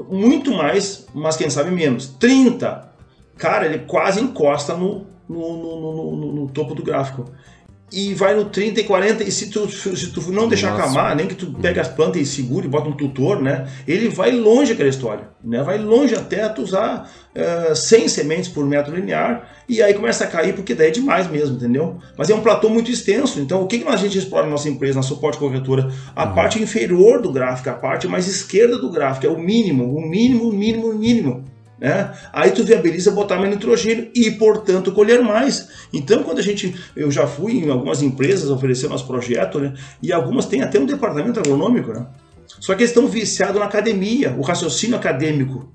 muito 0.09 0.51
mais, 0.51 1.07
mas 1.13 1.37
quem 1.37 1.49
sabe 1.49 1.71
menos. 1.71 2.07
30, 2.19 2.89
cara, 3.37 3.65
ele 3.65 3.79
quase 3.79 4.21
encosta 4.21 4.75
no, 4.75 5.05
no, 5.27 6.15
no, 6.15 6.31
no 6.33 6.47
topo 6.49 6.75
do 6.75 6.83
gráfico 6.83 7.25
e 7.91 8.13
vai 8.13 8.33
no 8.33 8.45
30 8.45 8.79
e 8.79 8.83
40, 8.85 9.23
e 9.23 9.31
se 9.31 9.49
tu, 9.49 9.69
se 9.69 10.11
tu 10.11 10.31
não 10.31 10.47
deixar 10.47 10.71
Nossa. 10.71 10.83
acamar, 10.83 11.15
nem 11.15 11.27
que 11.27 11.35
tu 11.35 11.47
pegue 11.61 11.79
as 11.79 11.89
plantas 11.89 12.21
e 12.21 12.25
segure, 12.25 12.67
bota 12.67 12.87
um 12.87 12.93
tutor, 12.93 13.41
né? 13.41 13.67
Ele 13.85 14.07
vai 14.07 14.31
longe 14.31 14.71
aquela 14.71 14.87
história, 14.87 15.27
né? 15.43 15.61
Vai 15.61 15.77
longe 15.77 16.15
até 16.15 16.47
tu 16.47 16.61
usar 16.61 17.11
uh, 17.35 17.71
eh, 17.71 17.75
100 17.75 18.07
sementes 18.07 18.49
por 18.49 18.65
metro 18.65 18.95
linear, 18.95 19.45
e 19.67 19.83
aí 19.83 19.93
começa 19.93 20.23
a 20.23 20.27
cair, 20.27 20.53
porque 20.53 20.73
daí 20.73 20.87
é 20.87 20.91
demais 20.91 21.29
mesmo, 21.29 21.57
entendeu? 21.57 21.97
Mas 22.17 22.29
é 22.29 22.35
um 22.35 22.41
platô 22.41 22.69
muito 22.69 22.89
extenso, 22.89 23.41
então 23.41 23.61
o 23.61 23.67
que, 23.67 23.79
que 23.79 23.87
a 23.87 23.97
gente 23.97 24.17
explora 24.17 24.45
na 24.45 24.51
nossa 24.51 24.69
empresa, 24.69 24.95
na 24.95 25.03
suporte 25.03 25.37
corretora? 25.37 25.91
A 26.15 26.27
uhum. 26.27 26.33
parte 26.33 26.61
inferior 26.61 27.21
do 27.21 27.31
gráfico, 27.31 27.69
a 27.69 27.73
parte 27.73 28.07
mais 28.07 28.25
esquerda 28.25 28.77
do 28.77 28.89
gráfico, 28.89 29.25
é 29.25 29.29
o 29.29 29.37
mínimo, 29.37 29.93
o 29.93 30.01
mínimo, 30.01 30.49
o 30.49 30.53
mínimo, 30.53 30.91
o 30.91 30.95
mínimo. 30.97 31.50
Né? 31.81 32.13
Aí 32.31 32.51
tu 32.51 32.63
viabiliza 32.63 33.09
botar 33.09 33.37
mais 33.37 33.49
nitrogênio 33.49 34.11
e, 34.13 34.29
portanto, 34.29 34.91
colher 34.91 35.19
mais. 35.23 35.67
Então, 35.91 36.21
quando 36.21 36.37
a 36.37 36.43
gente, 36.43 36.79
eu 36.95 37.09
já 37.09 37.25
fui 37.25 37.53
em 37.53 37.71
algumas 37.71 38.03
empresas 38.03 38.51
oferecer 38.51 38.87
nosso 38.87 39.07
projeto, 39.07 39.59
né? 39.59 39.73
E 39.99 40.13
algumas 40.13 40.45
têm 40.45 40.61
até 40.61 40.79
um 40.79 40.85
departamento 40.85 41.39
agronômico, 41.39 41.91
né? 41.91 42.05
Só 42.59 42.75
que 42.75 42.81
eles 42.81 42.91
estão 42.91 43.07
viciados 43.07 43.59
na 43.59 43.65
academia, 43.65 44.35
o 44.37 44.41
raciocínio 44.41 44.95
acadêmico, 44.95 45.73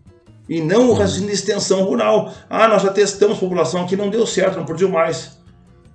e 0.48 0.60
não 0.60 0.90
o 0.90 0.92
raciocínio 0.92 1.30
de 1.30 1.34
extensão 1.34 1.82
rural. 1.82 2.32
Ah, 2.48 2.68
nós 2.68 2.82
já 2.82 2.92
testamos 2.92 3.38
população 3.38 3.82
aqui, 3.82 3.96
não 3.96 4.08
deu 4.08 4.24
certo, 4.24 4.56
não 4.56 4.64
produziu 4.64 4.88
mais. 4.88 5.36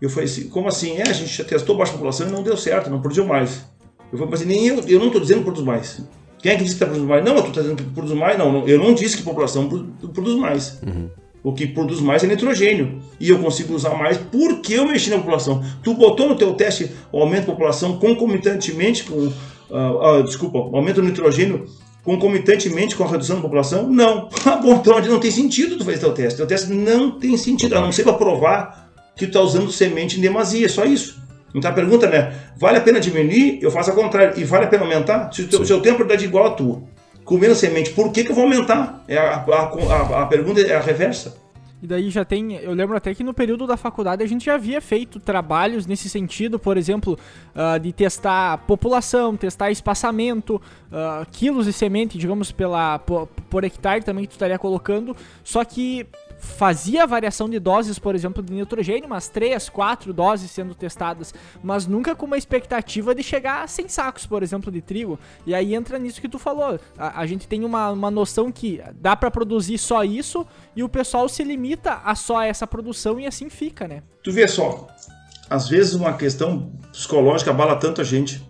Eu 0.01 0.09
falei 0.09 0.25
assim, 0.25 0.49
como 0.49 0.67
assim? 0.67 0.97
É, 0.97 1.03
a 1.03 1.13
gente 1.13 1.37
já 1.37 1.45
testou 1.45 1.77
baixa 1.77 1.93
população 1.93 2.27
e 2.27 2.31
não 2.31 2.43
deu 2.43 2.57
certo, 2.57 2.89
não 2.89 2.99
produziu 2.99 3.25
mais. 3.25 3.63
Eu 4.11 4.17
falei 4.17 4.33
assim, 4.33 4.45
nem 4.45 4.67
eu, 4.67 4.83
eu 4.89 4.99
não 4.99 5.07
estou 5.07 5.21
dizendo 5.21 5.37
que 5.37 5.45
produz 5.45 5.65
mais. 5.65 6.01
Quem 6.41 6.53
é 6.53 6.55
que 6.55 6.63
disse 6.63 6.75
que 6.75 6.83
está 6.83 6.85
produzindo 6.87 7.09
mais? 7.09 7.23
Não, 7.23 7.41
tu 7.41 7.49
está 7.49 7.61
dizendo 7.61 7.77
que 7.77 7.89
produz 7.91 8.17
mais? 8.17 8.37
Não, 8.37 8.67
eu 8.67 8.79
não 8.79 8.93
disse 8.93 9.15
que 9.15 9.21
a 9.21 9.25
população 9.25 9.67
produz 10.13 10.35
mais. 10.37 10.79
Uhum. 10.85 11.09
O 11.43 11.53
que 11.53 11.67
produz 11.67 11.99
mais 11.99 12.23
é 12.23 12.27
nitrogênio. 12.27 12.99
E 13.19 13.29
eu 13.29 13.39
consigo 13.39 13.73
usar 13.73 13.95
mais 13.95 14.17
porque 14.17 14.73
eu 14.73 14.87
mexi 14.87 15.09
na 15.09 15.17
população. 15.17 15.63
Tu 15.83 15.93
botou 15.93 16.29
no 16.29 16.35
teu 16.35 16.53
teste 16.53 16.91
o 17.11 17.19
aumento 17.19 17.47
da 17.47 17.51
população 17.53 17.97
concomitantemente 17.97 19.03
com... 19.03 19.31
Uh, 19.69 20.19
uh, 20.19 20.23
desculpa, 20.23 20.57
aumento 20.57 20.95
do 20.95 21.03
nitrogênio 21.03 21.65
concomitantemente 22.03 22.95
com 22.95 23.03
a 23.03 23.07
redução 23.07 23.37
da 23.37 23.41
população? 23.43 23.89
Não. 23.89 24.29
Ah, 24.43 24.55
bom, 24.55 24.73
então 24.73 24.99
não 24.99 25.19
tem 25.19 25.31
sentido 25.31 25.77
tu 25.77 25.85
fazer 25.85 25.99
teu 25.99 26.13
teste. 26.13 26.37
Teu 26.37 26.47
teste 26.47 26.71
não 26.73 27.11
tem 27.11 27.37
sentido, 27.37 27.75
a 27.75 27.81
não 27.81 27.91
ser 27.91 28.03
para 28.03 28.13
provar 28.13 28.91
que 29.15 29.25
tu 29.25 29.29
está 29.29 29.41
usando 29.41 29.71
semente 29.71 30.17
em 30.17 30.21
demasia, 30.21 30.67
só 30.67 30.83
isso. 30.83 31.20
Então 31.53 31.69
a 31.69 31.73
pergunta 31.73 32.05
é, 32.07 32.33
vale 32.57 32.77
a 32.77 32.81
pena 32.81 32.99
diminuir? 32.99 33.59
Eu 33.61 33.71
faço 33.71 33.91
ao 33.91 33.95
contrário. 33.95 34.39
E 34.39 34.43
vale 34.43 34.65
a 34.65 34.67
pena 34.67 34.83
aumentar? 34.83 35.31
Se 35.31 35.43
o 35.43 35.65
seu 35.65 35.81
tempo 35.81 36.03
é 36.11 36.15
de 36.15 36.25
igual 36.25 36.47
a 36.47 36.51
tua, 36.51 36.83
comendo 37.23 37.55
semente, 37.55 37.91
por 37.91 38.11
que, 38.11 38.23
que 38.23 38.31
eu 38.31 38.35
vou 38.35 38.45
aumentar? 38.45 39.03
É 39.07 39.17
a, 39.17 39.35
a, 39.35 40.19
a, 40.19 40.21
a 40.23 40.25
pergunta 40.25 40.61
é 40.61 40.75
a 40.75 40.79
reversa. 40.79 41.41
E 41.81 41.87
daí 41.87 42.11
já 42.11 42.23
tem. 42.23 42.53
Eu 42.53 42.73
lembro 42.73 42.95
até 42.95 43.13
que 43.15 43.23
no 43.23 43.33
período 43.33 43.65
da 43.65 43.75
faculdade 43.75 44.21
a 44.21 44.27
gente 44.27 44.45
já 44.45 44.53
havia 44.53 44.79
feito 44.79 45.19
trabalhos 45.19 45.87
nesse 45.87 46.07
sentido, 46.09 46.59
por 46.59 46.77
exemplo, 46.77 47.17
uh, 47.55 47.79
de 47.79 47.91
testar 47.91 48.59
população, 48.59 49.35
testar 49.35 49.71
espaçamento, 49.71 50.61
uh, 50.91 51.25
quilos 51.31 51.65
de 51.65 51.73
semente, 51.73 52.19
digamos, 52.19 52.51
pela, 52.51 52.99
por, 52.99 53.27
por, 53.49 53.63
hectare 53.63 54.03
também 54.03 54.25
que 54.25 54.29
tu 54.29 54.33
estaria 54.33 54.59
colocando. 54.59 55.17
Só 55.43 55.65
que 55.65 56.05
fazia 56.41 57.05
variação 57.05 57.47
de 57.47 57.59
doses, 57.59 57.99
por 57.99 58.15
exemplo, 58.15 58.41
de 58.41 58.51
nitrogênio, 58.51 59.05
umas 59.05 59.29
3, 59.29 59.69
4 59.69 60.11
doses 60.11 60.49
sendo 60.49 60.73
testadas, 60.73 61.33
mas 61.63 61.85
nunca 61.85 62.15
com 62.15 62.25
uma 62.25 62.37
expectativa 62.37 63.13
de 63.13 63.21
chegar 63.21 63.63
a 63.63 63.67
100 63.67 63.87
sacos, 63.87 64.25
por 64.25 64.41
exemplo, 64.41 64.71
de 64.71 64.81
trigo. 64.81 65.19
E 65.45 65.53
aí 65.53 65.75
entra 65.75 65.99
nisso 65.99 66.19
que 66.19 66.27
tu 66.27 66.39
falou. 66.39 66.79
A, 66.97 67.21
a 67.21 67.25
gente 67.27 67.47
tem 67.47 67.63
uma, 67.63 67.91
uma 67.91 68.09
noção 68.09 68.51
que 68.51 68.81
dá 68.95 69.15
para 69.15 69.29
produzir 69.29 69.77
só 69.77 70.03
isso 70.03 70.45
e 70.75 70.83
o 70.83 70.89
pessoal 70.89 71.29
se 71.29 71.43
limita 71.43 72.01
a 72.03 72.15
só 72.15 72.41
essa 72.41 72.65
produção 72.65 73.19
e 73.19 73.27
assim 73.27 73.49
fica, 73.49 73.87
né? 73.87 74.01
Tu 74.23 74.31
vê 74.31 74.47
só, 74.47 74.87
às 75.49 75.69
vezes 75.69 75.93
uma 75.93 76.13
questão 76.13 76.71
psicológica 76.91 77.51
abala 77.51 77.75
tanto 77.75 78.01
a 78.01 78.03
gente. 78.03 78.43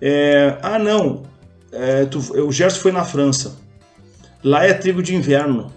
É, 0.00 0.56
ah, 0.62 0.78
não, 0.78 1.24
é, 1.72 2.04
tu, 2.06 2.18
o 2.46 2.52
Gerson 2.52 2.80
foi 2.80 2.92
na 2.92 3.04
França. 3.04 3.58
Lá 4.42 4.64
é 4.64 4.72
trigo 4.72 5.02
de 5.02 5.14
inverno 5.16 5.72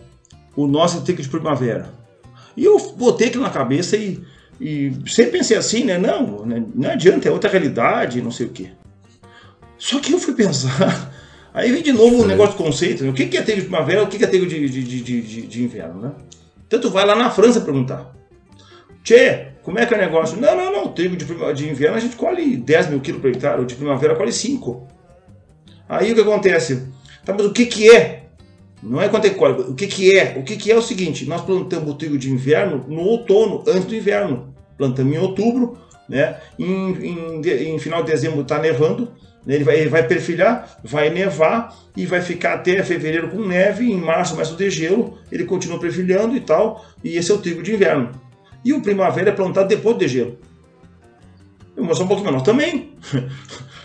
o 0.58 0.66
nosso 0.66 1.02
trigo 1.02 1.22
de 1.22 1.30
primavera. 1.30 1.88
E 2.58 2.66
eu 2.66 2.78
botei 2.98 3.28
aquilo 3.28 3.44
na 3.44 3.52
cabeça 3.52 3.96
e, 3.96 4.20
e 4.60 4.92
sempre 5.06 5.34
pensei 5.34 5.56
assim, 5.56 5.84
né? 5.84 6.00
Não, 6.00 6.44
né? 6.44 6.64
não 6.74 6.90
adianta, 6.90 7.30
é 7.30 7.32
outra 7.32 7.50
realidade, 7.50 8.22
não 8.24 8.32
sei 8.32 8.48
o 8.48 8.50
quê. 8.50 8.72
Só 9.78 10.00
que 10.00 10.12
eu 10.12 10.20
fui 10.20 10.34
pensar, 10.34 11.14
aí 11.54 11.72
vem 11.72 11.84
de 11.84 11.94
novo 11.94 12.16
o 12.18 12.24
um 12.24 12.26
negócio 12.26 12.58
de 12.58 12.64
conceito, 12.64 13.04
né? 13.04 13.12
o 13.12 13.14
que 13.14 13.38
é 13.38 13.42
trigo 13.44 13.62
de 13.62 13.68
primavera, 13.68 14.04
o 14.04 14.08
que 14.08 14.22
é 14.22 14.28
trigo 14.28 14.48
de, 14.48 14.68
de, 14.68 15.02
de, 15.02 15.42
de, 15.44 15.64
inverno, 15.64 16.02
né? 16.02 16.12
Tanto 16.68 16.90
vai 16.90 17.06
lá 17.06 17.16
na 17.16 17.30
França 17.30 17.62
perguntar. 17.62 18.12
Tchê, 19.04 19.50
como 19.62 19.78
é 19.78 19.86
que 19.86 19.94
é 19.94 19.98
o 19.98 20.02
negócio? 20.02 20.42
Não, 20.42 20.56
não, 20.58 20.72
não, 20.72 20.88
trigo 20.88 21.16
de, 21.16 21.26
de 21.54 21.70
inverno 21.70 21.98
a 21.98 22.00
gente 22.00 22.16
colhe 22.16 22.58
10 22.58 22.90
mil 22.90 23.00
quilos 23.00 23.22
por 23.22 23.30
hectare, 23.30 23.62
o 23.62 23.66
de 23.66 23.76
primavera 23.76 24.16
colhe 24.16 24.34
5. 24.34 24.88
Aí 25.88 26.12
o 26.12 26.16
que 26.16 26.22
acontece? 26.22 26.88
Tá, 27.24 27.32
mas 27.32 27.46
o 27.46 27.54
que 27.54 27.68
que 27.68 27.92
é 27.92 28.27
não 28.82 29.02
é 29.02 29.10
quanto 29.10 29.26
é 29.26 29.32
colhe. 29.32 29.62
O 29.62 29.74
que, 29.74 29.88
que 29.88 30.16
é? 30.18 30.36
O 30.38 30.44
que, 30.44 30.56
que 30.56 30.72
é 30.72 30.76
o 30.76 30.82
seguinte: 30.82 31.26
nós 31.26 31.42
plantamos 31.42 31.90
o 31.90 31.96
trigo 31.96 32.18
de 32.18 32.32
inverno 32.32 32.86
no 32.88 33.02
outono, 33.02 33.64
antes 33.68 33.86
do 33.86 33.96
inverno. 33.96 34.54
Plantamos 34.78 35.16
em 35.16 35.18
outubro, 35.18 35.78
né? 36.08 36.38
Em, 36.60 36.92
em, 36.92 37.42
em 37.74 37.80
final 37.80 38.04
de 38.04 38.12
dezembro 38.12 38.42
está 38.42 38.60
nevando, 38.60 39.12
né? 39.46 39.56
ele, 39.56 39.64
vai, 39.64 39.80
ele 39.80 39.90
vai 39.90 40.08
perfilhar, 40.08 40.78
vai 40.84 41.10
nevar 41.10 41.76
e 41.96 42.06
vai 42.06 42.22
ficar 42.22 42.54
até 42.54 42.84
fevereiro 42.84 43.30
com 43.30 43.40
neve. 43.40 43.92
Em 43.92 44.00
março 44.00 44.34
começa 44.34 44.54
o 44.54 44.58
degelo, 44.58 45.18
ele 45.32 45.46
continua 45.46 45.80
perfilhando 45.80 46.36
e 46.36 46.40
tal. 46.40 46.86
E 47.04 47.18
esse 47.18 47.32
é 47.32 47.34
o 47.34 47.40
trigo 47.40 47.64
de 47.64 47.74
inverno. 47.74 48.12
E 48.64 48.74
o 48.74 48.82
primavera 48.82 49.30
é 49.30 49.34
plantado 49.34 49.68
depois 49.68 49.96
do 49.96 50.00
degelo. 50.00 50.38
Eu 51.76 51.84
vou 51.84 51.86
mostrar 51.86 52.06
um 52.06 52.08
pouquinho, 52.08 52.32
mas 52.32 52.36
nós 52.36 52.44
também. 52.44 52.92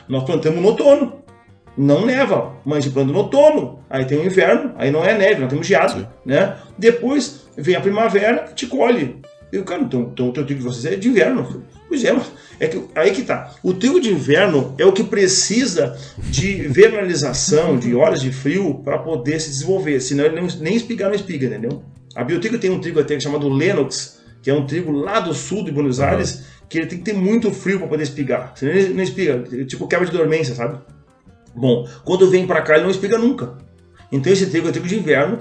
nós 0.09 0.24
plantamos 0.24 0.61
no 0.61 0.68
outono 0.68 1.21
não 1.76 2.04
neva, 2.04 2.54
mas 2.64 2.86
planta 2.86 3.12
no 3.12 3.18
outono, 3.18 3.80
aí 3.88 4.04
tem 4.04 4.18
o 4.18 4.24
inverno, 4.24 4.72
aí 4.76 4.90
não 4.90 5.04
é 5.04 5.16
neve, 5.16 5.40
nós 5.40 5.50
temos 5.50 5.66
geado, 5.66 6.00
Sim. 6.00 6.06
né? 6.24 6.56
Depois 6.78 7.46
vem 7.56 7.74
a 7.74 7.80
primavera, 7.80 8.50
te 8.54 8.66
colhe. 8.66 9.20
Eu, 9.52 9.64
cara, 9.64 9.82
então, 9.82 10.10
então 10.12 10.28
o 10.30 10.32
teu 10.32 10.46
trigo 10.46 10.60
de 10.60 10.66
vocês 10.66 10.94
é 10.94 10.96
de 10.96 11.08
inverno. 11.08 11.62
Pois 11.86 12.02
é, 12.04 12.16
é 12.58 12.68
que, 12.68 12.82
aí 12.94 13.10
que 13.10 13.22
tá. 13.22 13.54
O 13.62 13.74
trigo 13.74 14.00
de 14.00 14.10
inverno 14.10 14.74
é 14.78 14.86
o 14.86 14.92
que 14.92 15.04
precisa 15.04 15.94
de 16.18 16.54
vernalização, 16.68 17.78
de 17.78 17.94
horas 17.94 18.22
de 18.22 18.32
frio, 18.32 18.80
para 18.82 18.98
poder 18.98 19.38
se 19.40 19.50
desenvolver, 19.50 20.00
senão 20.00 20.24
ele 20.24 20.40
nem, 20.40 20.48
nem 20.60 20.74
espigar 20.74 21.10
não 21.10 21.16
espiga, 21.16 21.46
entendeu? 21.46 21.82
A 22.14 22.24
biotrigo 22.24 22.58
tem 22.58 22.70
um 22.70 22.80
trigo 22.80 22.98
até 22.98 23.20
chamado 23.20 23.48
Lennox, 23.48 24.22
que 24.42 24.50
é 24.50 24.54
um 24.54 24.66
trigo 24.66 24.90
lá 24.90 25.20
do 25.20 25.34
sul 25.34 25.64
de 25.64 25.70
Buenos 25.70 26.00
Aires, 26.00 26.34
uhum. 26.34 26.66
que 26.68 26.78
ele 26.78 26.86
tem 26.86 26.98
que 26.98 27.04
ter 27.04 27.14
muito 27.14 27.50
frio 27.50 27.78
para 27.78 27.88
poder 27.88 28.02
espigar, 28.04 28.52
senão 28.54 28.72
ele 28.72 28.94
não 28.94 29.02
espiga, 29.02 29.42
tipo 29.66 29.86
quebra 29.86 30.06
de 30.06 30.12
dormência, 30.12 30.54
sabe? 30.54 30.78
Bom, 31.55 31.86
quando 32.05 32.30
vem 32.30 32.46
para 32.46 32.62
cá 32.62 32.74
ele 32.74 32.84
não 32.84 32.90
espiga 32.90 33.18
nunca. 33.18 33.59
Então 34.11 34.32
esse 34.32 34.46
trigo 34.46 34.68
é 34.68 34.72
trigo 34.72 34.86
de 34.86 34.98
inverno. 34.98 35.40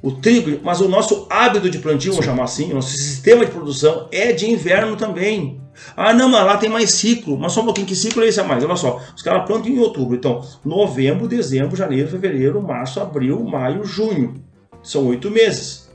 O 0.00 0.12
trigo, 0.12 0.60
mas 0.62 0.80
o 0.80 0.88
nosso 0.88 1.26
hábito 1.28 1.68
de 1.68 1.78
plantio, 1.78 2.12
vamos 2.12 2.24
chamar 2.24 2.44
assim, 2.44 2.70
o 2.70 2.74
nosso 2.76 2.90
sistema 2.90 3.44
de 3.44 3.50
produção 3.50 4.08
é 4.12 4.32
de 4.32 4.48
inverno 4.48 4.96
também. 4.96 5.60
Ah, 5.96 6.12
não, 6.12 6.28
mas 6.28 6.44
lá 6.44 6.56
tem 6.56 6.68
mais 6.68 6.92
ciclo. 6.92 7.36
Mas 7.38 7.52
só 7.52 7.62
um 7.62 7.64
pouquinho, 7.64 7.86
que 7.86 7.96
ciclo 7.96 8.22
é 8.22 8.28
esse 8.28 8.40
a 8.40 8.44
mais? 8.44 8.62
Olha 8.64 8.76
só, 8.76 9.00
os 9.14 9.22
caras 9.22 9.46
plantam 9.46 9.70
em 9.70 9.78
outubro. 9.78 10.16
Então, 10.16 10.42
novembro, 10.64 11.28
dezembro, 11.28 11.76
janeiro, 11.76 12.08
fevereiro, 12.08 12.62
março, 12.62 13.00
abril, 13.00 13.42
maio, 13.44 13.84
junho. 13.84 14.34
São 14.82 15.06
oito 15.08 15.30
meses. 15.30 15.88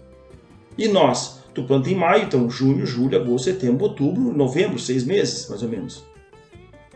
E 0.78 0.88
nós, 0.88 1.44
tu 1.54 1.64
planta 1.64 1.90
em 1.90 1.96
maio, 1.96 2.24
então 2.24 2.50
junho, 2.50 2.86
julho, 2.86 3.18
agosto, 3.18 3.46
setembro, 3.46 3.86
outubro, 3.86 4.34
novembro, 4.36 4.80
seis 4.80 5.04
meses, 5.04 5.48
mais 5.50 5.62
ou 5.62 5.70
menos. 5.70 6.04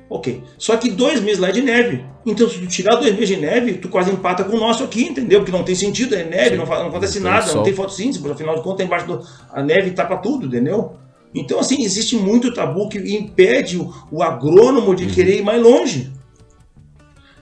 Ok. 0.09 0.41
Só 0.57 0.77
que 0.77 0.89
dois 0.89 1.21
meses 1.21 1.39
lá 1.39 1.49
é 1.49 1.51
de 1.51 1.61
neve. 1.61 2.03
Então, 2.25 2.49
se 2.49 2.59
tu 2.59 2.67
tirar 2.67 2.95
dois 2.95 3.13
meses 3.13 3.29
de 3.29 3.37
neve, 3.37 3.73
tu 3.73 3.89
quase 3.89 4.11
empata 4.11 4.43
com 4.43 4.55
o 4.55 4.59
nosso 4.59 4.83
aqui, 4.83 5.03
entendeu? 5.03 5.39
Porque 5.39 5.51
não 5.51 5.63
tem 5.63 5.75
sentido, 5.75 6.15
é 6.15 6.23
neve, 6.23 6.55
não, 6.55 6.65
não, 6.65 6.87
acontece 6.87 7.19
não 7.19 7.31
nada, 7.31 7.53
não 7.53 7.63
tem 7.63 7.73
fotossíntese, 7.73 8.19
porque 8.19 8.33
afinal 8.33 8.55
de 8.55 8.63
contas, 8.63 8.85
embaixo 8.85 9.07
do, 9.07 9.21
a 9.51 9.61
neve 9.61 9.91
tapa 9.91 10.17
tudo, 10.17 10.47
entendeu? 10.47 10.93
Então, 11.35 11.59
assim, 11.59 11.83
existe 11.83 12.15
muito 12.15 12.53
tabu 12.53 12.87
que 12.89 12.97
impede 13.15 13.77
o, 13.77 13.93
o 14.11 14.23
agrônomo 14.23 14.95
de 14.95 15.05
uhum. 15.05 15.11
querer 15.11 15.37
ir 15.37 15.43
mais 15.43 15.61
longe. 15.61 16.11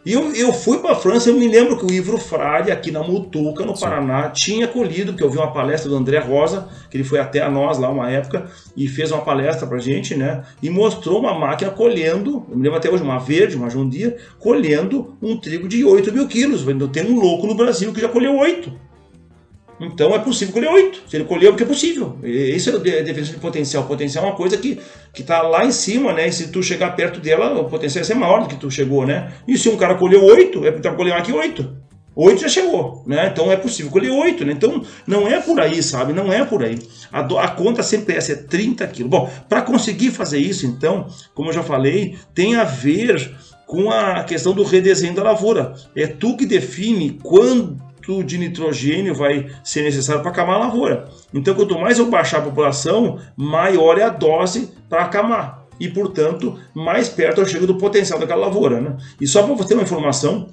E 0.06 0.14
eu, 0.14 0.32
eu 0.36 0.53
fui 0.53 0.78
para 0.78 0.91
a 0.91 0.95
França, 0.95 1.30
eu 1.30 1.34
me 1.34 1.47
lembro 1.47 1.78
que 1.78 1.86
o 1.86 1.91
Ivro 1.91 2.20
Frade, 2.20 2.72
aqui 2.72 2.91
na 2.91 3.01
Mutuca, 3.01 3.66
no 3.66 3.76
Sim. 3.76 3.84
Paraná, 3.84 4.30
tinha 4.30 4.68
colhido, 4.68 5.14
que 5.14 5.24
eu 5.24 5.30
vi 5.32 5.38
uma 5.38 5.51
palestra 5.51 5.89
do 5.89 5.97
André 5.97 6.20
Rosa, 6.20 6.70
que 6.91 6.97
ele 6.97 7.03
foi 7.03 7.18
até 7.18 7.41
a 7.41 7.49
nós 7.49 7.80
lá 7.80 7.89
uma 7.89 8.12
época, 8.12 8.45
e 8.78 8.88
fez 8.88 9.12
uma 9.12 9.22
palestra 9.22 9.66
para 9.66 9.80
gente, 9.80 10.16
né? 10.16 10.43
E 10.62 10.70
mostrou 10.70 11.20
uma 11.20 11.34
máquina 11.34 11.72
colhendo, 11.72 12.45
eu 12.49 12.56
me 12.56 12.62
lembro 12.62 12.78
até 12.78 12.88
hoje, 12.88 13.01
uma 13.01 13.18
verde, 13.18 13.56
uma 13.56 13.68
Deere, 13.86 14.16
colhendo 14.38 15.18
um 15.22 15.38
trigo 15.38 15.68
de 15.68 15.84
8 15.84 16.14
mil 16.14 16.28
quilos. 16.28 16.64
Tem 16.91 17.03
um 17.03 17.20
louco 17.20 17.47
no 17.47 17.56
Brasil 17.56 17.91
que 17.91 17.99
já 17.99 18.08
colheu 18.08 18.38
8. 18.38 18.86
Então 19.80 20.15
é 20.15 20.19
possível 20.19 20.53
colher 20.53 20.69
8. 20.69 21.03
Se 21.07 21.17
ele 21.17 21.26
colheu, 21.26 21.49
é 21.49 21.51
porque 21.51 21.63
é 21.63 21.67
possível. 21.67 22.17
Isso 22.23 22.69
é 22.69 22.73
a 22.76 22.78
definição 22.78 23.36
de 23.36 23.41
potencial. 23.41 23.84
Potencial 23.84 24.26
é 24.26 24.28
uma 24.30 24.36
coisa 24.36 24.57
que 24.57 24.80
está 25.17 25.41
lá 25.41 25.65
em 25.65 25.71
cima, 25.71 26.13
né? 26.13 26.28
E 26.28 26.32
se 26.32 26.47
tu 26.47 26.63
chegar 26.63 26.95
perto 26.95 27.19
dela, 27.19 27.59
o 27.59 27.65
potencial 27.65 28.03
vai 28.03 28.07
ser 28.07 28.19
maior 28.19 28.41
do 28.41 28.47
que 28.47 28.55
tu 28.55 28.71
chegou, 28.71 29.05
né? 29.05 29.34
E 29.47 29.57
se 29.57 29.67
um 29.69 29.78
cara 29.78 29.95
colheu 29.95 30.23
8, 30.23 30.65
é 30.65 30.71
porque 30.71 30.88
tá 30.88 30.95
colhendo 30.95 31.17
aqui 31.17 31.32
8. 31.32 31.86
8 32.15 32.41
já 32.41 32.47
chegou, 32.47 33.03
né? 33.05 33.28
Então 33.32 33.51
é 33.51 33.57
possível 33.57 33.91
colher 33.91 34.09
8, 34.09 34.45
né? 34.45 34.53
Então 34.53 34.82
não 35.05 35.28
é 35.28 35.41
por 35.41 35.59
aí, 35.59 35.84
sabe? 35.84 36.13
Não 36.13 36.32
é 36.32 36.45
por 36.45 36.63
aí. 36.63 36.80
A, 37.11 37.21
do, 37.21 37.38
a 37.38 37.49
conta 37.49 37.84
sempre 37.84 38.15
é 38.15 38.17
essa, 38.17 38.32
é 38.32 38.36
30 38.36 38.88
quilos. 38.88 39.11
Bom, 39.11 39.30
para 39.49 39.61
conseguir 39.61 40.11
fazer 40.11 40.39
isso, 40.39 40.65
então, 40.65 41.07
como 41.34 41.49
eu 41.49 41.53
já 41.53 41.63
falei, 41.63 42.17
tem 42.34 42.55
a 42.55 42.63
ver 42.63 43.36
com 43.67 43.91
a 43.91 44.23
questão 44.23 44.53
do 44.53 44.63
redesenho 44.63 45.13
da 45.13 45.23
lavoura. 45.23 45.73
É 45.95 46.07
tu 46.07 46.38
que 46.38 46.45
define 46.45 47.19
quando 47.21 47.78
de 48.24 48.38
nitrogênio 48.38 49.14
vai 49.14 49.47
ser 49.64 49.82
necessário 49.84 50.22
para 50.22 50.32
acamar 50.32 50.56
a 50.56 50.66
lavoura. 50.66 51.10
Então, 51.34 51.56
quanto 51.56 51.80
mais 51.80 51.99
eu 51.99 52.10
baixar 52.10 52.39
a 52.39 52.41
população, 52.41 53.20
maior 53.36 53.97
é 53.97 54.03
a 54.03 54.10
dose 54.10 54.72
para 54.89 55.03
acamar. 55.03 55.66
E, 55.80 55.89
portanto, 55.89 56.58
mais 56.74 57.10
perto 57.10 57.41
eu 57.41 57.45
chego 57.45 57.68
do 57.68 57.76
potencial 57.76 58.20
daquela 58.20 58.45
lavoura. 58.45 58.80
Né? 58.80 58.95
E 59.20 59.28
só 59.28 59.43
para 59.43 59.56
você 59.56 59.70
ter 59.70 59.74
uma 59.74 59.84
informação, 59.84 60.47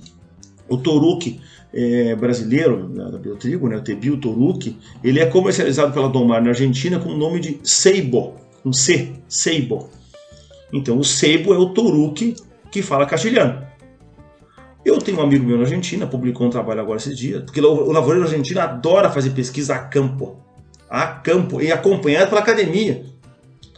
o 0.69 0.77
Toruque 0.77 1.41
é, 1.73 2.15
brasileiro, 2.17 2.89
da 2.89 3.19
Biotrigo, 3.19 3.69
né, 3.69 3.77
o 3.77 3.83
Tebio 3.83 4.17
Toruque, 4.17 4.77
ele 5.03 5.21
é 5.21 5.27
comercializado 5.27 5.93
pela 5.93 6.09
Domar 6.09 6.43
na 6.43 6.51
Argentina 6.51 6.99
com 6.99 7.11
o 7.11 7.17
nome 7.17 7.41
de 7.41 7.61
Seibo, 7.63 8.35
um 8.65 8.73
C, 8.73 9.13
Seibo. 9.29 9.89
Então, 10.73 10.99
o 10.99 11.05
Seibo 11.05 11.53
é 11.55 11.59
o 11.59 11.71
Toruque 11.71 12.35
que 12.71 12.83
fala 12.83 13.07
castilhano. 13.07 13.63
Eu 14.85 14.99
tenho 14.99 15.19
um 15.19 15.23
amigo 15.23 15.45
meu 15.45 15.57
na 15.57 15.63
Argentina, 15.63 16.07
publicou 16.07 16.47
um 16.47 16.51
trabalho 16.51 16.81
agora 16.81 16.99
esse 16.99 17.15
dia, 17.15 17.41
porque 17.41 17.61
o 17.61 17.93
lavoureiro 17.93 18.27
argentino 18.27 18.61
adora 18.61 19.11
fazer 19.11 19.31
pesquisa 19.31 19.75
a 19.75 19.79
campo. 19.79 20.37
A 20.91 21.07
campo, 21.07 21.61
e 21.61 21.71
acompanhado 21.71 22.29
pela 22.29 22.41
academia. 22.41 23.05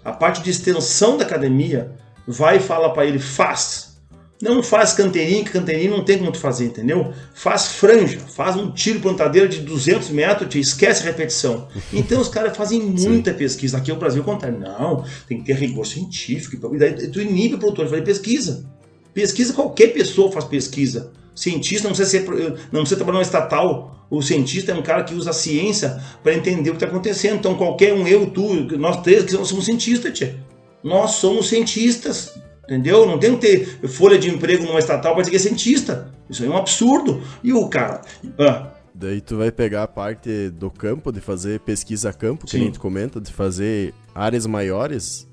A 0.04 0.12
parte 0.12 0.42
de 0.42 0.50
extensão 0.50 1.16
da 1.16 1.24
academia 1.24 1.92
vai 2.26 2.56
e 2.56 2.60
fala 2.60 2.92
para 2.92 3.04
ele, 3.06 3.18
faz. 3.18 3.94
Não 4.42 4.62
faz 4.62 4.92
canteirinho, 4.92 5.44
que 5.44 5.52
canteirinho 5.52 5.96
não 5.96 6.04
tem 6.04 6.18
como 6.18 6.32
tu 6.32 6.38
fazer, 6.38 6.66
entendeu? 6.66 7.12
Faz 7.32 7.68
franja, 7.68 8.18
faz 8.18 8.56
um 8.56 8.70
tiro 8.72 9.00
plantadeira 9.00 9.48
de 9.48 9.60
200 9.60 10.10
metros, 10.10 10.50
te 10.50 10.58
esquece 10.58 11.02
a 11.02 11.06
repetição. 11.06 11.68
Então 11.92 12.20
os 12.20 12.28
caras 12.28 12.56
fazem 12.56 12.80
muita 12.80 13.30
Sim. 13.30 13.38
pesquisa. 13.38 13.78
Aqui 13.78 13.92
o 13.92 13.96
Brasil 13.96 14.22
contrário. 14.24 14.58
Não, 14.58 15.04
tem 15.28 15.38
que 15.38 15.44
ter 15.44 15.54
rigor 15.54 15.86
científico. 15.86 16.74
E 16.74 16.78
daí 16.78 17.08
tu 17.08 17.20
inibe 17.20 17.54
o 17.54 17.58
produtor 17.58 17.84
de 17.84 17.90
fazer 17.92 18.02
pesquisa. 18.02 18.66
Pesquisa, 19.14 19.54
qualquer 19.54 19.88
pessoa 19.94 20.30
faz 20.30 20.44
pesquisa. 20.44 21.12
Cientista 21.34 21.88
não 21.88 21.94
precisa, 21.94 22.10
ser, 22.10 22.30
não 22.70 22.80
precisa 22.80 22.96
trabalhar 22.96 23.18
no 23.18 23.22
estatal. 23.22 24.06
O 24.10 24.20
cientista 24.20 24.72
é 24.72 24.74
um 24.74 24.82
cara 24.82 25.04
que 25.04 25.14
usa 25.14 25.30
a 25.30 25.32
ciência 25.32 26.02
para 26.22 26.34
entender 26.34 26.70
o 26.70 26.74
que 26.74 26.84
está 26.84 26.86
acontecendo. 26.86 27.38
Então, 27.38 27.54
qualquer 27.54 27.94
um, 27.94 28.06
eu, 28.06 28.26
tu, 28.30 28.76
nós 28.76 29.00
três, 29.02 29.24
que 29.24 29.32
somos 29.32 29.64
cientistas, 29.64 30.16
tia. 30.16 30.36
Nós 30.82 31.12
somos 31.12 31.48
cientistas. 31.48 32.34
Entendeu? 32.64 33.06
Não 33.06 33.18
tem 33.18 33.36
que 33.36 33.46
ter 33.46 33.88
folha 33.88 34.18
de 34.18 34.30
emprego 34.30 34.64
numa 34.64 34.78
estatal 34.78 35.12
para 35.12 35.22
dizer 35.22 35.30
que 35.30 35.36
é 35.36 35.40
cientista. 35.40 36.12
Isso 36.28 36.44
é 36.44 36.48
um 36.48 36.56
absurdo. 36.56 37.22
E 37.42 37.52
o 37.52 37.68
cara. 37.68 38.00
Ah, 38.38 38.70
Daí 38.94 39.20
tu 39.20 39.36
vai 39.36 39.50
pegar 39.50 39.82
a 39.82 39.88
parte 39.88 40.50
do 40.50 40.70
campo, 40.70 41.10
de 41.10 41.20
fazer 41.20 41.60
pesquisa 41.60 42.10
a 42.10 42.12
campo, 42.12 42.46
que 42.46 42.56
a 42.56 42.60
gente 42.60 42.78
comenta, 42.78 43.20
de 43.20 43.32
fazer 43.32 43.92
áreas 44.14 44.46
maiores, 44.46 45.28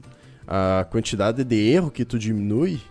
a 0.47 0.85
quantidade 0.89 1.43
de 1.43 1.69
erro 1.69 1.91
que 1.91 2.03
tu 2.03 2.17
diminui 2.17 2.81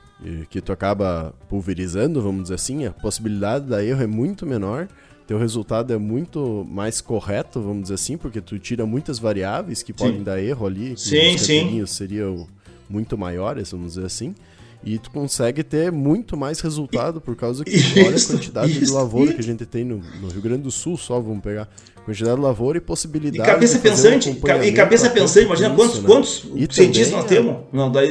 que 0.48 0.60
tu 0.60 0.72
acaba 0.72 1.34
pulverizando, 1.48 2.20
vamos 2.20 2.42
dizer 2.42 2.54
assim, 2.54 2.86
a 2.86 2.90
possibilidade 2.90 3.66
da 3.66 3.82
erro 3.84 4.02
é 4.02 4.06
muito 4.06 4.46
menor. 4.46 4.88
teu 5.26 5.38
resultado 5.38 5.92
é 5.92 5.98
muito 5.98 6.66
mais 6.68 7.00
correto, 7.00 7.60
vamos 7.60 7.82
dizer 7.82 7.94
assim, 7.94 8.16
porque 8.16 8.40
tu 8.40 8.58
tira 8.58 8.84
muitas 8.84 9.18
variáveis 9.18 9.82
que 9.82 9.92
podem 9.92 10.18
sim. 10.18 10.24
dar 10.24 10.42
erro 10.42 10.66
ali. 10.66 10.96
Sim, 10.98 11.38
sim. 11.38 11.86
seriam 11.86 12.46
muito 12.88 13.16
maiores, 13.16 13.70
vamos 13.70 13.94
dizer 13.94 14.06
assim. 14.06 14.34
E 14.82 14.98
tu 14.98 15.10
consegue 15.10 15.62
ter 15.62 15.92
muito 15.92 16.36
mais 16.36 16.60
resultado 16.60 17.20
por 17.20 17.36
causa 17.36 17.62
que 17.64 17.70
isso, 17.70 17.98
olha 17.98 18.16
a 18.16 18.26
quantidade 18.26 18.72
isso, 18.72 18.86
de 18.86 18.90
lavoura 18.90 19.32
que 19.32 19.40
a 19.40 19.44
gente 19.44 19.66
tem 19.66 19.84
no, 19.84 19.98
no, 20.20 20.28
Rio 20.28 20.40
Grande 20.40 20.62
do 20.62 20.70
Sul, 20.70 20.96
só 20.96 21.20
vamos 21.20 21.42
pegar 21.42 21.68
quantidade 22.04 22.36
de 22.36 22.42
lavoura 22.42 22.78
e 22.78 22.80
possibilidade. 22.80 23.48
E 23.48 23.52
cabeça 23.52 23.78
pensante, 23.78 24.30
um 24.30 24.62
e 24.62 24.72
cabeça 24.72 25.10
pensante, 25.10 25.46
imagina 25.46 25.68
isso, 25.68 25.76
quantos, 25.76 26.00
né? 26.00 26.06
quantos 26.06 26.74
cientistas 26.74 27.10
nós 27.12 27.24
temos. 27.24 27.56
Não, 27.72 27.90
daí, 27.90 28.10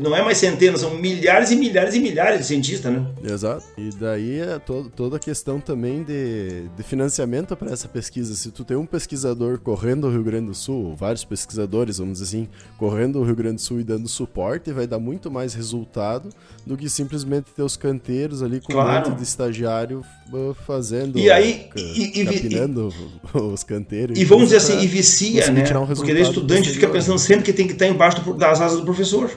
não 0.00 0.14
é 0.14 0.22
mais 0.22 0.38
centenas, 0.38 0.80
são 0.80 0.94
milhares 0.94 1.50
e 1.50 1.56
milhares 1.56 1.94
e 1.94 2.00
milhares 2.00 2.40
de 2.40 2.46
cientistas, 2.46 2.92
né? 2.92 3.06
Exato. 3.22 3.64
E 3.76 3.90
daí 3.90 4.40
é 4.40 4.58
to 4.58 4.90
toda 4.94 5.16
a 5.16 5.18
questão 5.18 5.60
também 5.60 6.02
de, 6.02 6.68
de 6.76 6.82
financiamento 6.82 7.56
para 7.56 7.72
essa 7.72 7.88
pesquisa. 7.88 8.34
Se 8.34 8.50
tu 8.50 8.64
tem 8.64 8.76
um 8.76 8.86
pesquisador 8.86 9.58
correndo 9.58 10.06
o 10.06 10.10
Rio 10.10 10.22
Grande 10.22 10.46
do 10.46 10.54
Sul, 10.54 10.94
vários 10.94 11.24
pesquisadores, 11.24 11.98
vamos 11.98 12.18
dizer 12.18 12.36
assim, 12.36 12.48
correndo 12.76 13.20
o 13.20 13.24
Rio 13.24 13.36
Grande 13.36 13.56
do 13.56 13.60
Sul 13.60 13.80
e 13.80 13.84
dando 13.84 14.08
suporte, 14.08 14.72
vai 14.72 14.86
dar 14.86 14.98
muito 14.98 15.30
mais 15.30 15.54
resultado 15.54 16.28
do 16.66 16.76
que 16.76 16.88
simplesmente 16.88 17.50
ter 17.54 17.62
os 17.62 17.76
canteiros 17.76 18.42
ali 18.42 18.60
com 18.60 18.72
claro. 18.72 19.06
um 19.06 19.10
monte 19.10 19.18
de 19.18 19.24
estagiário 19.24 20.04
uh, 20.32 20.54
fazendo, 20.66 21.18
e 21.18 21.30
aí, 21.30 21.68
e, 21.76 22.20
e, 22.20 22.24
capinando 22.24 22.88
e, 22.88 23.03
os 23.34 23.62
canteiros. 23.62 24.18
E 24.18 24.24
vamos 24.24 24.44
dizer 24.44 24.56
assim, 24.56 24.80
e 24.80 24.86
vicia, 24.86 25.50
né? 25.50 25.64
Um 25.76 25.86
Porque 25.86 26.12
o 26.12 26.18
estudante 26.18 26.70
fica 26.70 26.88
pensando 26.88 27.18
sempre 27.18 27.44
que 27.44 27.52
tem 27.52 27.66
que 27.66 27.72
estar 27.72 27.86
embaixo 27.86 28.34
das 28.34 28.60
asas 28.60 28.78
do 28.78 28.84
professor. 28.84 29.30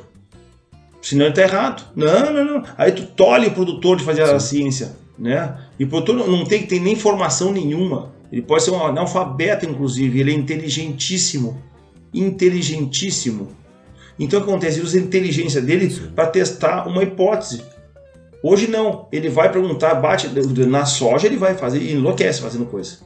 Senão 1.02 1.26
ele 1.26 1.32
está 1.32 1.44
errado. 1.44 1.84
Não, 1.96 2.34
não, 2.34 2.44
não. 2.44 2.64
Aí 2.78 2.92
tu 2.92 3.06
tolhe 3.06 3.48
o 3.48 3.52
produtor 3.52 3.98
de 3.98 4.04
fazer 4.04 4.26
Sim. 4.26 4.34
a 4.34 4.40
ciência, 4.40 4.96
né? 5.18 5.58
E 5.80 5.84
o 5.84 5.88
produtor 5.88 6.16
não 6.16 6.44
tem 6.44 6.62
que 6.62 6.68
ter 6.68 6.80
nem 6.80 6.96
formação 6.96 7.52
nenhuma. 7.52 8.12
Ele 8.32 8.42
pode 8.42 8.64
ser 8.64 8.72
um 8.72 8.86
analfabeto, 8.86 9.66
inclusive. 9.66 10.20
Ele 10.20 10.32
é 10.32 10.36
inteligentíssimo. 10.36 11.62
Inteligentíssimo. 12.14 13.50
Então 14.20 14.40
o 14.40 14.44
que 14.44 14.50
acontece? 14.50 14.80
Ele 14.80 14.86
usa 14.86 14.98
a 14.98 15.02
inteligência 15.02 15.62
dele 15.62 15.90
para 16.16 16.28
testar 16.28 16.88
uma 16.88 17.04
hipótese. 17.04 17.62
Hoje 18.42 18.68
não. 18.68 19.08
Ele 19.12 19.30
vai 19.30 19.52
perguntar, 19.52 19.96
bate 19.96 20.28
na 20.68 20.86
soja, 20.86 21.28
ele 21.28 21.38
vai 21.38 21.56
fazer 21.56 21.80
e 21.80 21.94
enlouquece 21.94 22.42
fazendo 22.42 22.66
coisa. 22.66 22.98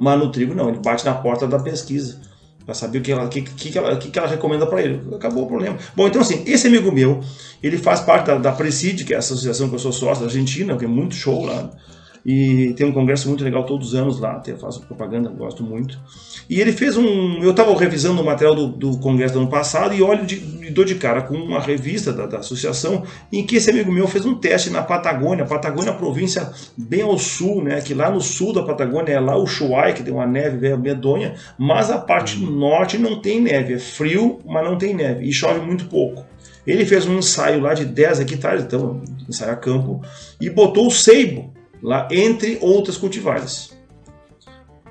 Mas 0.00 0.18
no 0.18 0.32
trigo 0.32 0.54
não, 0.54 0.70
ele 0.70 0.78
bate 0.78 1.04
na 1.04 1.14
porta 1.14 1.46
da 1.46 1.58
pesquisa 1.58 2.18
para 2.64 2.74
saber 2.74 2.98
o 2.98 3.02
que 3.02 3.12
ela, 3.12 3.28
que, 3.28 3.42
que, 3.42 3.76
ela, 3.76 3.96
que, 3.96 4.18
ela 4.18 4.28
recomenda 4.28 4.66
para 4.66 4.80
ele. 4.80 5.00
Acabou 5.14 5.44
o 5.44 5.46
problema. 5.46 5.76
Bom, 5.94 6.08
então 6.08 6.22
assim, 6.22 6.42
esse 6.46 6.66
amigo 6.66 6.90
meu, 6.90 7.20
ele 7.62 7.76
faz 7.76 8.00
parte 8.00 8.26
da, 8.26 8.38
da 8.38 8.52
Preside, 8.52 9.04
que 9.04 9.12
é 9.12 9.16
a 9.16 9.18
associação 9.18 9.68
que 9.68 9.74
eu 9.74 9.78
sou 9.78 9.92
sócio 9.92 10.24
da 10.24 10.30
Argentina, 10.30 10.76
que 10.76 10.84
é 10.86 10.88
muito 10.88 11.14
show 11.14 11.44
lá. 11.44 11.70
E 12.24 12.74
tem 12.74 12.86
um 12.86 12.92
congresso 12.92 13.28
muito 13.28 13.42
legal 13.42 13.64
todos 13.64 13.88
os 13.88 13.94
anos 13.94 14.20
lá, 14.20 14.32
até 14.32 14.54
faço 14.54 14.82
propaganda, 14.82 15.30
gosto 15.30 15.62
muito. 15.62 15.98
E 16.48 16.60
ele 16.60 16.72
fez 16.72 16.96
um. 16.96 17.42
Eu 17.42 17.52
estava 17.52 17.74
revisando 17.78 18.20
o 18.20 18.24
material 18.24 18.54
do, 18.54 18.68
do 18.68 18.98
congresso 18.98 19.34
do 19.34 19.40
ano 19.40 19.48
passado 19.48 19.94
e 19.94 20.02
olho 20.02 20.26
de, 20.26 20.38
de 20.38 20.70
dor 20.70 20.84
de 20.84 20.96
cara 20.96 21.22
com 21.22 21.34
uma 21.34 21.60
revista 21.60 22.12
da, 22.12 22.26
da, 22.26 22.38
associação 22.38 23.04
em 23.32 23.44
que 23.44 23.56
esse 23.56 23.70
amigo 23.70 23.90
meu 23.90 24.06
fez 24.06 24.26
um 24.26 24.34
teste 24.34 24.68
na 24.68 24.82
Patagônia. 24.82 25.46
Patagônia 25.46 25.90
é 25.90 25.92
a 25.92 25.96
província 25.96 26.50
bem 26.76 27.02
ao 27.02 27.18
sul, 27.18 27.64
né? 27.64 27.80
Que 27.80 27.94
lá 27.94 28.10
no 28.10 28.20
sul 28.20 28.52
da 28.52 28.62
Patagônia 28.62 29.12
é 29.12 29.20
lá 29.20 29.36
o 29.36 29.46
Chuai, 29.46 29.94
que 29.94 30.02
tem 30.02 30.12
uma 30.12 30.26
neve 30.26 30.76
medonha, 30.76 31.34
mas 31.58 31.90
a 31.90 31.98
parte 31.98 32.38
norte 32.38 32.98
não 32.98 33.20
tem 33.20 33.40
neve. 33.40 33.74
É 33.74 33.78
frio, 33.78 34.40
mas 34.44 34.64
não 34.64 34.76
tem 34.76 34.94
neve. 34.94 35.24
E 35.24 35.32
chove 35.32 35.60
muito 35.60 35.86
pouco. 35.86 36.24
Ele 36.66 36.84
fez 36.84 37.06
um 37.06 37.18
ensaio 37.18 37.60
lá 37.60 37.72
de 37.72 37.86
10 37.86 38.20
hectares, 38.20 38.62
então, 38.62 39.00
ensaio 39.28 39.52
a 39.52 39.56
campo, 39.56 40.02
e 40.40 40.50
botou 40.50 40.86
o 40.86 40.90
seibo 40.90 41.52
lá 41.82 42.06
entre 42.10 42.58
outras 42.60 42.96
cultivares. 42.96 43.78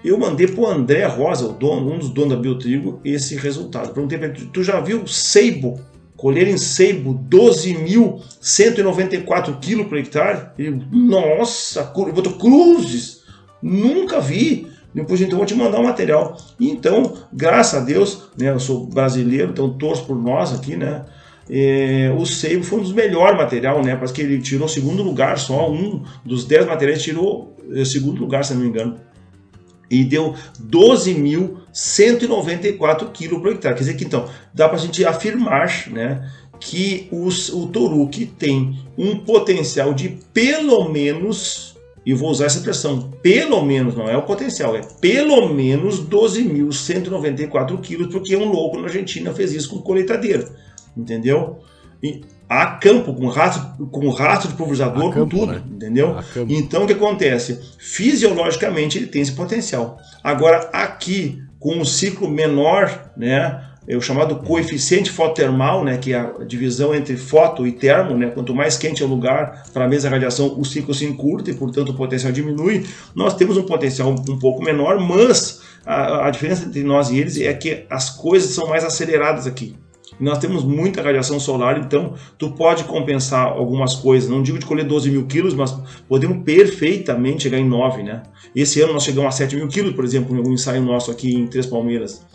Eu 0.04 0.18
mandei 0.18 0.48
para 0.48 0.62
o 0.62 0.68
André 0.68 1.06
Rosa, 1.06 1.48
o 1.48 1.54
dono, 1.54 1.94
um 1.94 2.00
dos 2.00 2.10
donos 2.10 2.32
da 2.32 2.38
Biotrigo, 2.38 3.00
esse 3.04 3.36
resultado. 3.36 3.94
Perguntei 3.94 4.18
para 4.18 4.30
ele, 4.30 4.50
tu 4.54 4.64
já 4.64 4.80
viu 4.80 5.06
seibo, 5.06 5.78
colher 6.16 6.48
em 6.48 6.58
seibo 6.58 7.20
12.194 7.30 9.60
quilos 9.60 9.88
por 9.88 9.98
hectare? 9.98 10.52
Ele, 10.58 10.82
nossa, 10.92 11.84
botou 11.84 12.32
cruzes, 12.34 13.24
nunca 13.62 14.22
vi. 14.22 14.70
Depois 14.94 15.20
então 15.22 15.38
vou 15.38 15.46
te 15.46 15.54
mandar 15.54 15.80
o 15.80 15.84
material. 15.84 16.36
então, 16.60 17.14
graças 17.32 17.80
a 17.80 17.86
Deus, 17.86 18.24
né, 18.38 18.50
eu 18.50 18.60
sou 18.60 18.88
brasileiro, 18.88 19.52
então 19.52 19.78
torço 19.78 20.06
por 20.06 20.16
nós 20.16 20.52
aqui, 20.54 20.76
né? 20.76 21.06
É, 21.50 22.14
o 22.16 22.24
Seibo 22.28 22.64
foi 22.64 22.80
um 22.80 22.84
dos 22.84 22.93
melhores 22.93 23.36
material, 23.36 23.84
né? 23.84 23.95
Parece 23.95 24.14
que 24.14 24.22
ele 24.22 24.39
tirou 24.39 24.68
segundo 24.68 25.02
lugar, 25.02 25.39
só 25.39 25.72
um 25.72 26.04
dos 26.24 26.45
dez 26.45 26.68
materiais 26.68 27.02
tirou 27.02 27.58
é, 27.74 27.84
segundo 27.84 28.22
lugar, 28.22 28.45
se 28.45 28.54
não 28.54 28.62
me 28.62 28.68
engano. 28.68 29.00
E 29.89 30.04
deu 30.04 30.36
12.194 30.62 33.12
quilos 33.12 33.41
por 33.41 33.52
hectare. 33.52 33.74
Quer 33.74 33.80
dizer 33.80 33.95
que 33.95 34.06
então 34.06 34.30
dá 34.54 34.70
para 34.70 34.78
a 34.78 34.80
gente 34.80 35.04
afirmar, 35.04 35.89
né? 35.89 36.30
Que 36.60 37.08
os, 37.12 37.50
o 37.50 37.66
Toruque 37.66 38.28
tem 38.28 38.78
um 38.95 39.18
potencial 39.18 39.91
de 39.91 40.20
pelo 40.32 40.88
menos, 40.88 41.76
e 42.06 42.14
vou 42.14 42.30
usar 42.30 42.45
essa 42.45 42.60
expressão, 42.60 43.10
pelo 43.24 43.66
menos, 43.66 43.95
não 43.95 44.08
é 44.08 44.16
o 44.16 44.22
potencial, 44.22 44.76
é 44.76 44.82
pelo 45.02 45.52
menos 45.52 46.00
12.194 46.08 47.82
quilos, 47.82 48.14
porque 48.14 48.36
um 48.36 48.52
louco 48.52 48.78
na 48.78 48.84
Argentina 48.84 49.34
fez 49.34 49.52
isso 49.54 49.70
com 49.70 49.80
colheitadeira 49.80 50.68
entendeu? 51.00 51.60
E 52.02 52.22
a 52.50 52.66
campo, 52.66 53.14
com 53.14 53.28
rastro, 53.28 53.86
com 53.88 54.10
rastro 54.10 54.50
de 54.50 54.56
pulverizador, 54.56 55.14
com 55.14 55.28
tudo, 55.28 55.52
né? 55.52 55.62
entendeu? 55.70 56.18
Então 56.50 56.84
o 56.84 56.88
que 56.88 56.93
acontece? 56.93 57.60
Fisiologicamente 57.78 58.97
ele 58.97 59.08
tem 59.08 59.22
esse 59.22 59.34
potencial. 59.34 59.97
Agora 60.24 60.70
aqui, 60.74 61.43
com 61.60 61.76
um 61.78 61.86
ciclo 61.86 62.30
menor, 62.30 63.12
né? 63.16 63.66
É 63.88 63.97
o 63.97 64.02
chamado 64.02 64.36
coeficiente 64.36 65.10
fototermal, 65.10 65.84
né, 65.84 65.97
que 65.97 66.14
é 66.14 66.20
a 66.20 66.43
divisão 66.45 66.93
entre 66.93 67.18
foto 67.18 67.66
e 67.66 67.72
termo, 67.72 68.16
né, 68.16 68.28
quanto 68.28 68.54
mais 68.54 68.78
quente 68.78 69.02
é 69.02 69.06
o 69.06 69.10
lugar 69.10 69.64
para 69.74 69.86
a 69.86 69.88
mesma 69.88 70.12
radiação, 70.12 70.60
o 70.60 70.64
ciclo 70.64 70.93
se 70.93 71.06
encurta 71.06 71.50
e, 71.50 71.56
portanto, 71.56 71.89
o 71.89 71.95
potencial 71.95 72.32
diminui. 72.32 72.86
Nós 73.16 73.34
temos 73.34 73.58
um 73.58 73.64
potencial 73.64 74.12
um 74.12 74.38
pouco 74.38 74.62
menor, 74.64 75.00
mas 75.00 75.62
a, 75.84 76.28
a 76.28 76.30
diferença 76.30 76.66
entre 76.66 76.84
nós 76.84 77.10
e 77.10 77.18
eles 77.18 77.41
é 77.41 77.52
que 77.52 77.88
as 77.89 78.12
coisas 78.12 78.52
são 78.52 78.68
mais 78.68 78.84
aceleradas 78.84 79.47
aqui. 79.47 79.76
Nós 80.20 80.38
temos 80.38 80.65
muita 80.65 81.01
radiação 81.01 81.39
solar, 81.39 81.80
então 81.80 82.13
tu 82.38 82.51
pode 82.51 82.84
compensar 82.84 83.47
algumas 83.47 83.95
coisas. 83.95 84.30
Não 84.30 84.43
digo 84.43 84.59
de 84.59 84.65
colher 84.65 84.86
12 84.86 85.09
mil 85.09 85.26
quilos, 85.26 85.53
mas 85.53 85.72
podemos 86.07 86.43
perfeitamente 86.43 87.43
chegar 87.43 87.57
em 87.57 87.67
9, 87.67 88.03
né? 88.03 88.24
Esse 88.53 88.82
ano 88.82 88.93
nós 88.93 89.03
chegamos 89.03 89.34
a 89.34 89.38
7 89.38 89.55
mil 89.55 89.67
quilos, 89.67 89.93
por 89.93 90.03
exemplo, 90.03 90.36
em 90.36 90.38
algum 90.38 90.51
ensaio 90.51 90.82
nosso 90.82 91.09
aqui 91.09 91.34
em 91.34 91.47
Três 91.47 91.65
Palmeiras. 91.65 92.26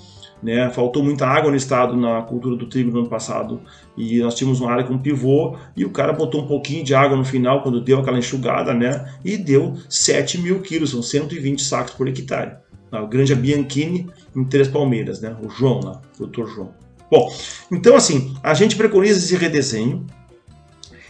Né? 0.43 0.69
Faltou 0.71 1.03
muita 1.03 1.27
água 1.27 1.51
no 1.51 1.57
estado 1.57 1.97
na 1.97 2.21
cultura 2.21 2.55
do 2.55 2.67
trigo 2.67 2.91
no 2.91 2.99
ano 2.99 3.09
passado 3.09 3.63
e 3.97 4.19
nós 4.19 4.35
tínhamos 4.35 4.61
uma 4.61 4.71
área 4.71 4.85
com 4.85 4.99
pivô 4.99 5.57
e 5.75 5.87
o 5.87 5.91
cara 5.91 6.13
botou 6.13 6.43
um 6.43 6.47
pouquinho 6.47 6.85
de 6.85 6.95
água 6.95 7.17
no 7.17 7.25
final 7.25 7.63
quando 7.63 7.81
deu 7.81 7.99
aquela 7.99 8.19
enxugada, 8.19 8.75
né? 8.75 9.11
E 9.25 9.39
deu 9.39 9.75
7 9.89 10.39
mil 10.39 10.61
quilos, 10.61 10.91
são 10.91 11.03
120 11.03 11.63
sacos 11.63 11.95
por 11.95 12.09
hectare. 12.09 12.57
A 12.93 13.03
grande 13.03 13.35
Bianchini 13.35 14.07
em 14.37 14.45
Três 14.45 14.69
Palmeiras, 14.69 15.21
né? 15.21 15.35
O 15.43 15.49
João 15.49 15.81
lá, 15.81 16.03
o 16.17 16.19
doutor 16.19 16.47
João. 16.47 16.84
Bom, 17.11 17.33
então 17.71 17.97
assim, 17.97 18.35
a 18.43 18.55
gente 18.55 18.77
preconiza 18.77 19.19
esse 19.19 19.37
redesenho. 19.37 20.07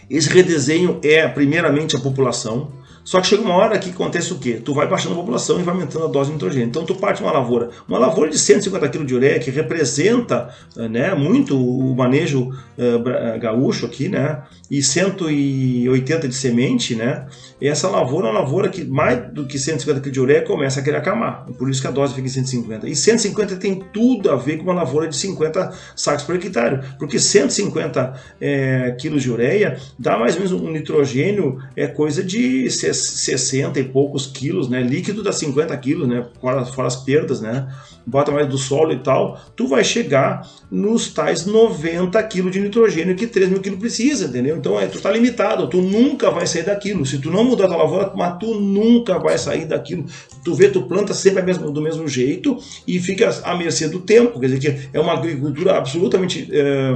Esse 0.09 0.29
redesenho 0.29 0.99
é 1.03 1.27
primeiramente 1.27 1.95
a 1.95 1.99
população, 1.99 2.71
só 3.05 3.21
que 3.21 3.27
chega 3.27 3.43
uma 3.43 3.53
hora 3.53 3.77
que 3.77 3.91
acontece 3.91 4.33
o 4.33 4.39
quê? 4.39 4.59
Tu 4.63 4.73
vai 4.73 4.87
baixando 4.87 5.13
a 5.13 5.17
população 5.17 5.59
e 5.59 5.63
vai 5.63 5.75
aumentando 5.75 6.05
a 6.05 6.07
dose 6.07 6.29
de 6.29 6.33
nitrogênio. 6.33 6.67
Então 6.67 6.83
tu 6.83 6.95
parte 6.95 7.21
uma 7.21 7.31
lavoura, 7.31 7.69
uma 7.87 7.99
lavoura 7.99 8.31
de 8.31 8.39
150 8.39 8.89
kg 8.89 9.05
de 9.05 9.13
ureia 9.13 9.39
que 9.39 9.51
representa 9.51 10.49
né, 10.75 11.13
muito 11.13 11.55
o 11.55 11.95
manejo 11.95 12.49
uh, 12.49 13.39
gaúcho 13.39 13.85
aqui, 13.85 14.09
né? 14.09 14.41
E 14.71 14.81
180 14.81 16.27
de 16.27 16.33
semente, 16.33 16.95
né? 16.95 17.27
E 17.59 17.69
essa 17.69 17.89
lavoura 17.89 18.27
é 18.27 18.31
uma 18.31 18.39
lavoura 18.41 18.67
que 18.67 18.83
mais 18.83 19.31
do 19.31 19.45
que 19.45 19.57
150 19.57 20.01
kg 20.01 20.11
de 20.11 20.19
ureia 20.19 20.41
começa 20.41 20.81
a 20.81 20.83
querer 20.83 20.97
acamar. 20.97 21.45
Por 21.57 21.69
isso 21.69 21.81
que 21.81 21.87
a 21.87 21.91
dose 21.91 22.13
fica 22.13 22.27
em 22.27 22.29
150. 22.29 22.89
E 22.89 22.95
150 22.95 23.55
tem 23.55 23.81
tudo 23.93 24.29
a 24.29 24.35
ver 24.35 24.57
com 24.57 24.63
uma 24.63 24.73
lavoura 24.73 25.07
de 25.07 25.15
50 25.15 25.73
sacos 25.95 26.25
por 26.25 26.35
hectare, 26.35 26.81
porque 26.99 27.17
150 27.17 28.13
é, 28.41 28.91
quilos 28.99 29.23
de 29.23 29.31
ureia 29.31 29.77
dá 29.97 30.17
mais 30.17 30.35
ou 30.35 30.41
menos 30.41 30.51
um 30.51 30.69
nitrogênio, 30.69 31.59
é 31.75 31.87
coisa 31.87 32.21
de 32.21 32.69
60 32.69 33.79
e 33.79 33.83
poucos 33.85 34.27
quilos, 34.27 34.67
né? 34.67 34.81
Líquido 34.81 35.23
dá 35.23 35.31
50 35.31 35.75
quilos, 35.77 36.07
né? 36.07 36.25
Fora, 36.41 36.65
fora 36.65 36.87
as 36.87 36.97
perdas, 36.97 37.39
né? 37.39 37.67
Bota 38.05 38.31
mais 38.31 38.47
do 38.47 38.57
solo 38.57 38.91
e 38.91 38.99
tal, 38.99 39.39
tu 39.55 39.67
vai 39.67 39.83
chegar 39.83 40.47
nos 40.69 41.07
tais 41.11 41.45
90 41.45 42.21
quilos 42.23 42.51
de 42.51 42.59
nitrogênio 42.59 43.15
que 43.15 43.25
3 43.25 43.49
mil 43.49 43.61
quilos 43.61 43.79
precisa, 43.79 44.25
entendeu? 44.25 44.57
Então 44.57 44.79
é, 44.79 44.87
tu 44.87 44.99
tá 45.01 45.09
limitado, 45.09 45.67
tu 45.67 45.81
nunca 45.81 46.29
vai 46.29 46.45
sair 46.45 46.63
daquilo. 46.63 47.05
Se 47.05 47.17
tu 47.17 47.31
não 47.31 47.45
tua 47.55 47.77
lavoura, 47.77 48.11
mas 48.15 48.37
tu 48.39 48.55
nunca 48.55 49.19
vai 49.19 49.37
sair 49.37 49.65
daquilo. 49.65 50.05
Tu 50.43 50.53
vê, 50.53 50.69
tu 50.69 50.83
planta 50.83 51.13
sempre 51.13 51.41
do 51.53 51.81
mesmo 51.81 52.07
jeito 52.07 52.57
e 52.87 52.99
fica 52.99 53.29
à 53.43 53.55
mercê 53.55 53.87
do 53.87 53.99
tempo. 53.99 54.39
Quer 54.39 54.47
dizer 54.47 54.59
que 54.59 54.89
é 54.93 54.99
uma 54.99 55.13
agricultura 55.13 55.77
absolutamente 55.77 56.49
é, 56.51 56.93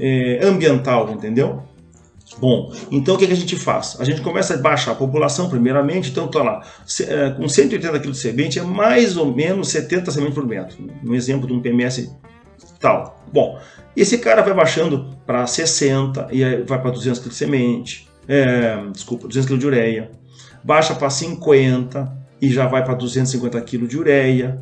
é, 0.00 0.44
ambiental, 0.44 1.10
entendeu? 1.10 1.62
Bom, 2.40 2.72
então 2.90 3.14
o 3.14 3.18
que, 3.18 3.24
a 3.24 3.34
gente 3.34 3.56
faz? 3.56 3.96
A 3.98 4.04
gente 4.04 4.20
começa 4.20 4.54
a 4.54 4.58
baixar 4.58 4.92
a 4.92 4.94
população 4.94 5.48
primeiramente, 5.48 6.10
então 6.10 6.26
está 6.26 6.42
lá, 6.42 6.62
é, 7.08 7.30
com 7.30 7.48
180 7.48 7.98
kg 7.98 8.10
de 8.10 8.16
semente 8.16 8.58
é 8.58 8.62
mais 8.62 9.16
ou 9.16 9.34
menos 9.34 9.68
70 9.68 10.10
sementes 10.10 10.34
por 10.34 10.46
metro, 10.46 10.76
um 11.04 11.14
exemplo 11.14 11.48
de 11.48 11.52
um 11.52 11.60
PMS 11.60 12.14
tal. 12.78 13.24
Bom, 13.32 13.58
esse 13.96 14.18
cara 14.18 14.42
vai 14.42 14.54
baixando 14.54 15.16
para 15.26 15.46
60 15.46 16.28
e 16.30 16.62
vai 16.62 16.80
para 16.80 16.90
200 16.92 17.18
kg 17.18 17.28
de 17.28 17.34
semente, 17.34 18.07
é, 18.28 18.76
desculpa, 18.92 19.26
200 19.26 19.48
kg 19.48 19.58
de 19.58 19.66
ureia, 19.66 20.10
baixa 20.62 20.94
para 20.94 21.08
50 21.08 22.16
e 22.40 22.50
já 22.50 22.66
vai 22.66 22.84
para 22.84 22.94
250 22.94 23.60
kg 23.62 23.86
de 23.86 23.98
ureia, 23.98 24.60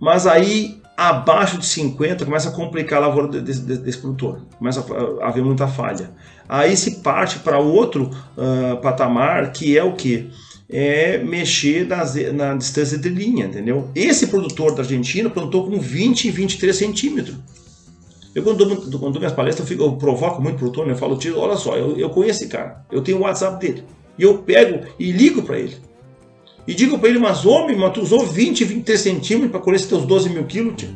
mas 0.00 0.26
aí 0.26 0.80
abaixo 0.96 1.58
de 1.58 1.66
50 1.66 2.24
começa 2.24 2.48
a 2.48 2.52
complicar 2.52 3.02
a 3.02 3.08
lavoura 3.08 3.40
desse, 3.40 3.60
desse 3.60 3.98
produtor, 3.98 4.40
começa 4.58 4.84
a 5.20 5.28
haver 5.28 5.44
muita 5.44 5.68
falha. 5.68 6.10
Aí 6.48 6.76
se 6.76 7.02
parte 7.02 7.40
para 7.40 7.58
outro 7.58 8.10
uh, 8.36 8.80
patamar 8.80 9.52
que 9.52 9.76
é 9.76 9.84
o 9.84 9.92
que? 9.92 10.30
É 10.68 11.18
mexer 11.18 11.86
nas, 11.86 12.14
na 12.32 12.54
distância 12.54 12.98
de 12.98 13.08
linha, 13.08 13.46
entendeu? 13.46 13.90
Esse 13.94 14.26
produtor 14.28 14.74
da 14.74 14.82
Argentina 14.82 15.28
plantou 15.28 15.68
com 15.70 15.78
20 15.78 16.24
e 16.24 16.30
23 16.30 16.74
centímetros. 16.74 17.36
Eu, 18.36 18.42
quando 18.42 18.66
dou, 18.66 18.76
quando 18.76 19.12
dou 19.12 19.18
minhas 19.18 19.32
palestras, 19.32 19.66
eu, 19.66 19.66
fico, 19.66 19.82
eu 19.82 19.96
provoco 19.96 20.42
muito 20.42 20.58
produtor, 20.58 20.86
né? 20.86 20.92
eu 20.92 20.96
falo, 20.98 21.16
tio, 21.16 21.38
olha 21.38 21.56
só, 21.56 21.74
eu, 21.74 21.96
eu 21.96 22.10
conheço 22.10 22.42
esse 22.42 22.48
cara, 22.48 22.84
eu 22.92 23.00
tenho 23.00 23.16
o 23.16 23.22
WhatsApp 23.22 23.58
dele. 23.58 23.82
E 24.18 24.24
eu 24.24 24.36
pego 24.42 24.86
e 24.98 25.10
ligo 25.10 25.40
para 25.40 25.58
ele. 25.58 25.74
E 26.68 26.74
digo 26.74 26.98
para 26.98 27.08
ele, 27.08 27.18
mas 27.18 27.46
homem, 27.46 27.74
mas 27.74 27.94
tu 27.94 28.02
usou 28.02 28.26
20, 28.26 28.62
23 28.62 29.00
centímetros 29.00 29.50
para 29.50 29.60
colher 29.60 29.76
esses 29.76 29.88
teus 29.88 30.04
12 30.04 30.28
mil 30.28 30.44
quilos, 30.44 30.74
tio. 30.76 30.90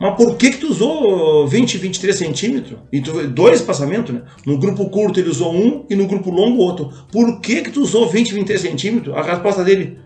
Mas 0.00 0.16
por 0.16 0.36
que 0.36 0.50
que 0.50 0.58
tu 0.58 0.68
usou 0.68 1.46
20, 1.46 1.78
23 1.78 2.16
centímetros? 2.16 2.80
E 2.92 3.00
tu, 3.00 3.28
dois 3.28 3.60
espaçamentos, 3.60 4.12
né? 4.12 4.22
No 4.44 4.58
grupo 4.58 4.90
curto 4.90 5.20
ele 5.20 5.30
usou 5.30 5.54
um 5.54 5.86
e 5.88 5.94
no 5.94 6.08
grupo 6.08 6.30
longo 6.30 6.58
outro. 6.58 6.90
Por 7.12 7.40
que 7.40 7.62
que 7.62 7.70
tu 7.70 7.82
usou 7.82 8.08
20, 8.08 8.34
23 8.34 8.60
centímetros? 8.60 9.16
A 9.16 9.22
resposta 9.22 9.62
dele. 9.62 9.98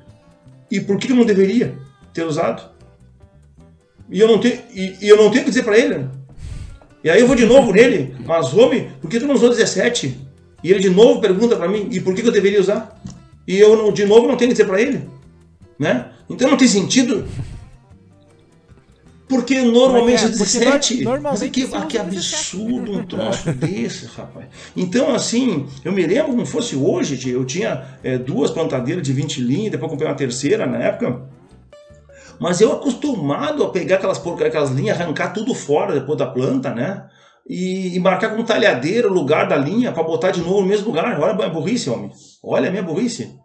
E 0.70 0.80
por 0.80 0.98
que 0.98 1.12
não 1.14 1.24
deveria 1.24 1.78
ter 2.12 2.24
usado? 2.24 2.70
E 4.10 4.20
eu 4.20 4.28
não 4.28 4.38
tenho, 4.38 4.58
e, 4.74 4.96
e 5.00 5.08
eu 5.08 5.16
não 5.16 5.30
tenho 5.30 5.44
que 5.44 5.50
dizer 5.50 5.62
para 5.62 5.78
ele, 5.78 5.98
né? 5.98 6.08
E 7.02 7.10
aí 7.10 7.20
eu 7.20 7.26
vou 7.26 7.36
de 7.36 7.46
novo 7.46 7.72
nele, 7.72 8.14
mas 8.26 8.52
homem, 8.52 8.90
por 9.00 9.08
que 9.08 9.18
tu 9.18 9.26
não 9.26 9.34
usou 9.34 9.48
17? 9.48 10.18
E 10.62 10.70
ele 10.70 10.80
de 10.80 10.90
novo 10.90 11.20
pergunta 11.20 11.56
para 11.56 11.68
mim, 11.68 11.88
e 11.90 12.00
por 12.00 12.14
que 12.14 12.20
que 12.22 12.28
eu 12.28 12.32
deveria 12.32 12.60
usar? 12.60 13.00
e 13.50 13.58
eu 13.58 13.90
de 13.90 14.04
novo 14.04 14.28
não 14.28 14.36
tenho 14.36 14.50
que 14.50 14.54
dizer 14.54 14.66
para 14.66 14.80
ele, 14.80 15.08
né? 15.76 16.06
Então 16.28 16.48
não 16.48 16.56
tem 16.56 16.68
sentido. 16.68 17.26
Porque 19.28 19.60
normalmente 19.60 20.22
é, 20.22 20.26
é 20.26 20.28
17. 20.28 21.02
Normalmente 21.02 21.66
mas 21.68 21.82
que, 21.82 21.86
que 21.88 21.98
absurdo 21.98 22.92
um 22.92 23.04
troço 23.04 23.50
desse, 23.54 24.06
rapaz. 24.06 24.46
Então, 24.76 25.12
assim, 25.12 25.66
eu 25.84 25.90
me 25.90 26.06
lembro 26.06 26.32
como 26.32 26.46
fosse 26.46 26.76
hoje, 26.76 27.28
eu 27.28 27.44
tinha 27.44 27.84
é, 28.04 28.16
duas 28.18 28.52
plantadeiras 28.52 29.02
de 29.02 29.12
20 29.12 29.40
linhas, 29.40 29.72
depois 29.72 29.90
comprei 29.90 30.08
uma 30.08 30.16
terceira 30.16 30.64
na 30.64 30.78
época. 30.78 31.22
Mas 32.40 32.60
eu 32.60 32.72
acostumado 32.72 33.62
a 33.62 33.68
pegar 33.68 33.96
aquelas, 33.96 34.18
aquelas 34.18 34.70
linhas, 34.70 34.98
arrancar 34.98 35.34
tudo 35.34 35.54
fora 35.54 35.92
depois 35.92 36.18
da 36.18 36.26
planta, 36.26 36.74
né? 36.74 37.06
E, 37.46 37.94
e 37.94 38.00
marcar 38.00 38.30
com 38.30 38.40
um 38.40 38.44
talhadeiro 38.44 39.10
o 39.10 39.12
lugar 39.12 39.46
da 39.46 39.56
linha 39.56 39.92
para 39.92 40.02
botar 40.02 40.30
de 40.30 40.40
novo 40.40 40.62
no 40.62 40.66
mesmo 40.66 40.86
lugar. 40.86 41.20
Olha 41.20 41.32
a 41.32 41.36
minha 41.36 41.50
burrice, 41.50 41.90
homem. 41.90 42.10
Olha 42.42 42.68
a 42.68 42.70
minha 42.70 42.82
burrice. 42.82 43.38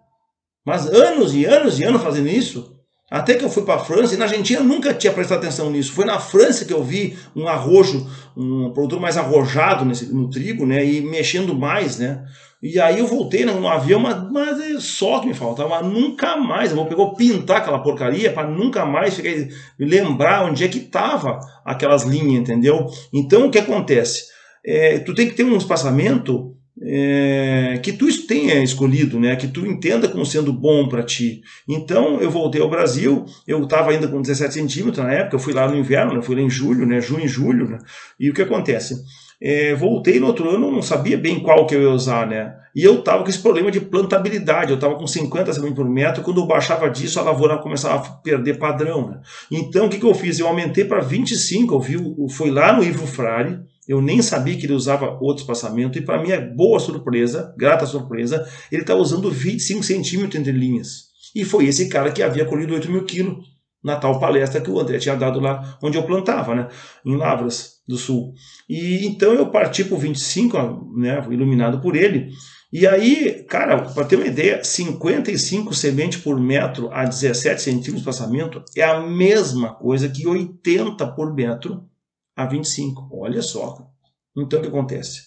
Mas 0.65 0.87
anos 0.87 1.35
e 1.35 1.43
anos 1.43 1.79
e 1.79 1.83
anos 1.83 2.01
fazendo 2.01 2.29
isso. 2.29 2.73
Até 3.11 3.35
que 3.35 3.45
eu 3.45 3.49
fui 3.49 3.63
para 3.63 3.75
a 3.75 3.83
França 3.83 4.15
e 4.15 4.17
na 4.17 4.25
Argentina 4.25 4.61
nunca 4.61 4.93
tinha 4.93 5.13
prestado 5.13 5.39
atenção 5.39 5.69
nisso. 5.69 5.91
Foi 5.91 6.05
na 6.05 6.19
França 6.19 6.65
que 6.65 6.73
eu 6.73 6.83
vi 6.83 7.17
um 7.35 7.47
arrojo, 7.47 8.07
um 8.35 8.71
produtor 8.71 8.99
mais 8.99 9.17
arrojado 9.17 9.85
nesse, 9.85 10.11
no 10.11 10.29
trigo, 10.29 10.65
né? 10.65 10.83
E 10.83 11.01
mexendo 11.01 11.53
mais, 11.53 11.99
né? 11.99 12.23
E 12.65 12.79
aí 12.79 12.97
eu 12.97 13.05
voltei 13.05 13.45
no, 13.45 13.59
no 13.59 13.67
avião, 13.67 13.99
mas, 13.99 14.31
mas 14.31 14.59
é 14.59 14.79
só 14.79 15.19
que 15.19 15.27
me 15.27 15.35
faltava, 15.35 15.83
nunca 15.83 16.35
mais. 16.35 16.71
Eu 16.71 16.77
vou 16.77 16.87
pegar, 16.87 17.05
pintar 17.09 17.57
aquela 17.57 17.77
porcaria 17.77 18.33
para 18.33 18.49
nunca 18.49 18.83
mais 18.83 19.13
ficar, 19.13 19.29
lembrar 19.77 20.45
onde 20.45 20.63
é 20.63 20.67
que 20.67 20.79
estava 20.79 21.39
aquelas 21.63 22.05
linhas, 22.05 22.41
entendeu? 22.41 22.87
Então 23.13 23.45
o 23.45 23.51
que 23.51 23.59
acontece? 23.59 24.23
É, 24.65 24.97
tu 24.97 25.13
tem 25.13 25.27
que 25.27 25.35
ter 25.35 25.43
um 25.43 25.55
espaçamento 25.55 26.55
é, 26.81 27.79
que 27.83 27.93
tu 27.93 28.07
tenha 28.25 28.63
escolhido, 28.63 29.19
né, 29.19 29.35
que 29.35 29.47
tu 29.47 29.63
entenda 29.63 30.09
como 30.09 30.25
sendo 30.25 30.51
bom 30.51 30.89
para 30.89 31.03
ti. 31.03 31.41
Então 31.69 32.19
eu 32.19 32.31
voltei 32.31 32.59
ao 32.59 32.69
Brasil, 32.69 33.25
eu 33.47 33.63
estava 33.63 33.91
ainda 33.91 34.07
com 34.07 34.19
17 34.19 34.55
centímetros 34.55 35.05
na 35.05 35.13
época, 35.13 35.35
eu 35.35 35.39
fui 35.39 35.53
lá 35.53 35.67
no 35.67 35.77
inverno, 35.77 36.15
né, 36.15 36.21
fui 36.23 36.35
lá 36.35 36.41
em 36.41 36.49
julho, 36.49 36.83
né, 36.85 36.99
junho 36.99 37.25
e 37.25 37.27
julho, 37.27 37.69
né, 37.69 37.77
e 38.19 38.29
o 38.29 38.33
que 38.33 38.41
acontece? 38.41 38.95
É, 39.41 39.75
voltei 39.75 40.19
no 40.19 40.27
outro 40.27 40.49
ano, 40.49 40.71
não 40.71 40.81
sabia 40.81 41.17
bem 41.17 41.39
qual 41.39 41.65
que 41.65 41.75
eu 41.75 41.81
ia 41.81 41.89
usar, 41.89 42.25
né? 42.25 42.55
E 42.75 42.83
eu 42.83 42.99
estava 42.99 43.23
com 43.23 43.29
esse 43.29 43.39
problema 43.39 43.71
de 43.71 43.79
plantabilidade, 43.79 44.71
eu 44.71 44.75
estava 44.75 44.95
com 44.95 45.07
50 45.07 45.53
centímetros 45.53 45.85
por 45.85 45.89
metro, 45.89 46.23
quando 46.23 46.41
eu 46.41 46.45
baixava 46.45 46.89
disso, 46.89 47.19
a 47.19 47.23
lavoura 47.23 47.57
começava 47.57 47.95
a 47.95 48.09
perder 48.17 48.57
padrão, 48.57 49.09
né? 49.09 49.21
Então 49.49 49.85
o 49.85 49.89
que, 49.89 49.97
que 49.97 50.05
eu 50.05 50.13
fiz? 50.13 50.39
Eu 50.39 50.47
aumentei 50.47 50.83
para 50.83 50.99
25, 50.99 51.73
eu 51.73 51.79
vi, 51.79 51.97
foi 52.29 52.51
lá 52.51 52.73
no 52.73 52.83
Ivo 52.83 53.07
Frari, 53.07 53.59
eu 53.87 54.01
nem 54.01 54.21
sabia 54.21 54.57
que 54.57 54.65
ele 54.65 54.73
usava 54.73 55.17
outro 55.21 55.43
espaçamento, 55.43 55.97
e 55.97 56.01
para 56.01 56.21
minha 56.21 56.41
boa 56.41 56.79
surpresa, 56.79 57.53
grata 57.57 57.85
surpresa, 57.85 58.45
ele 58.71 58.81
está 58.81 58.95
usando 58.95 59.31
25 59.31 59.83
centímetros 59.83 60.35
entre 60.39 60.51
linhas. 60.51 61.05
E 61.33 61.45
foi 61.45 61.67
esse 61.67 61.87
cara 61.87 62.11
que 62.11 62.23
havia 62.23 62.45
colhido 62.45 62.73
8 62.73 62.91
mil 62.91 63.05
quilos 63.05 63.37
na 63.83 63.95
tal 63.95 64.19
palestra 64.19 64.59
que 64.59 64.69
o 64.69 64.79
André 64.79 64.97
tinha 64.97 65.15
dado 65.15 65.39
lá 65.39 65.77
onde 65.81 65.97
eu 65.97 66.03
plantava, 66.03 66.55
né, 66.55 66.67
em 67.05 67.15
Lavras 67.15 67.74
do 67.87 67.97
Sul. 67.97 68.33
E 68.67 69.05
então 69.05 69.33
eu 69.33 69.51
parti 69.51 69.83
para 69.83 69.95
o 69.95 69.99
25, 69.99 70.93
né, 70.97 71.25
iluminado 71.29 71.79
por 71.81 71.95
ele. 71.95 72.29
E 72.73 72.85
aí, 72.85 73.43
cara, 73.47 73.89
para 73.89 74.05
ter 74.05 74.15
uma 74.15 74.25
ideia, 74.25 74.63
55 74.63 75.73
sementes 75.73 76.19
por 76.19 76.39
metro 76.39 76.91
a 76.91 77.05
17 77.05 77.61
centímetros 77.61 77.93
de 77.93 77.99
espaçamento 78.01 78.63
é 78.75 78.83
a 78.83 78.99
mesma 78.99 79.75
coisa 79.75 80.09
que 80.09 80.27
80 80.27 81.07
por 81.13 81.33
metro 81.33 81.87
a 82.35 82.45
25. 82.45 83.09
Olha 83.13 83.41
só. 83.41 83.87
Então 84.35 84.59
o 84.59 84.61
que 84.61 84.67
acontece? 84.67 85.21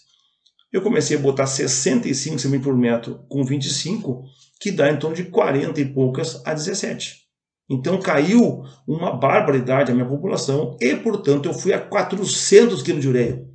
Eu 0.71 0.83
comecei 0.83 1.17
a 1.17 1.21
botar 1.21 1.47
65 1.47 2.37
cm 2.39 2.61
por 2.61 2.77
metro 2.77 3.25
com 3.29 3.43
25, 3.43 4.25
que 4.61 4.71
dá 4.71 4.91
em 4.91 4.99
torno 4.99 5.17
de 5.17 5.25
40 5.25 5.81
e 5.81 5.95
poucas 5.95 6.43
a 6.45 6.53
17. 6.53 7.28
Então 7.69 8.01
caiu 8.01 8.65
uma 8.87 9.13
barbaridade 9.15 9.93
a 9.93 9.95
minha 9.95 10.09
população 10.09 10.77
e, 10.81 10.97
portanto, 10.97 11.47
eu 11.47 11.55
fui 11.55 11.73
a 11.73 11.79
400 11.79 12.83
kg 12.83 12.99
de 12.99 13.09
ureia. 13.09 13.47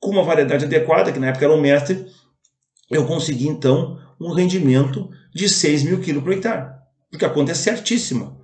Com 0.00 0.10
uma 0.10 0.22
variedade 0.22 0.64
adequada, 0.64 1.12
que 1.12 1.18
na 1.18 1.28
época 1.28 1.44
era 1.44 1.54
um 1.54 1.60
mestre, 1.60 2.06
eu 2.90 3.06
consegui 3.06 3.48
então 3.48 3.98
um 4.20 4.32
rendimento 4.32 5.10
de 5.34 5.48
6 5.48 5.82
mil 5.82 6.00
kg 6.00 6.20
por 6.20 6.32
hectare. 6.32 6.70
Porque 7.10 7.24
a 7.24 7.30
conta 7.30 7.52
é 7.52 7.54
certíssima. 7.54 8.38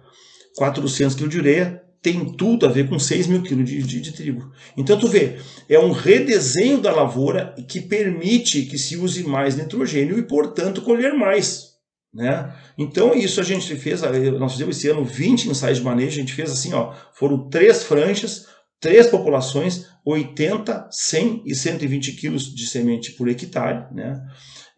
400 0.57 1.15
kg 1.15 1.29
de 1.29 1.39
ureia 1.39 1.83
tem 2.03 2.25
tudo 2.33 2.67
a 2.67 2.69
ver 2.69 2.89
com 2.89 2.99
6 2.99 3.27
mil 3.27 3.43
quilos 3.43 3.69
de, 3.69 3.83
de, 3.83 4.01
de, 4.01 4.13
trigo. 4.13 4.53
Então 4.77 4.99
tu 4.99 5.09
vê, 5.09 5.39
é 5.69 5.79
um 5.79 5.91
redesenho 5.91 6.81
da 6.81 6.93
lavoura 6.93 7.55
que 7.69 7.81
permite 7.81 8.63
que 8.63 8.79
se 8.79 8.97
use 8.97 9.25
mais 9.25 9.57
nitrogênio 9.57 10.19
e, 10.19 10.23
portanto, 10.23 10.83
colher 10.83 11.15
mais. 11.15 11.68
Né? 12.13 12.53
Então 12.77 13.15
isso 13.15 13.41
a 13.41 13.45
gente 13.45 13.77
fez, 13.77 14.01
nós 14.39 14.53
fizemos 14.53 14.77
esse 14.77 14.89
ano 14.89 15.05
20 15.05 15.51
ensaios 15.51 15.79
de 15.79 15.85
manejo, 15.85 16.17
a 16.17 16.21
gente 16.21 16.33
fez 16.33 16.51
assim, 16.51 16.73
ó, 16.73 16.95
foram 17.13 17.49
três 17.49 17.85
franjas, 17.85 18.47
três 18.81 19.07
populações, 19.09 19.87
80, 20.05 20.89
100 20.91 21.43
e 21.45 21.55
120 21.55 22.13
quilos 22.13 22.55
de 22.55 22.67
semente 22.67 23.13
por 23.13 23.29
hectare, 23.29 23.95
né? 23.95 24.23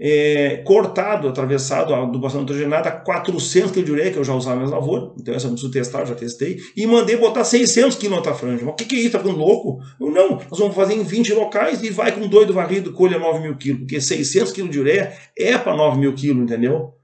é, 0.03 0.63
cortado, 0.65 1.29
atravessado, 1.29 1.93
a 1.93 2.03
adubação 2.03 2.41
nitrogenada, 2.41 2.91
400 2.91 3.71
kg 3.71 3.83
de 3.83 3.93
ureia, 3.93 4.11
que 4.11 4.17
eu 4.17 4.25
já 4.25 4.35
usava 4.35 4.59
nas 4.59 4.71
lavouras, 4.71 5.11
então 5.21 5.35
essa 5.35 5.47
eu 5.47 5.51
preciso 5.51 5.71
testar, 5.71 6.07
já 6.07 6.15
testei, 6.15 6.59
e 6.75 6.87
mandei 6.87 7.17
botar 7.17 7.45
600 7.45 7.97
kg 7.97 8.09
na 8.09 8.17
outra 8.17 8.35
franja. 8.35 8.65
Mas 8.65 8.73
o 8.73 8.77
que, 8.77 8.87
que 8.87 8.97
é 8.97 8.99
isso? 9.01 9.11
Tá 9.11 9.19
ficando 9.19 9.37
louco? 9.37 9.79
Eu, 10.01 10.11
não, 10.11 10.41
nós 10.51 10.59
vamos 10.59 10.75
fazer 10.75 10.95
em 10.95 11.03
20 11.03 11.35
locais 11.35 11.83
e 11.83 11.91
vai 11.91 12.13
com 12.13 12.27
doido 12.27 12.55
varrido, 12.55 12.95
colha 12.95 13.19
9 13.19 13.41
mil 13.41 13.57
quilos, 13.57 13.81
porque 13.81 14.01
600 14.01 14.53
kg 14.53 14.69
de 14.69 14.81
ureia 14.81 15.13
é 15.37 15.59
para 15.59 15.77
9 15.77 16.01
mil 16.01 16.15
quilos, 16.15 16.43
entendeu? 16.43 16.95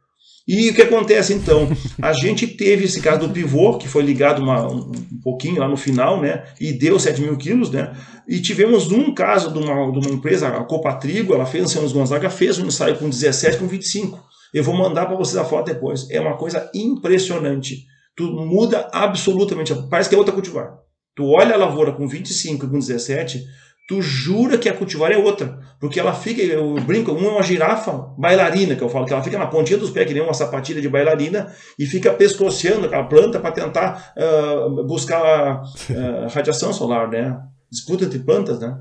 E 0.47 0.71
o 0.71 0.75
que 0.75 0.83
acontece 0.83 1.35
então? 1.35 1.69
A 2.01 2.13
gente 2.13 2.47
teve 2.47 2.85
esse 2.85 3.01
caso 3.01 3.27
do 3.27 3.33
pivô, 3.33 3.79
que 3.79 3.89
foi 3.89 4.05
ligado 4.05 4.41
uma, 4.41 4.71
um, 4.71 4.93
um 4.93 5.21
pouquinho 5.21 5.59
lá 5.59 5.67
no 5.67 5.77
final, 5.77 6.23
né? 6.23 6.45
E 6.61 6.73
deu 6.73 7.01
7 7.01 7.21
mil 7.21 7.37
quilos, 7.37 7.71
né? 7.71 7.93
E 8.29 8.41
tivemos 8.41 8.93
um 8.93 9.13
caso 9.13 9.53
de 9.53 9.59
uma, 9.59 9.91
de 9.91 10.07
uma 10.07 10.15
empresa, 10.15 10.49
a 10.49 10.63
Copa 10.63 10.95
Trigo, 10.95 11.35
ela 11.35 11.47
fez, 11.47 11.71
São 11.73 11.89
Gonzaga, 11.89 12.31
fez 12.31 12.59
um 12.59 12.67
ensaio 12.67 12.97
com 12.97 13.09
17, 13.09 13.59
com 13.59 13.67
25. 13.67 14.25
Eu 14.55 14.63
vou 14.63 14.77
mandar 14.77 15.07
para 15.07 15.17
vocês 15.17 15.37
a 15.37 15.45
foto 15.45 15.67
depois. 15.67 16.09
É 16.11 16.21
uma 16.21 16.37
coisa 16.37 16.71
impressionante. 16.73 17.85
Tu 18.17 18.25
muda 18.25 18.89
absolutamente. 18.93 19.75
Parece 19.91 20.09
que 20.09 20.15
é 20.15 20.19
outra 20.19 20.33
cultivar. 20.33 20.79
Tu 21.17 21.25
olha 21.25 21.55
a 21.55 21.59
lavoura 21.59 21.93
com 21.93 22.07
25 22.07 22.67
e 22.67 22.69
com 22.69 22.79
17, 22.79 23.45
tu 23.87 24.03
jura 24.03 24.59
que 24.59 24.69
a 24.69 24.75
cultivar 24.75 25.13
é 25.13 25.17
outra. 25.17 25.59
Porque 25.79 26.01
ela 26.01 26.13
fica, 26.13 26.43
eu 26.43 26.75
brinco, 26.81 27.13
uma 27.13 27.29
é 27.29 27.33
uma 27.33 27.43
girafa 27.43 27.93
bailarina, 28.19 28.75
que 28.75 28.83
eu 28.83 28.89
falo, 28.89 29.07
que 29.07 29.13
ela 29.13 29.23
fica 29.23 29.39
na 29.39 29.47
pontinha 29.47 29.79
dos 29.79 29.91
pés, 29.91 30.07
que 30.07 30.15
nem 30.15 30.23
uma 30.23 30.35
sapatilha 30.35 30.81
de 30.81 30.89
bailarina, 30.89 31.53
e 31.79 31.87
fica 31.87 32.13
pescoceando 32.13 32.87
aquela 32.87 33.05
planta 33.05 33.39
para 33.39 33.53
tentar 33.53 34.15
uh, 34.17 34.85
buscar 34.85 35.63
uh, 35.63 36.29
radiação 36.33 36.73
solar, 36.73 37.09
né? 37.09 37.39
Disputa 37.71 38.05
entre 38.05 38.19
plantas, 38.19 38.59
né? 38.59 38.77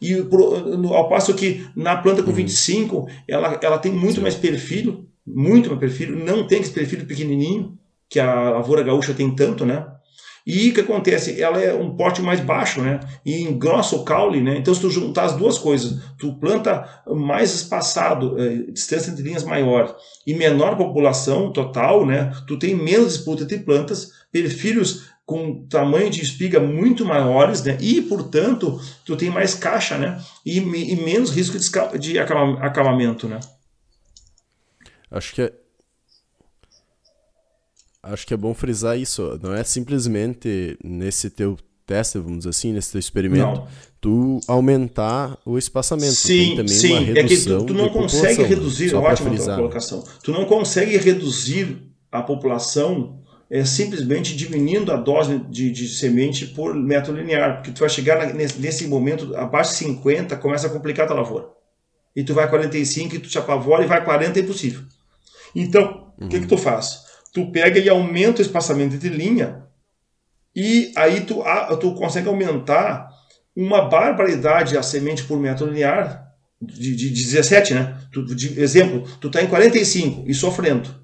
E 0.00 0.14
ao 0.92 1.08
passo 1.08 1.34
que 1.34 1.66
na 1.76 1.96
planta 1.96 2.22
com 2.22 2.30
uhum. 2.30 2.36
25, 2.36 3.06
ela, 3.28 3.58
ela 3.62 3.78
tem 3.78 3.92
muito 3.92 4.20
mais 4.20 4.34
perfil, 4.34 5.08
muito 5.26 5.68
mais 5.68 5.78
perfil, 5.78 6.16
não 6.16 6.46
tem 6.46 6.60
esse 6.60 6.72
perfil 6.72 7.04
pequenininho, 7.04 7.78
que 8.08 8.18
a 8.18 8.50
lavoura 8.50 8.82
gaúcha 8.82 9.14
tem 9.14 9.34
tanto, 9.34 9.64
né? 9.64 9.86
E 10.46 10.70
o 10.70 10.74
que 10.74 10.80
acontece? 10.80 11.40
Ela 11.40 11.60
é 11.60 11.72
um 11.72 11.94
porte 11.94 12.20
mais 12.20 12.40
baixo, 12.40 12.82
né? 12.82 13.00
E 13.24 13.42
engrossa 13.42 13.94
o 13.94 14.04
caule, 14.04 14.40
né? 14.40 14.56
Então, 14.56 14.74
se 14.74 14.80
tu 14.80 14.90
juntar 14.90 15.24
as 15.24 15.36
duas 15.36 15.58
coisas, 15.58 16.00
tu 16.18 16.34
planta 16.34 17.02
mais 17.06 17.54
espaçado, 17.54 18.40
é, 18.40 18.56
distância 18.72 19.10
entre 19.10 19.22
linhas 19.22 19.44
maior 19.44 19.96
e 20.26 20.34
menor 20.34 20.76
população 20.76 21.52
total, 21.52 22.04
né? 22.04 22.32
Tu 22.46 22.58
tem 22.58 22.74
menos 22.74 23.14
disputa 23.14 23.44
entre 23.44 23.58
plantas, 23.58 24.10
perfilhos 24.32 25.12
com 25.24 25.64
tamanho 25.68 26.10
de 26.10 26.20
espiga 26.20 26.58
muito 26.58 27.04
maiores, 27.04 27.62
né? 27.62 27.78
E, 27.80 28.02
portanto, 28.02 28.80
tu 29.06 29.16
tem 29.16 29.30
mais 29.30 29.54
caixa, 29.54 29.96
né? 29.96 30.20
E, 30.44 30.58
e 30.58 30.96
menos 30.96 31.30
risco 31.30 31.56
de, 31.58 31.98
de 31.98 32.18
acabamento, 32.18 33.28
né? 33.28 33.38
Acho 35.10 35.34
que 35.34 35.42
é, 35.42 35.52
acho 38.02 38.26
que 38.26 38.34
é 38.34 38.36
bom 38.36 38.52
frisar 38.54 38.98
isso. 38.98 39.38
Não 39.42 39.54
é 39.54 39.62
simplesmente 39.64 40.76
nesse 40.82 41.30
teu 41.30 41.56
teste, 41.86 42.18
vamos 42.18 42.38
dizer 42.38 42.50
assim, 42.50 42.72
nesse 42.72 42.92
teu 42.92 42.98
experimento, 42.98 43.60
não. 43.60 43.68
tu 44.00 44.40
aumentar 44.46 45.38
o 45.44 45.58
espaçamento. 45.58 46.14
Sim, 46.14 46.66
sim. 46.66 47.10
é 47.16 47.24
que 47.24 47.36
tu, 47.36 47.66
tu 47.66 47.74
não 47.74 47.88
consegue 47.88 48.42
reduzir, 48.42 48.94
ótima 48.94 49.36
colocação. 49.36 50.04
Tu 50.22 50.32
não 50.32 50.44
consegue 50.46 50.96
reduzir 50.96 51.82
a 52.10 52.22
população 52.22 53.20
é, 53.52 53.64
simplesmente 53.66 54.34
diminuindo 54.34 54.90
a 54.90 54.96
dose 54.96 55.38
de, 55.50 55.70
de 55.70 55.86
semente 55.86 56.46
por 56.46 56.74
metro 56.74 57.14
linear, 57.14 57.56
porque 57.56 57.70
tu 57.70 57.80
vai 57.80 57.88
chegar 57.90 58.32
nesse, 58.32 58.58
nesse 58.58 58.86
momento, 58.86 59.36
abaixo 59.36 59.72
de 59.72 59.76
50, 59.76 60.36
começa 60.36 60.66
a 60.66 60.70
complicar 60.70 61.04
a 61.04 61.08
tua 61.08 61.16
lavoura. 61.16 61.48
E 62.16 62.24
tu 62.24 62.32
vai 62.32 62.48
45 62.48 63.14
e 63.14 63.18
tu 63.18 63.28
te 63.28 63.38
apavora 63.38 63.84
e 63.84 63.86
vai 63.86 64.02
40 64.02 64.38
é 64.38 64.42
impossível. 64.42 64.80
Então, 65.54 66.12
o 66.18 66.22
uhum. 66.22 66.28
que 66.30 66.40
que 66.40 66.46
tu 66.46 66.56
faz? 66.56 67.11
Tu 67.32 67.50
pega 67.50 67.78
e 67.78 67.88
aumenta 67.88 68.40
o 68.40 68.42
espaçamento 68.42 68.98
de 68.98 69.08
linha 69.08 69.62
e 70.54 70.92
aí 70.96 71.22
tu, 71.22 71.42
tu 71.80 71.94
consegue 71.94 72.28
aumentar 72.28 73.08
uma 73.56 73.88
barbaridade 73.88 74.76
a 74.76 74.82
semente 74.82 75.24
por 75.24 75.38
metro 75.38 75.66
linear 75.66 76.30
de, 76.60 76.94
de, 76.94 77.10
de 77.10 77.24
17, 77.24 77.74
né? 77.74 77.98
Tu, 78.12 78.24
de, 78.34 78.60
exemplo, 78.60 79.02
tu 79.20 79.26
está 79.28 79.42
em 79.42 79.46
45 79.46 80.24
e 80.26 80.34
sofrendo 80.34 80.94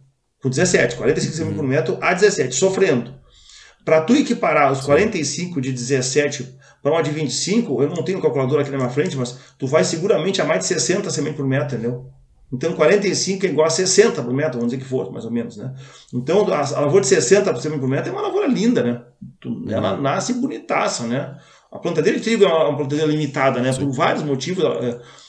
por 0.40 0.50
17, 0.50 0.96
45 0.96 1.48
uhum. 1.48 1.54
por 1.54 1.64
metro 1.64 1.98
a 2.00 2.14
17, 2.14 2.54
sofrendo. 2.54 3.14
Para 3.84 4.02
tu 4.02 4.14
equiparar 4.14 4.70
os 4.70 4.82
45 4.82 5.60
de 5.60 5.72
17 5.72 6.56
para 6.82 6.92
uma 6.92 7.02
de 7.02 7.10
25, 7.10 7.82
eu 7.82 7.88
não 7.88 8.04
tenho 8.04 8.20
calculador 8.20 8.60
aqui 8.60 8.70
na 8.70 8.76
minha 8.76 8.90
frente, 8.90 9.16
mas 9.16 9.36
tu 9.58 9.66
vai 9.66 9.82
seguramente 9.82 10.40
a 10.40 10.44
mais 10.44 10.60
de 10.60 10.66
60 10.66 11.10
sementes 11.10 11.36
por 11.36 11.46
metro, 11.46 11.74
entendeu? 11.74 12.10
Então 12.52 12.72
45 12.72 13.44
é 13.44 13.48
igual 13.50 13.66
a 13.66 13.70
60 13.70 14.22
por 14.22 14.32
metro, 14.32 14.58
vamos 14.58 14.72
dizer 14.72 14.82
que 14.82 14.88
for, 14.88 15.12
mais 15.12 15.24
ou 15.24 15.30
menos, 15.30 15.56
né? 15.56 15.74
Então 16.12 16.50
a, 16.52 16.60
a 16.60 16.80
lavoura 16.80 17.02
de 17.02 17.08
60 17.08 17.52
por 17.52 17.88
metro 17.88 18.10
é 18.10 18.12
uma 18.12 18.22
lavoura 18.22 18.46
linda, 18.46 18.82
né? 18.82 19.02
Ela 19.68 19.94
uhum. 19.94 20.02
nasce 20.02 20.32
bonitaça, 20.34 21.06
né? 21.06 21.36
A 21.70 21.78
plantadeira 21.78 22.18
de 22.18 22.24
trigo 22.24 22.44
é 22.44 22.48
uma 22.48 22.76
plantadeira 22.76 23.10
limitada, 23.10 23.60
né? 23.60 23.72
Por 23.74 23.90
vários 23.92 24.22
motivos. 24.22 24.64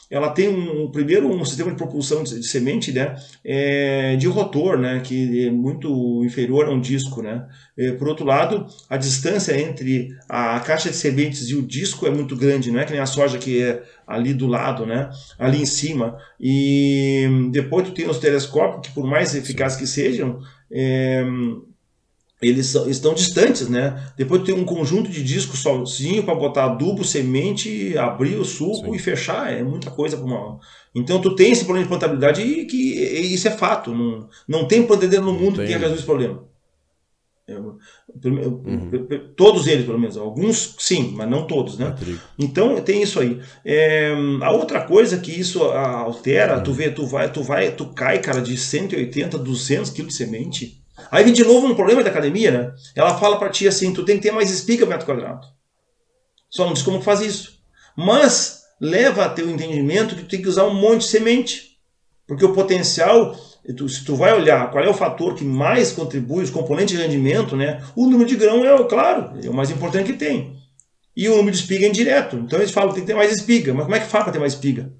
Ela 0.09 0.29
tem 0.31 0.49
um 0.49 0.89
primeiro 0.91 1.27
um 1.27 1.45
sistema 1.45 1.69
de 1.71 1.77
propulsão 1.77 2.23
de, 2.23 2.39
de 2.39 2.47
semente 2.47 2.91
né, 2.91 3.15
é, 3.45 4.15
de 4.15 4.27
rotor, 4.27 4.77
né, 4.77 5.01
que 5.03 5.47
é 5.47 5.51
muito 5.51 6.23
inferior 6.25 6.65
a 6.65 6.71
um 6.71 6.79
disco. 6.79 7.21
Né. 7.21 7.45
É, 7.77 7.91
por 7.91 8.07
outro 8.07 8.25
lado, 8.25 8.65
a 8.89 8.97
distância 8.97 9.59
entre 9.59 10.09
a 10.27 10.59
caixa 10.61 10.89
de 10.89 10.95
sementes 10.95 11.49
e 11.49 11.55
o 11.55 11.61
disco 11.61 12.07
é 12.07 12.09
muito 12.09 12.35
grande, 12.35 12.71
não 12.71 12.79
é 12.79 12.85
que 12.85 12.91
nem 12.91 13.01
a 13.01 13.05
soja 13.05 13.37
que 13.37 13.61
é 13.61 13.83
ali 14.07 14.33
do 14.33 14.47
lado, 14.47 14.85
né, 14.85 15.09
ali 15.37 15.61
em 15.61 15.65
cima. 15.65 16.17
E 16.39 17.27
depois 17.51 17.87
tu 17.87 17.93
tem 17.93 18.09
os 18.09 18.17
telescópios, 18.17 18.87
que 18.87 18.93
por 18.93 19.05
mais 19.05 19.35
eficazes 19.35 19.77
que 19.77 19.85
sejam, 19.85 20.39
é, 20.71 21.23
eles 22.41 22.73
estão 22.73 23.13
distantes, 23.13 23.67
né? 23.67 24.11
Depois 24.15 24.43
tem 24.43 24.55
um 24.55 24.63
conjunto 24.63 25.09
de 25.09 25.21
discos 25.21 25.59
sozinho 25.59 26.23
para 26.23 26.35
botar 26.35 26.65
adubo, 26.65 27.03
semente, 27.03 27.97
abrir 27.97 28.35
o 28.35 28.45
suco 28.45 28.85
Sim. 28.85 28.95
e 28.95 28.99
fechar. 28.99 29.51
É 29.51 29.61
muita 29.61 29.91
coisa 29.91 30.15
para 30.15 30.25
uma. 30.25 30.59
Então 30.95 31.19
tu 31.19 31.35
tem 31.35 31.51
esse 31.51 31.65
problema 31.65 31.83
de 31.83 31.89
plantabilidade 31.89 32.41
e 32.41 32.65
que 32.65 32.77
e 32.77 33.33
isso 33.33 33.47
é 33.47 33.51
fato. 33.51 33.93
Não, 33.93 34.29
não 34.47 34.65
tem 34.65 34.87
plantadeira 34.87 35.23
no 35.23 35.33
mundo 35.33 35.59
que 35.59 35.65
tenha 35.65 35.77
resolvido 35.77 35.97
esse 35.97 36.05
problema. 36.05 36.49
É, 37.45 37.57
uhum. 37.57 38.91
Todos 39.35 39.67
eles, 39.67 39.85
pelo 39.85 39.99
menos. 39.99 40.15
Alguns 40.15 40.75
sim, 40.77 41.13
mas 41.15 41.29
não 41.29 41.45
todos, 41.45 41.77
né? 41.77 41.93
Então 42.37 42.79
tem 42.81 43.01
isso 43.01 43.19
aí. 43.19 43.41
É, 43.65 44.13
a 44.41 44.51
outra 44.51 44.81
coisa 44.81 45.17
que 45.17 45.31
isso 45.31 45.61
altera, 45.63 46.57
uhum. 46.57 46.63
tu 46.63 46.71
vê, 46.71 46.89
tu 46.89 47.05
vai, 47.05 47.29
tu 47.29 47.43
vai, 47.43 47.71
tu 47.71 47.87
cai, 47.87 48.19
cara, 48.19 48.39
de 48.39 48.55
180, 48.55 49.37
200 49.37 49.89
quilos 49.89 50.13
de 50.13 50.17
semente 50.17 50.78
Aí 51.11 51.23
vem 51.23 51.33
de 51.33 51.43
novo 51.43 51.67
um 51.67 51.75
problema 51.75 52.03
da 52.03 52.09
academia, 52.09 52.51
né? 52.51 52.73
Ela 52.95 53.17
fala 53.17 53.37
para 53.37 53.49
ti 53.49 53.67
assim, 53.67 53.93
tu 53.93 54.05
tem 54.05 54.17
que 54.17 54.23
ter 54.23 54.31
mais 54.31 54.51
espiga 54.51 54.85
metro 54.85 55.05
quadrado. 55.05 55.47
Só 56.49 56.65
não 56.65 56.73
diz 56.73 56.83
como 56.83 57.01
faz 57.01 57.21
isso. 57.21 57.59
Mas 57.95 58.63
leva 58.79 59.25
a 59.25 59.29
teu 59.29 59.49
entendimento 59.49 60.15
que 60.15 60.23
tu 60.23 60.29
tem 60.29 60.41
que 60.41 60.47
usar 60.47 60.65
um 60.65 60.73
monte 60.73 61.01
de 61.01 61.07
semente. 61.07 61.77
Porque 62.27 62.45
o 62.45 62.53
potencial, 62.53 63.35
se 63.87 64.05
tu 64.05 64.15
vai 64.15 64.33
olhar 64.33 64.69
qual 64.71 64.83
é 64.83 64.89
o 64.89 64.93
fator 64.93 65.33
que 65.33 65.43
mais 65.43 65.91
contribui, 65.91 66.43
os 66.43 66.51
componentes 66.51 66.95
de 66.95 67.01
rendimento, 67.01 67.55
né? 67.55 67.83
O 67.95 68.05
número 68.05 68.29
de 68.29 68.35
grão 68.35 68.63
é, 68.63 68.83
claro, 68.83 69.33
é 69.43 69.49
o 69.49 69.53
mais 69.53 69.71
importante 69.71 70.11
que 70.11 70.17
tem. 70.17 70.55
E 71.15 71.27
o 71.27 71.35
número 71.37 71.51
de 71.51 71.57
espiga 71.57 71.85
é 71.85 71.89
indireto. 71.89 72.35
Então 72.37 72.59
eles 72.59 72.71
falam 72.71 72.93
tem 72.93 73.01
que 73.01 73.07
ter 73.07 73.15
mais 73.15 73.31
espiga. 73.31 73.73
Mas 73.73 73.83
como 73.83 73.95
é 73.95 73.99
que 73.99 74.05
faz 74.05 74.23
para 74.23 74.33
ter 74.33 74.39
mais 74.39 74.53
espiga? 74.53 74.93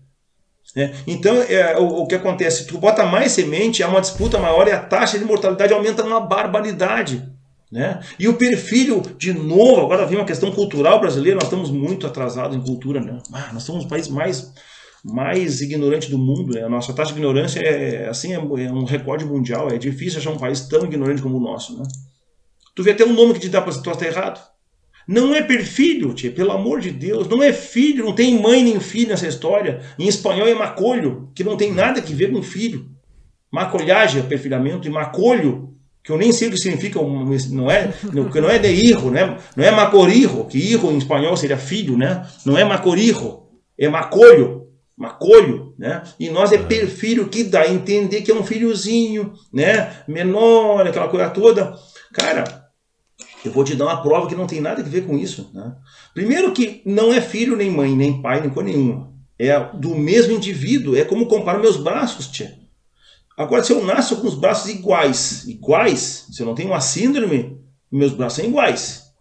É, 0.76 0.92
então, 1.08 1.36
é, 1.42 1.78
o, 1.78 2.04
o, 2.04 2.08
que 2.08 2.16
acontece? 2.16 2.68
Tu 2.68 2.78
bota 2.78 3.06
mais 3.06 3.32
semente, 3.32 3.82
há 3.82 3.88
uma 3.88 4.02
disputa 4.02 4.38
maior 4.38 4.68
e 4.68 4.72
a 4.72 4.80
taxa 4.80 5.18
de 5.18 5.26
mortalidade 5.26 5.74
aumenta 5.74 6.04
uma 6.04 6.20
barbaridade. 6.20 7.28
Né? 7.72 8.00
E 8.18 8.28
o 8.28 8.34
perfil, 8.34 9.02
de 9.18 9.34
novo, 9.34 9.82
agora 9.82 10.06
vem 10.06 10.18
uma 10.18 10.26
questão 10.26 10.52
cultural 10.52 11.00
brasileira, 11.00 11.36
nós 11.36 11.46
estamos 11.46 11.70
muito 11.70 12.08
atrasados 12.08 12.56
em 12.56 12.62
cultura. 12.62 13.00
Né? 13.00 13.20
Ah, 13.32 13.52
nós 13.54 13.64
somos 13.64 13.86
o 13.86 13.88
país 13.88 14.08
mais, 14.08 14.54
mais 15.04 15.62
ignorante 15.62 16.10
do 16.10 16.18
mundo. 16.18 16.54
Né? 16.54 16.64
A 16.64 16.70
nossa 16.70 16.94
taxa 16.94 17.14
de 17.14 17.20
ignorância 17.20 17.60
é, 17.60 18.08
assim, 18.08 18.34
é, 18.34 18.38
é 18.38 18.72
um 18.72 18.86
recorde 18.86 19.26
mundial. 19.26 19.70
É 19.70 19.78
difícil 19.78 20.20
achar 20.20 20.32
um 20.32 20.38
país 20.38 20.62
tão 20.62 20.86
ignorante 20.86 21.22
como 21.22 21.38
o 21.38 21.42
nosso. 21.42 21.78
Né? 21.78 21.84
Tu 22.76 22.84
vê 22.84 22.92
até 22.92 23.06
um 23.06 23.14
nome 23.14 23.34
que 23.34 23.40
te 23.40 23.50
dá 23.50 23.62
para 23.62 23.72
se 23.72 23.84
tu 23.84 23.92
está 23.92 24.06
errado. 24.06 24.40
Não 25.12 25.34
é 25.34 25.42
perfilho, 25.42 26.14
tia, 26.14 26.30
pelo 26.30 26.52
amor 26.52 26.80
de 26.80 26.92
Deus. 26.92 27.28
Não 27.28 27.42
é 27.42 27.52
filho, 27.52 28.06
não 28.06 28.14
tem 28.14 28.40
mãe 28.40 28.64
nem 28.64 28.80
filho 28.80 29.10
nessa 29.10 29.26
história. 29.26 29.82
Em 29.98 30.08
espanhol 30.08 30.48
é 30.48 30.54
macolho, 30.54 31.32
que 31.34 31.44
não 31.44 31.58
tem 31.58 31.74
nada 31.74 32.00
que 32.00 32.14
ver 32.14 32.32
com 32.32 32.44
filho. 32.44 32.86
Macolhagem 33.52 34.22
é 34.22 34.24
perfilhamento, 34.24 34.88
e 34.88 34.92
macolho, 34.92 35.74
que 36.04 36.12
eu 36.12 36.18
nem 36.18 36.32
sei 36.32 36.48
o 36.50 36.52
que 36.52 36.60
significa, 36.60 37.02
não 37.02 37.72
é, 37.72 37.92
que 38.32 38.40
não 38.40 38.50
é 38.52 38.60
de 38.60 38.72
hijo, 38.72 39.10
né? 39.10 39.36
não 39.56 39.66
é 39.66 39.72
macorijo, 39.72 40.46
que 40.46 40.60
hijo 40.60 40.92
em 40.92 41.00
espanhol 41.00 41.36
seria 41.36 41.58
filho, 41.58 41.98
né? 41.98 42.28
Não 42.46 42.56
é 42.56 42.64
macorijo, 42.64 43.48
é 43.80 43.90
macolho, 43.90 44.68
macolho, 44.96 45.74
né? 45.76 46.04
E 46.20 46.30
nós 46.30 46.52
é 46.52 46.60
perfilho, 46.60 47.30
que 47.30 47.44
dá 47.46 47.62
a 47.62 47.74
entender 47.74 48.22
que 48.22 48.30
é 48.30 48.36
um 48.36 48.44
filhozinho, 48.44 49.34
né? 49.52 49.92
Menor, 50.08 50.86
aquela 50.86 51.08
coisa 51.08 51.32
toda. 51.32 51.74
Cara, 52.14 52.69
eu 53.44 53.52
vou 53.52 53.64
te 53.64 53.76
dar 53.76 53.86
uma 53.86 54.02
prova 54.02 54.28
que 54.28 54.36
não 54.36 54.48
tem 54.48 54.60
nada 54.60 54.82
a 54.82 54.86
ver 54.86 55.06
com 55.06 55.18
isso. 55.18 55.50
Né? 55.54 55.74
Primeiro 56.14 56.52
que 56.52 56.82
não 56.86 57.14
é 57.14 57.22
filho, 57.22 57.56
nem 57.56 57.72
mãe, 57.72 57.96
nem 57.96 58.22
pai, 58.22 58.42
nem 58.42 58.50
coisa 58.50 58.70
nenhuma. 58.70 59.14
É 59.38 59.58
do 59.74 59.96
mesmo 59.96 60.34
indivíduo. 60.34 60.98
É 60.98 61.06
como 61.06 61.28
comparar 61.28 61.60
meus 61.60 61.78
braços, 61.78 62.28
tia. 62.28 62.58
Agora, 63.38 63.64
se 63.64 63.72
eu 63.72 63.86
nasço 63.86 64.18
com 64.18 64.28
os 64.28 64.36
braços 64.36 64.70
iguais, 64.70 65.48
iguais, 65.48 66.26
se 66.30 66.42
eu 66.42 66.46
não 66.46 66.54
tenho 66.54 66.70
uma 66.70 66.82
síndrome, 66.82 67.58
meus 67.90 68.12
braços 68.12 68.40
são 68.40 68.46
iguais. 68.46 69.14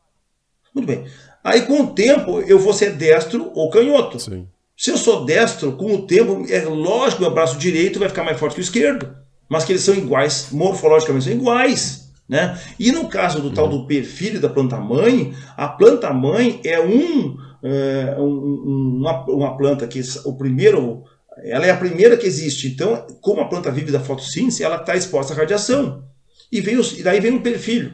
Muito 0.74 0.86
bem. 0.86 1.06
Aí, 1.44 1.62
com 1.62 1.82
o 1.82 1.94
tempo, 1.94 2.40
eu 2.40 2.58
vou 2.58 2.72
ser 2.72 2.96
destro 2.96 3.52
ou 3.54 3.70
canhoto. 3.70 4.18
Sim. 4.18 4.48
Se 4.76 4.90
eu 4.90 4.96
sou 4.96 5.24
destro, 5.24 5.72
com 5.72 5.94
o 5.94 6.06
tempo, 6.06 6.44
é 6.48 6.64
lógico 6.64 7.16
que 7.16 7.22
meu 7.22 7.30
braço 7.30 7.58
direito 7.58 7.98
vai 8.00 8.08
ficar 8.08 8.24
mais 8.24 8.38
forte 8.38 8.54
que 8.54 8.60
o 8.60 8.62
esquerdo. 8.62 9.16
Mas 9.48 9.64
que 9.64 9.72
eles 9.72 9.82
são 9.82 9.94
iguais, 9.94 10.48
morfologicamente 10.50 11.24
são 11.24 11.32
iguais. 11.32 12.07
Né? 12.28 12.60
E 12.78 12.92
no 12.92 13.08
caso 13.08 13.40
do 13.40 13.52
tal 13.52 13.68
do 13.68 13.86
perfil 13.86 14.40
da 14.40 14.50
planta-mãe, 14.50 15.32
a 15.56 15.66
planta-mãe 15.66 16.60
é 16.62 16.78
um, 16.78 17.36
é, 17.62 18.16
um, 18.18 18.98
uma, 19.00 19.24
uma 19.24 19.56
planta 19.56 19.86
que 19.86 20.00
o 20.26 20.36
primeiro, 20.36 21.04
ela 21.42 21.64
é 21.64 21.70
a 21.70 21.76
primeira 21.76 22.16
que 22.18 22.26
existe. 22.26 22.68
Então, 22.68 23.06
como 23.22 23.40
a 23.40 23.48
planta 23.48 23.70
vive 23.70 23.90
da 23.90 24.00
fotossíntese, 24.00 24.62
ela 24.62 24.76
está 24.76 24.94
exposta 24.94 25.32
à 25.32 25.36
radiação. 25.36 26.04
E, 26.52 26.60
vem 26.60 26.76
os, 26.76 26.98
e 26.98 27.02
daí 27.02 27.18
vem 27.18 27.32
um 27.32 27.42
perfil. 27.42 27.92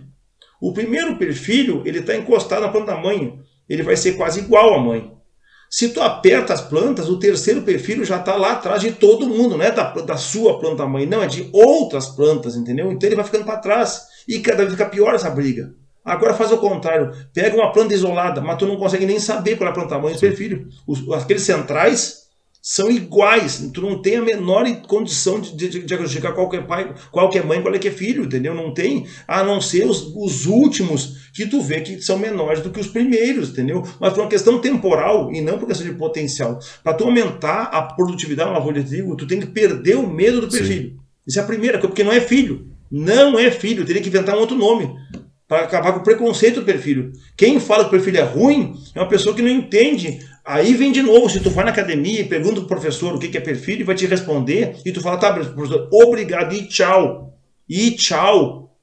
O 0.61 0.73
primeiro 0.73 1.17
perfil, 1.17 1.83
ele 1.85 2.01
está 2.01 2.17
encostado 2.17 2.63
na 2.63 2.69
planta-mãe. 2.69 3.39
Ele 3.69 3.83
vai 3.83 3.97
ser 3.97 4.15
quase 4.15 4.41
igual 4.41 4.75
à 4.75 4.81
mãe. 4.81 5.13
Se 5.71 5.89
tu 5.89 6.01
aperta 6.01 6.55
as 6.55 6.61
plantas, 6.61 7.09
o 7.09 7.19
terceiro 7.19 7.63
perfil 7.63 8.05
já 8.05 8.19
está 8.19 8.37
lá 8.37 8.53
atrás 8.53 8.81
de 8.81 8.93
todo 8.93 9.29
mundo, 9.29 9.57
não 9.57 9.65
é 9.65 9.73
da, 9.73 9.91
da 9.91 10.17
sua 10.17 10.59
planta-mãe, 10.61 11.05
não, 11.05 11.23
é 11.23 11.27
de 11.27 11.49
outras 11.53 12.07
plantas, 12.07 12.55
entendeu? 12.55 12.93
Então 12.93 13.09
ele 13.09 13.17
vai 13.17 13.25
ficando 13.25 13.45
para 13.45 13.59
trás. 13.59 14.14
E 14.29 14.41
cada 14.41 14.59
vez 14.59 14.73
fica 14.73 14.87
pior 14.87 15.15
essa 15.15 15.31
briga. 15.31 15.75
Agora 16.05 16.35
faz 16.35 16.53
o 16.53 16.59
contrário. 16.59 17.13
Pega 17.33 17.57
uma 17.57 17.73
planta 17.73 17.95
isolada, 17.95 18.41
mas 18.41 18.59
tu 18.59 18.67
não 18.67 18.77
consegue 18.77 19.07
nem 19.07 19.19
saber 19.19 19.57
qual 19.57 19.73
é 19.73 19.79
o 19.79 19.89
tamanho 19.89 20.15
do 20.15 20.21
perfilho. 20.21 20.69
Os, 20.87 21.11
aqueles 21.13 21.43
centrais 21.43 22.25
são 22.67 22.91
iguais. 22.91 23.71
Tu 23.73 23.81
não 23.83 24.01
tem 24.01 24.17
a 24.17 24.23
menor 24.23 24.65
condição 24.87 25.39
de, 25.39 25.55
de, 25.55 25.69
de 25.69 25.81
diagnosticar 25.81 26.35
qualquer 26.35 26.67
pai, 26.67 26.95
qualquer 27.11 27.45
mãe, 27.45 27.61
qual 27.61 27.75
é 27.75 27.79
que 27.79 27.89
é 27.89 27.91
filho, 27.91 28.25
entendeu? 28.25 28.55
Não 28.55 28.73
tem, 28.73 29.07
a 29.29 29.43
não 29.43 29.61
ser 29.61 29.87
os, 29.87 30.15
os 30.17 30.47
últimos 30.47 31.31
que 31.35 31.47
tu 31.47 31.61
vê 31.61 31.83
que 31.83 32.01
são 32.01 32.19
menores 32.19 32.63
do 32.63 32.71
que 32.71 32.81
os 32.81 32.87
primeiros, 32.87 33.51
entendeu? 33.51 33.83
Mas 34.01 34.15
por 34.15 34.21
uma 34.21 34.31
questão 34.31 34.59
temporal 34.61 35.31
e 35.31 35.43
não 35.43 35.59
por 35.59 35.67
questão 35.67 35.87
de 35.87 35.95
potencial. 35.95 36.59
Para 36.83 36.95
tu 36.95 37.05
aumentar 37.05 37.65
a 37.65 37.83
produtividade 37.83 38.51
na 38.51 38.57
lavoura 38.57 38.83
de 38.83 38.89
trigo, 38.89 39.17
tu 39.17 39.27
tem 39.27 39.41
que 39.41 39.47
perder 39.47 39.97
o 39.97 40.07
medo 40.07 40.41
do 40.41 40.49
perfil. 40.49 40.83
Sim. 40.83 40.97
Isso 41.27 41.39
é 41.39 41.43
a 41.43 41.47
primeira 41.47 41.79
porque 41.79 42.03
não 42.03 42.13
é 42.13 42.21
filho. 42.21 42.74
Não 42.95 43.39
é 43.39 43.51
filho, 43.51 43.85
teria 43.85 44.01
que 44.01 44.09
inventar 44.09 44.37
um 44.37 44.41
outro 44.41 44.57
nome 44.57 44.95
para 45.49 45.65
acabar 45.65 45.93
com 45.93 46.01
o 46.01 46.03
preconceito 46.05 46.61
do 46.61 46.67
perfil. 46.67 47.13
Quem 47.37 47.59
fala 47.59 47.85
que 47.85 47.89
o 47.89 47.91
perfil 47.91 48.17
é 48.17 48.23
ruim 48.23 48.75
é 48.95 49.01
uma 49.01 49.09
pessoa 49.09 49.35
que 49.35 49.43
não 49.43 49.51
entende 49.51 50.21
Aí 50.45 50.75
vem 50.75 50.93
de 50.93 51.01
novo, 51.01 51.31
se 51.31 51.41
tu 51.41 51.49
vai 51.49 51.65
na 51.65 51.71
academia 51.71 52.21
e 52.21 52.29
pergunta 52.29 52.57
pro 52.57 52.69
professor 52.69 53.15
o 53.15 53.19
que 53.19 53.35
é 53.35 53.41
perfil, 53.41 53.77
ele 53.77 53.85
vai 53.85 53.95
te 53.95 54.05
responder 54.05 54.77
e 54.85 54.93
tu 54.93 55.01
fala, 55.01 55.17
tá, 55.17 55.33
professor, 55.33 55.89
obrigado 55.91 56.55
e 56.55 56.69
tchau. 56.69 57.35
E 57.67 57.93
tchau. 57.93 58.77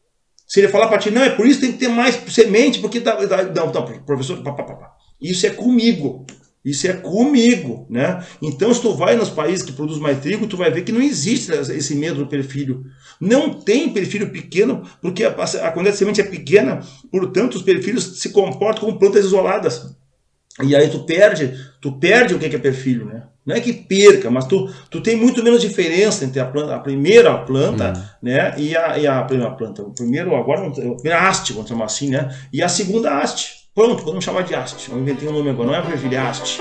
Se 0.48 0.60
ele 0.60 0.70
falar 0.70 0.88
para 0.88 0.98
ti, 0.98 1.12
não, 1.12 1.22
é 1.22 1.30
por 1.30 1.46
isso 1.46 1.60
que 1.60 1.68
tem 1.68 1.74
que 1.74 1.86
ter 1.86 1.88
mais 1.88 2.16
semente, 2.34 2.80
porque 2.80 3.00
tá, 3.00 3.16
tá 3.28 3.44
não, 3.44 3.72
não, 3.72 4.04
professor, 4.04 4.42
pá, 4.42 4.54
pá, 4.54 4.64
pá, 4.64 4.92
isso 5.22 5.46
é 5.46 5.52
comigo. 5.52 6.26
Isso 6.64 6.88
é 6.88 6.94
comigo, 6.94 7.88
né? 7.90 8.24
Então, 8.40 8.72
se 8.72 8.82
tu 8.82 8.94
vai 8.94 9.16
nos 9.16 9.30
países 9.30 9.66
que 9.66 9.72
produzem 9.72 10.02
mais 10.02 10.20
trigo, 10.20 10.46
tu 10.46 10.58
vai 10.58 10.70
ver 10.70 10.84
que 10.84 10.92
não 10.92 11.02
existe 11.02 11.52
esse 11.52 11.96
medo 11.96 12.20
do 12.20 12.28
perfil. 12.28 12.86
Não 13.20 13.52
tem 13.54 13.90
perfil 13.90 14.30
pequeno, 14.30 14.84
porque 15.02 15.24
a, 15.24 15.30
a 15.30 15.72
quantidade 15.72 15.92
de 15.92 15.98
semente 15.98 16.22
é 16.22 16.24
pequena, 16.24 16.82
portanto, 17.12 17.56
os 17.56 17.64
perfilhos 17.64 18.20
se 18.20 18.30
comportam 18.30 18.86
como 18.86 19.00
plantas 19.00 19.26
isoladas. 19.26 19.96
E 20.62 20.76
aí 20.76 20.90
tu 20.90 21.00
perde, 21.04 21.58
tu 21.82 21.94
perde 21.94 22.36
o 22.36 22.40
que 22.40 22.56
é 22.56 22.60
perfil, 22.60 23.06
né? 23.06 23.24
Não 23.44 23.56
é 23.56 23.60
que 23.60 23.74
perca, 23.74 24.30
mas 24.30 24.46
tu, 24.46 24.72
tu 24.90 25.02
tem 25.02 25.16
muito 25.16 25.44
menos 25.44 25.62
diferença 25.62 26.24
entre 26.24 26.40
a, 26.40 26.46
planta, 26.46 26.76
a 26.76 26.80
primeira 26.80 27.36
planta, 27.40 27.92
uhum. 27.92 28.04
né, 28.22 28.54
e 28.56 28.78
a, 28.78 29.00
e 29.00 29.08
a 29.08 29.24
primeira 29.24 29.52
planta. 29.54 29.82
O 29.82 29.94
primeiro 29.94 30.36
agora, 30.36 30.68
a 30.68 30.72
primeira 30.72 31.28
haste, 31.28 31.54
vamos 31.54 31.68
chamar 31.68 31.86
assim, 31.86 32.12
né, 32.12 32.30
e 32.54 32.62
a 32.62 32.70
segunda 32.70 33.18
haste. 33.18 33.61
Pronto, 33.74 34.04
podemos 34.04 34.26
chamar 34.26 34.44
de 34.44 34.54
haste. 34.54 34.92
Eu 34.92 35.00
inventei 35.00 35.30
um 35.30 35.32
nome 35.32 35.50
agora, 35.50 35.68
não 35.68 35.76
é 35.76 35.82
perfil, 35.82 36.12
é 36.12 36.18
haste. 36.18 36.60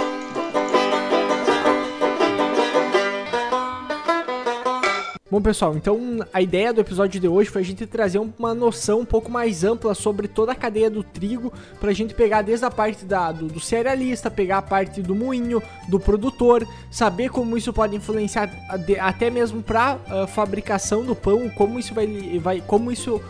Bom, 5.28 5.42
pessoal, 5.42 5.76
então 5.76 6.20
a 6.32 6.40
ideia 6.40 6.72
do 6.72 6.80
episódio 6.80 7.20
de 7.20 7.26
hoje 7.26 7.50
foi 7.50 7.62
a 7.62 7.64
gente 7.64 7.84
trazer 7.84 8.20
uma 8.20 8.54
noção 8.54 9.00
um 9.00 9.04
pouco 9.04 9.28
mais 9.28 9.64
ampla 9.64 9.92
sobre 9.92 10.28
toda 10.28 10.52
a 10.52 10.54
cadeia 10.54 10.88
do 10.88 11.02
trigo, 11.02 11.52
para 11.80 11.90
a 11.90 11.92
gente 11.92 12.14
pegar 12.14 12.42
desde 12.42 12.64
a 12.64 12.70
parte 12.70 13.04
da, 13.04 13.32
do, 13.32 13.48
do, 13.48 13.58
cerealista, 13.58 14.30
pegar 14.30 14.58
a 14.58 14.62
parte 14.62 15.02
do 15.02 15.14
moinho, 15.14 15.60
do 15.88 15.98
produtor, 15.98 16.64
saber 16.92 17.28
como 17.30 17.56
isso 17.56 17.72
pode 17.72 17.96
influenciar 17.96 18.52
até 19.00 19.30
mesmo 19.30 19.62
para 19.62 19.98
a 20.08 20.24
uh, 20.24 20.26
fabricação 20.28 21.04
do 21.04 21.16
pão, 21.16 21.48
como 21.50 21.76
isso 21.76 21.92
vai, 21.92 22.06
vai 22.40 22.62
como 22.64 22.92
isso 22.92 23.20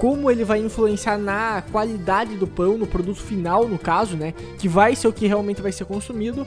como 0.00 0.30
ele 0.30 0.44
vai 0.46 0.58
influenciar 0.60 1.18
na 1.18 1.62
qualidade 1.70 2.34
do 2.36 2.46
pão, 2.46 2.78
no 2.78 2.86
produto 2.86 3.20
final, 3.20 3.68
no 3.68 3.78
caso, 3.78 4.16
né, 4.16 4.32
que 4.58 4.66
vai 4.66 4.96
ser 4.96 5.06
o 5.06 5.12
que 5.12 5.26
realmente 5.26 5.60
vai 5.60 5.70
ser 5.72 5.84
consumido. 5.84 6.46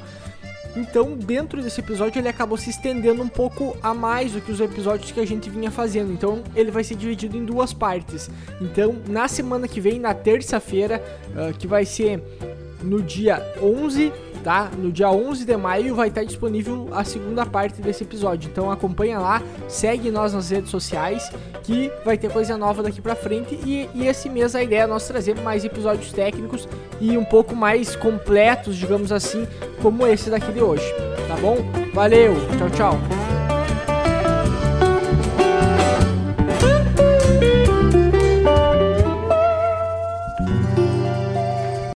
Então, 0.76 1.16
dentro 1.16 1.62
desse 1.62 1.80
episódio, 1.80 2.20
ele 2.20 2.28
acabou 2.28 2.58
se 2.58 2.72
estendendo 2.72 3.22
um 3.22 3.28
pouco 3.28 3.78
a 3.84 3.94
mais 3.94 4.32
do 4.32 4.42
que 4.42 4.52
os 4.52 4.60
episódios 4.60 5.12
que 5.12 5.20
a 5.20 5.26
gente 5.26 5.52
vinha 5.52 5.70
fazendo. 5.70 6.12
Então, 6.12 6.42
ele 6.56 6.72
vai 6.72 6.84
ser 6.84 6.96
dividido 6.96 7.38
em 7.38 7.46
duas 7.46 7.72
partes. 7.72 8.28
Então, 8.60 8.96
na 9.08 9.28
semana 9.28 9.68
que 9.68 9.80
vem, 9.80 10.00
na 10.00 10.16
terça-feira, 10.16 11.00
uh, 11.30 11.56
que 11.56 11.68
vai 11.68 11.86
ser 11.86 12.24
no 12.82 13.04
dia 13.04 13.40
11 13.62 14.12
tá? 14.44 14.70
No 14.78 14.92
dia 14.92 15.10
11 15.10 15.46
de 15.46 15.58
maio 15.58 15.96
vai 15.96 16.10
estar 16.10 16.24
disponível 16.24 16.90
a 16.92 17.04
segunda 17.04 17.46
parte 17.46 17.82
desse 17.82 18.04
episódio. 18.04 18.50
Então 18.52 18.70
acompanha 18.70 19.20
lá, 19.20 19.42
segue 19.68 20.12
nós 20.12 20.34
nas 20.34 20.50
redes 20.50 20.70
sociais 20.70 21.32
que 21.64 21.92
vai 22.04 22.18
ter 22.18 22.30
coisa 22.32 22.58
nova 22.58 22.84
daqui 22.84 23.02
pra 23.02 23.16
frente. 23.16 23.58
E, 23.66 23.90
e 23.96 24.08
esse 24.08 24.30
mês 24.30 24.56
a 24.56 24.62
ideia 24.62 24.82
é 24.82 24.88
nós 24.88 25.08
trazer 25.08 25.40
mais 25.42 25.64
episódios 25.64 26.12
técnicos 26.12 26.68
e 27.00 27.18
um 27.18 27.26
pouco 27.26 27.56
mais 27.56 27.96
completos, 27.96 28.76
digamos 28.76 29.12
assim, 29.12 29.48
como 29.82 30.06
esse 30.06 30.30
daqui 30.30 30.52
de 30.52 30.62
hoje. 30.62 30.86
Tá 31.28 31.36
bom? 31.38 31.58
Valeu, 31.94 32.34
tchau, 32.58 32.70
tchau. 32.70 33.43